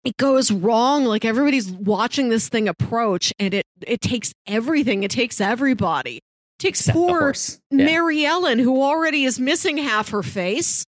it 0.03 0.17
goes 0.17 0.51
wrong 0.51 1.05
like 1.05 1.25
everybody's 1.25 1.69
watching 1.71 2.29
this 2.29 2.49
thing 2.49 2.67
approach 2.67 3.33
and 3.39 3.53
it 3.53 3.65
it 3.85 4.01
takes 4.01 4.33
everything 4.47 5.03
it 5.03 5.11
takes 5.11 5.39
everybody 5.39 6.17
it 6.17 6.23
takes 6.59 6.79
except 6.81 6.95
poor 6.95 7.33
yeah. 7.71 7.85
Mary 7.85 8.25
Ellen, 8.25 8.59
who 8.59 8.81
already 8.81 9.23
is 9.25 9.39
missing 9.39 9.77
half 9.77 10.09
her 10.09 10.23
face. 10.23 10.85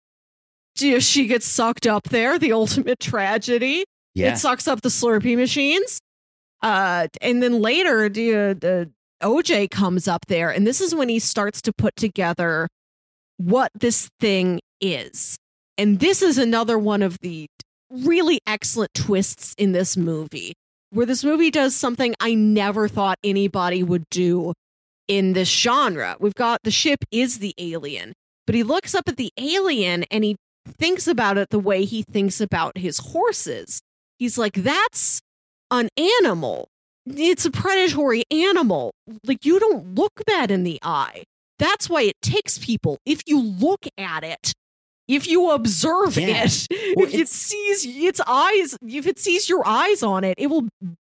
She 0.76 0.98
she 1.00 1.26
gets 1.26 1.46
sucked 1.46 1.86
up 1.86 2.04
there, 2.04 2.38
the 2.38 2.52
ultimate 2.62 3.00
tragedy. 3.00 3.84
yeah 4.14 4.32
It 4.32 4.38
sucks 4.38 4.66
up 4.68 4.82
the 4.82 4.88
Slurpee 4.88 5.36
machines. 5.36 6.00
Uh, 6.62 7.08
and 7.20 7.42
then 7.42 7.60
later, 7.60 8.08
the, 8.08 8.56
the 8.58 8.90
OJ 9.22 9.70
comes 9.70 10.06
up 10.06 10.26
there, 10.28 10.50
and 10.50 10.64
this 10.64 10.80
is 10.80 10.94
when 10.94 11.08
he 11.08 11.18
starts 11.18 11.60
to 11.62 11.72
put 11.72 11.96
together 11.96 12.68
what 13.36 13.72
this 13.74 14.08
thing 14.20 14.60
is. 14.80 15.36
And 15.76 15.98
this 15.98 16.22
is 16.22 16.38
another 16.38 16.78
one 16.78 17.02
of 17.02 17.18
the 17.20 17.48
really 17.92 18.40
excellent 18.46 18.94
twists 18.94 19.54
in 19.58 19.72
this 19.72 19.96
movie, 19.96 20.54
where 20.90 21.06
this 21.06 21.22
movie 21.22 21.50
does 21.50 21.76
something 21.76 22.14
I 22.20 22.34
never 22.34 22.88
thought 22.88 23.18
anybody 23.22 23.82
would 23.82 24.04
do 24.10 24.54
in 25.08 25.34
this 25.34 25.48
genre. 25.48 26.16
We've 26.18 26.34
got 26.34 26.60
the 26.64 26.70
ship 26.70 27.04
is 27.10 27.38
the 27.38 27.54
alien, 27.58 28.14
but 28.46 28.54
he 28.54 28.62
looks 28.62 28.94
up 28.94 29.08
at 29.08 29.16
the 29.16 29.30
alien 29.36 30.04
and 30.10 30.24
he 30.24 30.36
thinks 30.66 31.06
about 31.06 31.38
it 31.38 31.50
the 31.50 31.58
way 31.58 31.84
he 31.84 32.02
thinks 32.02 32.40
about 32.40 32.78
his 32.78 32.98
horses. 32.98 33.80
He's 34.18 34.38
like, 34.38 34.54
that's 34.54 35.20
an 35.70 35.88
animal. 35.96 36.68
It's 37.06 37.44
a 37.44 37.50
predatory 37.50 38.22
animal. 38.30 38.92
Like, 39.26 39.44
you 39.44 39.58
don't 39.58 39.96
look 39.96 40.12
that 40.26 40.50
in 40.50 40.62
the 40.62 40.78
eye. 40.82 41.24
That's 41.58 41.90
why 41.90 42.02
it 42.02 42.14
takes 42.22 42.58
people. 42.58 42.98
If 43.04 43.22
you 43.26 43.40
look 43.40 43.86
at 43.98 44.22
it, 44.24 44.52
if 45.14 45.26
you 45.28 45.50
observe 45.50 46.16
Yeah. 46.16 46.44
it, 46.44 46.66
Well, 46.96 47.06
if 47.06 47.14
it 47.14 47.28
sees 47.28 47.84
its 47.86 48.20
eyes, 48.26 48.76
if 48.86 49.06
it 49.06 49.18
sees 49.18 49.48
your 49.48 49.66
eyes 49.66 50.02
on 50.02 50.24
it, 50.24 50.34
it 50.38 50.48
will 50.48 50.68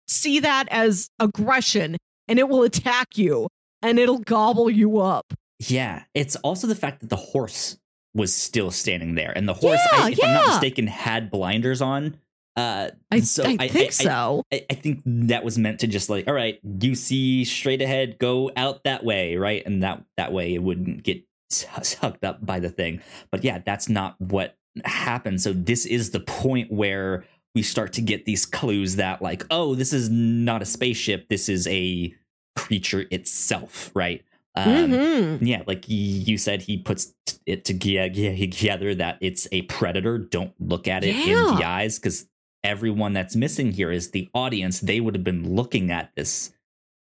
see 0.08 0.39
that 0.39 0.68
as 0.72 1.10
aggression 1.20 1.97
and 2.28 2.39
it 2.39 2.49
will 2.49 2.64
attack 2.64 3.18
you 3.18 3.47
and 3.82 3.97
it'll 3.99 4.20
gobble 4.20 4.70
you 4.70 4.99
up. 4.99 5.34
yeah 5.60 6.04
it's 6.14 6.36
also 6.38 6.68
the 6.68 6.76
fact 6.76 6.99
that 7.02 7.10
the 7.10 7.16
horse 7.16 7.78
was 8.13 8.34
still 8.34 8.71
standing 8.71 9.16
there 9.16 9.32
and 9.36 9.47
the 9.47 9.54
horse 9.54 9.80
Yeah, 9.93 10.04
I, 10.05 10.09
if 10.12 10.20
i'm 10.24 10.34
not 10.34 10.47
mistaken 10.47 10.88
had 10.88 11.32
blinders 11.32 11.82
on 11.82 12.17
uh 12.58 12.89
I, 13.09 13.20
so 13.21 13.43
I 13.46 13.67
think 13.70 13.93
so. 13.93 14.43
I, 14.51 14.66
I 14.70 14.74
think 14.74 15.01
that 15.05 15.46
was 15.46 15.58
meant 15.58 15.80
to 15.80 15.88
just 15.88 16.09
like, 16.09 16.28
all 16.28 16.34
right, 16.34 16.59
you 16.82 16.96
see 16.96 17.46
straight 17.46 17.82
ahead, 17.82 18.17
go 18.20 18.51
out 18.58 18.84
that 18.84 19.05
way, 19.05 19.38
right? 19.38 19.63
And 19.66 19.84
that 19.84 20.04
that 20.17 20.34
way 20.34 20.54
it 20.54 20.62
wouldn't 20.62 21.04
get 21.04 21.24
sucked 21.51 22.23
up 22.23 22.45
by 22.45 22.59
the 22.59 22.69
thing. 22.69 23.01
But 23.32 23.43
yeah, 23.43 23.59
that's 23.65 23.89
not 23.89 24.15
what 24.19 24.57
happened. 24.86 25.41
So 25.41 25.53
this 25.53 25.86
is 25.86 26.11
the 26.11 26.19
point 26.21 26.71
where 26.71 27.25
we 27.53 27.61
start 27.61 27.91
to 27.93 28.01
get 28.01 28.25
these 28.25 28.45
clues 28.45 28.95
that 28.95 29.21
like, 29.21 29.43
oh, 29.51 29.75
this 29.75 29.91
is 29.91 30.09
not 30.09 30.61
a 30.61 30.65
spaceship. 30.65 31.28
This 31.29 31.49
is 31.49 31.67
a 31.67 32.13
creature 32.55 33.05
itself, 33.11 33.91
right? 33.93 34.23
Um, 34.55 34.91
Mhm. 34.91 35.37
yeah, 35.47 35.63
like 35.65 35.86
you 35.87 36.37
said, 36.37 36.61
he 36.63 36.78
puts 36.78 37.13
it 37.45 37.63
together 37.65 38.95
that 38.95 39.17
it's 39.21 39.47
a 39.51 39.61
predator. 39.63 40.17
Don't 40.17 40.53
look 40.59 40.87
at 40.87 41.03
it 41.03 41.15
in 41.15 41.55
the 41.57 41.63
eyes 41.65 41.99
because 41.99 42.28
everyone 42.63 43.13
that's 43.13 43.36
missing 43.36 43.71
here 43.71 43.91
is 43.91 44.11
the 44.11 44.29
audience. 44.33 44.79
They 44.79 44.99
would 44.99 45.15
have 45.15 45.23
been 45.23 45.55
looking 45.55 45.89
at 45.91 46.11
this 46.15 46.51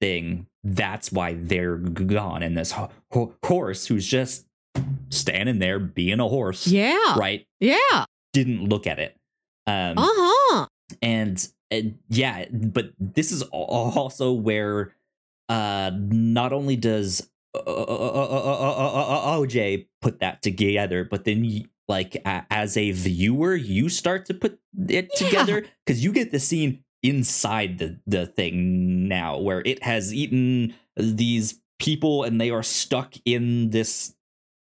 thing. 0.02 0.48
That's 0.64 1.12
why 1.12 1.36
they're 1.36 1.78
gone. 1.78 2.44
And 2.44 2.58
this 2.58 2.72
ho- 2.74 2.90
ho- 3.14 3.34
horse 3.46 3.88
who's 3.88 4.06
just 4.06 4.46
standing 5.10 5.60
there 5.60 5.80
being 5.80 6.20
a 6.20 6.28
horse, 6.28 6.68
Yeah. 6.68 7.16
right? 7.18 7.46
Yeah. 7.62 8.06
Didn't 8.34 8.68
look 8.68 8.86
at 8.88 9.00
it. 9.00 9.16
Um, 9.68 9.98
Uh 9.98 10.08
huh. 10.10 10.68
and, 11.02 11.48
and 11.70 11.98
yeah 12.10 12.46
but 12.52 12.92
this 13.00 13.32
is 13.32 13.44
also 13.44 14.34
where 14.34 14.92
uh 15.48 15.92
not 15.96 16.52
only 16.52 16.76
does 16.76 17.30
uh, 17.56 17.62
oj 19.38 19.86
put 20.02 20.20
that 20.20 20.42
together 20.42 21.04
but 21.04 21.24
then 21.26 21.46
you, 21.46 21.66
like 21.88 22.18
as 22.26 22.76
a 22.78 22.92
viewer 22.92 23.56
you 23.56 23.88
start 23.90 24.26
to 24.26 24.34
put 24.34 24.60
it 24.90 25.10
Yeah. 25.14 25.28
together 25.28 25.66
because 25.86 26.04
you 26.04 26.12
get 26.12 26.32
the 26.32 26.40
scene 26.40 26.84
inside 27.04 27.78
the 27.80 28.00
the 28.06 28.26
thing 28.26 29.08
now 29.08 29.38
where 29.38 29.62
it 29.66 29.82
has 29.84 30.14
eaten 30.14 30.74
these 30.96 31.60
people 31.80 32.24
and 32.24 32.40
they 32.40 32.50
are 32.52 32.62
stuck 32.64 33.16
in 33.26 33.72
this 33.72 34.14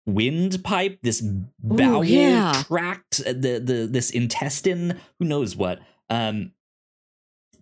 windpipe 0.07 0.99
this 1.01 1.21
bowel 1.59 2.03
yeah. 2.03 2.63
tract 2.67 3.21
uh, 3.25 3.33
the 3.33 3.59
the 3.63 3.87
this 3.89 4.09
intestine 4.11 4.99
who 5.19 5.25
knows 5.25 5.55
what 5.55 5.79
Um, 6.09 6.51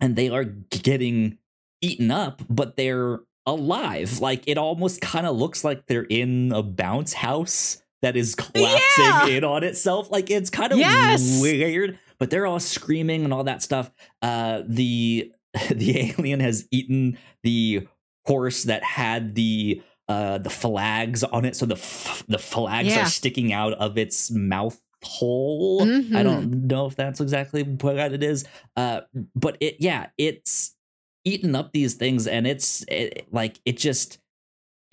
and 0.00 0.16
they 0.16 0.28
are 0.28 0.44
getting 0.44 1.38
eaten 1.80 2.10
up, 2.10 2.42
but 2.50 2.76
they're 2.76 3.20
alive. 3.46 4.20
Like 4.20 4.42
it 4.46 4.58
almost 4.58 5.00
kind 5.00 5.26
of 5.26 5.36
looks 5.36 5.64
like 5.64 5.86
they're 5.86 6.02
in 6.10 6.52
a 6.52 6.62
bounce 6.62 7.12
house 7.14 7.82
that 8.02 8.16
is 8.16 8.34
collapsing 8.34 9.04
Yeah. 9.04 9.26
in 9.28 9.44
on 9.44 9.64
itself. 9.64 10.10
Like 10.10 10.30
it's 10.30 10.50
kind 10.50 10.72
of 10.72 10.78
Yes. 10.78 11.40
weird, 11.40 11.98
but 12.18 12.30
they're 12.30 12.46
all 12.46 12.60
screaming 12.60 13.24
and 13.24 13.32
all 13.32 13.44
that 13.44 13.62
stuff. 13.62 13.90
Uh, 14.22 14.62
the 14.66 15.32
the 15.70 16.12
alien 16.18 16.40
has 16.40 16.66
eaten 16.70 17.18
the 17.42 17.86
horse 18.26 18.64
that 18.64 18.82
had 18.82 19.34
the 19.34 19.82
uh 20.08 20.38
the 20.38 20.50
flags 20.50 21.22
on 21.24 21.44
it, 21.44 21.56
so 21.56 21.66
the 21.66 21.76
f- 21.76 22.24
the 22.28 22.38
flags 22.38 22.88
Yeah. 22.88 23.02
are 23.02 23.06
sticking 23.06 23.52
out 23.52 23.72
of 23.74 23.96
its 23.98 24.30
mouth 24.30 24.80
hole. 25.02 25.82
Mhm. 25.82 26.16
I 26.16 26.22
don't 26.22 26.66
know 26.66 26.86
if 26.86 26.96
that's 26.96 27.20
exactly 27.20 27.62
what 27.62 27.96
it 28.12 28.22
is. 28.22 28.44
Uh, 28.76 29.02
but 29.34 29.56
it 29.60 29.76
yeah, 29.80 30.08
it's 30.18 30.74
eaten 31.24 31.54
up 31.54 31.72
these 31.72 31.94
things, 31.94 32.26
and 32.26 32.46
it's 32.46 32.84
it, 32.88 33.26
like 33.30 33.60
it 33.64 33.76
just 33.78 34.18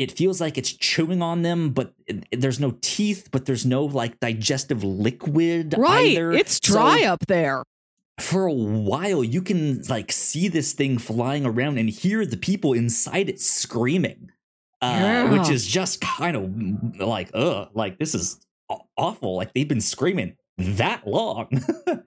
it 0.02 0.12
feels 0.12 0.42
like 0.42 0.58
it's 0.58 0.74
chewing 0.74 1.22
on 1.22 1.42
them, 1.44 1.70
but 1.72 1.94
there's 2.32 2.60
no 2.60 2.76
teeth, 2.82 3.30
but 3.32 3.46
there's 3.46 3.66
no 3.66 3.86
like 3.86 4.20
digestive 4.20 4.84
liquid 4.84 5.76
Right. 5.78 6.12
either. 6.18 6.32
It's 6.32 6.60
So 6.64 6.74
dry 6.74 7.04
up 7.04 7.26
there. 7.28 7.64
for 8.20 8.46
a 8.46 8.54
while 8.54 9.24
you 9.24 9.42
can 9.42 9.82
like 9.90 10.12
see 10.12 10.48
this 10.48 10.74
thing 10.74 10.98
flying 11.00 11.44
around 11.46 11.78
and 11.80 11.90
hear 11.90 12.24
the 12.26 12.38
people 12.38 12.74
inside 12.74 13.30
it 13.30 13.40
screaming 13.42 14.30
uh, 14.82 15.28
which 15.30 15.50
is 15.50 15.66
just 15.66 16.02
kind 16.02 16.36
of 16.36 17.00
like 17.00 17.32
ugh 17.34 17.70
like 17.74 17.98
this 17.98 18.14
is 18.14 18.40
awful 18.98 19.36
like 19.38 19.54
they've 19.54 19.68
been 19.68 19.82
screaming 19.82 20.36
that 20.58 21.08
long 21.08 21.48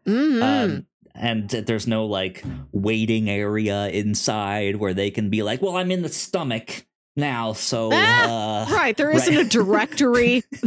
Mhm. 0.06 0.42
um, 0.64 0.86
and 1.16 1.48
there's 1.50 1.86
no 1.88 2.06
like 2.06 2.44
waiting 2.70 3.28
area 3.28 3.88
inside 3.88 4.76
where 4.76 4.94
they 4.94 5.10
can 5.10 5.30
be 5.30 5.42
like 5.42 5.60
well 5.62 5.76
i'm 5.76 5.90
in 5.90 6.02
the 6.02 6.08
stomach 6.08 6.86
now 7.16 7.53
so 7.53 7.91
Ah, 7.93 8.66
uh, 8.69 8.74
right. 8.74 8.97
There 8.97 9.11
isn't 9.11 9.36
a 9.36 9.45
directory. 9.45 10.43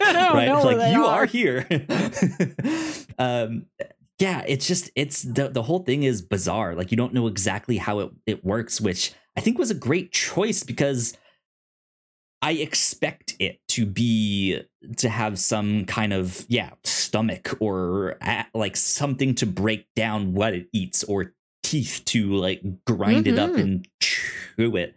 Right 0.00 0.48
like 0.52 0.92
you 0.92 1.04
are. 1.04 1.22
are 1.22 1.26
here 1.26 1.66
um 3.18 3.66
yeah 4.18 4.42
it's 4.46 4.66
just 4.66 4.90
it's 4.96 5.22
the 5.22 5.48
the 5.48 5.62
whole 5.62 5.80
thing 5.80 6.02
is 6.02 6.22
bizarre 6.22 6.74
like 6.74 6.90
you 6.90 6.96
don't 6.96 7.14
know 7.14 7.26
exactly 7.26 7.76
how 7.78 8.00
it 8.00 8.10
it 8.26 8.44
works 8.44 8.80
which 8.80 9.12
i 9.36 9.40
think 9.40 9.58
was 9.58 9.70
a 9.70 9.74
great 9.74 10.12
choice 10.12 10.62
because 10.62 11.16
i 12.42 12.52
expect 12.52 13.34
it 13.38 13.60
to 13.68 13.86
be 13.86 14.60
to 14.96 15.08
have 15.08 15.38
some 15.38 15.84
kind 15.86 16.12
of 16.12 16.44
yeah 16.48 16.70
stomach 16.84 17.56
or 17.60 18.16
like 18.54 18.76
something 18.76 19.34
to 19.34 19.46
break 19.46 19.86
down 19.96 20.32
what 20.34 20.54
it 20.54 20.66
eats 20.72 21.02
or 21.04 21.32
teeth 21.62 22.02
to 22.06 22.32
like 22.34 22.62
grind 22.86 23.26
it 23.26 23.38
up 23.38 23.50
Mhm. 23.50 23.60
and 23.60 23.88
chew 24.00 24.76
it 24.76 24.94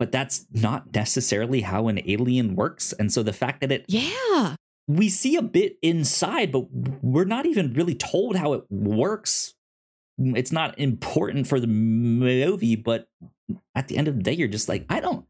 but 0.00 0.10
that's 0.10 0.46
not 0.50 0.92
necessarily 0.94 1.60
how 1.60 1.86
an 1.88 2.00
alien 2.06 2.56
works 2.56 2.92
and 2.94 3.12
so 3.12 3.22
the 3.22 3.32
fact 3.32 3.60
that 3.60 3.70
it 3.70 3.84
Yeah. 3.86 4.56
we 4.88 5.08
see 5.08 5.36
a 5.36 5.42
bit 5.42 5.76
inside, 5.82 6.50
but 6.50 6.72
we're 7.02 7.24
not 7.26 7.46
even 7.46 7.72
really 7.74 7.94
told 7.94 8.34
how 8.34 8.54
it 8.54 8.64
works. 8.70 9.54
It's 10.18 10.50
not 10.52 10.78
important 10.78 11.46
for 11.46 11.60
the 11.60 11.66
movie, 11.68 12.74
but 12.76 13.08
at 13.74 13.88
the 13.88 13.96
end 13.96 14.08
of 14.08 14.16
the 14.16 14.22
day, 14.22 14.32
you're 14.32 14.48
just 14.48 14.68
like, 14.68 14.84
I 14.88 15.00
don't 15.00 15.26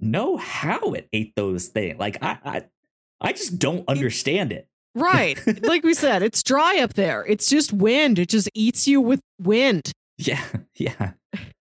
know 0.00 0.36
how 0.36 0.92
it 0.92 1.08
ate 1.12 1.34
those 1.36 1.66
things. 1.68 1.98
Like 1.98 2.16
I, 2.22 2.38
I, 2.44 2.62
I 3.20 3.32
just 3.32 3.58
don't 3.58 3.86
understand 3.88 4.52
it. 4.52 4.68
Right. 4.94 5.38
like 5.64 5.82
we 5.84 5.92
said, 5.94 6.22
it's 6.22 6.42
dry 6.42 6.78
up 6.78 6.94
there. 6.94 7.24
It's 7.26 7.48
just 7.48 7.72
wind. 7.72 8.18
It 8.18 8.28
just 8.28 8.48
eats 8.54 8.86
you 8.88 9.00
with 9.00 9.20
wind. 9.40 9.92
Yeah, 10.18 10.44
yeah. 10.76 11.12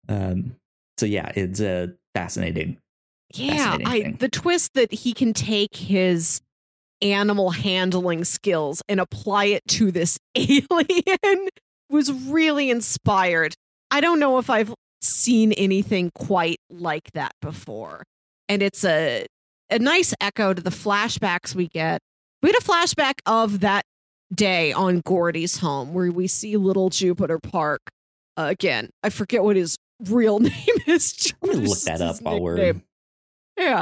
Um. 0.09 0.55
So 0.97 1.05
yeah, 1.07 1.31
it's 1.35 1.61
uh, 1.61 1.87
fascinating. 2.13 2.77
Yeah. 3.33 3.55
Fascinating 3.55 3.87
I 3.87 4.01
thing. 4.01 4.17
the 4.19 4.29
twist 4.29 4.73
that 4.73 4.91
he 4.91 5.13
can 5.13 5.33
take 5.33 5.75
his 5.75 6.41
animal 7.01 7.51
handling 7.51 8.23
skills 8.23 8.81
and 8.87 8.99
apply 8.99 9.45
it 9.45 9.63
to 9.67 9.91
this 9.91 10.19
alien 10.35 11.49
was 11.89 12.11
really 12.11 12.69
inspired. 12.69 13.53
I 13.89 14.01
don't 14.01 14.19
know 14.19 14.37
if 14.37 14.49
I've 14.49 14.73
seen 15.01 15.51
anything 15.53 16.11
quite 16.13 16.57
like 16.69 17.11
that 17.13 17.31
before. 17.41 18.03
And 18.47 18.61
it's 18.61 18.83
a 18.83 19.25
a 19.69 19.79
nice 19.79 20.13
echo 20.19 20.53
to 20.53 20.61
the 20.61 20.69
flashbacks 20.69 21.55
we 21.55 21.67
get. 21.67 22.01
We 22.43 22.49
had 22.49 22.57
a 22.57 22.65
flashback 22.65 23.15
of 23.25 23.61
that 23.61 23.85
day 24.33 24.73
on 24.73 25.01
Gordy's 25.05 25.59
home 25.59 25.93
where 25.93 26.11
we 26.11 26.27
see 26.27 26.57
little 26.57 26.89
Jupiter 26.89 27.39
Park. 27.39 27.81
Uh, 28.37 28.47
again, 28.49 28.89
I 29.03 29.09
forget 29.09 29.43
what 29.43 29.55
his 29.55 29.77
real 30.09 30.39
name 30.39 30.51
is. 30.87 31.33
Let 31.41 31.57
me 31.57 31.67
look 31.67 31.81
that 31.81 32.01
up 32.01 32.21
while 32.21 32.39
we're. 32.41 32.55
nickname. 32.57 32.83
Yeah. 33.57 33.81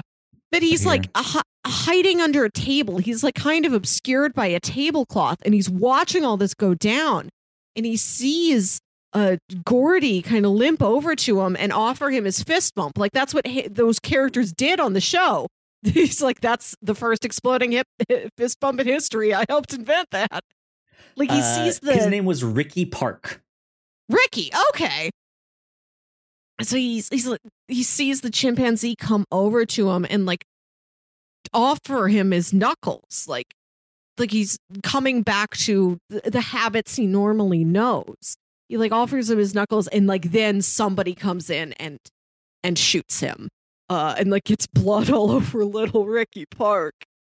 That 0.52 0.64
he's 0.64 0.82
Here. 0.82 0.90
like 0.90 1.06
a, 1.16 1.22
hi- 1.22 1.42
hiding 1.66 2.22
under 2.22 2.44
a 2.44 2.52
table. 2.52 2.98
He's 2.98 3.24
like 3.24 3.36
kind 3.36 3.66
of 3.66 3.74
obscured 3.74 4.34
by 4.34 4.48
a 4.48 4.60
tablecloth 4.60 5.38
and 5.46 5.54
he's 5.54 5.70
watching 5.70 6.26
all 6.26 6.38
this 6.38 6.54
go 6.56 6.74
down. 6.74 7.30
And 7.76 7.86
he 7.86 7.96
sees 7.98 8.80
uh, 9.14 9.38
Gordy 9.64 10.22
kind 10.24 10.46
of 10.46 10.52
limp 10.54 10.82
over 10.82 11.16
to 11.16 11.42
him 11.42 11.56
and 11.60 11.72
offer 11.72 12.10
him 12.10 12.26
his 12.26 12.42
fist 12.44 12.74
bump. 12.76 12.98
Like 12.98 13.12
that's 13.12 13.34
what 13.34 13.46
hi- 13.48 13.68
those 13.70 14.00
characters 14.00 14.52
did 14.52 14.80
on 14.80 14.94
the 14.94 15.02
show. 15.02 15.48
He's 15.84 16.22
like, 16.22 16.42
that's 16.42 16.76
the 16.82 16.94
first 16.96 17.24
exploding 17.24 17.72
hip 17.72 17.88
fist 18.38 18.60
bump 18.60 18.80
in 18.82 18.88
history. 18.88 19.34
I 19.34 19.46
helped 19.48 19.74
invent 19.74 20.08
that. 20.12 20.42
Like 21.16 21.30
he 21.32 21.40
Uh, 21.40 21.42
sees 21.56 21.80
the 21.80 21.94
his 21.94 22.08
name 22.08 22.26
was 22.26 22.44
Ricky 22.44 22.86
Park. 22.86 23.42
Ricky. 24.10 24.52
Okay. 24.72 25.10
So 26.62 26.76
he's 26.76 27.10
he's 27.10 27.34
he 27.68 27.84
sees 27.84 28.22
the 28.22 28.30
chimpanzee 28.30 28.96
come 28.96 29.26
over 29.32 29.66
to 29.66 29.90
him 29.92 30.06
and 30.10 30.26
like 30.26 30.46
offer 31.54 32.08
him 32.08 32.32
his 32.32 32.54
knuckles, 32.54 33.26
like 33.28 33.54
like 34.18 34.32
he's 34.32 34.58
coming 34.84 35.22
back 35.22 35.56
to 35.58 35.98
the, 36.10 36.22
the 36.30 36.42
habits 36.42 36.96
he 36.96 37.08
normally 37.08 37.64
knows. 37.64 38.36
He 38.68 38.78
like 38.78 38.92
offers 38.92 39.30
him 39.30 39.38
his 39.38 39.56
knuckles 39.56 39.88
and 39.88 40.08
like 40.08 40.32
then 40.32 40.62
somebody 40.62 41.16
comes 41.16 41.50
in 41.50 41.74
and 41.74 41.98
and 42.64 42.78
shoots 42.78 43.20
him. 43.22 43.50
Uh 43.90 44.16
and 44.18 44.30
like 44.30 44.44
gets 44.44 44.68
blood 44.74 45.10
all 45.10 45.32
over 45.32 45.64
little 45.64 46.06
Ricky 46.06 46.46
Park. 46.46 46.94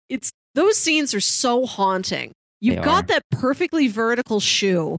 It's 0.10 0.32
those 0.56 0.78
scenes 0.78 1.14
are 1.14 1.22
so 1.22 1.66
haunting. 1.66 2.32
You've 2.60 2.78
They 2.78 2.82
got 2.82 3.04
are. 3.06 3.08
that 3.08 3.24
perfectly 3.32 3.88
vertical 3.88 4.40
shoe 4.40 4.98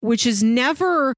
which 0.00 0.26
is 0.26 0.42
never 0.42 1.14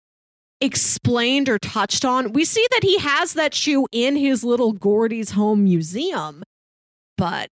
explained 0.62 1.48
or 1.48 1.58
touched 1.58 2.04
on. 2.04 2.32
We 2.32 2.44
see 2.44 2.66
that 2.70 2.84
he 2.84 2.98
has 2.98 3.34
that 3.34 3.52
shoe 3.52 3.86
in 3.90 4.16
his 4.16 4.44
little 4.44 4.72
Gordy's 4.72 5.32
home 5.32 5.64
museum, 5.64 6.42
but 7.18 7.48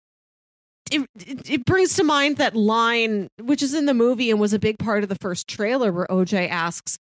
it, 0.91 1.07
it, 1.27 1.51
it 1.51 1.65
brings 1.65 1.95
to 1.95 2.05
mind 2.05 2.37
that 2.37 2.57
line, 2.57 3.29
which 3.41 3.63
is 3.63 3.75
in 3.75 3.87
the 3.87 3.95
movie 3.95 4.31
and 4.31 4.41
was 4.41 4.53
a 4.53 4.59
big 4.59 4.79
part 4.79 5.03
of 5.03 5.09
the 5.09 5.17
first 5.17 5.49
trailer, 5.49 5.93
where 5.93 6.07
OJ 6.07 6.49
asks, 6.49 6.99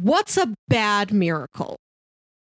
What's 0.00 0.36
a 0.36 0.54
bad 0.68 1.12
miracle? 1.12 1.76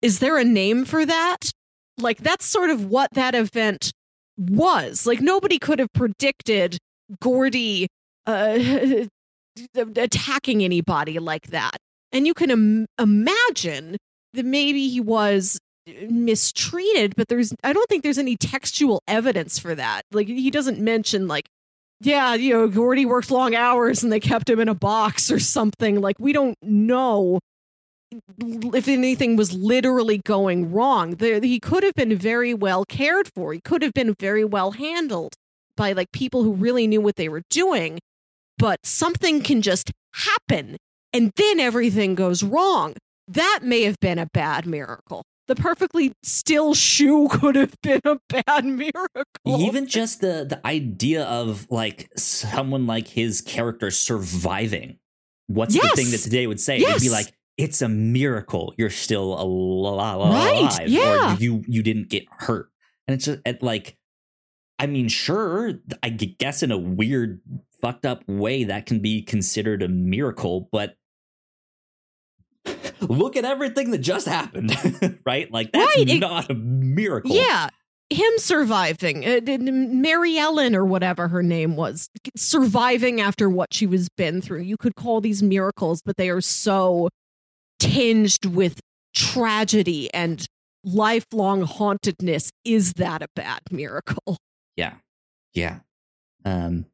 Is 0.02 0.20
there 0.20 0.38
a 0.38 0.44
name 0.44 0.86
for 0.86 1.06
that? 1.06 1.52
Like, 1.98 2.20
that's 2.20 2.46
sort 2.46 2.70
of 2.70 2.86
what 2.86 3.12
that 3.14 3.34
event 3.34 3.92
was. 4.38 5.08
Like, 5.08 5.20
nobody 5.20 5.58
could 5.58 5.80
have 5.80 5.92
predicted 5.94 6.78
Gordy 7.22 7.88
uh, 8.28 8.60
attacking 9.76 10.64
anybody 10.64 11.18
like 11.18 11.48
that. 11.48 11.78
And 12.12 12.26
you 12.26 12.34
can 12.34 12.50
Im- 12.50 12.88
imagine 12.98 13.98
that 14.34 14.46
maybe 14.46 14.88
he 14.90 15.00
was 15.00 15.60
uh, 15.88 15.92
mistreated, 16.10 17.16
but 17.16 17.28
there's 17.28 17.54
I 17.64 17.74
don't 17.74 17.88
think 17.90 18.04
there's 18.04 18.18
any 18.18 18.36
textual 18.36 19.02
evidence 19.08 19.60
for 19.60 19.76
that. 19.76 20.04
Like 20.12 20.28
he 20.28 20.50
doesn't 20.50 20.80
mention 20.80 21.28
like 21.28 21.46
yeah, 22.02 22.34
you 22.34 22.54
know, 22.54 22.68
Gordy 22.68 23.06
worked 23.06 23.30
long 23.30 23.56
hours 23.56 24.04
and 24.04 24.12
they 24.12 24.22
kept 24.22 24.50
him 24.50 24.60
in 24.60 24.70
a 24.70 24.76
box 24.76 25.30
or 25.32 25.40
something. 25.40 26.00
Like 26.00 26.16
we 26.20 26.32
don't 26.34 26.58
know 26.62 27.40
if 28.42 28.88
anything 28.88 29.36
was 29.36 29.54
literally 29.54 30.20
going 30.20 30.72
wrong. 30.72 31.18
He 31.20 31.60
could 31.60 31.84
have 31.84 31.94
been 31.94 32.18
very 32.18 32.54
well 32.54 32.86
cared 32.86 33.30
for. 33.36 33.54
He 33.54 33.60
could 33.60 33.82
have 33.82 33.94
been 33.94 34.16
very 34.20 34.46
well 34.46 34.72
handled 34.72 35.36
by 35.76 35.92
like 35.92 36.12
people 36.12 36.44
who 36.44 36.54
really 36.54 36.88
knew 36.88 37.02
what 37.02 37.18
they 37.18 37.30
were 37.30 37.44
doing. 37.50 38.00
But 38.58 38.86
something 38.86 39.42
can 39.42 39.62
just 39.62 39.92
happen 40.14 40.78
and 41.14 41.32
then 41.36 41.60
everything 41.60 42.16
goes 42.16 42.44
wrong. 42.44 42.96
That 43.28 43.60
may 43.64 43.84
have 43.84 44.00
been 44.00 44.18
a 44.20 44.28
bad 44.34 44.66
miracle. 44.66 45.24
The 45.48 45.56
perfectly 45.56 46.14
still 46.24 46.74
shoe 46.74 47.28
could 47.32 47.56
have 47.56 47.74
been 47.82 48.02
a 48.06 48.18
bad 48.30 48.66
miracle. 48.66 49.24
Even 49.46 49.88
just 49.88 50.22
the 50.22 50.46
the 50.48 50.62
idea 50.66 51.24
of 51.26 51.68
like 51.70 52.10
someone 52.18 52.86
like 52.88 53.08
his 53.08 53.42
character 53.42 53.90
surviving. 53.92 54.98
What's 55.48 55.74
the 55.74 55.92
thing 55.96 56.12
that 56.12 56.20
today 56.20 56.46
would 56.46 56.60
say? 56.60 56.78
It'd 56.78 57.02
be 57.02 57.10
like, 57.10 57.34
it's 57.58 57.82
a 57.82 57.90
miracle 57.90 58.74
you're 58.78 58.92
still 58.92 59.36
al- 59.38 60.30
Right, 60.32 60.60
alive, 60.62 60.88
yeah. 60.88 61.34
or 61.34 61.38
you 61.40 61.64
you 61.68 61.82
didn't 61.82 62.10
get 62.10 62.26
hurt. 62.30 62.70
And 63.08 63.16
it's 63.16 63.26
just 63.26 63.40
at 63.46 63.64
like, 63.64 63.98
I 64.78 64.86
mean, 64.86 65.08
sure, 65.08 65.74
I 66.04 66.10
guess 66.10 66.62
in 66.62 66.72
a 66.72 66.78
weird, 66.78 67.42
fucked 67.82 68.06
up 68.06 68.24
way 68.28 68.66
that 68.66 68.86
can 68.86 69.00
be 69.00 69.24
considered 69.24 69.82
a 69.82 69.88
miracle, 69.88 70.70
but 70.72 70.96
look 73.02 73.36
at 73.36 73.46
everything 73.46 73.92
that 73.92 74.00
just 74.00 74.28
happened, 74.28 74.72
right? 75.26 75.52
Like 75.52 75.72
that's 75.72 75.96
Right, 75.98 76.10
it- 76.10 76.20
not 76.20 76.50
a 76.50 76.56
miracle. 76.56 77.36
Yeah. 77.36 77.70
Him 78.12 78.32
surviving, 78.38 79.24
uh, 79.24 79.40
Mary 79.60 80.36
Ellen 80.36 80.76
or 80.76 80.84
whatever 80.84 81.28
her 81.28 81.44
name 81.44 81.76
was, 81.76 82.10
surviving 82.36 83.22
after 83.22 83.48
what 83.52 83.72
she 83.72 83.86
was 83.86 84.10
been 84.10 84.42
through. 84.42 84.62
You 84.62 84.78
could 84.78 84.96
call 84.96 85.22
these 85.22 85.44
miracles, 85.44 86.02
but 86.04 86.18
they 86.18 86.32
are 86.32 86.42
so 86.42 87.10
tinged 87.80 88.46
with 88.46 88.80
tragedy 89.14 90.12
and 90.12 90.44
lifelong 90.84 91.62
hauntedness. 91.62 92.52
Is 92.66 92.94
that 92.94 93.22
a 93.22 93.28
bad 93.36 93.60
miracle? 93.70 94.38
Yeah. 94.76 94.96
Yeah. 95.54 95.80
Um, 96.46 96.88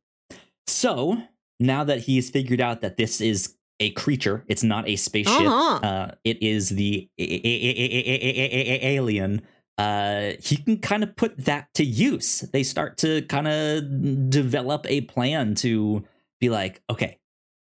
so 0.68 1.18
now 1.62 1.86
that 1.86 2.00
he's 2.02 2.30
figured 2.30 2.60
out 2.60 2.82
that 2.82 2.98
this 2.98 3.22
is 3.22 3.55
a 3.80 3.92
creature, 3.92 4.44
it's 4.48 4.64
not 4.64 4.88
a 4.88 4.96
spaceship. 4.96 5.42
Uh-huh. 5.48 5.86
Uh, 5.86 6.12
it 6.24 6.42
is 6.42 6.70
the 6.70 7.10
a- 7.20 7.24
a- 7.24 8.86
a- 8.86 8.88
alien. 8.96 9.42
Uh, 9.78 10.32
he 10.42 10.56
can 10.58 10.78
kind 10.80 11.04
of 11.04 11.16
put 11.18 11.38
that 11.46 11.74
to 11.74 11.84
use. 11.84 12.42
They 12.54 12.64
start 12.64 12.98
to 13.00 13.22
kind 13.24 13.48
of 13.48 14.30
develop 14.30 14.86
a 14.90 15.02
plan 15.02 15.56
to 15.56 16.06
be 16.40 16.50
like, 16.50 16.82
okay, 16.90 17.18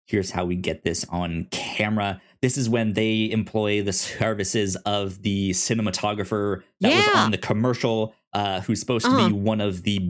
here's 0.06 0.30
how 0.30 0.46
we 0.46 0.56
get 0.56 0.82
this 0.82 1.04
on 1.10 1.46
camera. 1.50 2.20
This 2.40 2.56
is 2.56 2.70
when 2.70 2.94
they 2.94 3.30
employ 3.30 3.82
the 3.82 3.92
services 3.92 4.76
of 4.86 5.20
the 5.22 5.50
cinematographer 5.50 6.62
that 6.80 6.94
was 6.96 7.08
on 7.16 7.30
the 7.32 7.38
commercial, 7.38 8.14
uh, 8.32 8.60
who's 8.62 8.80
supposed 8.80 9.04
to 9.04 9.10
Uh-huh. 9.10 9.28
be 9.28 9.34
one 9.34 9.60
of 9.60 9.82
the 9.82 10.00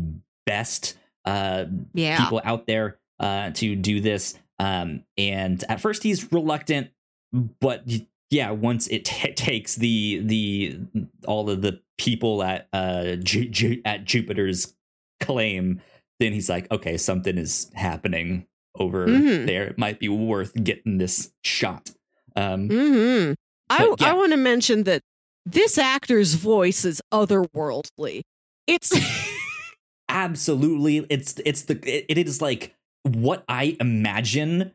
best 0.46 0.96
uh, 1.26 1.64
Yeah. 1.92 2.18
people 2.18 2.40
out 2.44 2.66
there 2.66 2.98
uh, 3.18 3.50
to 3.50 3.76
do 3.76 4.00
this. 4.00 4.38
Um, 4.60 5.04
and 5.16 5.64
at 5.70 5.80
first 5.80 6.02
he's 6.02 6.30
reluctant, 6.32 6.90
but 7.32 7.84
yeah, 8.30 8.50
once 8.50 8.86
it 8.88 9.06
t- 9.06 9.32
takes 9.32 9.74
the 9.76 10.20
the 10.22 10.78
all 11.26 11.48
of 11.48 11.62
the 11.62 11.80
people 11.98 12.42
at 12.42 12.68
uh 12.72 13.16
Ju- 13.16 13.48
Ju- 13.48 13.80
at 13.86 14.04
Jupiter's 14.04 14.74
claim, 15.20 15.80
then 16.18 16.32
he's 16.34 16.50
like, 16.50 16.70
okay, 16.70 16.96
something 16.98 17.38
is 17.38 17.70
happening 17.74 18.46
over 18.78 19.06
Mhm. 19.06 19.46
there. 19.46 19.64
It 19.66 19.78
might 19.78 19.98
be 19.98 20.08
worth 20.08 20.52
getting 20.62 20.98
this 20.98 21.32
shot. 21.42 21.90
Um, 22.36 22.68
hmm 22.68 23.32
I, 23.70 23.94
yeah. 23.98 24.10
I 24.10 24.12
want 24.12 24.32
to 24.32 24.36
mention 24.36 24.82
that 24.84 25.00
this 25.46 25.78
actor's 25.78 26.34
voice 26.34 26.84
is 26.84 27.00
otherworldly. 27.12 28.20
It's 28.66 28.92
absolutely 30.08 31.06
it's 31.08 31.40
it's 31.44 31.62
the 31.62 31.74
it, 31.84 32.06
it 32.08 32.18
is 32.28 32.42
like 32.42 32.74
what 33.04 33.44
i 33.48 33.76
imagine 33.80 34.72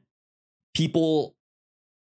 people 0.74 1.36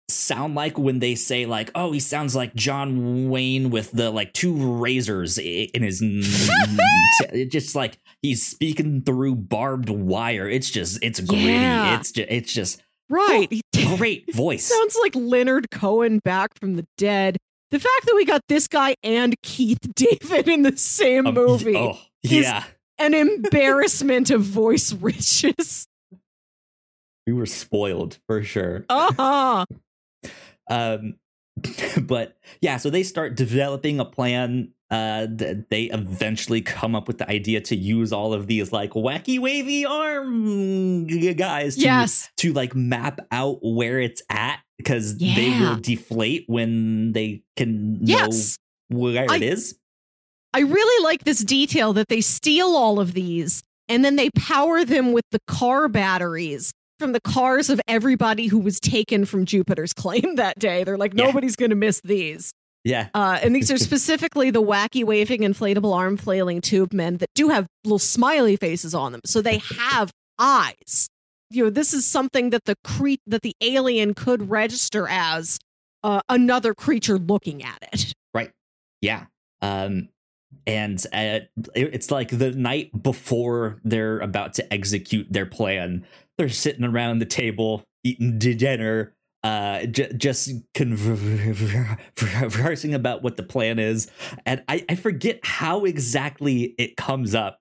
sound 0.09 0.53
like 0.55 0.77
when 0.77 0.99
they 0.99 1.15
say 1.15 1.45
like 1.45 1.71
oh 1.75 1.91
he 1.91 1.99
sounds 1.99 2.35
like 2.35 2.53
john 2.55 3.29
wayne 3.29 3.69
with 3.69 3.91
the 3.91 4.11
like 4.11 4.31
two 4.33 4.75
razors 4.77 5.37
in 5.37 5.81
his 5.83 6.01
it 7.31 7.51
just 7.51 7.73
like 7.75 7.97
he's 8.21 8.45
speaking 8.45 9.01
through 9.01 9.33
barbed 9.35 9.89
wire 9.89 10.47
it's 10.49 10.69
just 10.69 11.01
it's 11.01 11.19
gritty 11.19 11.43
Yeah. 11.45 11.97
it's 11.99 12.11
just 12.11 12.29
it's 12.31 12.53
just 12.53 12.81
right. 13.09 13.49
great 13.97 14.33
voice 14.35 14.65
Sounds 14.65 14.97
like 15.01 15.15
Leonard 15.15 15.71
Cohen 15.71 16.19
back 16.23 16.49
from 16.59 16.75
the 16.75 16.85
dead. 16.97 17.37
The 17.71 17.79
fact 17.79 18.05
that 18.05 18.13
we 18.15 18.25
got 18.25 18.41
this 18.49 18.67
guy 18.67 18.95
and 19.03 19.35
Keith 19.41 19.79
David 19.95 20.47
in 20.47 20.61
the 20.63 20.77
same 20.77 21.27
Um, 21.27 21.33
movie, 21.35 21.75
oh 21.77 21.97
is- 22.23 22.31
yeah 22.31 22.63
an 22.99 23.13
embarrassment 23.13 24.29
of 24.29 24.41
voice 24.41 24.93
riches. 24.93 25.87
We 27.27 27.33
were 27.33 27.45
spoiled 27.45 28.17
for 28.27 28.43
sure 28.43 28.85
Uh-huh. 28.89 29.65
um 30.69 31.15
but 32.01 32.37
yeah 32.61 32.77
so 32.77 32.89
they 32.89 33.03
start 33.03 33.35
developing 33.35 33.99
a 33.99 34.05
plan 34.05 34.69
uh 34.89 35.27
th- 35.37 35.57
they 35.69 35.83
eventually 35.85 36.61
come 36.61 36.95
up 36.95 37.07
with 37.07 37.17
the 37.19 37.29
idea 37.29 37.61
to 37.61 37.75
use 37.75 38.11
all 38.11 38.33
of 38.33 38.47
these 38.47 38.71
like 38.71 38.91
wacky 38.91 39.39
wavy 39.39 39.85
arm 39.85 41.05
guys 41.35 41.75
to, 41.75 41.81
Yes. 41.81 42.29
to 42.37 42.53
like 42.53 42.75
map 42.75 43.19
out 43.31 43.59
where 43.61 43.99
it's 43.99 44.21
at 44.29 44.59
because 44.77 45.17
they 45.17 45.55
will 45.59 45.75
deflate 45.75 46.45
when 46.47 47.11
they 47.13 47.43
can 47.55 47.99
Yes. 48.01 48.57
know 48.89 48.99
where 48.99 49.25
I- 49.29 49.35
it 49.37 49.41
is 49.43 49.77
I 50.55 50.59
really 50.59 51.03
like 51.03 51.23
this 51.23 51.39
detail 51.43 51.93
that 51.93 52.09
they 52.09 52.21
steal 52.21 52.67
all 52.75 52.99
of 52.99 53.13
these 53.13 53.63
and 53.89 54.03
then 54.05 54.15
they 54.15 54.29
power 54.31 54.85
them 54.85 55.11
with 55.11 55.25
the 55.31 55.39
car 55.47 55.87
batteries 55.87 56.71
from 57.03 57.11
the 57.11 57.19
cars 57.21 57.69
of 57.69 57.81
everybody 57.87 58.47
who 58.47 58.57
was 58.59 58.79
taken 58.79 59.25
from 59.25 59.45
Jupiter's 59.45 59.91
claim 59.91 60.35
that 60.35 60.57
day. 60.57 60.83
They're 60.85 60.97
like, 60.97 61.13
Yeah. 61.13 61.25
nobody's 61.25 61.55
going 61.57 61.71
to 61.71 61.75
miss 61.75 61.99
these. 62.01 62.53
yeah 62.85 63.09
Uh, 63.13 63.39
and 63.43 63.53
these 63.53 63.69
are 63.71 63.77
specifically 63.89 64.51
the 64.51 64.61
wacky 64.61 65.03
waving 65.03 65.41
inflatable 65.41 65.93
arm 65.93 66.15
flailing 66.15 66.61
tube 66.61 66.93
men 66.93 67.17
that 67.17 67.27
do 67.35 67.49
have 67.49 67.67
little 67.83 67.99
smiley 67.99 68.55
faces 68.55 68.95
on 68.95 69.11
them. 69.11 69.21
So 69.25 69.41
they 69.41 69.57
have 69.77 70.11
eyes. 70.39 71.07
You 71.49 71.65
know, 71.65 71.69
this 71.69 71.93
is 71.93 72.05
something 72.07 72.49
that 72.51 72.63
the 72.65 72.75
cre- 72.83 73.21
that 73.27 73.41
the 73.41 73.53
alien 73.61 74.13
could 74.13 74.49
register 74.49 75.07
as 75.09 75.59
uh, 76.03 76.21
another 76.29 76.73
creature 76.73 77.17
looking 77.19 77.63
at 77.63 77.77
it. 77.93 78.13
Right. 78.33 78.51
Yeah. 79.01 79.25
Um 79.61 80.09
and 80.67 81.03
uh, 81.11 81.39
it's 81.75 82.11
like 82.11 82.29
the 82.29 82.51
night 82.51 83.03
before 83.03 83.79
they're 83.83 84.19
about 84.19 84.53
to 84.55 84.73
execute 84.73 85.27
their 85.31 85.45
plan. 85.47 86.05
They're 86.37 86.49
sitting 86.49 86.83
around 86.83 87.19
the 87.19 87.25
table 87.25 87.83
eating 88.03 88.37
dinner, 88.37 89.15
uh, 89.43 89.85
j- 89.85 90.11
just 90.15 90.51
conversing 90.73 91.85
about 92.93 93.23
what 93.23 93.37
the 93.37 93.43
plan 93.43 93.79
is. 93.79 94.09
And 94.45 94.63
I, 94.67 94.85
I 94.89 94.95
forget 94.95 95.39
how 95.43 95.85
exactly 95.85 96.75
it 96.77 96.97
comes 96.97 97.33
up. 97.35 97.59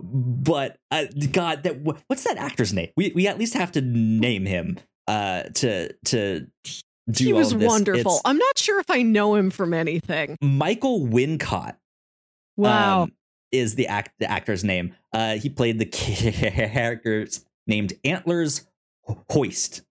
But 0.00 0.78
uh, 0.90 1.04
God, 1.30 1.62
that 1.64 1.80
what's 1.82 2.24
that 2.24 2.38
actor's 2.38 2.72
name? 2.72 2.88
We 2.96 3.12
we 3.14 3.28
at 3.28 3.38
least 3.38 3.54
have 3.54 3.70
to 3.72 3.82
name 3.82 4.46
him 4.46 4.78
uh, 5.06 5.42
to 5.54 5.92
to 6.06 6.46
do 7.10 7.24
he 7.24 7.32
was 7.32 7.54
wonderful. 7.54 8.14
It's 8.14 8.22
I'm 8.24 8.38
not 8.38 8.58
sure 8.58 8.80
if 8.80 8.90
I 8.90 9.02
know 9.02 9.34
him 9.34 9.50
from 9.50 9.74
anything. 9.74 10.36
Michael 10.40 11.00
Wincott. 11.00 11.76
Wow. 12.56 13.02
um, 13.02 13.12
is 13.52 13.76
the 13.76 13.86
act 13.86 14.12
the 14.18 14.30
actor's 14.30 14.64
name. 14.64 14.94
Uh, 15.12 15.36
he 15.36 15.48
played 15.48 15.78
the 15.78 15.86
characters 16.72 17.44
named 17.68 17.92
Antlers 18.04 18.66
Holst. 19.30 19.82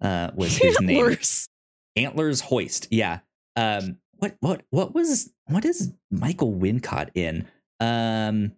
Uh, 0.00 0.30
was 0.34 0.56
his 0.56 0.80
name. 0.80 0.98
Antlers. 0.98 1.48
Antlers 1.96 2.40
Holst. 2.40 2.88
Yeah. 2.90 3.20
Um. 3.56 3.98
What 4.16 4.36
what 4.40 4.62
what 4.70 4.94
was 4.94 5.32
what 5.46 5.64
is 5.64 5.92
Michael 6.10 6.52
Wincott 6.52 7.10
in? 7.14 7.48
Um. 7.80 8.52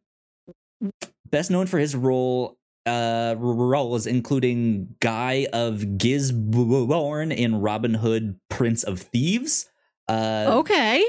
Best 1.30 1.50
known 1.50 1.66
for 1.66 1.78
his 1.78 1.96
role 1.96 2.58
uh 2.86 3.34
roles 3.38 4.06
including 4.06 4.94
Guy 5.00 5.46
of 5.54 5.96
Gisborne 5.96 7.32
in 7.32 7.60
Robin 7.62 7.94
Hood 7.94 8.38
Prince 8.50 8.82
of 8.82 9.00
Thieves. 9.00 9.70
Uh 10.06 10.46
Okay. 10.58 11.02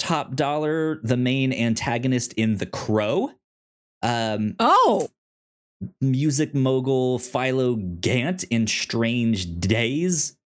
Top 0.00 0.34
Dollar, 0.34 0.98
the 1.04 1.16
main 1.16 1.52
antagonist 1.52 2.32
in 2.32 2.56
The 2.56 2.66
Crow. 2.66 3.30
Um, 4.02 4.56
Oh. 4.58 5.08
Music 6.00 6.54
mogul 6.54 7.18
Philo 7.18 7.76
Gant 7.76 8.44
in 8.44 8.66
Strange 8.66 9.60
Days. 9.60 10.36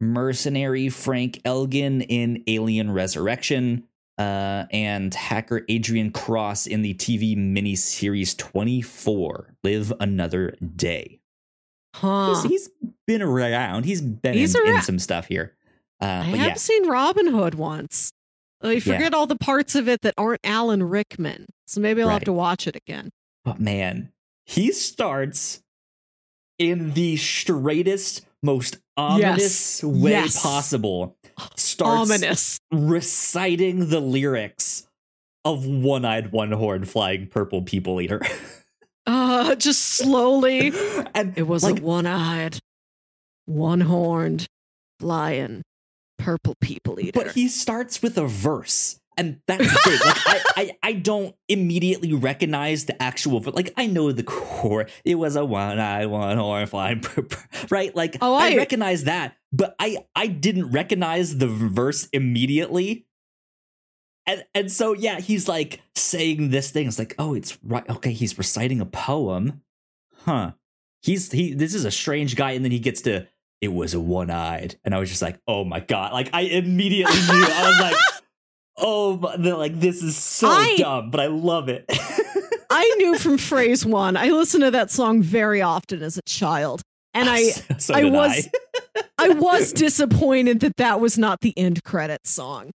Mercenary 0.00 0.88
Frank 0.88 1.42
Elgyn 1.42 2.04
in 2.08 2.44
Alien 2.46 2.90
Resurrection. 2.90 3.84
Uh, 4.16 4.66
and 4.72 5.14
hacker 5.14 5.64
Adrian 5.68 6.10
Cross 6.10 6.66
in 6.66 6.82
the 6.82 6.92
TV 6.94 7.36
miniseries 7.36 8.36
24 8.36 9.54
Live 9.62 9.92
Another 10.00 10.56
Day. 10.74 11.20
Huh. 11.94 12.42
He's, 12.42 12.50
he's 12.50 12.70
been 13.06 13.22
around. 13.22 13.84
He's 13.84 14.02
been 14.02 14.34
He's 14.34 14.56
in, 14.56 14.66
in 14.66 14.82
some 14.82 14.98
stuff 14.98 15.28
here. 15.28 15.54
Uh, 16.00 16.06
I 16.06 16.22
have 16.24 16.36
yeah, 16.36 16.54
seen 16.54 16.88
Robin 16.88 17.28
Hood 17.28 17.54
once. 17.54 18.12
I 18.60 18.80
forget 18.80 19.14
all 19.14 19.26
the 19.26 19.36
parts 19.36 19.74
of 19.74 19.88
it 19.88 20.02
that 20.02 20.14
aren't 20.18 20.40
Alan 20.42 20.82
Rickman. 20.82 21.46
So 21.66 21.80
maybe 21.80 22.02
I'll 22.02 22.08
have 22.08 22.24
to 22.24 22.32
watch 22.32 22.66
it 22.66 22.74
again. 22.74 23.10
But 23.44 23.60
man, 23.60 24.10
he 24.48 24.72
starts 24.72 25.62
in 26.58 26.92
the 26.94 27.16
straightest, 27.16 28.24
most 28.42 28.78
ominous 28.96 29.84
way 29.84 30.10
Yes. 30.10 30.42
possible. 30.42 31.16
Starts 31.54 32.10
Ominous. 32.10 32.58
reciting 32.72 33.90
the 33.90 34.00
lyrics 34.00 34.88
of 35.44 35.64
One 35.66 36.04
Eyed 36.04 36.32
One 36.32 36.50
Horn 36.50 36.84
Flying 36.84 37.26
Purple 37.28 37.62
People 37.62 38.00
Eater. 38.00 38.20
Uh, 39.10 39.54
just 39.54 39.80
slowly. 39.96 40.70
and 41.14 41.32
It 41.38 41.44
was 41.44 41.62
like, 41.62 41.78
a 41.78 41.82
one 41.82 42.04
eyed, 42.04 42.58
one 43.46 43.80
horned, 43.80 44.46
lion, 45.00 45.62
purple 46.18 46.54
people 46.60 47.00
eater. 47.00 47.12
but 47.14 47.32
he 47.32 47.48
starts 47.48 48.02
with 48.02 48.18
a 48.18 48.26
verse. 48.26 48.97
And 49.18 49.40
that's 49.46 49.64
the 49.64 49.78
thing. 49.80 49.98
Like 50.06 50.16
I, 50.26 50.40
I, 50.56 50.76
I 50.82 50.92
don't 50.94 51.34
immediately 51.48 52.14
recognize 52.14 52.86
the 52.86 53.00
actual, 53.02 53.40
but 53.40 53.54
like 53.54 53.74
I 53.76 53.86
know 53.86 54.12
the 54.12 54.22
core. 54.22 54.86
It 55.04 55.16
was 55.16 55.36
a 55.36 55.44
one 55.44 55.78
eye, 55.78 56.06
one 56.06 56.38
horn 56.38 56.66
flying, 56.66 57.04
right? 57.70 57.94
Like 57.94 58.16
Oh, 58.22 58.34
I, 58.34 58.52
I- 58.52 58.56
recognize 58.56 59.04
that, 59.04 59.36
but 59.52 59.74
I, 59.78 60.06
I 60.16 60.28
didn't 60.28 60.70
recognize 60.70 61.36
the 61.38 61.48
verse 61.48 62.08
immediately. 62.12 63.04
And 64.26 64.44
and 64.54 64.70
so 64.72 64.92
yeah, 64.92 65.20
he's 65.20 65.48
like 65.48 65.80
saying 65.94 66.50
this 66.50 66.70
thing. 66.70 66.86
It's 66.86 66.98
like, 66.98 67.14
oh, 67.18 67.34
it's 67.34 67.58
right. 67.62 67.88
Okay, 67.88 68.12
he's 68.12 68.36
reciting 68.38 68.80
a 68.80 68.86
poem, 68.86 69.62
huh? 70.24 70.52
He's 71.02 71.32
he. 71.32 71.54
This 71.54 71.74
is 71.74 71.84
a 71.84 71.90
strange 71.90 72.36
guy, 72.36 72.52
and 72.52 72.64
then 72.64 72.72
he 72.72 72.78
gets 72.78 73.02
to. 73.02 73.26
It 73.60 73.72
was 73.72 73.94
a 73.94 74.00
one 74.00 74.30
eyed, 74.30 74.76
and 74.84 74.94
I 74.94 74.98
was 74.98 75.08
just 75.08 75.22
like, 75.22 75.40
oh 75.48 75.64
my 75.64 75.80
god! 75.80 76.12
Like 76.12 76.28
I 76.34 76.42
immediately 76.42 77.16
knew. 77.16 77.44
I 77.46 77.68
was 77.68 77.80
like. 77.80 77.94
Oh, 78.80 79.12
like 79.38 79.78
this 79.80 80.02
is 80.02 80.16
so 80.16 80.48
I- 80.48 80.76
dumb, 80.78 81.10
but 81.10 81.20
I 81.20 81.26
love 81.26 81.68
it. 81.68 81.84
I 82.70 82.94
knew 82.98 83.16
from 83.18 83.38
phrase 83.38 83.84
one. 83.86 84.16
I 84.16 84.28
listened 84.28 84.62
to 84.62 84.70
that 84.72 84.90
song 84.90 85.22
very 85.22 85.62
often 85.62 86.02
as 86.02 86.16
a 86.18 86.22
child, 86.26 86.82
and 87.14 87.28
I 87.28 87.42
so 87.78 87.94
I 87.94 88.04
was- 88.04 88.48
I 89.18 89.28
was 89.30 89.72
disappointed 89.72 90.60
that 90.60 90.76
that 90.76 91.00
was 91.00 91.16
not 91.18 91.40
the 91.40 91.56
end 91.58 91.82
credit 91.84 92.26
song. 92.26 92.70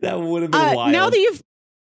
that 0.00 0.20
would 0.20 0.42
have 0.42 0.50
been 0.50 0.60
Uh, 0.60 0.74
wild. 0.74 0.92
now 0.92 1.10
that 1.10 1.18
you've 1.18 1.40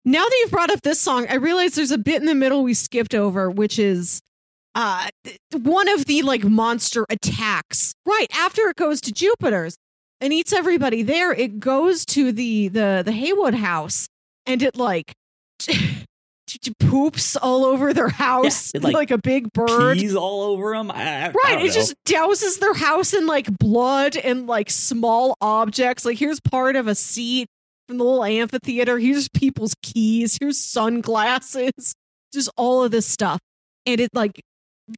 now 0.04 0.22
that 0.24 0.36
you've 0.42 0.50
brought 0.50 0.70
up 0.70 0.82
this 0.82 1.00
song, 1.00 1.26
I 1.30 1.36
realize 1.36 1.74
there's 1.74 1.90
a 1.90 1.98
bit 1.98 2.20
in 2.20 2.26
the 2.26 2.34
middle 2.34 2.62
we 2.62 2.74
skipped 2.74 3.14
over, 3.14 3.50
which 3.50 3.78
is 3.78 4.20
uh 4.74 5.08
one 5.52 5.88
of 5.88 6.04
the 6.06 6.22
like 6.22 6.44
monster 6.44 7.06
attacks. 7.10 7.94
Right 8.06 8.26
after 8.36 8.62
it 8.68 8.76
goes 8.76 9.00
to 9.02 9.12
Jupiter's 9.12 9.76
and 10.24 10.32
eats 10.32 10.52
everybody 10.52 11.02
there, 11.02 11.32
it 11.32 11.60
goes 11.60 12.04
to 12.06 12.32
the 12.32 12.68
the 12.68 13.02
the 13.04 13.12
Haywood 13.12 13.54
house 13.54 14.08
and 14.46 14.62
it 14.62 14.76
like 14.76 15.12
poops 16.78 17.36
all 17.36 17.64
over 17.64 17.92
their 17.92 18.08
house 18.08 18.70
it, 18.74 18.82
like, 18.82 18.94
like, 18.94 19.10
a 19.10 19.18
big 19.18 19.52
bird. 19.52 19.98
peas 19.98 20.14
all 20.14 20.42
over 20.42 20.72
them 20.76 20.90
I, 20.90 20.94
I- 20.94 21.24
I 21.26 21.26
Right, 21.28 21.34
don't 21.48 21.60
it 21.62 21.66
know. 21.68 21.72
just 21.72 21.94
douses 22.06 22.58
their 22.60 22.74
house 22.74 23.12
in 23.12 23.26
like 23.26 23.46
blood 23.58 24.16
and 24.16 24.46
like 24.46 24.70
small 24.70 25.36
objects. 25.40 26.04
Like 26.04 26.18
here's 26.18 26.40
part 26.40 26.76
of 26.76 26.86
a 26.86 26.94
seat 26.94 27.48
from 27.88 27.98
the 27.98 28.04
little 28.04 28.24
amphitheater. 28.24 28.98
Here's 28.98 29.28
people's 29.28 29.74
keys. 29.82 30.38
Here's 30.40 30.58
sunglasses. 30.58 31.72
Just 32.32 32.50
all 32.56 32.82
of 32.82 32.90
this 32.90 33.06
stuff, 33.06 33.38
and 33.86 34.00
it 34.00 34.10
like 34.12 34.40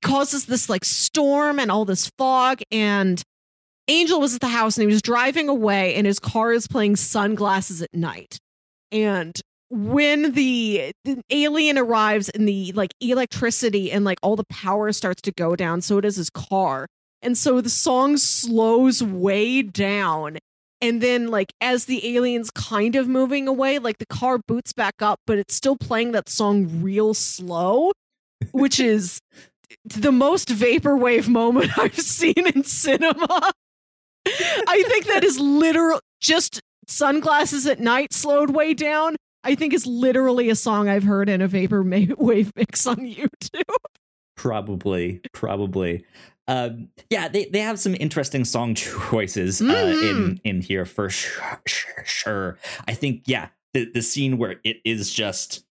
causes 0.03 0.47
this 0.47 0.71
like 0.71 0.87
storm 0.87 1.59
and 1.59 1.71
all 1.71 1.85
this 1.85 2.11
fog. 2.17 2.61
And 2.71 3.23
Angel 3.89 4.21
was 4.21 4.35
at 4.35 4.41
the 4.41 4.49
house 4.49 4.77
and 4.77 4.83
he 4.83 4.93
was 4.93 5.03
driving 5.03 5.49
away, 5.49 5.95
and 5.95 6.07
his 6.07 6.19
car 6.19 6.53
is 6.53 6.67
playing 6.67 6.97
sunglasses 6.97 7.83
at 7.83 7.95
night. 7.95 8.39
And 8.91 9.41
when 9.69 10.33
the, 10.33 10.93
the 11.05 11.21
alien 11.31 11.79
arrives 11.79 12.29
and 12.29 12.49
the 12.49 12.73
like 12.73 12.95
electricity 13.01 13.91
and 13.91 14.05
like 14.05 14.19
all 14.23 14.37
the 14.37 14.45
power 14.45 14.93
starts 14.93 15.23
to 15.23 15.33
go 15.33 15.57
down, 15.57 15.81
so 15.81 16.01
does 16.01 16.17
his 16.17 16.31
car. 16.31 16.87
And 17.23 17.37
so 17.37 17.61
the 17.61 17.71
song 17.71 18.17
slows 18.17 19.03
way 19.03 19.63
down. 19.63 20.39
And 20.83 21.01
then, 21.01 21.29
like, 21.29 21.53
as 21.61 21.87
the 21.87 22.17
alien's 22.17 22.51
kind 22.51 22.97
of 22.97 23.09
moving 23.09 23.49
away, 23.49 23.79
like 23.79 23.97
the 23.99 24.07
car 24.07 24.39
boots 24.39 24.75
back 24.75 25.01
up, 25.01 25.21
but 25.27 25.39
it's 25.39 25.55
still 25.55 25.77
playing 25.77 26.13
that 26.13 26.29
song 26.29 26.83
real 26.83 27.15
slow, 27.15 27.93
which 28.53 28.79
is 28.79 29.21
the 29.85 30.13
most 30.13 30.49
vaporwave 30.49 31.29
moment 31.29 31.77
I've 31.79 31.99
seen 31.99 32.47
in 32.55 32.63
cinema. 32.65 33.53
I 34.27 34.83
think 34.89 35.07
that 35.07 35.25
is 35.25 35.39
literal 35.39 36.01
just 36.21 36.61
sunglasses 36.89 37.67
at 37.67 37.81
night 37.81 38.13
slowed 38.13 38.51
way 38.51 38.75
down. 38.75 39.17
I 39.45 39.55
think 39.55 39.73
is 39.73 39.87
literally 39.87 40.51
a 40.51 40.55
song 40.57 40.89
I've 40.89 41.05
heard 41.05 41.29
in 41.29 41.41
a 41.41 41.47
vapor 41.49 41.83
wave 42.19 42.53
mix 42.57 42.87
on 42.87 42.97
YouTube. 42.97 43.63
probably, 44.37 45.21
probably. 45.33 46.05
Um, 46.49 46.89
yeah, 47.11 47.29
they, 47.29 47.47
they 47.47 47.61
have 47.61 47.79
some 47.79 47.97
interesting 47.99 48.45
song 48.45 48.75
choices 48.77 49.61
uh, 49.61 49.65
Mhm. 49.65 50.11
in 50.11 50.41
in 50.45 50.61
here 50.63 50.85
for 50.85 51.11
sure, 51.11 51.61
sure. 51.67 52.05
Sure, 52.05 52.59
I 52.87 52.95
think 52.95 53.23
yeah, 53.27 53.49
the 53.75 53.91
the 53.93 54.03
scene 54.03 54.39
where 54.39 54.61
it 54.65 54.79
is 54.85 55.13
just 55.13 55.65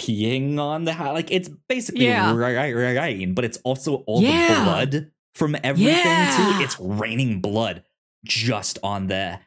peeing 0.00 0.58
on 0.60 0.84
the 0.84 0.92
house, 0.92 1.14
like 1.14 1.32
it's 1.32 1.48
basically 1.68 2.06
Yeah. 2.06 2.32
rain, 2.34 3.34
but 3.34 3.44
it's 3.44 3.58
also 3.64 3.96
all 4.06 4.22
Yeah. 4.22 4.54
the 4.58 4.64
blood 4.64 5.10
from 5.38 5.56
everything 5.62 5.94
Yeah. 5.94 6.56
too. 6.58 6.64
It's 6.64 6.78
raining 6.80 7.40
blood 7.40 7.84
just 8.24 8.78
on 8.82 9.06
the 9.06 9.38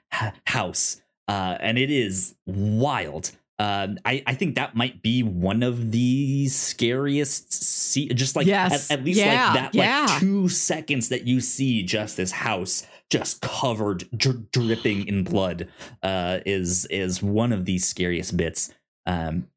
house, 0.47 1.01
uh, 1.27 1.57
and 1.59 1.77
it 1.77 1.91
is 1.91 2.35
wild. 2.45 3.31
Um, 3.59 3.99
I, 4.05 4.23
I 4.25 4.33
think 4.33 4.55
that 4.55 4.75
might 4.75 5.03
be 5.03 5.21
one 5.21 5.61
of 5.61 5.91
the 5.91 6.47
scariest. 6.47 7.53
See, 7.53 8.07
just 8.09 8.35
like 8.35 8.47
Yes. 8.47 8.89
at, 8.89 8.99
at 8.99 9.05
least 9.05 9.19
Yeah. 9.19 9.53
like 9.53 9.53
that, 9.53 9.75
Yeah. 9.75 10.05
like 10.09 10.19
two 10.19 10.49
seconds 10.49 11.09
that 11.09 11.27
you 11.27 11.41
see 11.41 11.83
just 11.83 12.17
this 12.17 12.31
house 12.31 12.87
just 13.11 13.41
covered, 13.41 14.09
dri- 14.17 14.45
dripping 14.51 15.05
in 15.07 15.23
blood, 15.23 15.67
uh, 16.01 16.39
is 16.45 16.85
is 16.85 17.21
one 17.21 17.51
of 17.53 17.65
the 17.65 17.77
scariest 17.77 18.35
bits. 18.35 18.73
Um, 19.05 19.47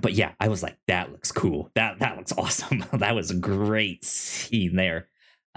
but 0.00 0.14
yeah, 0.14 0.32
I 0.40 0.48
was 0.48 0.62
like, 0.62 0.78
that 0.86 1.10
looks 1.12 1.30
cool. 1.32 1.70
That 1.74 1.98
that 1.98 2.16
looks 2.16 2.32
awesome. 2.38 2.84
that 2.94 3.14
was 3.14 3.30
a 3.30 3.34
great 3.36 4.04
scene 4.06 4.76
there. 4.76 5.08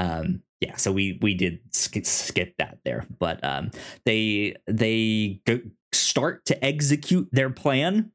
Um, 0.01 0.41
yeah, 0.61 0.75
so 0.77 0.91
we 0.91 1.19
we 1.21 1.35
did 1.35 1.59
sk- 1.73 2.05
skip 2.05 2.55
that 2.57 2.79
there, 2.83 3.05
but 3.19 3.43
um, 3.43 3.69
they 4.05 4.55
they 4.67 5.41
go, 5.45 5.59
start 5.93 6.45
to 6.45 6.65
execute 6.65 7.29
their 7.31 7.49
plan 7.49 8.11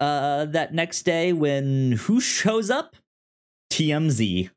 uh 0.00 0.44
that 0.46 0.74
next 0.74 1.02
day 1.02 1.32
when 1.32 1.92
who 1.92 2.20
shows 2.20 2.70
up? 2.70 2.96
Tmz 3.72 4.50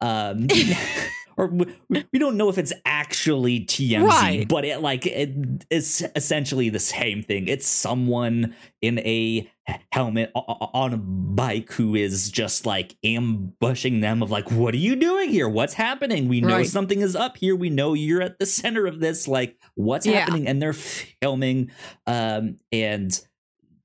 um 0.00 0.46
or 1.40 1.46
we, 1.88 2.18
don't 2.18 2.36
know 2.36 2.48
if 2.50 2.58
it's 2.58 2.72
actually 2.84 3.60
tmz 3.64 4.06
Right. 4.06 4.46
but 4.48 4.64
it 4.64 4.82
like 4.82 5.06
it's 5.06 6.02
essentially 6.14 6.68
the 6.68 6.78
same 6.78 7.22
thing. 7.22 7.48
It's 7.48 7.66
someone 7.66 8.54
in 8.82 8.98
a 9.00 9.50
helmet 9.92 10.30
on 10.34 10.92
a 10.92 10.96
bike 10.96 11.72
who 11.72 11.94
is 11.94 12.30
just 12.30 12.66
like 12.66 12.96
ambushing 13.04 14.00
them 14.00 14.22
of 14.22 14.30
like 14.30 14.50
what 14.50 14.74
are 14.74 14.78
you 14.78 14.96
doing 14.96 15.30
here? 15.30 15.48
What's 15.48 15.74
happening? 15.74 16.28
We 16.28 16.40
know 16.40 16.56
Right. 16.56 16.66
something 16.66 17.00
is 17.00 17.16
up 17.16 17.36
here. 17.38 17.56
We 17.56 17.70
know 17.70 17.94
you're 17.94 18.20
at 18.22 18.38
the 18.38 18.46
center 18.46 18.86
of 18.86 19.00
this. 19.00 19.26
Like 19.26 19.56
what's 19.74 20.04
Yeah. 20.06 20.20
happening? 20.20 20.46
And 20.46 20.60
they're 20.60 20.72
filming 20.74 21.70
um 22.06 22.56
and 22.72 23.18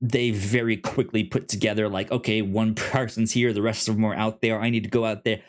they 0.01 0.29
very 0.29 0.75
quickly 0.77 1.23
put 1.23 1.47
together 1.47 1.87
like 1.87 2.11
okay 2.11 2.41
one 2.41 2.75
person's 2.75 3.31
here. 3.31 3.53
The 3.53 3.61
rest 3.61 3.87
of 3.87 3.95
them 3.95 4.05
are 4.05 4.13
out 4.15 4.41
there. 4.41 4.59
I 4.59 4.69
need 4.69 4.83
to 4.83 4.89
go 4.89 5.05
out 5.05 5.23
there 5.23 5.41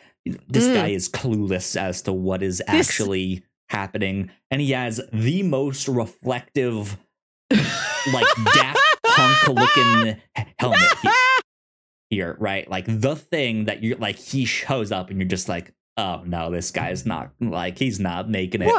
this 0.47 0.65
Mm. 0.67 0.73
guy 0.73 0.87
is 0.89 1.09
clueless 1.09 1.75
as 1.79 2.01
to 2.03 2.13
what 2.13 2.41
is 2.43 2.57
This- 2.59 2.89
actually 2.89 3.43
happening 3.69 4.29
and 4.49 4.61
he 4.61 4.71
has 4.71 5.01
the 5.11 5.43
most 5.43 5.87
reflective 5.89 6.97
like 7.51 8.25
daft 8.53 8.79
punk 9.05 9.47
looking 9.49 10.21
helmet 10.59 10.81
he- 11.01 11.09
here 12.09 12.37
right 12.39 12.69
like 12.69 12.85
the 12.87 13.15
thing 13.17 13.65
that 13.65 13.83
you're 13.83 13.97
like 13.97 14.17
he 14.17 14.45
shows 14.45 14.91
up 14.93 15.09
and 15.09 15.19
you're 15.19 15.27
just 15.27 15.49
like 15.49 15.73
oh 15.97 16.21
no 16.25 16.49
this 16.49 16.71
guy's 16.71 17.05
not 17.05 17.31
like 17.41 17.77
he's 17.77 17.99
not 17.99 18.29
making 18.29 18.61
it 18.61 18.71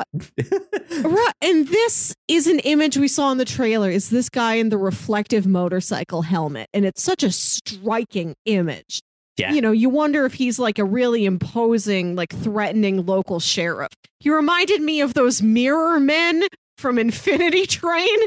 Right. 1.04 1.34
And 1.42 1.68
this 1.68 2.14
is 2.26 2.46
an 2.46 2.58
image 2.60 2.96
we 2.96 3.06
saw 3.08 3.30
in 3.30 3.38
the 3.38 3.44
trailer 3.44 3.90
is 3.90 4.08
this 4.10 4.28
guy 4.28 4.54
in 4.54 4.70
the 4.70 4.78
reflective 4.78 5.46
motorcycle 5.46 6.22
helmet. 6.22 6.66
And 6.74 6.84
it's 6.84 7.02
such 7.02 7.22
a 7.22 7.30
striking 7.30 8.34
image. 8.46 9.00
Yeah. 9.38 9.52
You 9.52 9.60
know, 9.60 9.72
you 9.72 9.88
wonder 9.88 10.24
if 10.26 10.34
he's 10.34 10.58
like 10.58 10.78
a 10.78 10.84
really 10.84 11.24
imposing, 11.24 12.16
like 12.16 12.34
threatening 12.34 13.06
local 13.06 13.38
sheriff. 13.40 13.92
He 14.20 14.30
reminded 14.30 14.82
me 14.82 15.00
of 15.00 15.14
those 15.14 15.40
mirror 15.42 16.00
men 16.00 16.44
from 16.76 16.98
Infinity 16.98 17.66
Train. 17.68 18.18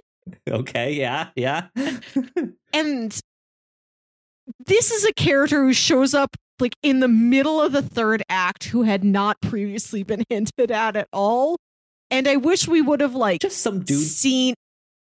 okay 0.50 0.94
yeah 0.94 1.30
yeah 1.36 1.68
And 2.74 3.20
this 4.66 4.92
is 4.92 5.04
a 5.06 5.14
character 5.14 5.64
who 5.64 5.74
shows 5.74 6.14
up 6.14 6.36
like 6.60 6.76
in 6.84 7.00
the 7.00 7.08
middle 7.08 7.62
of 7.62 7.72
the 7.72 7.82
third 7.82 8.24
act 8.30 8.66
who 8.66 8.84
had 8.84 9.04
not 9.04 9.42
previously 9.42 10.04
been 10.04 10.24
hinted 10.30 10.72
at 10.72 10.96
at 10.96 11.08
all. 11.12 11.58
And 12.12 12.28
I 12.28 12.36
wish 12.38 12.68
we 12.68 12.82
would 12.82 13.02
have 13.02 13.16
like 13.16 13.42
just 13.42 13.58
some 13.60 13.80
dude 13.82 14.00
seen 14.00 14.54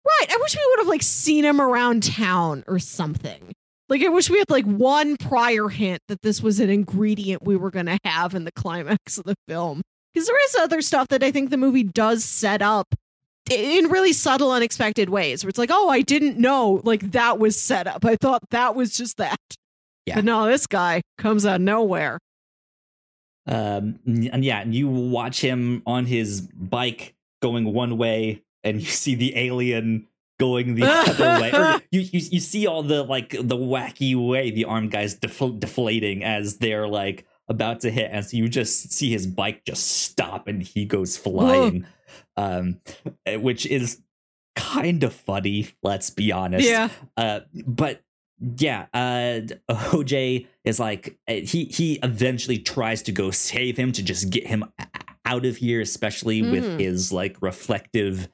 right 0.06 0.26
i 0.30 0.38
wish 0.40 0.56
we 0.56 0.66
would 0.70 0.78
have 0.78 0.88
like 0.88 1.02
seen 1.02 1.44
him 1.44 1.60
around 1.60 2.02
town 2.02 2.64
or 2.66 2.78
something 2.78 3.52
like 3.90 4.02
i 4.02 4.08
wish 4.08 4.30
we 4.30 4.38
had 4.38 4.48
like 4.48 4.64
one 4.64 5.16
prior 5.16 5.68
hint 5.68 6.00
that 6.08 6.22
this 6.22 6.42
was 6.42 6.60
an 6.60 6.70
ingredient 6.70 7.42
we 7.42 7.56
were 7.56 7.70
going 7.70 7.86
to 7.86 7.98
have 8.04 8.34
in 8.34 8.44
the 8.44 8.52
climax 8.52 9.18
of 9.18 9.24
the 9.24 9.34
film. 9.48 9.82
Because 10.12 10.26
there 10.26 10.44
is 10.46 10.56
other 10.56 10.80
stuff 10.80 11.08
that 11.08 11.22
i 11.22 11.30
think 11.30 11.50
the 11.50 11.56
movie 11.56 11.82
does 11.82 12.24
set 12.24 12.62
up 12.62 12.94
in 13.50 13.88
really 13.88 14.12
subtle 14.12 14.52
unexpected 14.52 15.10
ways 15.10 15.44
where 15.44 15.48
it's 15.48 15.58
like 15.58 15.70
oh 15.72 15.88
i 15.88 16.00
didn't 16.00 16.38
know 16.38 16.80
like 16.84 17.10
that 17.12 17.38
was 17.38 17.60
set 17.60 17.86
up. 17.86 18.04
I 18.04 18.16
thought 18.16 18.42
that 18.50 18.74
was 18.74 18.96
just 18.96 19.18
that. 19.18 19.38
Yeah. 20.06 20.14
but 20.16 20.24
no 20.24 20.46
this 20.46 20.66
guy 20.66 21.02
comes 21.18 21.44
out 21.44 21.56
of 21.56 21.60
nowhere. 21.60 22.18
Um, 23.46 23.98
and 24.06 24.44
yeah, 24.44 24.60
and 24.60 24.74
you 24.74 24.88
watch 24.88 25.40
him 25.40 25.82
on 25.86 26.06
his 26.06 26.40
bike 26.40 27.14
going 27.42 27.72
one 27.72 27.98
way, 27.98 28.42
and 28.62 28.80
you 28.80 28.86
see 28.86 29.14
the 29.14 29.36
alien 29.36 30.06
going 30.40 30.74
the 30.74 30.84
other 30.90 31.40
way. 31.40 31.52
Or 31.52 31.80
you, 31.92 32.00
you 32.00 32.20
you 32.32 32.40
see 32.40 32.66
all 32.66 32.82
the 32.82 33.04
like 33.04 33.30
the 33.30 33.56
wacky 33.56 34.16
way 34.16 34.50
the 34.50 34.64
armed 34.64 34.90
guys 34.90 35.14
defl- 35.16 35.60
deflating 35.60 36.24
as 36.24 36.56
they're 36.58 36.88
like 36.88 37.26
about 37.48 37.80
to 37.80 37.90
hit, 37.90 38.10
and 38.12 38.24
so 38.24 38.36
you 38.36 38.48
just 38.48 38.92
see 38.92 39.10
his 39.12 39.26
bike 39.28 39.64
just 39.64 39.86
stop 39.86 40.48
and 40.48 40.62
he 40.62 40.84
goes 40.84 41.16
flying, 41.16 41.84
um, 42.36 42.80
eh, 43.26 43.36
which 43.36 43.66
is 43.66 44.00
kind 44.56 45.04
of 45.04 45.12
funny. 45.12 45.68
Let's 45.82 46.10
be 46.10 46.32
honest. 46.32 46.68
Yeah. 46.68 46.88
Uh, 47.16 47.40
but 47.66 48.02
yeah, 48.58 48.86
uh, 48.94 49.40
OJ 49.70 50.46
is 50.64 50.80
like 50.80 51.18
uh, 51.28 51.34
he 51.34 51.66
he 51.66 51.98
eventually 52.02 52.58
tries 52.58 53.02
to 53.02 53.12
go 53.12 53.30
save 53.30 53.76
him 53.76 53.92
to 53.92 54.02
just 54.02 54.30
get 54.30 54.46
him 54.46 54.64
out 55.26 55.44
of 55.44 55.58
here, 55.58 55.80
especially 55.80 56.42
with 56.42 56.64
Mhm. 56.64 56.80
his 56.80 57.12
like 57.12 57.36
reflective 57.42 58.28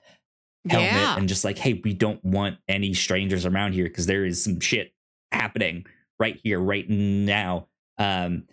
helmet 0.70 0.90
Yeah. 0.92 1.16
and 1.16 1.28
just 1.28 1.44
like, 1.44 1.58
hey, 1.58 1.80
we 1.84 1.92
don't 1.94 2.24
want 2.24 2.58
any 2.68 2.94
strangers 2.94 3.46
around 3.46 3.72
here 3.74 3.84
because 3.84 4.06
there 4.06 4.24
is 4.24 4.42
some 4.42 4.60
shit 4.60 4.92
happening 5.32 5.86
right 6.18 6.38
here, 6.42 6.58
right 6.60 6.88
now. 6.88 7.68
Um, 7.98 8.44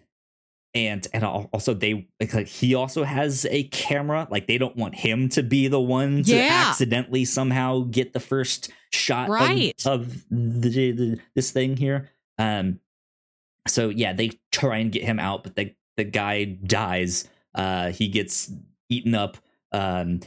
and 0.75 1.05
and 1.13 1.23
also 1.23 1.73
they 1.75 2.07
like, 2.33 2.47
he 2.47 2.73
also 2.73 3.03
has 3.03 3.45
a 3.51 3.63
camera. 3.65 4.27
Like 4.31 4.47
they 4.47 4.57
don't 4.57 4.75
want 4.75 4.95
him 4.95 5.29
to 5.29 5.43
be 5.43 5.67
the 5.67 5.79
one 5.79 6.23
to 6.23 6.35
Yeah. 6.35 6.65
accidentally 6.69 7.25
somehow 7.25 7.81
get 7.81 8.13
the 8.13 8.19
first 8.19 8.71
shot 8.91 9.25
of- 9.25 9.33
Right. 9.33 9.85
of, 9.85 10.25
the, 10.31 10.91
the 10.91 11.19
this 11.35 11.51
thing 11.51 11.77
here. 11.77 12.09
Um, 12.39 12.79
so 13.67 13.89
yeah, 13.89 14.13
they 14.13 14.31
try 14.51 14.77
and 14.77 14.91
get 14.91 15.03
him 15.03 15.19
out, 15.19 15.43
but 15.43 15.55
the 15.55 15.73
the 15.95 16.03
guy 16.03 16.45
dies. 16.45 17.27
Uh, 17.53 17.91
he 17.91 18.07
gets 18.07 18.51
eaten 18.89 19.13
up. 19.13 19.37
Um, 19.71 20.21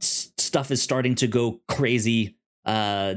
stuff 0.00 0.70
is 0.70 0.82
starting 0.82 1.14
to 1.16 1.26
go 1.26 1.60
crazy. 1.68 2.36
Uh, 2.64 3.14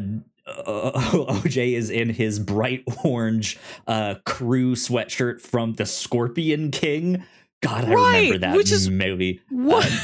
OJ 0.48 1.74
is 1.76 1.90
in 1.90 2.10
his 2.10 2.40
bright 2.40 2.84
orange 3.04 3.58
uh, 3.88 4.16
crew 4.26 4.76
sweatshirt 4.76 5.42
from 5.42 5.74
the 5.74 5.86
Scorpion 5.86 6.72
King. 6.72 7.24
God, 7.62 7.86
I 7.86 7.94
Right, 7.94 8.16
remember 8.18 8.38
that 8.40 8.56
which 8.58 8.72
is- 8.72 8.90
movie. 8.90 9.42
What 9.50 9.86
Um, 9.86 9.98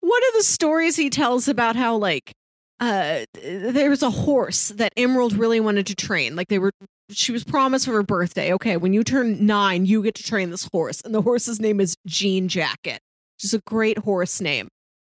one 0.00 0.20
of 0.28 0.34
the 0.34 0.42
stories 0.42 0.96
he 0.96 1.10
tells 1.10 1.46
about 1.48 1.76
how 1.76 1.96
like 1.96 2.32
uh 2.80 3.24
there 3.44 3.88
was 3.90 4.02
a 4.02 4.10
horse 4.10 4.68
that 4.70 4.92
Emerald 4.96 5.34
really 5.34 5.60
wanted 5.60 5.86
to 5.86 5.94
train. 5.94 6.34
Like 6.36 6.48
they 6.48 6.58
were 6.58 6.72
she 7.10 7.30
was 7.32 7.44
promised 7.44 7.84
for 7.86 7.92
her 7.92 8.02
birthday. 8.02 8.52
Okay, 8.54 8.76
when 8.76 8.92
you 8.92 9.04
turn 9.04 9.44
nine, 9.46 9.84
you 9.86 10.02
get 10.02 10.14
to 10.16 10.22
train 10.22 10.50
this 10.50 10.68
horse. 10.72 11.00
And 11.02 11.14
the 11.14 11.22
horse's 11.22 11.60
name 11.60 11.80
is 11.80 11.94
Jean 12.06 12.48
Jacket. 12.48 13.00
Which 13.36 13.44
is 13.44 13.54
a 13.54 13.60
great 13.66 13.98
horse 13.98 14.40
name. 14.40 14.68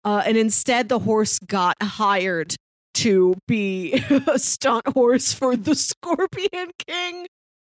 Uh, 0.06 0.22
and 0.23 0.38
instead 0.38 0.88
the 0.88 0.99
horse 0.99 1.40
got 1.40 1.76
hired 1.82 2.56
to 2.94 3.36
be 3.48 3.94
a 4.27 4.40
stunt 4.40 4.88
horse 4.88 5.34
for 5.34 5.56
the 5.56 5.76
Scorpion 5.76 6.72
King. 6.88 7.27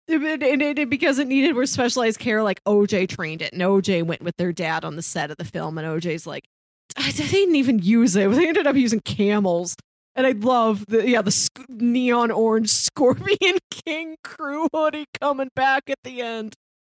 Because 0.08 1.20
it 1.20 1.28
needed 1.28 1.54
more 1.54 1.66
specialized 1.68 2.20
care, 2.20 2.42
like 2.42 2.64
OJ 2.64 3.10
trained 3.10 3.42
it, 3.42 3.54
and 3.54 3.62
OJ 3.62 4.04
went 4.04 4.24
with 4.24 4.36
their 4.38 4.52
dad 4.52 4.84
on 4.84 4.96
the 4.96 5.04
set 5.04 5.30
of 5.30 5.38
the 5.38 5.46
film, 5.46 5.78
and 5.78 5.86
OJ's 5.86 6.26
like, 6.26 6.46
I, 6.98 7.12
they 7.12 7.26
didn't 7.26 7.56
even 7.56 7.80
use 7.80 8.16
it. 8.16 8.30
They 8.32 8.48
ended 8.48 8.66
up 8.66 8.76
using 8.76 9.02
camels, 9.02 9.76
and 10.16 10.26
I 10.26 10.32
love 10.32 10.86
the 10.88 11.08
yeah 11.08 11.22
the 11.22 11.50
neon 11.70 12.32
orange 12.32 12.70
Scorpion 12.72 13.60
King 13.70 14.16
crew 14.24 14.68
hoodie 14.74 15.06
coming 15.22 15.50
back 15.56 15.90
at 15.92 16.00
the 16.04 16.22
end, 16.22 16.56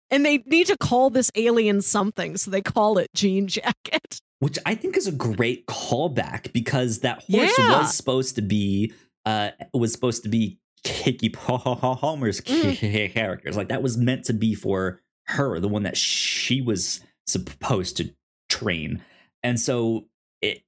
and 0.09 0.25
they 0.25 0.39
need 0.47 0.69
to 0.69 0.77
call 0.77 1.11
this 1.11 1.33
alien 1.35 1.83
something, 1.83 2.37
so 2.37 2.51
they 2.51 2.63
call 2.63 2.99
it 2.99 3.09
Jean 3.15 3.49
Jacket. 3.49 4.21
Which 4.41 4.59
I 4.67 4.75
think 4.75 4.97
is 4.97 5.07
a 5.07 5.13
great 5.13 5.67
callback 5.67 6.53
because 6.53 7.01
that 7.01 7.23
horse 7.31 7.57
Yeah. 7.59 7.81
was 7.81 7.95
supposed 7.95 8.35
to 8.37 8.43
be 8.43 8.93
uh 9.27 9.51
was 9.73 9.93
supposed 9.93 10.23
to 10.25 10.29
be 10.29 10.59
Keke 10.85 11.33
Palmer's 12.01 12.41
Mm. 12.41 13.13
characters. 13.13 13.57
Like 13.57 13.69
that 13.69 13.83
was 13.83 13.97
meant 13.97 14.25
to 14.25 14.33
be 14.33 14.55
for 14.55 15.01
her, 15.27 15.61
the 15.61 15.69
one 15.69 15.83
that 15.85 15.97
she 15.97 16.61
was 16.63 17.01
supposed 17.27 17.97
to 17.99 18.11
train. 18.49 19.03
And 19.43 19.61
so 19.61 20.07
it, 20.43 20.63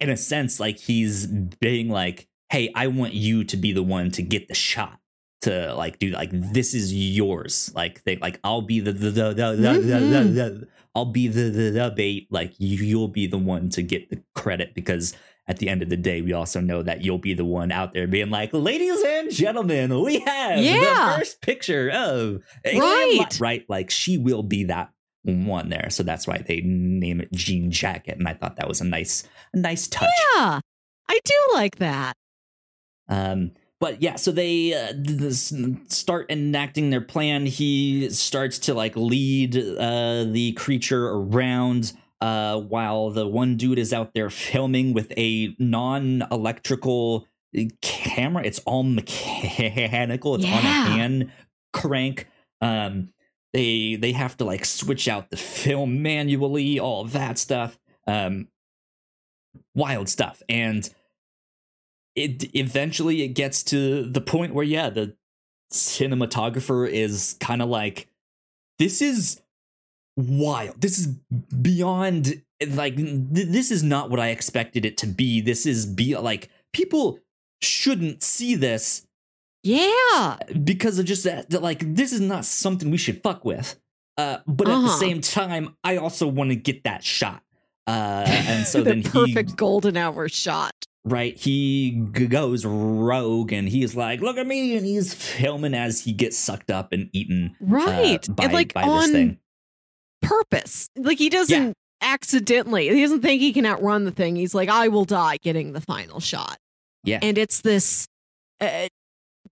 in 0.00 0.10
a 0.10 0.16
sense 0.16 0.58
like 0.60 0.78
he's 0.78 1.26
being 1.60 1.88
like, 1.88 2.26
"Hey, 2.50 2.70
I 2.74 2.88
want 2.88 3.14
you 3.14 3.44
to 3.44 3.56
be 3.56 3.72
the 3.72 3.82
one 3.84 4.10
to 4.12 4.22
get 4.22 4.48
the 4.48 4.54
shot." 4.54 4.98
To 5.42 5.74
like 5.74 5.98
do 5.98 6.10
like 6.10 6.30
this 6.32 6.72
is 6.72 6.94
yours 6.94 7.72
like 7.74 8.04
they 8.04 8.14
like 8.14 8.38
I'll 8.44 8.62
be 8.62 8.78
the 8.78 8.92
the 8.92 9.10
the, 9.10 9.32
the, 9.32 9.50
the, 9.56 9.72
the, 9.72 9.80
the, 9.80 10.24
the 10.24 10.68
I'll 10.94 11.06
be 11.06 11.28
the, 11.28 11.44
the 11.50 11.70
the 11.70 11.92
bait. 11.94 12.28
Like 12.30 12.54
you, 12.58 12.76
you'll 12.84 13.08
be 13.08 13.26
the 13.26 13.38
one 13.38 13.68
to 13.70 13.82
get 13.82 14.10
the 14.10 14.22
credit 14.34 14.74
because 14.74 15.14
at 15.48 15.58
the 15.58 15.68
end 15.68 15.82
of 15.82 15.88
the 15.88 15.96
day, 15.96 16.22
we 16.22 16.32
also 16.32 16.60
know 16.60 16.82
that 16.82 17.02
you'll 17.02 17.18
be 17.18 17.34
the 17.34 17.44
one 17.44 17.72
out 17.72 17.92
there 17.92 18.06
being 18.06 18.30
like, 18.30 18.50
"Ladies 18.52 19.02
and 19.04 19.30
gentlemen, 19.30 20.02
we 20.04 20.20
have 20.20 20.60
Yeah. 20.62 21.10
the 21.14 21.18
first 21.18 21.40
picture 21.40 21.90
of 21.90 22.42
Right. 22.64 23.26
Li-" 23.30 23.38
right." 23.40 23.64
Like 23.68 23.90
she 23.90 24.18
will 24.18 24.42
be 24.42 24.64
that 24.64 24.90
one 25.24 25.68
there. 25.68 25.88
So 25.90 26.02
that's 26.02 26.26
why 26.26 26.38
they 26.38 26.60
name 26.62 27.20
it 27.20 27.32
Jean 27.32 27.70
Jacket, 27.70 28.18
and 28.18 28.28
I 28.28 28.34
thought 28.34 28.56
that 28.56 28.68
was 28.68 28.80
a 28.80 28.84
nice, 28.84 29.24
a 29.54 29.58
nice 29.58 29.86
touch. 29.88 30.10
Yeah, 30.36 30.60
I 31.08 31.18
do 31.24 31.34
like 31.54 31.76
that. 31.76 32.14
Um, 33.08 33.52
but 33.82 34.00
yeah, 34.00 34.14
so 34.14 34.30
they 34.30 34.74
uh, 34.74 34.92
start 35.88 36.30
enacting 36.30 36.90
their 36.90 37.00
plan. 37.00 37.46
He 37.46 38.08
starts 38.10 38.60
to 38.60 38.74
like 38.74 38.94
lead 38.94 39.56
uh, 39.56 40.22
the 40.22 40.52
creature 40.56 41.08
around 41.08 41.92
uh, 42.20 42.60
while 42.60 43.10
the 43.10 43.26
one 43.26 43.56
dude 43.56 43.80
is 43.80 43.92
out 43.92 44.14
there 44.14 44.30
filming 44.30 44.92
with 44.92 45.12
a 45.18 45.56
non-electrical 45.58 47.26
camera. 47.80 48.44
It's 48.44 48.60
all 48.60 48.84
mechanical. 48.84 50.36
It's 50.36 50.44
on 50.44 50.50
a 50.50 50.60
hand 50.60 51.32
crank. 51.72 52.28
Um, 52.60 53.12
they 53.52 53.96
they 53.96 54.12
have 54.12 54.36
to 54.36 54.44
like 54.44 54.64
switch 54.64 55.08
out 55.08 55.30
the 55.30 55.36
film 55.36 56.02
manually, 56.02 56.78
all 56.78 57.00
of 57.00 57.10
that 57.14 57.36
stuff. 57.36 57.80
Um, 58.06 58.46
wild 59.74 60.08
stuff 60.08 60.40
and 60.48 60.88
it 62.14 62.54
eventually 62.54 63.22
it 63.22 63.28
gets 63.28 63.62
to 63.64 64.04
the 64.04 64.20
point 64.20 64.54
where 64.54 64.64
yeah 64.64 64.90
the 64.90 65.16
cinematographer 65.72 66.88
is 66.88 67.36
kind 67.40 67.62
of 67.62 67.68
like 67.68 68.08
this 68.78 69.00
is 69.00 69.40
wild. 70.16 70.80
This 70.80 70.98
is 70.98 71.06
beyond 71.62 72.42
like 72.68 72.96
th- 72.96 73.48
this 73.48 73.70
is 73.70 73.82
not 73.82 74.10
what 74.10 74.20
i 74.20 74.28
expected 74.28 74.84
it 74.84 74.96
to 74.98 75.06
be. 75.06 75.40
This 75.40 75.66
is 75.66 75.86
be 75.86 76.16
like 76.16 76.48
people 76.72 77.18
shouldn't 77.60 78.22
see 78.22 78.54
this 78.54 79.06
Yeah, 79.62 80.36
because 80.64 80.98
of 80.98 81.06
just 81.06 81.24
that, 81.24 81.50
that 81.50 81.62
like 81.62 81.94
this 81.94 82.12
is 82.12 82.20
not 82.20 82.44
something 82.44 82.90
we 82.90 82.98
should 82.98 83.22
fuck 83.22 83.44
with. 83.44 83.78
Uh 84.18 84.38
but 84.46 84.68
at 84.68 84.72
the 84.72 84.76
Uh-huh. 84.78 84.98
same 84.98 85.20
time 85.20 85.74
i 85.84 85.96
also 85.96 86.26
want 86.26 86.50
to 86.50 86.56
get 86.56 86.84
that 86.84 87.02
shot. 87.04 87.42
Uh 87.86 88.24
and 88.26 88.66
so 88.66 88.78
the 88.82 88.90
then 88.90 89.02
perfect 89.02 89.50
he 89.50 89.56
golden 89.56 89.96
hour 89.96 90.28
shot. 90.28 90.72
Right 91.04 91.36
he 91.36 92.02
g- 92.14 92.26
goes 92.26 92.64
rogue 92.64 93.52
and 93.52 93.68
he's 93.68 93.96
like 93.96 94.20
look 94.20 94.36
at 94.36 94.46
me 94.46 94.76
and 94.76 94.86
he's 94.86 95.12
filming 95.12 95.74
as 95.74 96.04
he 96.04 96.12
gets 96.12 96.38
sucked 96.38 96.70
up 96.70 96.92
and 96.92 97.10
eaten 97.12 97.56
uh, 97.60 97.64
Right, 97.66 98.26
by, 98.36 98.44
and 98.44 98.52
like 98.52 98.72
on 98.76 99.00
this 99.00 99.10
thing 99.10 99.38
purpose. 100.22 100.88
Like 100.96 101.18
he 101.18 101.28
doesn't 101.28 101.74
accidentally. 102.00 102.88
He 102.88 103.00
doesn't 103.02 103.22
think 103.22 103.40
he 103.40 103.52
can 103.52 103.66
outrun 103.66 104.04
the 104.04 104.10
thing. 104.10 104.36
He's 104.36 104.54
like, 104.54 104.68
I 104.68 104.88
will 104.88 105.04
die 105.04 105.36
getting 105.42 105.72
the 105.72 105.80
final 105.80 106.20
shot. 106.20 106.56
Yeah. 107.04 107.18
and 107.20 107.36
it's 107.36 107.60
this. 107.62 108.06
Uh, 108.60 108.86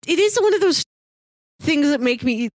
it 0.07 0.19
is 0.19 0.37
one 0.41 0.53
of 0.55 0.61
those 0.61 0.85
things 1.61 1.89
that 1.91 2.01
make 2.01 2.25
me 2.25 2.49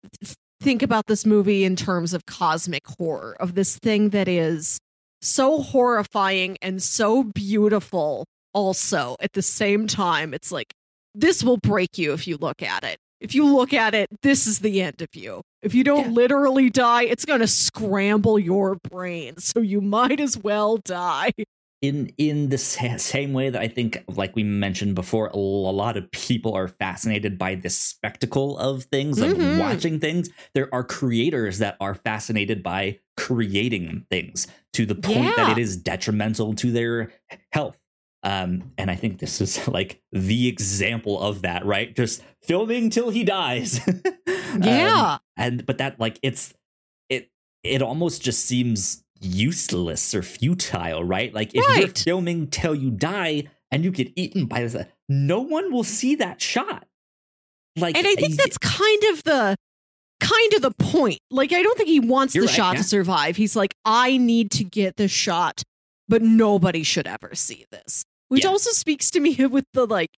think 0.62 0.82
about 0.82 1.06
this 1.06 1.26
movie 1.26 1.64
in 1.64 1.76
terms 1.76 2.14
of 2.14 2.24
cosmic 2.26 2.84
horror 2.98 3.36
of 3.38 3.54
this 3.54 3.78
thing 3.78 4.08
that 4.10 4.26
is 4.28 4.78
so 5.20 5.60
horrifying 5.60 6.56
and 6.62 6.82
so 6.82 7.22
beautiful 7.22 8.24
also 8.58 9.14
at 9.20 9.32
the 9.34 9.42
same 9.42 9.86
time 9.86 10.34
it's 10.34 10.50
like 10.52 10.72
this 11.14 11.42
will 11.44 11.58
break 11.58 11.96
you 11.96 12.12
if 12.12 12.26
you 12.26 12.36
look 12.36 12.60
at 12.62 12.82
it 12.84 12.98
if 13.20 13.34
you 13.34 13.44
look 13.46 13.72
at 13.72 13.94
it 13.94 14.08
this 14.22 14.46
is 14.46 14.58
the 14.60 14.82
end 14.82 15.00
of 15.00 15.08
you 15.14 15.40
if 15.62 15.74
you 15.74 15.84
don't 15.84 16.06
Yeah. 16.06 16.20
literally 16.22 16.68
die 16.70 17.04
it's 17.04 17.24
going 17.24 17.40
to 17.40 17.46
scramble 17.46 18.38
your 18.38 18.76
brain 18.90 19.36
so 19.38 19.60
you 19.60 19.80
might 19.80 20.20
as 20.20 20.36
well 20.36 20.76
die 20.78 21.30
in 21.80 22.10
in 22.18 22.48
the 22.48 22.58
sa- 22.58 22.96
same 22.96 23.32
way 23.32 23.50
that 23.50 23.62
I 23.62 23.68
think, 23.68 24.02
like 24.08 24.34
we 24.34 24.42
mentioned 24.42 24.96
before, 24.96 25.28
a 25.28 25.36
lot 25.36 25.96
of 25.96 26.10
people 26.10 26.52
are 26.54 26.66
fascinated 26.66 27.38
by 27.38 27.54
this 27.54 27.78
spectacle 27.78 28.58
of 28.58 28.82
things, 28.90 29.20
like 29.20 29.36
Mhm. 29.36 29.60
watching 29.60 30.00
things. 30.00 30.28
There 30.54 30.68
are 30.74 30.82
creators 30.82 31.58
that 31.58 31.76
are 31.78 31.94
fascinated 31.94 32.64
by 32.64 32.98
creating 33.16 34.06
things 34.10 34.48
to 34.72 34.86
the 34.86 34.96
point 34.96 35.36
that 35.36 35.56
it 35.56 35.58
is 35.60 35.76
detrimental 35.76 36.52
to 36.54 36.72
their 36.72 37.12
health. 37.52 37.76
Um, 38.22 38.72
and 38.76 38.90
I 38.90 38.96
think 38.96 39.18
this 39.18 39.40
is 39.40 39.66
like 39.68 40.00
the 40.12 40.48
example 40.48 41.20
of 41.20 41.42
that, 41.42 41.64
right? 41.64 41.94
Just 41.94 42.22
filming 42.42 42.90
till 42.90 43.10
he 43.10 43.24
dies. 43.24 43.80
Um, 44.50 44.62
yeah 44.62 45.18
and 45.36 45.66
but 45.66 45.76
that 45.76 46.00
like 46.00 46.18
it's 46.22 46.54
it 47.10 47.30
it 47.62 47.82
almost 47.82 48.22
just 48.22 48.46
seems 48.46 49.04
useless 49.20 50.14
or 50.14 50.22
futile 50.22 51.04
right 51.04 51.34
like 51.34 51.50
if 51.52 51.78
you're 51.78 51.88
filming 51.88 52.46
till 52.46 52.74
you 52.74 52.90
die 52.90 53.44
and 53.70 53.84
you 53.84 53.90
get 53.90 54.12
eaten 54.16 54.46
by 54.46 54.62
this. 54.62 54.76
No 55.08 55.40
one 55.40 55.72
will 55.72 55.84
see 55.84 56.14
that 56.16 56.40
shot. 56.40 56.86
Like, 57.76 57.96
and 57.96 58.06
I 58.06 58.14
think 58.14 58.34
that's 58.34 58.58
kind 58.58 59.04
of 59.12 59.24
the 59.24 59.56
kind 60.20 60.54
of 60.54 60.62
the 60.62 60.72
point. 60.72 61.20
Like, 61.30 61.52
I 61.52 61.62
don't 61.62 61.76
think 61.76 61.88
he 61.88 62.00
wants 62.00 62.34
the 62.34 62.40
right, 62.40 62.50
shot 62.50 62.74
yeah. 62.74 62.82
to 62.82 62.84
survive. 62.84 63.36
He's 63.36 63.54
like, 63.54 63.74
I 63.84 64.16
need 64.16 64.50
to 64.52 64.64
get 64.64 64.96
the 64.96 65.08
shot, 65.08 65.62
but 66.08 66.22
nobody 66.22 66.82
should 66.82 67.06
ever 67.06 67.34
see 67.34 67.64
this. 67.70 68.04
Which 68.28 68.44
Yeah. 68.44 68.50
also 68.50 68.70
speaks 68.70 69.10
to 69.12 69.20
me 69.20 69.34
with 69.46 69.64
the 69.72 69.86
like, 69.86 70.10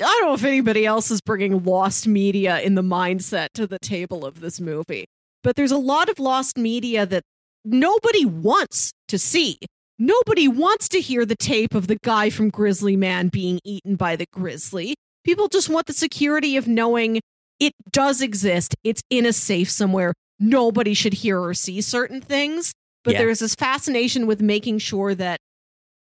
I 0.00 0.04
don't 0.04 0.22
know 0.28 0.34
if 0.34 0.44
anybody 0.44 0.86
else 0.86 1.10
is 1.10 1.20
bringing 1.20 1.64
lost 1.64 2.06
media 2.08 2.60
in 2.60 2.74
the 2.76 2.82
mindset 2.82 3.48
to 3.54 3.66
the 3.66 3.78
table 3.78 4.24
of 4.24 4.40
this 4.40 4.60
movie, 4.60 5.04
but 5.42 5.56
there's 5.56 5.72
a 5.72 5.76
lot 5.76 6.08
of 6.08 6.18
lost 6.18 6.56
media 6.56 7.04
that 7.06 7.22
nobody 7.64 8.24
wants 8.24 8.92
to 9.08 9.18
see. 9.18 9.58
Nobody 9.98 10.48
wants 10.48 10.88
to 10.90 11.00
hear 11.00 11.24
the 11.26 11.36
tape 11.36 11.74
of 11.74 11.86
the 11.86 11.98
guy 12.02 12.30
from 12.30 12.48
Grizzly 12.50 12.96
Man 12.96 13.28
being 13.28 13.60
eaten 13.64 13.96
by 13.96 14.16
the 14.16 14.26
grizzly. 14.32 14.94
People 15.24 15.48
just 15.48 15.68
want 15.68 15.86
the 15.86 15.92
security 15.92 16.56
of 16.56 16.66
knowing 16.66 17.20
it 17.60 17.72
does 17.90 18.20
exist. 18.22 18.74
It's 18.82 19.02
in 19.10 19.26
a 19.26 19.32
safe 19.32 19.70
somewhere. 19.70 20.14
Nobody 20.40 20.94
should 20.94 21.12
hear 21.14 21.40
or 21.40 21.54
see 21.54 21.80
certain 21.80 22.20
things. 22.20 22.72
But 23.04 23.14
Yeah. 23.14 23.18
there's 23.20 23.40
this 23.40 23.54
fascination 23.54 24.26
with 24.26 24.40
making 24.40 24.78
sure 24.78 25.14
that 25.14 25.38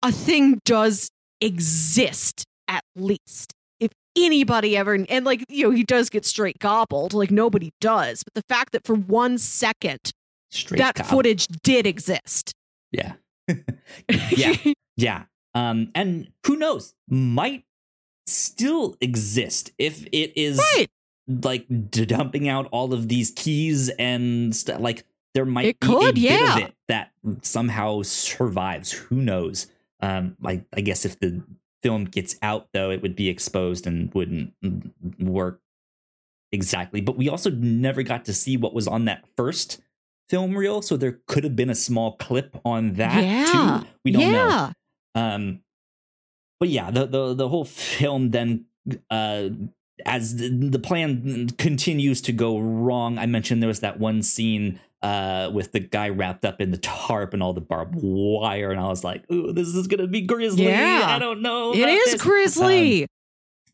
a 0.04 0.12
thing 0.12 0.60
does 0.66 1.10
exist 1.42 2.44
at 2.68 2.84
least. 2.96 3.54
If 3.80 3.92
anybody 4.18 4.76
ever, 4.78 4.94
and 4.94 5.26
like, 5.26 5.44
you 5.50 5.66
know, 5.66 5.72
he 5.72 5.84
does 5.84 6.10
get 6.10 6.26
straight 6.26 6.60
gobbled, 6.60 7.14
like 7.14 7.32
nobody 7.32 7.72
does. 7.82 8.24
But 8.24 8.34
the 8.34 8.44
fact 8.54 8.74
that 8.74 8.84
for 8.86 8.96
one 8.96 9.38
second 9.38 10.00
straight 10.52 10.80
that 10.80 10.96
gob- 10.96 11.06
footage 11.08 11.48
did 11.64 11.86
exist. 11.88 12.54
Yeah. 12.92 13.14
Yeah. 14.36 14.56
Yeah. 14.98 15.24
Um, 15.56 15.92
and 15.96 16.30
who 16.46 16.56
knows? 16.58 16.94
Might 17.10 17.64
still 18.28 18.96
exist 19.02 19.72
if 19.80 20.06
it 20.12 20.34
is 20.38 20.60
right. 20.76 20.88
like 21.28 21.66
d- 21.90 22.06
dumping 22.06 22.48
out 22.48 22.68
all 22.72 22.94
of 22.94 23.08
these 23.08 23.32
keys 23.32 23.90
and 23.98 24.56
stuff. 24.56 24.80
Like 24.82 25.04
there 25.34 25.46
might 25.46 25.66
It 25.66 25.80
be 25.80 25.88
could, 25.88 26.18
a 26.18 26.22
bit 26.22 26.50
of 26.50 26.58
it 26.58 26.76
that 26.88 27.12
somehow 27.42 28.02
survives. 28.02 28.92
Who 28.92 29.18
knows? 29.18 29.68
Um, 30.02 30.38
I, 30.44 30.64
I 30.76 30.82
guess 30.82 31.06
if 31.06 31.20
the 31.20 31.44
film 31.84 32.06
gets 32.06 32.36
out, 32.42 32.68
though, 32.74 32.90
it 32.92 33.02
would 33.02 33.16
be 33.16 33.30
exposed 33.30 33.86
and 33.88 34.14
wouldn't 34.14 34.54
work 35.20 35.62
exactly. 36.52 37.02
But 37.02 37.18
we 37.18 37.30
also 37.30 37.50
never 37.52 38.02
got 38.04 38.26
to 38.26 38.34
see 38.34 38.58
what 38.58 38.74
was 38.74 38.88
on 38.88 39.06
that 39.06 39.26
first 39.38 39.82
film 40.30 40.56
reel, 40.56 40.82
so 40.82 40.96
there 40.98 41.20
could 41.28 41.44
have 41.44 41.56
been 41.56 41.70
a 41.70 41.76
small 41.76 42.14
clip 42.18 42.60
on 42.66 42.94
that 42.94 43.24
Yeah. 43.24 43.82
too. 43.82 43.88
We 44.06 44.12
don't 44.12 44.32
know. 44.32 44.72
Um, 45.16 45.62
but 46.60 46.70
yeah, 46.70 46.92
the 46.92 47.06
the 47.06 47.34
the 47.34 47.50
whole 47.50 47.66
film 47.66 48.30
then, 48.30 48.66
uh, 49.10 49.50
as 50.06 50.38
the, 50.38 50.50
the 50.50 50.80
plan 50.80 51.50
continues 51.58 52.22
to 52.22 52.32
go 52.32 52.60
wrong, 52.60 53.18
I 53.18 53.26
mentioned 53.26 53.62
there 53.62 53.68
was 53.68 53.80
that 53.82 54.00
one 54.00 54.22
scene 54.22 54.80
uh 55.02 55.50
with 55.54 55.72
the 55.72 55.80
guy 55.80 56.10
wrapped 56.10 56.44
up 56.46 56.60
in 56.62 56.72
the 56.72 56.78
tarp 56.78 57.34
and 57.34 57.42
all 57.42 57.54
the 57.54 57.62
barbed 57.62 57.96
wire, 58.02 58.72
and 58.72 58.80
I 58.80 58.88
was 58.88 59.04
like, 59.04 59.24
"Ooh, 59.32 59.54
this 59.54 59.68
is 59.70 59.88
gonna 59.88 60.08
be 60.08 60.22
grisly." 60.22 60.66
Yeah. 60.66 61.06
I 61.08 61.20
don't 61.20 61.42
know. 61.42 61.72
It 61.74 61.78
is 61.78 61.84
about 61.84 61.94
is 61.94 62.12
this." 62.14 62.22
grisly. 62.22 63.08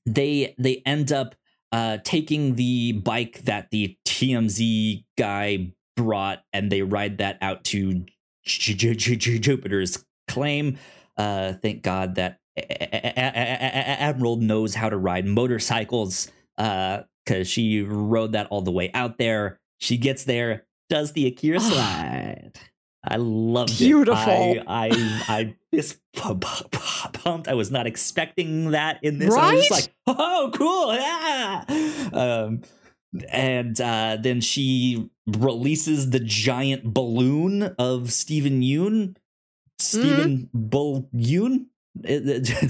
they 0.06 0.56
they 0.60 0.82
end 0.86 1.12
up 1.12 1.36
uh 1.72 1.98
taking 2.04 2.56
the 2.56 2.92
bike 2.94 3.42
that 3.46 3.72
the 3.72 3.98
TMZ 4.06 5.04
guy 5.18 5.74
brought 5.96 6.44
and 6.54 6.72
they 6.72 6.82
ride 6.84 7.18
that 7.20 7.38
out 7.42 7.64
to 7.66 8.06
Jupiter's 8.46 10.06
claim. 10.28 10.78
Uh 11.18 11.54
thank 11.54 11.82
God 11.82 12.16
that 12.16 12.40
A- 12.58 12.62
A- 12.62 13.14
A- 13.18 13.96
A- 13.96 14.02
Emerald 14.02 14.42
knows 14.42 14.76
how 14.76 14.90
to 14.90 14.98
ride 14.98 15.26
motorcycles 15.26 16.32
uh 16.58 17.02
cuz 17.26 17.48
she 17.50 17.82
rode 17.82 18.34
that 18.34 18.48
all 18.52 18.62
the 18.62 18.72
way 18.72 18.92
out 18.94 19.18
there. 19.18 19.60
She 19.80 19.98
gets 19.98 20.24
there, 20.24 20.66
does 20.90 21.12
the 21.14 21.28
Akira 21.28 21.60
slide. 21.72 22.52
I 23.07 23.18
loved 23.18 23.78
Beautiful. 23.78 24.18
it. 24.18 24.64
I 24.68 24.88
I 24.88 25.38
I 25.38 25.56
fist 25.72 25.99
pu- 26.16 26.36
pu- 26.40 26.68
pu- 26.72 27.10
pumped. 27.14 27.48
I 27.48 27.53
was 27.53 27.70
not 27.70 27.86
expecting 27.86 28.72
that 28.72 28.99
in 29.03 29.20
this. 29.20 29.34
I 29.36 29.53
was 29.53 29.68
just 29.68 29.90
Right? 30.07 30.18
like, 30.18 30.18
oh, 30.20 30.52
cool, 30.56 30.95
yeah. 30.95 31.64
Um, 32.14 32.62
and 33.30 33.80
uh, 33.80 34.18
then 34.20 34.41
she 34.41 35.07
releases 35.28 36.10
the 36.10 36.20
giant 36.20 36.94
balloon 36.95 37.76
of 37.78 38.12
Steven 38.12 38.62
Yeun. 38.62 39.16
Stephen 39.78 40.49
Bull 40.53 41.07
Yoon. 41.14 41.66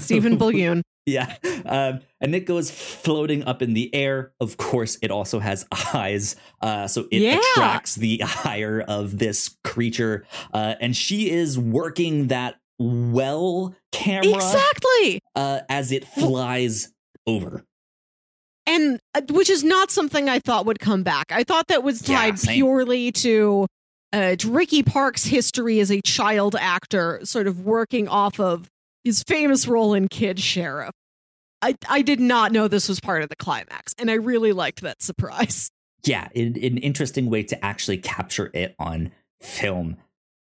Stephen 0.00 0.36
Bullion. 0.36 0.82
Yeah. 1.08 1.36
Um, 1.64 2.00
and 2.20 2.34
it 2.34 2.46
goes 2.46 2.68
floating 2.70 3.44
up 3.44 3.62
in 3.62 3.74
the 3.74 3.94
air. 3.94 4.32
Of 4.40 4.56
course, 4.56 4.98
it 5.02 5.12
also 5.12 5.38
has 5.38 5.64
eyes. 5.94 6.34
Uh, 6.60 6.88
so 6.88 7.06
it 7.12 7.22
Yeah. 7.22 7.38
attracts 7.52 7.94
the 7.94 8.22
ire 8.44 8.80
of 8.86 9.18
this 9.18 9.56
creature. 9.62 10.26
Uh, 10.52 10.74
and 10.80 10.96
she 10.96 11.30
is 11.30 11.56
working 11.58 12.26
that 12.26 12.56
well 12.80 13.74
camera 13.92 14.34
Exactly. 14.34 15.20
uh, 15.36 15.60
as 15.68 15.92
it 15.92 16.04
flies 16.06 16.92
over. 17.26 17.64
and 18.66 18.98
uh, 19.14 19.20
which 19.30 19.48
is 19.48 19.62
not 19.62 19.92
something 19.92 20.28
I 20.28 20.40
thought 20.40 20.66
would 20.66 20.80
come 20.80 21.04
back. 21.04 21.26
I 21.30 21.44
thought 21.44 21.68
that 21.68 21.84
was 21.84 22.02
tied 22.02 22.38
same. 22.40 22.54
purely 22.56 23.12
to 23.12 23.66
uh, 24.12 24.34
to 24.36 24.50
Ricky 24.50 24.82
Park's 24.82 25.24
history 25.26 25.78
as 25.78 25.90
a 25.92 26.00
child 26.02 26.56
actor, 26.58 27.20
sort 27.22 27.46
of 27.46 27.60
working 27.64 28.08
off 28.08 28.40
of 28.40 28.68
his 29.06 29.22
famous 29.22 29.68
role 29.68 29.94
in 29.94 30.08
Kid 30.08 30.40
Sheriff. 30.40 30.90
I 31.62 31.76
I 31.88 32.02
did 32.02 32.18
not 32.18 32.50
know 32.50 32.66
this 32.66 32.88
was 32.88 32.98
part 32.98 33.22
of 33.22 33.28
the 33.28 33.36
climax, 33.36 33.94
and 33.98 34.10
I 34.10 34.14
really 34.14 34.52
liked 34.52 34.80
that 34.82 35.00
surprise. 35.00 35.70
yeah 36.04 36.28
in, 36.34 36.48
an 36.62 36.78
interesting 36.78 37.28
way 37.28 37.42
to 37.42 37.64
actually 37.64 37.98
capture 37.98 38.50
it 38.54 38.74
on 38.78 39.10
film 39.40 39.96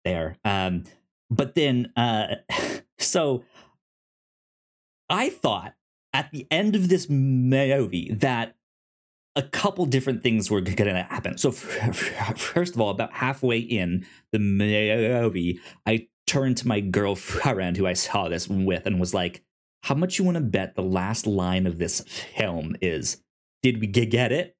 there 0.05 0.37
um 0.45 0.83
but 1.29 1.55
then 1.55 1.91
uh 1.97 2.35
so 2.97 3.43
i 5.09 5.29
thought 5.29 5.73
at 6.13 6.31
the 6.31 6.47
end 6.49 6.75
of 6.75 6.87
this 6.87 7.09
movie 7.09 8.11
that 8.13 8.55
a 9.35 9.41
couple 9.41 9.85
different 9.85 10.23
things 10.23 10.49
were 10.49 10.61
going 10.61 10.95
to 10.95 11.03
happen 11.03 11.37
so 11.37 11.51
first 11.51 12.75
of 12.75 12.79
all 12.79 12.91
about 12.91 13.11
halfway 13.13 13.59
in 13.59 14.05
the 14.31 14.39
movie 14.39 15.59
i 15.85 16.07
turned 16.29 16.57
to 16.57 16.67
my 16.67 16.79
girlfriend 16.79 17.75
who 17.77 17.87
i 17.87 17.93
saw 17.93 18.27
this 18.29 18.47
with 18.47 18.85
and 18.85 18.99
was 18.99 19.13
like 19.13 19.43
how 19.83 19.95
much 19.95 20.19
you 20.19 20.25
want 20.25 20.35
to 20.35 20.41
bet 20.43 20.75
the 20.75 20.81
last 20.83 21.25
line 21.25 21.65
of 21.65 21.77
this 21.77 22.01
film 22.01 22.75
is 22.81 23.23
did 23.63 23.79
we 23.79 23.87
get 23.87 24.31
it 24.31 24.55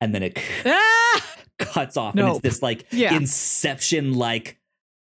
and 0.00 0.14
then 0.14 0.22
it 0.22 0.38
Ah! 0.66 1.26
cuts 1.58 1.96
off 1.96 2.14
and 2.16 2.28
it's 2.28 2.40
this 2.40 2.62
like 2.62 2.86
Yeah. 2.92 3.14
inception 3.16 4.14
like 4.14 4.56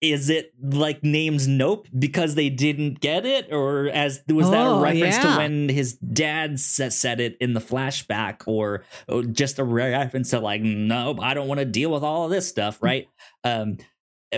is 0.01 0.29
it 0.29 0.53
like 0.61 1.03
names 1.03 1.47
nope 1.47 1.87
because 1.97 2.35
they 2.35 2.49
didn't 2.49 2.99
get 2.99 3.25
it? 3.25 3.51
Or 3.51 3.87
as 3.87 4.21
was 4.29 4.51
that 4.51 4.65
a 4.67 4.69
Oh, 4.69 4.81
reference 4.81 5.17
to 5.19 5.37
when 5.37 5.69
his 5.69 5.93
dad 5.93 6.59
said 6.59 7.19
it 7.19 7.37
in 7.39 7.53
the 7.53 7.59
flashback 7.61 8.43
or, 8.45 8.83
or 9.07 9.23
just 9.23 9.57
a 9.57 9.63
reference 9.63 10.29
to 10.31 10.39
like 10.41 10.61
nope 10.61 11.19
i 11.21 11.33
don't 11.33 11.47
want 11.47 11.59
to 11.59 11.65
deal 11.65 11.89
with 11.89 12.03
all 12.03 12.25
of 12.25 12.29
this 12.31 12.47
stuff 12.47 12.83
right? 12.83 13.07
Um 13.43 13.77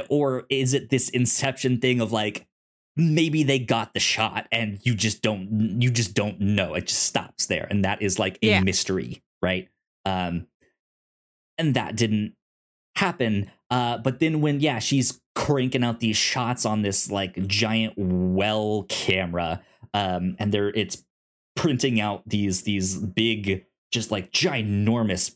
or 0.09 0.45
is 0.49 0.73
it 0.73 0.89
this 0.89 1.09
inception 1.09 1.79
thing 1.79 2.01
of 2.01 2.11
like 2.11 2.45
maybe 2.95 3.43
they 3.43 3.59
got 3.59 3.93
the 3.93 3.99
shot 3.99 4.47
and 4.51 4.79
you 4.83 4.95
just 4.95 5.21
don't 5.21 5.81
you 5.81 5.89
just 5.91 6.13
don't 6.13 6.39
know. 6.39 6.73
It 6.73 6.87
just 6.87 7.03
stops 7.03 7.45
there 7.45 7.67
and 7.69 7.85
that 7.85 8.01
is 8.01 8.17
like 8.19 8.37
a 8.41 8.47
Yeah. 8.47 8.61
mystery 8.61 9.21
right? 9.41 9.69
Um 10.05 10.47
and 11.57 11.73
that 11.75 11.95
didn't 11.95 12.33
happen. 12.95 13.51
Uh 13.69 13.97
but 13.97 14.19
then 14.19 14.41
when 14.41 14.59
yeah 14.59 14.79
she's 14.79 15.19
cranking 15.35 15.83
out 15.83 15.99
these 15.99 16.17
shots 16.17 16.65
on 16.65 16.81
this 16.81 17.11
like 17.11 17.45
giant 17.47 17.93
well 17.97 18.85
camera 18.89 19.61
um 19.93 20.35
and 20.39 20.51
there 20.51 20.69
it's 20.69 21.03
printing 21.55 22.01
out 22.01 22.23
these 22.27 22.63
these 22.63 22.97
big 22.97 23.65
just 23.91 24.09
like 24.11 24.31
ginormous 24.31 25.35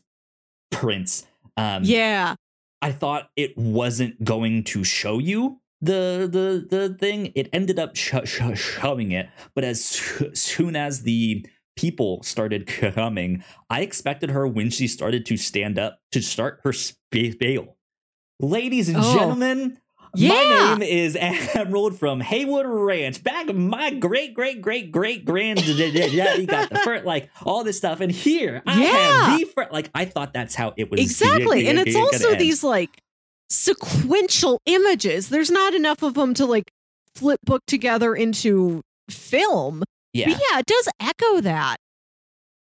prints 0.72 1.26
um 1.56 1.82
yeah, 1.84 2.34
I 2.82 2.92
thought 2.92 3.30
it 3.36 3.56
wasn't 3.56 4.22
going 4.24 4.64
to 4.64 4.84
show 4.84 5.18
you 5.18 5.60
the 5.80 6.28
the 6.30 6.66
the 6.76 6.94
thing. 6.94 7.32
It 7.34 7.48
ended 7.52 7.78
up 7.78 7.96
sh- 7.96 8.14
sh- 8.24 8.40
showing 8.54 9.12
it, 9.12 9.28
but 9.54 9.64
as 9.64 9.84
soo- 9.84 10.34
soon 10.34 10.76
as 10.76 11.02
the 11.02 11.46
people 11.76 12.22
started 12.22 12.66
coming, 12.66 13.42
I 13.70 13.80
expected 13.80 14.30
her 14.30 14.46
when 14.46 14.68
she 14.70 14.86
started 14.88 15.24
to 15.26 15.36
stand 15.36 15.78
up 15.78 16.00
to 16.12 16.20
start 16.20 16.60
her 16.64 16.72
spiel. 16.72 17.76
Ladies 18.40 18.88
and 18.88 18.98
Oh. 19.00 19.14
gentlemen, 19.14 19.78
Yeah. 20.14 20.28
my 20.28 20.74
name 20.78 20.82
is 20.82 21.16
Emerald 21.54 21.98
from 21.98 22.20
Haywood 22.20 22.66
Ranch. 22.66 23.22
Back 23.22 23.52
my 23.54 23.90
great 23.94 24.34
great 24.34 24.60
great 24.60 24.92
great 24.92 25.24
granddaddy 25.24 26.46
got 26.46 26.68
the 26.70 26.78
first 26.80 27.04
like 27.04 27.30
all 27.44 27.64
this 27.64 27.76
stuff, 27.78 28.00
and 28.00 28.12
here 28.12 28.62
I 28.66 28.82
Yeah. 28.82 28.90
have 29.30 29.38
the 29.40 29.44
first. 29.46 29.72
Like 29.72 29.90
I 29.94 30.04
thought 30.04 30.32
that's 30.32 30.54
how 30.54 30.74
it 30.76 30.90
was 30.90 31.00
exactly. 31.00 31.66
And 31.68 31.78
it's 31.78 31.96
also 31.96 32.34
these 32.34 32.62
like 32.62 32.90
sequential 33.50 34.60
images. 34.66 35.28
There's 35.28 35.50
not 35.50 35.74
enough 35.74 36.02
of 36.02 36.14
them 36.14 36.34
to 36.34 36.46
like 36.46 36.70
flip 37.14 37.40
book 37.44 37.62
together 37.66 38.14
into 38.14 38.82
film. 39.10 39.82
Yeah. 40.12 40.30
But 40.30 40.40
yeah, 40.50 40.58
it 40.58 40.66
does 40.66 40.88
echo 41.00 41.40
that. 41.42 41.76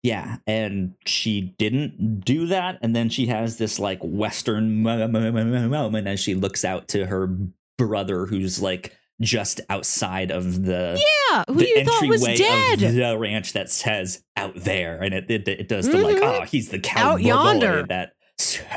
Yeah, 0.09 0.37
and 0.47 0.95
she 1.05 1.55
didn't 1.59 2.21
do 2.25 2.47
that, 2.47 2.79
and 2.83 2.95
then 2.97 3.09
she 3.11 3.27
has 3.27 3.59
this 3.59 3.79
like 3.79 3.99
Western 4.03 4.83
moment 4.83 6.07
as 6.09 6.21
she 6.21 6.35
looks 6.35 6.65
out 6.65 6.89
to 6.89 7.07
her 7.07 7.37
brother, 7.77 8.27
who's 8.27 8.61
like 8.61 8.97
just 9.21 9.61
outside 9.69 10.31
of 10.31 10.63
the 10.65 11.01
Yeah, 11.31 11.45
who 11.49 11.55
the 11.55 11.67
you 11.69 11.85
thought 11.85 12.07
was 12.09 12.23
dead. 12.23 12.79
the 12.79 13.17
ranch 13.19 13.53
that 13.53 13.71
says 13.71 14.23
out 14.37 14.55
there, 14.57 15.03
and 15.03 15.13
it 15.15 15.31
it, 15.31 15.49
it 15.49 15.69
does 15.69 15.89
the 15.89 15.99
like, 15.99 16.17
Mhm. 16.17 16.23
oh, 16.43 16.45
he's 16.45 16.69
the 16.69 16.81
Out 16.97 17.21
yonder. 17.21 17.85
that 17.89 18.13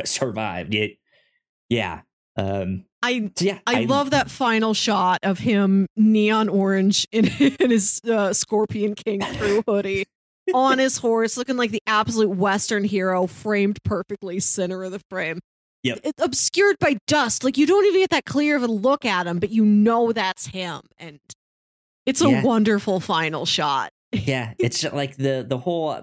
survived. 0.05 0.73
It, 0.73 0.97
yeah, 1.69 2.01
um, 2.35 2.85
I 3.03 3.31
yeah, 3.39 3.59
I, 3.65 3.85
love 3.85 4.11
that 4.11 4.29
final 4.29 4.73
shot 4.73 5.19
of 5.23 5.39
him 5.39 5.87
neon 5.95 6.49
orange 6.49 7.07
in, 7.11 7.25
in 7.59 7.69
his 7.71 8.01
uh, 8.09 8.33
Scorpion 8.33 8.93
King 8.95 9.21
crew 9.21 9.63
hoodie 9.67 10.05
on 10.53 10.79
his 10.79 10.97
horse, 10.97 11.37
looking 11.37 11.57
like 11.57 11.71
the 11.71 11.81
absolute 11.87 12.29
Western 12.29 12.83
hero, 12.83 13.27
framed 13.27 13.77
perfectly 13.83 14.39
center 14.39 14.83
of 14.83 14.91
the 14.91 15.01
frame. 15.09 15.39
Yep. 15.83 15.99
It's 16.03 16.21
obscured 16.23 16.77
by 16.79 16.97
dust. 17.07 17.43
Like 17.43 17.57
you 17.57 17.65
don't 17.65 17.85
even 17.85 18.01
get 18.01 18.11
that 18.11 18.25
clear 18.25 18.55
of 18.55 18.63
a 18.63 18.67
look 18.67 19.03
at 19.05 19.25
him, 19.27 19.39
but 19.39 19.49
you 19.49 19.65
know 19.65 20.11
that's 20.11 20.47
him. 20.47 20.81
And 20.99 21.19
it's 22.05 22.21
a 22.21 22.29
Yeah. 22.29 22.43
wonderful 22.43 22.99
final 22.99 23.45
shot. 23.45 23.91
yeah 24.13 24.53
it's 24.59 24.81
just 24.81 24.93
like 24.93 25.15
the 25.15 25.45
the 25.47 25.57
whole 25.57 25.89
uh, 25.91 26.01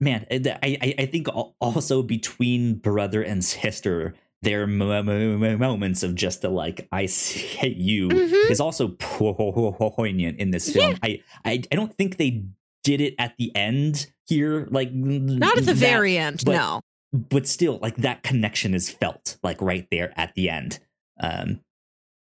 man 0.00 0.24
i 0.30 0.40
i, 0.62 0.94
I 1.00 1.04
think 1.06 1.28
also 1.60 2.02
between 2.02 2.76
brother 2.76 3.22
and 3.22 3.44
sister 3.44 4.14
their 4.40 4.66
moments 4.66 6.02
of 6.02 6.14
just 6.14 6.40
the 6.40 6.48
like 6.48 6.88
i 6.92 7.04
hate 7.04 7.76
you 7.76 8.08
Mhm. 8.08 8.50
is 8.50 8.58
also 8.58 8.88
poignant 8.88 10.38
in 10.38 10.50
this 10.50 10.72
film 10.72 10.96
I, 11.02 11.20
I 11.44 11.62
i 11.70 11.76
don't 11.76 11.94
think 11.94 12.16
they 12.16 12.44
did 12.90 13.00
it 13.00 13.14
at 13.18 13.34
the 13.38 13.54
end 13.54 14.10
here 14.26 14.66
like 14.70 14.90
Not 14.92 15.58
at 15.58 15.64
the 15.64 15.72
that- 15.74 15.76
very 15.76 16.18
end, 16.18 16.42
but- 16.44 16.52
no. 16.56 16.80
but 17.12 17.46
still 17.46 17.78
like 17.80 17.96
that 17.98 18.22
connection 18.22 18.74
is 18.74 18.90
felt 18.90 19.38
like 19.42 19.60
right 19.62 19.86
there 19.90 20.12
at 20.16 20.34
the 20.34 20.48
end 20.50 20.78
um 21.20 21.60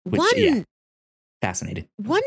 which, 0.05 0.19
One 0.19 0.31
yeah. 0.37 0.63
fascinating 1.43 1.87
one 1.97 2.23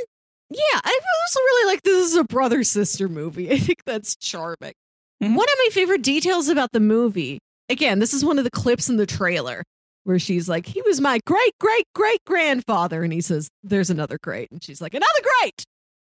yeah 0.49 0.79
i 0.83 0.99
also 1.23 1.39
really 1.39 1.73
like 1.73 1.81
this 1.83 2.07
is 2.11 2.15
a 2.15 2.23
brother 2.23 2.63
sister 2.63 3.07
movie 3.09 3.51
i 3.55 3.57
think 3.57 3.83
that's 3.85 4.15
charming 4.15 4.73
Mhm. 5.21 5.35
one 5.35 5.47
of 5.47 5.55
my 5.65 5.69
favorite 5.71 6.01
details 6.03 6.47
about 6.49 6.71
the 6.73 6.79
movie 6.79 7.39
again 7.69 7.99
this 7.99 8.13
is 8.13 8.23
one 8.25 8.37
of 8.37 8.43
the 8.43 8.51
clips 8.51 8.89
in 8.89 8.97
the 8.97 9.05
trailer 9.05 9.63
where 10.03 10.19
she's 10.19 10.47
like 10.49 10.65
he 10.65 10.81
was 10.83 10.99
my 11.01 11.19
great 11.25 11.53
great 11.59 11.85
great 11.95 12.19
grandfather 12.25 13.03
and 13.03 13.13
he 13.13 13.21
says 13.21 13.49
there's 13.63 13.89
another 13.89 14.17
great 14.21 14.51
and 14.51 14.63
she's 14.63 14.81
like 14.81 14.93
another 14.93 15.21
great 15.41 15.63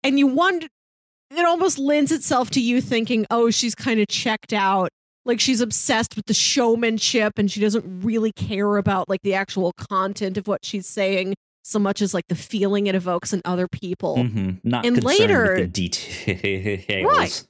and 0.03 0.17
you 0.19 0.27
wonder 0.27 0.67
it 1.37 1.45
almost 1.45 1.77
lends 1.79 2.11
itself 2.11 2.49
to 2.51 2.61
you 2.61 2.81
thinking 2.81 3.25
oh 3.31 3.49
she's 3.49 3.75
kind 3.75 3.99
of 3.99 4.07
checked 4.07 4.53
out 4.53 4.89
like 5.25 5.39
she's 5.39 5.61
obsessed 5.61 6.15
with 6.15 6.25
the 6.25 6.33
showmanship 6.33 7.33
and 7.37 7.49
she 7.49 7.59
doesn't 7.61 7.85
really 8.03 8.31
care 8.33 8.77
about 8.77 9.07
like 9.09 9.21
the 9.23 9.33
actual 9.33 9.71
content 9.77 10.37
of 10.37 10.47
what 10.47 10.63
she's 10.65 10.85
saying 10.87 11.33
so 11.63 11.79
much 11.79 12.01
as 12.01 12.13
like 12.13 12.25
the 12.27 12.35
feeling 12.35 12.87
it 12.87 12.95
evokes 12.95 13.31
in 13.31 13.41
other 13.45 13.69
people. 13.69 14.17
Mhm. 14.17 14.59
not 14.65 14.85
And 14.85 14.95
concerned 14.97 15.19
later- 15.19 15.53
with 15.55 15.73
the 15.73 15.89
details 15.89 17.05
Right. 17.05 17.43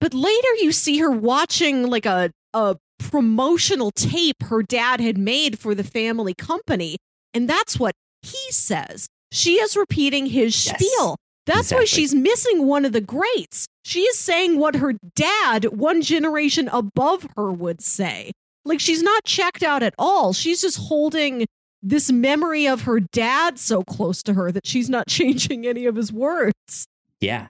But 0.00 0.12
later 0.12 0.54
you 0.60 0.72
see 0.72 0.98
her 0.98 1.10
watching 1.10 1.88
like 1.88 2.04
a 2.06 2.30
a 2.52 2.76
promotional 2.98 3.90
tape 3.90 4.42
her 4.44 4.62
dad 4.62 5.00
had 5.00 5.16
made 5.18 5.58
for 5.58 5.74
the 5.74 5.82
family 5.84 6.34
company 6.34 6.96
and 7.32 7.48
that's 7.48 7.78
what 7.80 7.94
he 8.22 8.38
says. 8.52 9.06
She 9.32 9.54
is 9.54 9.74
repeating 9.76 10.26
his 10.26 10.66
Yes. 10.66 10.76
spiel. 10.78 11.16
That's 11.46 11.72
why 11.72 11.84
she's 11.84 12.14
missing 12.14 12.66
one 12.66 12.84
of 12.84 12.92
the 12.92 13.00
greats. 13.00 13.66
She 13.84 14.00
is 14.00 14.18
saying 14.18 14.58
what 14.58 14.76
her 14.76 14.94
dad, 15.14 15.64
one 15.66 16.00
generation 16.00 16.68
above 16.68 17.26
her, 17.36 17.52
would 17.52 17.82
say. 17.82 18.32
Like 18.64 18.80
she's 18.80 19.02
not 19.02 19.24
checked 19.24 19.62
out 19.62 19.82
at 19.82 19.94
all. 19.98 20.32
She's 20.32 20.62
just 20.62 20.78
holding 20.78 21.44
this 21.82 22.10
memory 22.10 22.66
of 22.66 22.82
her 22.82 22.98
dad 22.98 23.58
so 23.58 23.82
close 23.82 24.22
to 24.22 24.32
her 24.32 24.50
that 24.52 24.66
she's 24.66 24.88
not 24.88 25.06
changing 25.08 25.66
any 25.66 25.84
of 25.84 25.96
his 25.96 26.10
words. 26.10 26.86
Yeah, 27.20 27.48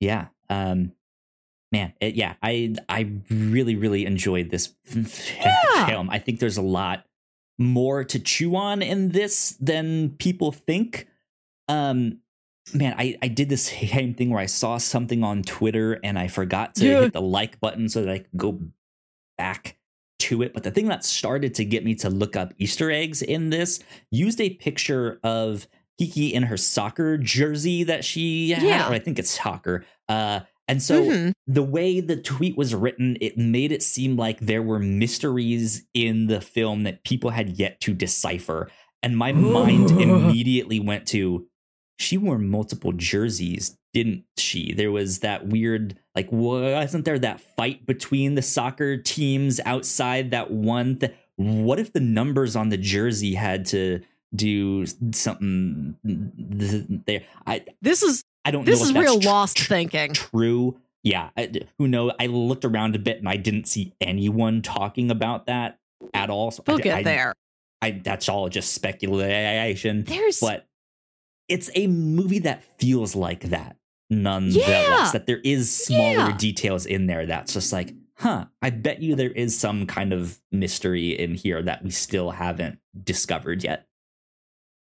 yeah. 0.00 0.28
Um, 0.48 0.92
man, 1.70 1.92
it, 2.00 2.14
yeah. 2.14 2.34
I 2.42 2.74
I 2.88 3.10
really 3.28 3.76
really 3.76 4.06
enjoyed 4.06 4.48
this 4.50 4.72
Yeah. 5.36 5.86
film. 5.86 6.08
I 6.08 6.18
think 6.18 6.40
there's 6.40 6.56
a 6.56 6.62
lot 6.62 7.04
more 7.58 8.04
to 8.04 8.18
chew 8.18 8.56
on 8.56 8.80
in 8.80 9.10
this 9.10 9.50
than 9.60 10.10
people 10.18 10.50
think. 10.52 11.06
Um, 11.68 12.20
man, 12.74 12.94
I 12.98 13.16
I 13.22 13.28
did 13.28 13.48
this 13.48 13.62
same 13.90 14.14
thing 14.14 14.30
where 14.30 14.40
I 14.40 14.46
saw 14.46 14.78
something 14.78 15.22
on 15.24 15.42
Twitter 15.42 15.98
and 16.04 16.18
I 16.18 16.28
forgot 16.28 16.74
to 16.76 16.86
Yeah. 16.86 17.00
hit 17.02 17.12
the 17.12 17.22
like 17.22 17.60
button 17.60 17.88
so 17.88 18.02
that 18.02 18.10
I 18.10 18.18
could 18.18 18.36
go 18.36 18.60
back 19.36 19.76
to 20.20 20.42
it. 20.42 20.52
But 20.52 20.62
the 20.64 20.70
thing 20.70 20.86
that 20.88 21.04
started 21.04 21.54
to 21.54 21.64
get 21.64 21.84
me 21.84 21.94
to 21.96 22.10
look 22.10 22.36
up 22.36 22.52
Easter 22.58 22.90
eggs 22.90 23.22
in 23.22 23.50
this 23.50 23.80
used 24.10 24.40
a 24.40 24.50
picture 24.50 25.20
of 25.22 25.66
Keke 26.00 26.32
in 26.32 26.44
her 26.44 26.56
soccer 26.56 27.18
jersey 27.18 27.82
that 27.84 28.04
she 28.04 28.50
had, 28.50 28.62
Yeah. 28.62 28.88
or 28.88 28.92
I 28.94 28.98
think 28.98 29.18
it's 29.18 29.30
soccer. 29.30 29.84
Uh, 30.08 30.40
and 30.68 30.80
so 30.82 31.02
Mhm. 31.04 31.32
the 31.46 31.62
way 31.62 31.98
the 32.00 32.16
tweet 32.16 32.56
was 32.56 32.74
written, 32.74 33.16
it 33.20 33.36
made 33.38 33.72
it 33.72 33.82
seem 33.82 34.16
like 34.16 34.38
there 34.40 34.62
were 34.62 34.78
mysteries 34.78 35.86
in 35.94 36.26
the 36.26 36.40
film 36.40 36.82
that 36.84 37.02
people 37.04 37.30
had 37.30 37.58
yet 37.58 37.80
to 37.80 37.94
decipher. 37.94 38.70
And 39.02 39.16
my 39.16 39.32
mind 39.32 39.90
immediately 40.00 40.78
went 40.78 41.06
to 41.08 41.47
she 41.98 42.16
wore 42.16 42.38
multiple 42.38 42.92
jerseys, 42.92 43.76
didn't 43.92 44.24
she? 44.36 44.72
There 44.72 44.92
was 44.92 45.20
that 45.20 45.46
weird, 45.48 45.98
like, 46.14 46.28
wasn't 46.30 47.04
there 47.04 47.18
that 47.18 47.40
fight 47.40 47.84
between 47.86 48.34
the 48.34 48.42
soccer 48.42 48.96
teams 48.96 49.60
outside 49.66 50.30
that 50.30 50.50
one? 50.50 50.98
Th- 50.98 51.12
what 51.36 51.78
if 51.78 51.92
the 51.92 52.00
numbers 52.00 52.56
on 52.56 52.68
the 52.68 52.76
jersey 52.76 53.34
had 53.34 53.64
to 53.66 54.00
do 54.34 54.84
something 55.12 55.96
there? 57.06 57.24
I 57.46 57.64
This 57.82 58.02
is 58.02 58.22
I 58.44 58.50
don't 58.50 58.64
this 58.64 58.80
know 58.80 58.86
is 58.86 58.92
real 58.94 59.20
tr- 59.20 59.26
lost 59.28 59.56
tr- 59.56 59.64
thinking. 59.68 60.12
true. 60.14 60.78
Yeah, 61.04 61.30
I, 61.36 61.50
who 61.78 61.86
knows? 61.88 62.12
I 62.20 62.26
looked 62.26 62.64
around 62.64 62.94
a 62.96 62.98
bit 62.98 63.18
and 63.18 63.28
I 63.28 63.36
didn't 63.36 63.66
see 63.66 63.92
anyone 64.00 64.62
talking 64.62 65.10
about 65.10 65.46
that 65.46 65.78
at 66.14 66.28
all. 66.30 66.50
So 66.50 66.62
I- 66.66 66.70
We'll 66.70 66.78
get 66.80 66.96
I, 66.98 67.02
there. 67.02 67.34
I, 67.80 67.90
that's 67.92 68.28
all 68.28 68.48
just 68.48 68.72
speculation. 68.74 70.04
There's 70.04 70.40
But 70.40 70.66
it's 71.48 71.70
a 71.74 71.86
movie 71.86 72.40
that 72.40 72.62
feels 72.78 73.14
like 73.16 73.42
that, 73.50 73.76
nonetheless. 74.10 74.68
Yeah. 74.68 75.10
That 75.12 75.26
there 75.26 75.40
is 75.44 75.74
smaller 75.74 76.28
Yeah. 76.30 76.36
details 76.36 76.86
in 76.86 77.06
there 77.06 77.26
that's 77.26 77.52
just 77.54 77.72
like, 77.72 77.94
huh, 78.18 78.46
I 78.62 78.70
bet 78.70 79.00
you 79.02 79.14
there 79.14 79.30
is 79.30 79.58
some 79.58 79.86
kind 79.86 80.12
of 80.12 80.40
mystery 80.52 81.18
in 81.18 81.34
here 81.34 81.62
that 81.62 81.82
we 81.84 81.90
still 81.90 82.30
haven't 82.32 82.78
discovered 83.04 83.62
yet. 83.64 83.84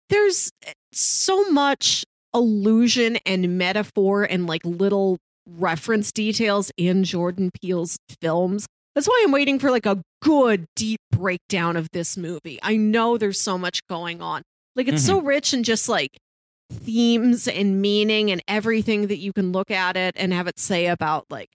there's 0.08 0.50
eh, 0.66 0.72
so 0.92 1.48
much 1.50 2.04
allusion 2.34 3.18
and 3.26 3.56
metaphor 3.58 4.24
and 4.24 4.46
like 4.46 4.64
little 4.64 5.18
reference 5.46 6.10
details 6.12 6.70
in 6.76 7.04
Jordan 7.04 7.50
Peele's 7.60 7.96
films. 8.20 8.66
That's 8.94 9.06
why 9.06 9.22
I'm 9.24 9.30
waiting 9.32 9.58
for 9.60 9.70
like 9.70 9.86
a 9.86 10.02
good 10.20 10.66
deep 10.74 10.98
breakdown 11.12 11.76
of 11.76 11.88
this 11.92 12.16
movie. 12.16 12.58
I 12.62 12.76
know 12.76 13.18
there's 13.18 13.40
so 13.40 13.56
much 13.56 13.80
going 13.88 14.20
on. 14.20 14.42
Like 14.74 14.88
it's 14.88 15.04
so 15.04 15.20
rich 15.20 15.52
and 15.52 15.64
just 15.64 15.88
like 15.88 16.16
themes 16.70 17.48
and 17.48 17.80
meaning 17.80 18.30
and 18.30 18.42
everything 18.48 19.08
that 19.08 19.18
you 19.18 19.32
can 19.32 19.52
look 19.52 19.70
at 19.70 19.96
it 19.96 20.14
and 20.16 20.32
have 20.32 20.46
it 20.46 20.58
say 20.58 20.86
about 20.86 21.26
like 21.30 21.50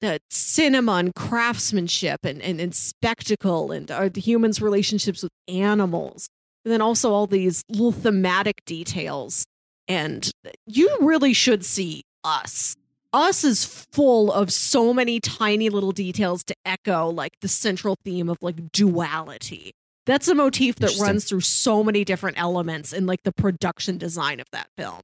the 0.00 0.20
cinema 0.30 0.92
and 0.92 1.14
craftsmanship 1.14 2.24
and, 2.24 2.40
and, 2.42 2.60
and 2.60 2.74
spectacle 2.74 3.72
and 3.72 3.90
uh, 3.90 4.08
the 4.08 4.20
humans' 4.20 4.62
relationships 4.62 5.22
with 5.22 5.32
animals. 5.48 6.28
And 6.64 6.72
then 6.72 6.80
also 6.82 7.12
all 7.12 7.26
these 7.26 7.62
little 7.68 7.92
thematic 7.92 8.64
details. 8.64 9.44
And 9.86 10.30
you 10.66 10.96
really 11.00 11.32
should 11.32 11.64
see 11.64 12.02
us. 12.22 12.76
Us 13.12 13.42
is 13.42 13.64
full 13.64 14.30
of 14.30 14.52
so 14.52 14.92
many 14.92 15.18
tiny 15.18 15.70
little 15.70 15.92
details 15.92 16.44
to 16.44 16.54
echo 16.66 17.08
like 17.08 17.32
the 17.40 17.48
central 17.48 17.96
theme 18.04 18.28
of 18.28 18.36
like 18.42 18.70
duality. 18.70 19.72
That's 20.08 20.26
a 20.26 20.34
motif 20.34 20.76
that 20.76 20.96
runs 20.98 21.26
through 21.26 21.42
so 21.42 21.84
many 21.84 22.02
different 22.02 22.40
elements 22.40 22.94
in 22.94 23.04
like 23.04 23.22
the 23.24 23.32
production 23.32 23.98
design 23.98 24.40
of 24.40 24.46
that 24.52 24.68
film. 24.76 25.02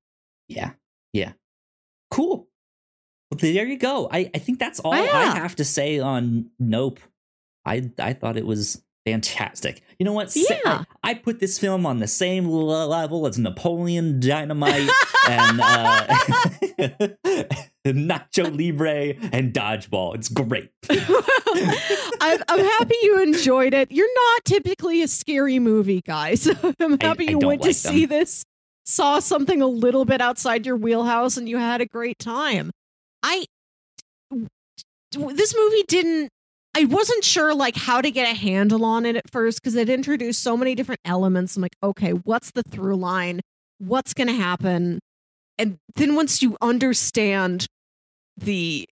Yeah. 0.49 0.71
Yeah. 1.13 1.33
Cool. 2.11 2.49
Well, 3.31 3.39
there 3.39 3.67
you 3.67 3.77
go. 3.77 4.09
I, 4.11 4.31
I 4.35 4.39
think 4.39 4.59
that's 4.59 4.81
all 4.81 4.97
Yeah. 4.97 5.13
I 5.13 5.39
have 5.39 5.57
to 5.57 5.65
say 5.65 5.99
on 5.99 6.51
Nope. 6.59 7.01
I 7.67 7.91
I 7.99 8.15
thought 8.15 8.39
it 8.39 8.47
was 8.47 8.83
fantastic. 9.05 9.83
You 9.99 10.05
know 10.07 10.15
what? 10.15 10.35
Yeah. 10.35 10.57
I, 10.65 10.85
I 11.03 11.15
put 11.15 11.39
this 11.39 11.59
film 11.59 11.85
on 11.85 11.99
the 11.99 12.09
same 12.09 12.49
level 12.49 13.27
as 13.27 13.39
Napoleon 13.39 14.21
Dynamite 14.21 14.89
and 15.29 15.61
uh, 15.61 16.07
Nacho 17.93 18.57
Libre 18.57 19.15
and 19.33 19.53
Dodgeball. 19.53 20.15
It's 20.15 20.29
great. 20.29 20.71
I'm, 20.91 22.43
I'm 22.49 22.65
happy 22.65 22.95
you 23.03 23.23
enjoyed 23.23 23.75
it. 23.75 23.93
You're 23.93 24.15
not 24.15 24.45
typically 24.45 25.03
a 25.03 25.09
scary 25.09 25.59
movie 25.59 26.01
guy, 26.01 26.35
so 26.35 26.53
I'm 26.81 26.99
happy 27.01 27.29
I 27.29 27.33
you 27.33 27.41
don't 27.41 27.49
went 27.49 27.61
like 27.63 27.71
to 27.71 27.75
see 27.75 28.07
this 28.07 28.45
saw 28.87 29.19
something 29.19 29.63
a 29.63 29.67
little 29.67 30.05
bit 30.05 30.21
outside 30.21 30.67
your 30.67 30.77
wheelhouse 30.77 31.37
and 31.37 31.49
you 31.49 31.57
had 31.57 31.81
a 31.81 31.87
great 31.87 32.19
time. 32.19 32.71
I 33.23 33.47
this 35.13 35.55
movie 35.57 35.85
didn't 35.89 36.29
I 36.77 36.85
wasn't 36.85 37.25
sure 37.25 37.55
like 37.55 37.77
how 37.77 38.01
to 38.01 38.11
get 38.11 38.31
a 38.31 38.35
handle 38.37 38.85
on 38.85 39.07
it 39.07 39.17
at 39.17 39.31
first 39.31 39.63
because 39.63 39.77
it 39.77 39.89
introduced 39.89 40.43
so 40.43 40.57
many 40.57 40.75
different 40.75 41.01
elements. 41.05 41.57
I'm 41.57 41.63
like, 41.63 41.77
okay, 41.83 42.11
what's 42.11 42.51
the 42.51 42.65
through 42.65 42.97
line? 42.97 43.41
What's 43.79 44.13
going 44.13 44.27
to 44.27 44.35
happen? 44.35 44.99
And 45.59 45.79
then 45.95 46.15
once 46.15 46.43
you 46.43 46.57
understand 46.61 47.67
the 48.37 48.89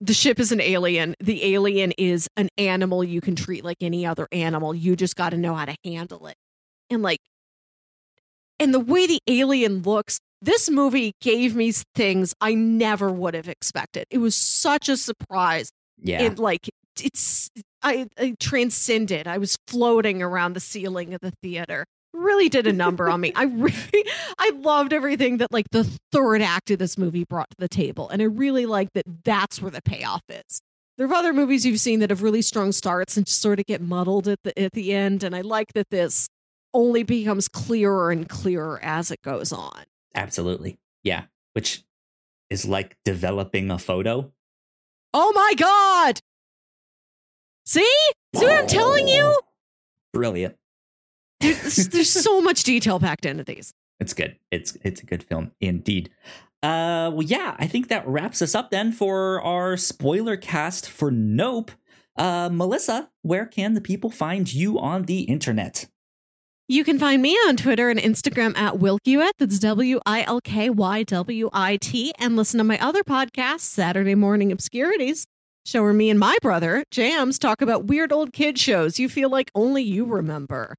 the 0.00 0.14
ship 0.14 0.38
is 0.38 0.52
an 0.52 0.60
alien, 0.60 1.16
the 1.18 1.54
alien 1.54 1.92
is 1.98 2.28
an 2.36 2.48
animal 2.56 3.02
you 3.02 3.20
can 3.20 3.34
treat 3.34 3.64
like 3.64 3.78
any 3.80 4.06
other 4.06 4.28
animal. 4.30 4.72
You 4.72 4.94
just 4.94 5.16
got 5.16 5.30
to 5.30 5.36
know 5.36 5.54
how 5.54 5.64
to 5.64 5.74
handle 5.84 6.28
it. 6.28 6.36
And 6.88 7.02
like 7.02 7.18
and 8.60 8.74
the 8.74 8.80
way 8.80 9.06
the 9.06 9.20
alien 9.26 9.82
looks, 9.82 10.18
this 10.40 10.70
movie 10.70 11.14
gave 11.20 11.54
me 11.54 11.72
things 11.94 12.34
I 12.40 12.54
never 12.54 13.10
would 13.10 13.34
have 13.34 13.48
expected. 13.48 14.06
It 14.10 14.18
was 14.18 14.34
such 14.34 14.88
a 14.88 14.96
surprise. 14.96 15.70
Yeah. 16.00 16.22
It 16.22 16.38
like 16.38 16.68
it's 17.00 17.50
I, 17.82 18.08
I 18.18 18.34
transcended. 18.40 19.26
I 19.26 19.38
was 19.38 19.56
floating 19.66 20.22
around 20.22 20.54
the 20.54 20.60
ceiling 20.60 21.14
of 21.14 21.20
the 21.20 21.32
theater. 21.42 21.86
Really 22.14 22.48
did 22.48 22.66
a 22.66 22.72
number 22.72 23.08
on 23.10 23.20
me. 23.20 23.32
I 23.34 23.44
really 23.44 24.04
I 24.38 24.50
loved 24.56 24.92
everything 24.92 25.38
that 25.38 25.52
like 25.52 25.66
the 25.70 25.84
third 26.10 26.42
act 26.42 26.70
of 26.70 26.78
this 26.78 26.96
movie 26.96 27.24
brought 27.24 27.50
to 27.50 27.56
the 27.58 27.68
table, 27.68 28.08
and 28.08 28.22
I 28.22 28.26
really 28.26 28.66
like 28.66 28.92
that. 28.94 29.04
That's 29.24 29.60
where 29.60 29.70
the 29.70 29.82
payoff 29.82 30.22
is. 30.28 30.60
There 30.96 31.06
are 31.06 31.14
other 31.14 31.32
movies 31.32 31.64
you've 31.64 31.80
seen 31.80 32.00
that 32.00 32.10
have 32.10 32.22
really 32.22 32.42
strong 32.42 32.72
starts 32.72 33.16
and 33.16 33.26
just 33.26 33.40
sort 33.40 33.60
of 33.60 33.66
get 33.66 33.80
muddled 33.80 34.26
at 34.26 34.38
the 34.42 34.58
at 34.58 34.72
the 34.72 34.92
end, 34.92 35.22
and 35.22 35.36
I 35.36 35.42
like 35.42 35.74
that 35.74 35.90
this 35.90 36.28
only 36.74 37.02
becomes 37.02 37.48
clearer 37.48 38.10
and 38.10 38.28
clearer 38.28 38.80
as 38.82 39.10
it 39.10 39.22
goes 39.22 39.52
on. 39.52 39.84
Absolutely. 40.14 40.78
Yeah. 41.02 41.24
Which 41.52 41.82
is 42.50 42.64
like 42.64 42.96
developing 43.04 43.70
a 43.70 43.78
photo. 43.78 44.32
Oh 45.14 45.32
my 45.34 45.54
god! 45.56 46.20
See? 47.64 47.80
See 48.34 48.46
what 48.46 48.58
I'm 48.58 48.66
telling 48.66 49.08
you? 49.08 49.38
Brilliant. 50.12 50.56
There's, 51.40 51.88
there's 51.88 52.10
so 52.10 52.40
much 52.40 52.64
detail 52.64 52.98
packed 52.98 53.24
into 53.24 53.44
these. 53.44 53.72
It's 54.00 54.14
good. 54.14 54.36
It's 54.50 54.76
it's 54.82 55.02
a 55.02 55.06
good 55.06 55.22
film 55.22 55.52
indeed. 55.60 56.10
Uh 56.62 57.10
well 57.12 57.22
yeah, 57.22 57.54
I 57.58 57.66
think 57.66 57.88
that 57.88 58.06
wraps 58.06 58.42
us 58.42 58.54
up 58.54 58.70
then 58.70 58.92
for 58.92 59.40
our 59.42 59.76
spoiler 59.76 60.36
cast 60.36 60.88
for 60.88 61.10
Nope. 61.10 61.70
Uh 62.16 62.48
Melissa, 62.52 63.10
where 63.22 63.46
can 63.46 63.74
the 63.74 63.80
people 63.80 64.10
find 64.10 64.52
you 64.52 64.78
on 64.78 65.04
the 65.04 65.20
internet? 65.22 65.86
You 66.70 66.84
can 66.84 66.98
find 66.98 67.22
me 67.22 67.34
on 67.46 67.56
Twitter 67.56 67.88
and 67.88 67.98
Instagram 67.98 68.56
at 68.56 68.74
Wilkywit. 68.74 69.30
That's 69.38 69.58
W 69.58 70.00
I 70.04 70.22
L 70.24 70.40
K 70.40 70.68
Y 70.68 71.02
W 71.04 71.48
I 71.52 71.76
T. 71.76 72.12
And 72.18 72.36
listen 72.36 72.58
to 72.58 72.64
my 72.64 72.78
other 72.78 73.02
podcast, 73.02 73.60
Saturday 73.60 74.14
Morning 74.14 74.52
Obscurities, 74.52 75.24
show 75.64 75.82
where 75.82 75.94
me 75.94 76.10
and 76.10 76.20
my 76.20 76.36
brother, 76.42 76.84
Jams, 76.90 77.38
talk 77.38 77.62
about 77.62 77.86
weird 77.86 78.12
old 78.12 78.34
kid 78.34 78.58
shows 78.58 78.98
you 78.98 79.08
feel 79.08 79.30
like 79.30 79.50
only 79.54 79.82
you 79.82 80.04
remember. 80.04 80.74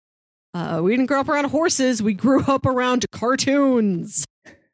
Uh, 0.53 0.81
we 0.83 0.91
didn't 0.91 1.05
grow 1.05 1.19
up 1.19 1.29
around 1.29 1.45
horses, 1.45 2.01
we 2.01 2.13
grew 2.13 2.43
up 2.45 2.65
around 2.65 3.05
cartoons. 3.11 4.25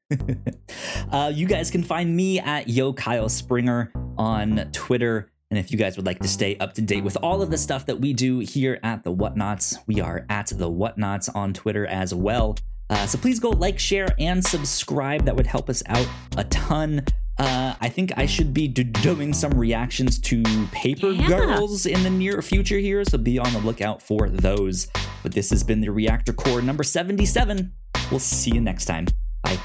uh, 1.12 1.32
you 1.34 1.48
guys 1.48 1.72
can 1.72 1.84
find 1.84 2.16
me 2.16 2.40
at 2.40 2.70
Yo 2.70 2.94
Kyle 2.94 3.28
Springer 3.28 3.92
on 4.18 4.70
Twitter. 4.72 5.32
And 5.52 5.60
if 5.60 5.72
you 5.72 5.78
guys 5.78 5.96
would 5.98 6.06
like 6.06 6.20
to 6.20 6.28
stay 6.28 6.58
up 6.58 6.74
to 6.74 6.82
date 6.82 7.04
with 7.04 7.18
all 7.22 7.42
of 7.42 7.52
the 7.52 7.58
stuff 7.58 7.86
that 7.88 8.00
we 8.00 8.14
do 8.14 8.40
here 8.40 8.80
at 8.84 9.04
the 9.04 9.14
Whatnauts, 9.14 9.78
we 9.88 10.02
are 10.02 10.26
at 10.30 10.48
the 10.48 10.70
Whatnauts 10.70 11.34
on 11.36 11.54
Twitter 11.54 11.86
as 11.86 12.14
well. 12.14 12.56
Uh, 12.90 13.06
so 13.08 13.18
please 13.18 13.40
go 13.40 13.50
like, 13.50 13.80
share, 13.80 14.08
and 14.20 14.44
subscribe. 14.46 15.26
That 15.26 15.36
would 15.36 15.48
help 15.48 15.70
us 15.70 15.82
out 15.88 16.08
a 16.38 16.44
ton. 16.46 17.04
Uh, 17.38 17.76
I 17.82 17.90
think 17.90 18.14
I 18.18 18.26
should 18.26 18.54
be 18.54 18.68
do- 18.68 18.84
doing 18.84 19.34
some 19.34 19.52
reactions 19.52 20.20
to 20.20 20.44
Paper 20.72 21.12
Yeah. 21.12 21.28
Girls 21.28 21.86
in 21.86 22.04
the 22.04 22.10
near 22.10 22.42
future 22.42 22.78
here, 22.78 23.04
so 23.04 23.18
be 23.18 23.38
on 23.40 23.52
the 23.52 23.60
lookout 23.60 24.02
for 24.02 24.30
those. 24.30 24.88
But 25.24 25.34
this 25.34 25.50
has 25.50 25.64
been 25.64 25.82
the 25.82 25.92
Reactor 25.92 26.34
Corps 26.34 26.62
number 26.62 26.84
77. 26.84 27.74
We'll 28.12 28.20
see 28.20 28.52
you 28.52 28.62
next 28.62 28.86
time. 28.86 29.08
Bye. 29.44 29.58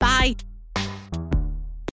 Bye. 0.00 0.36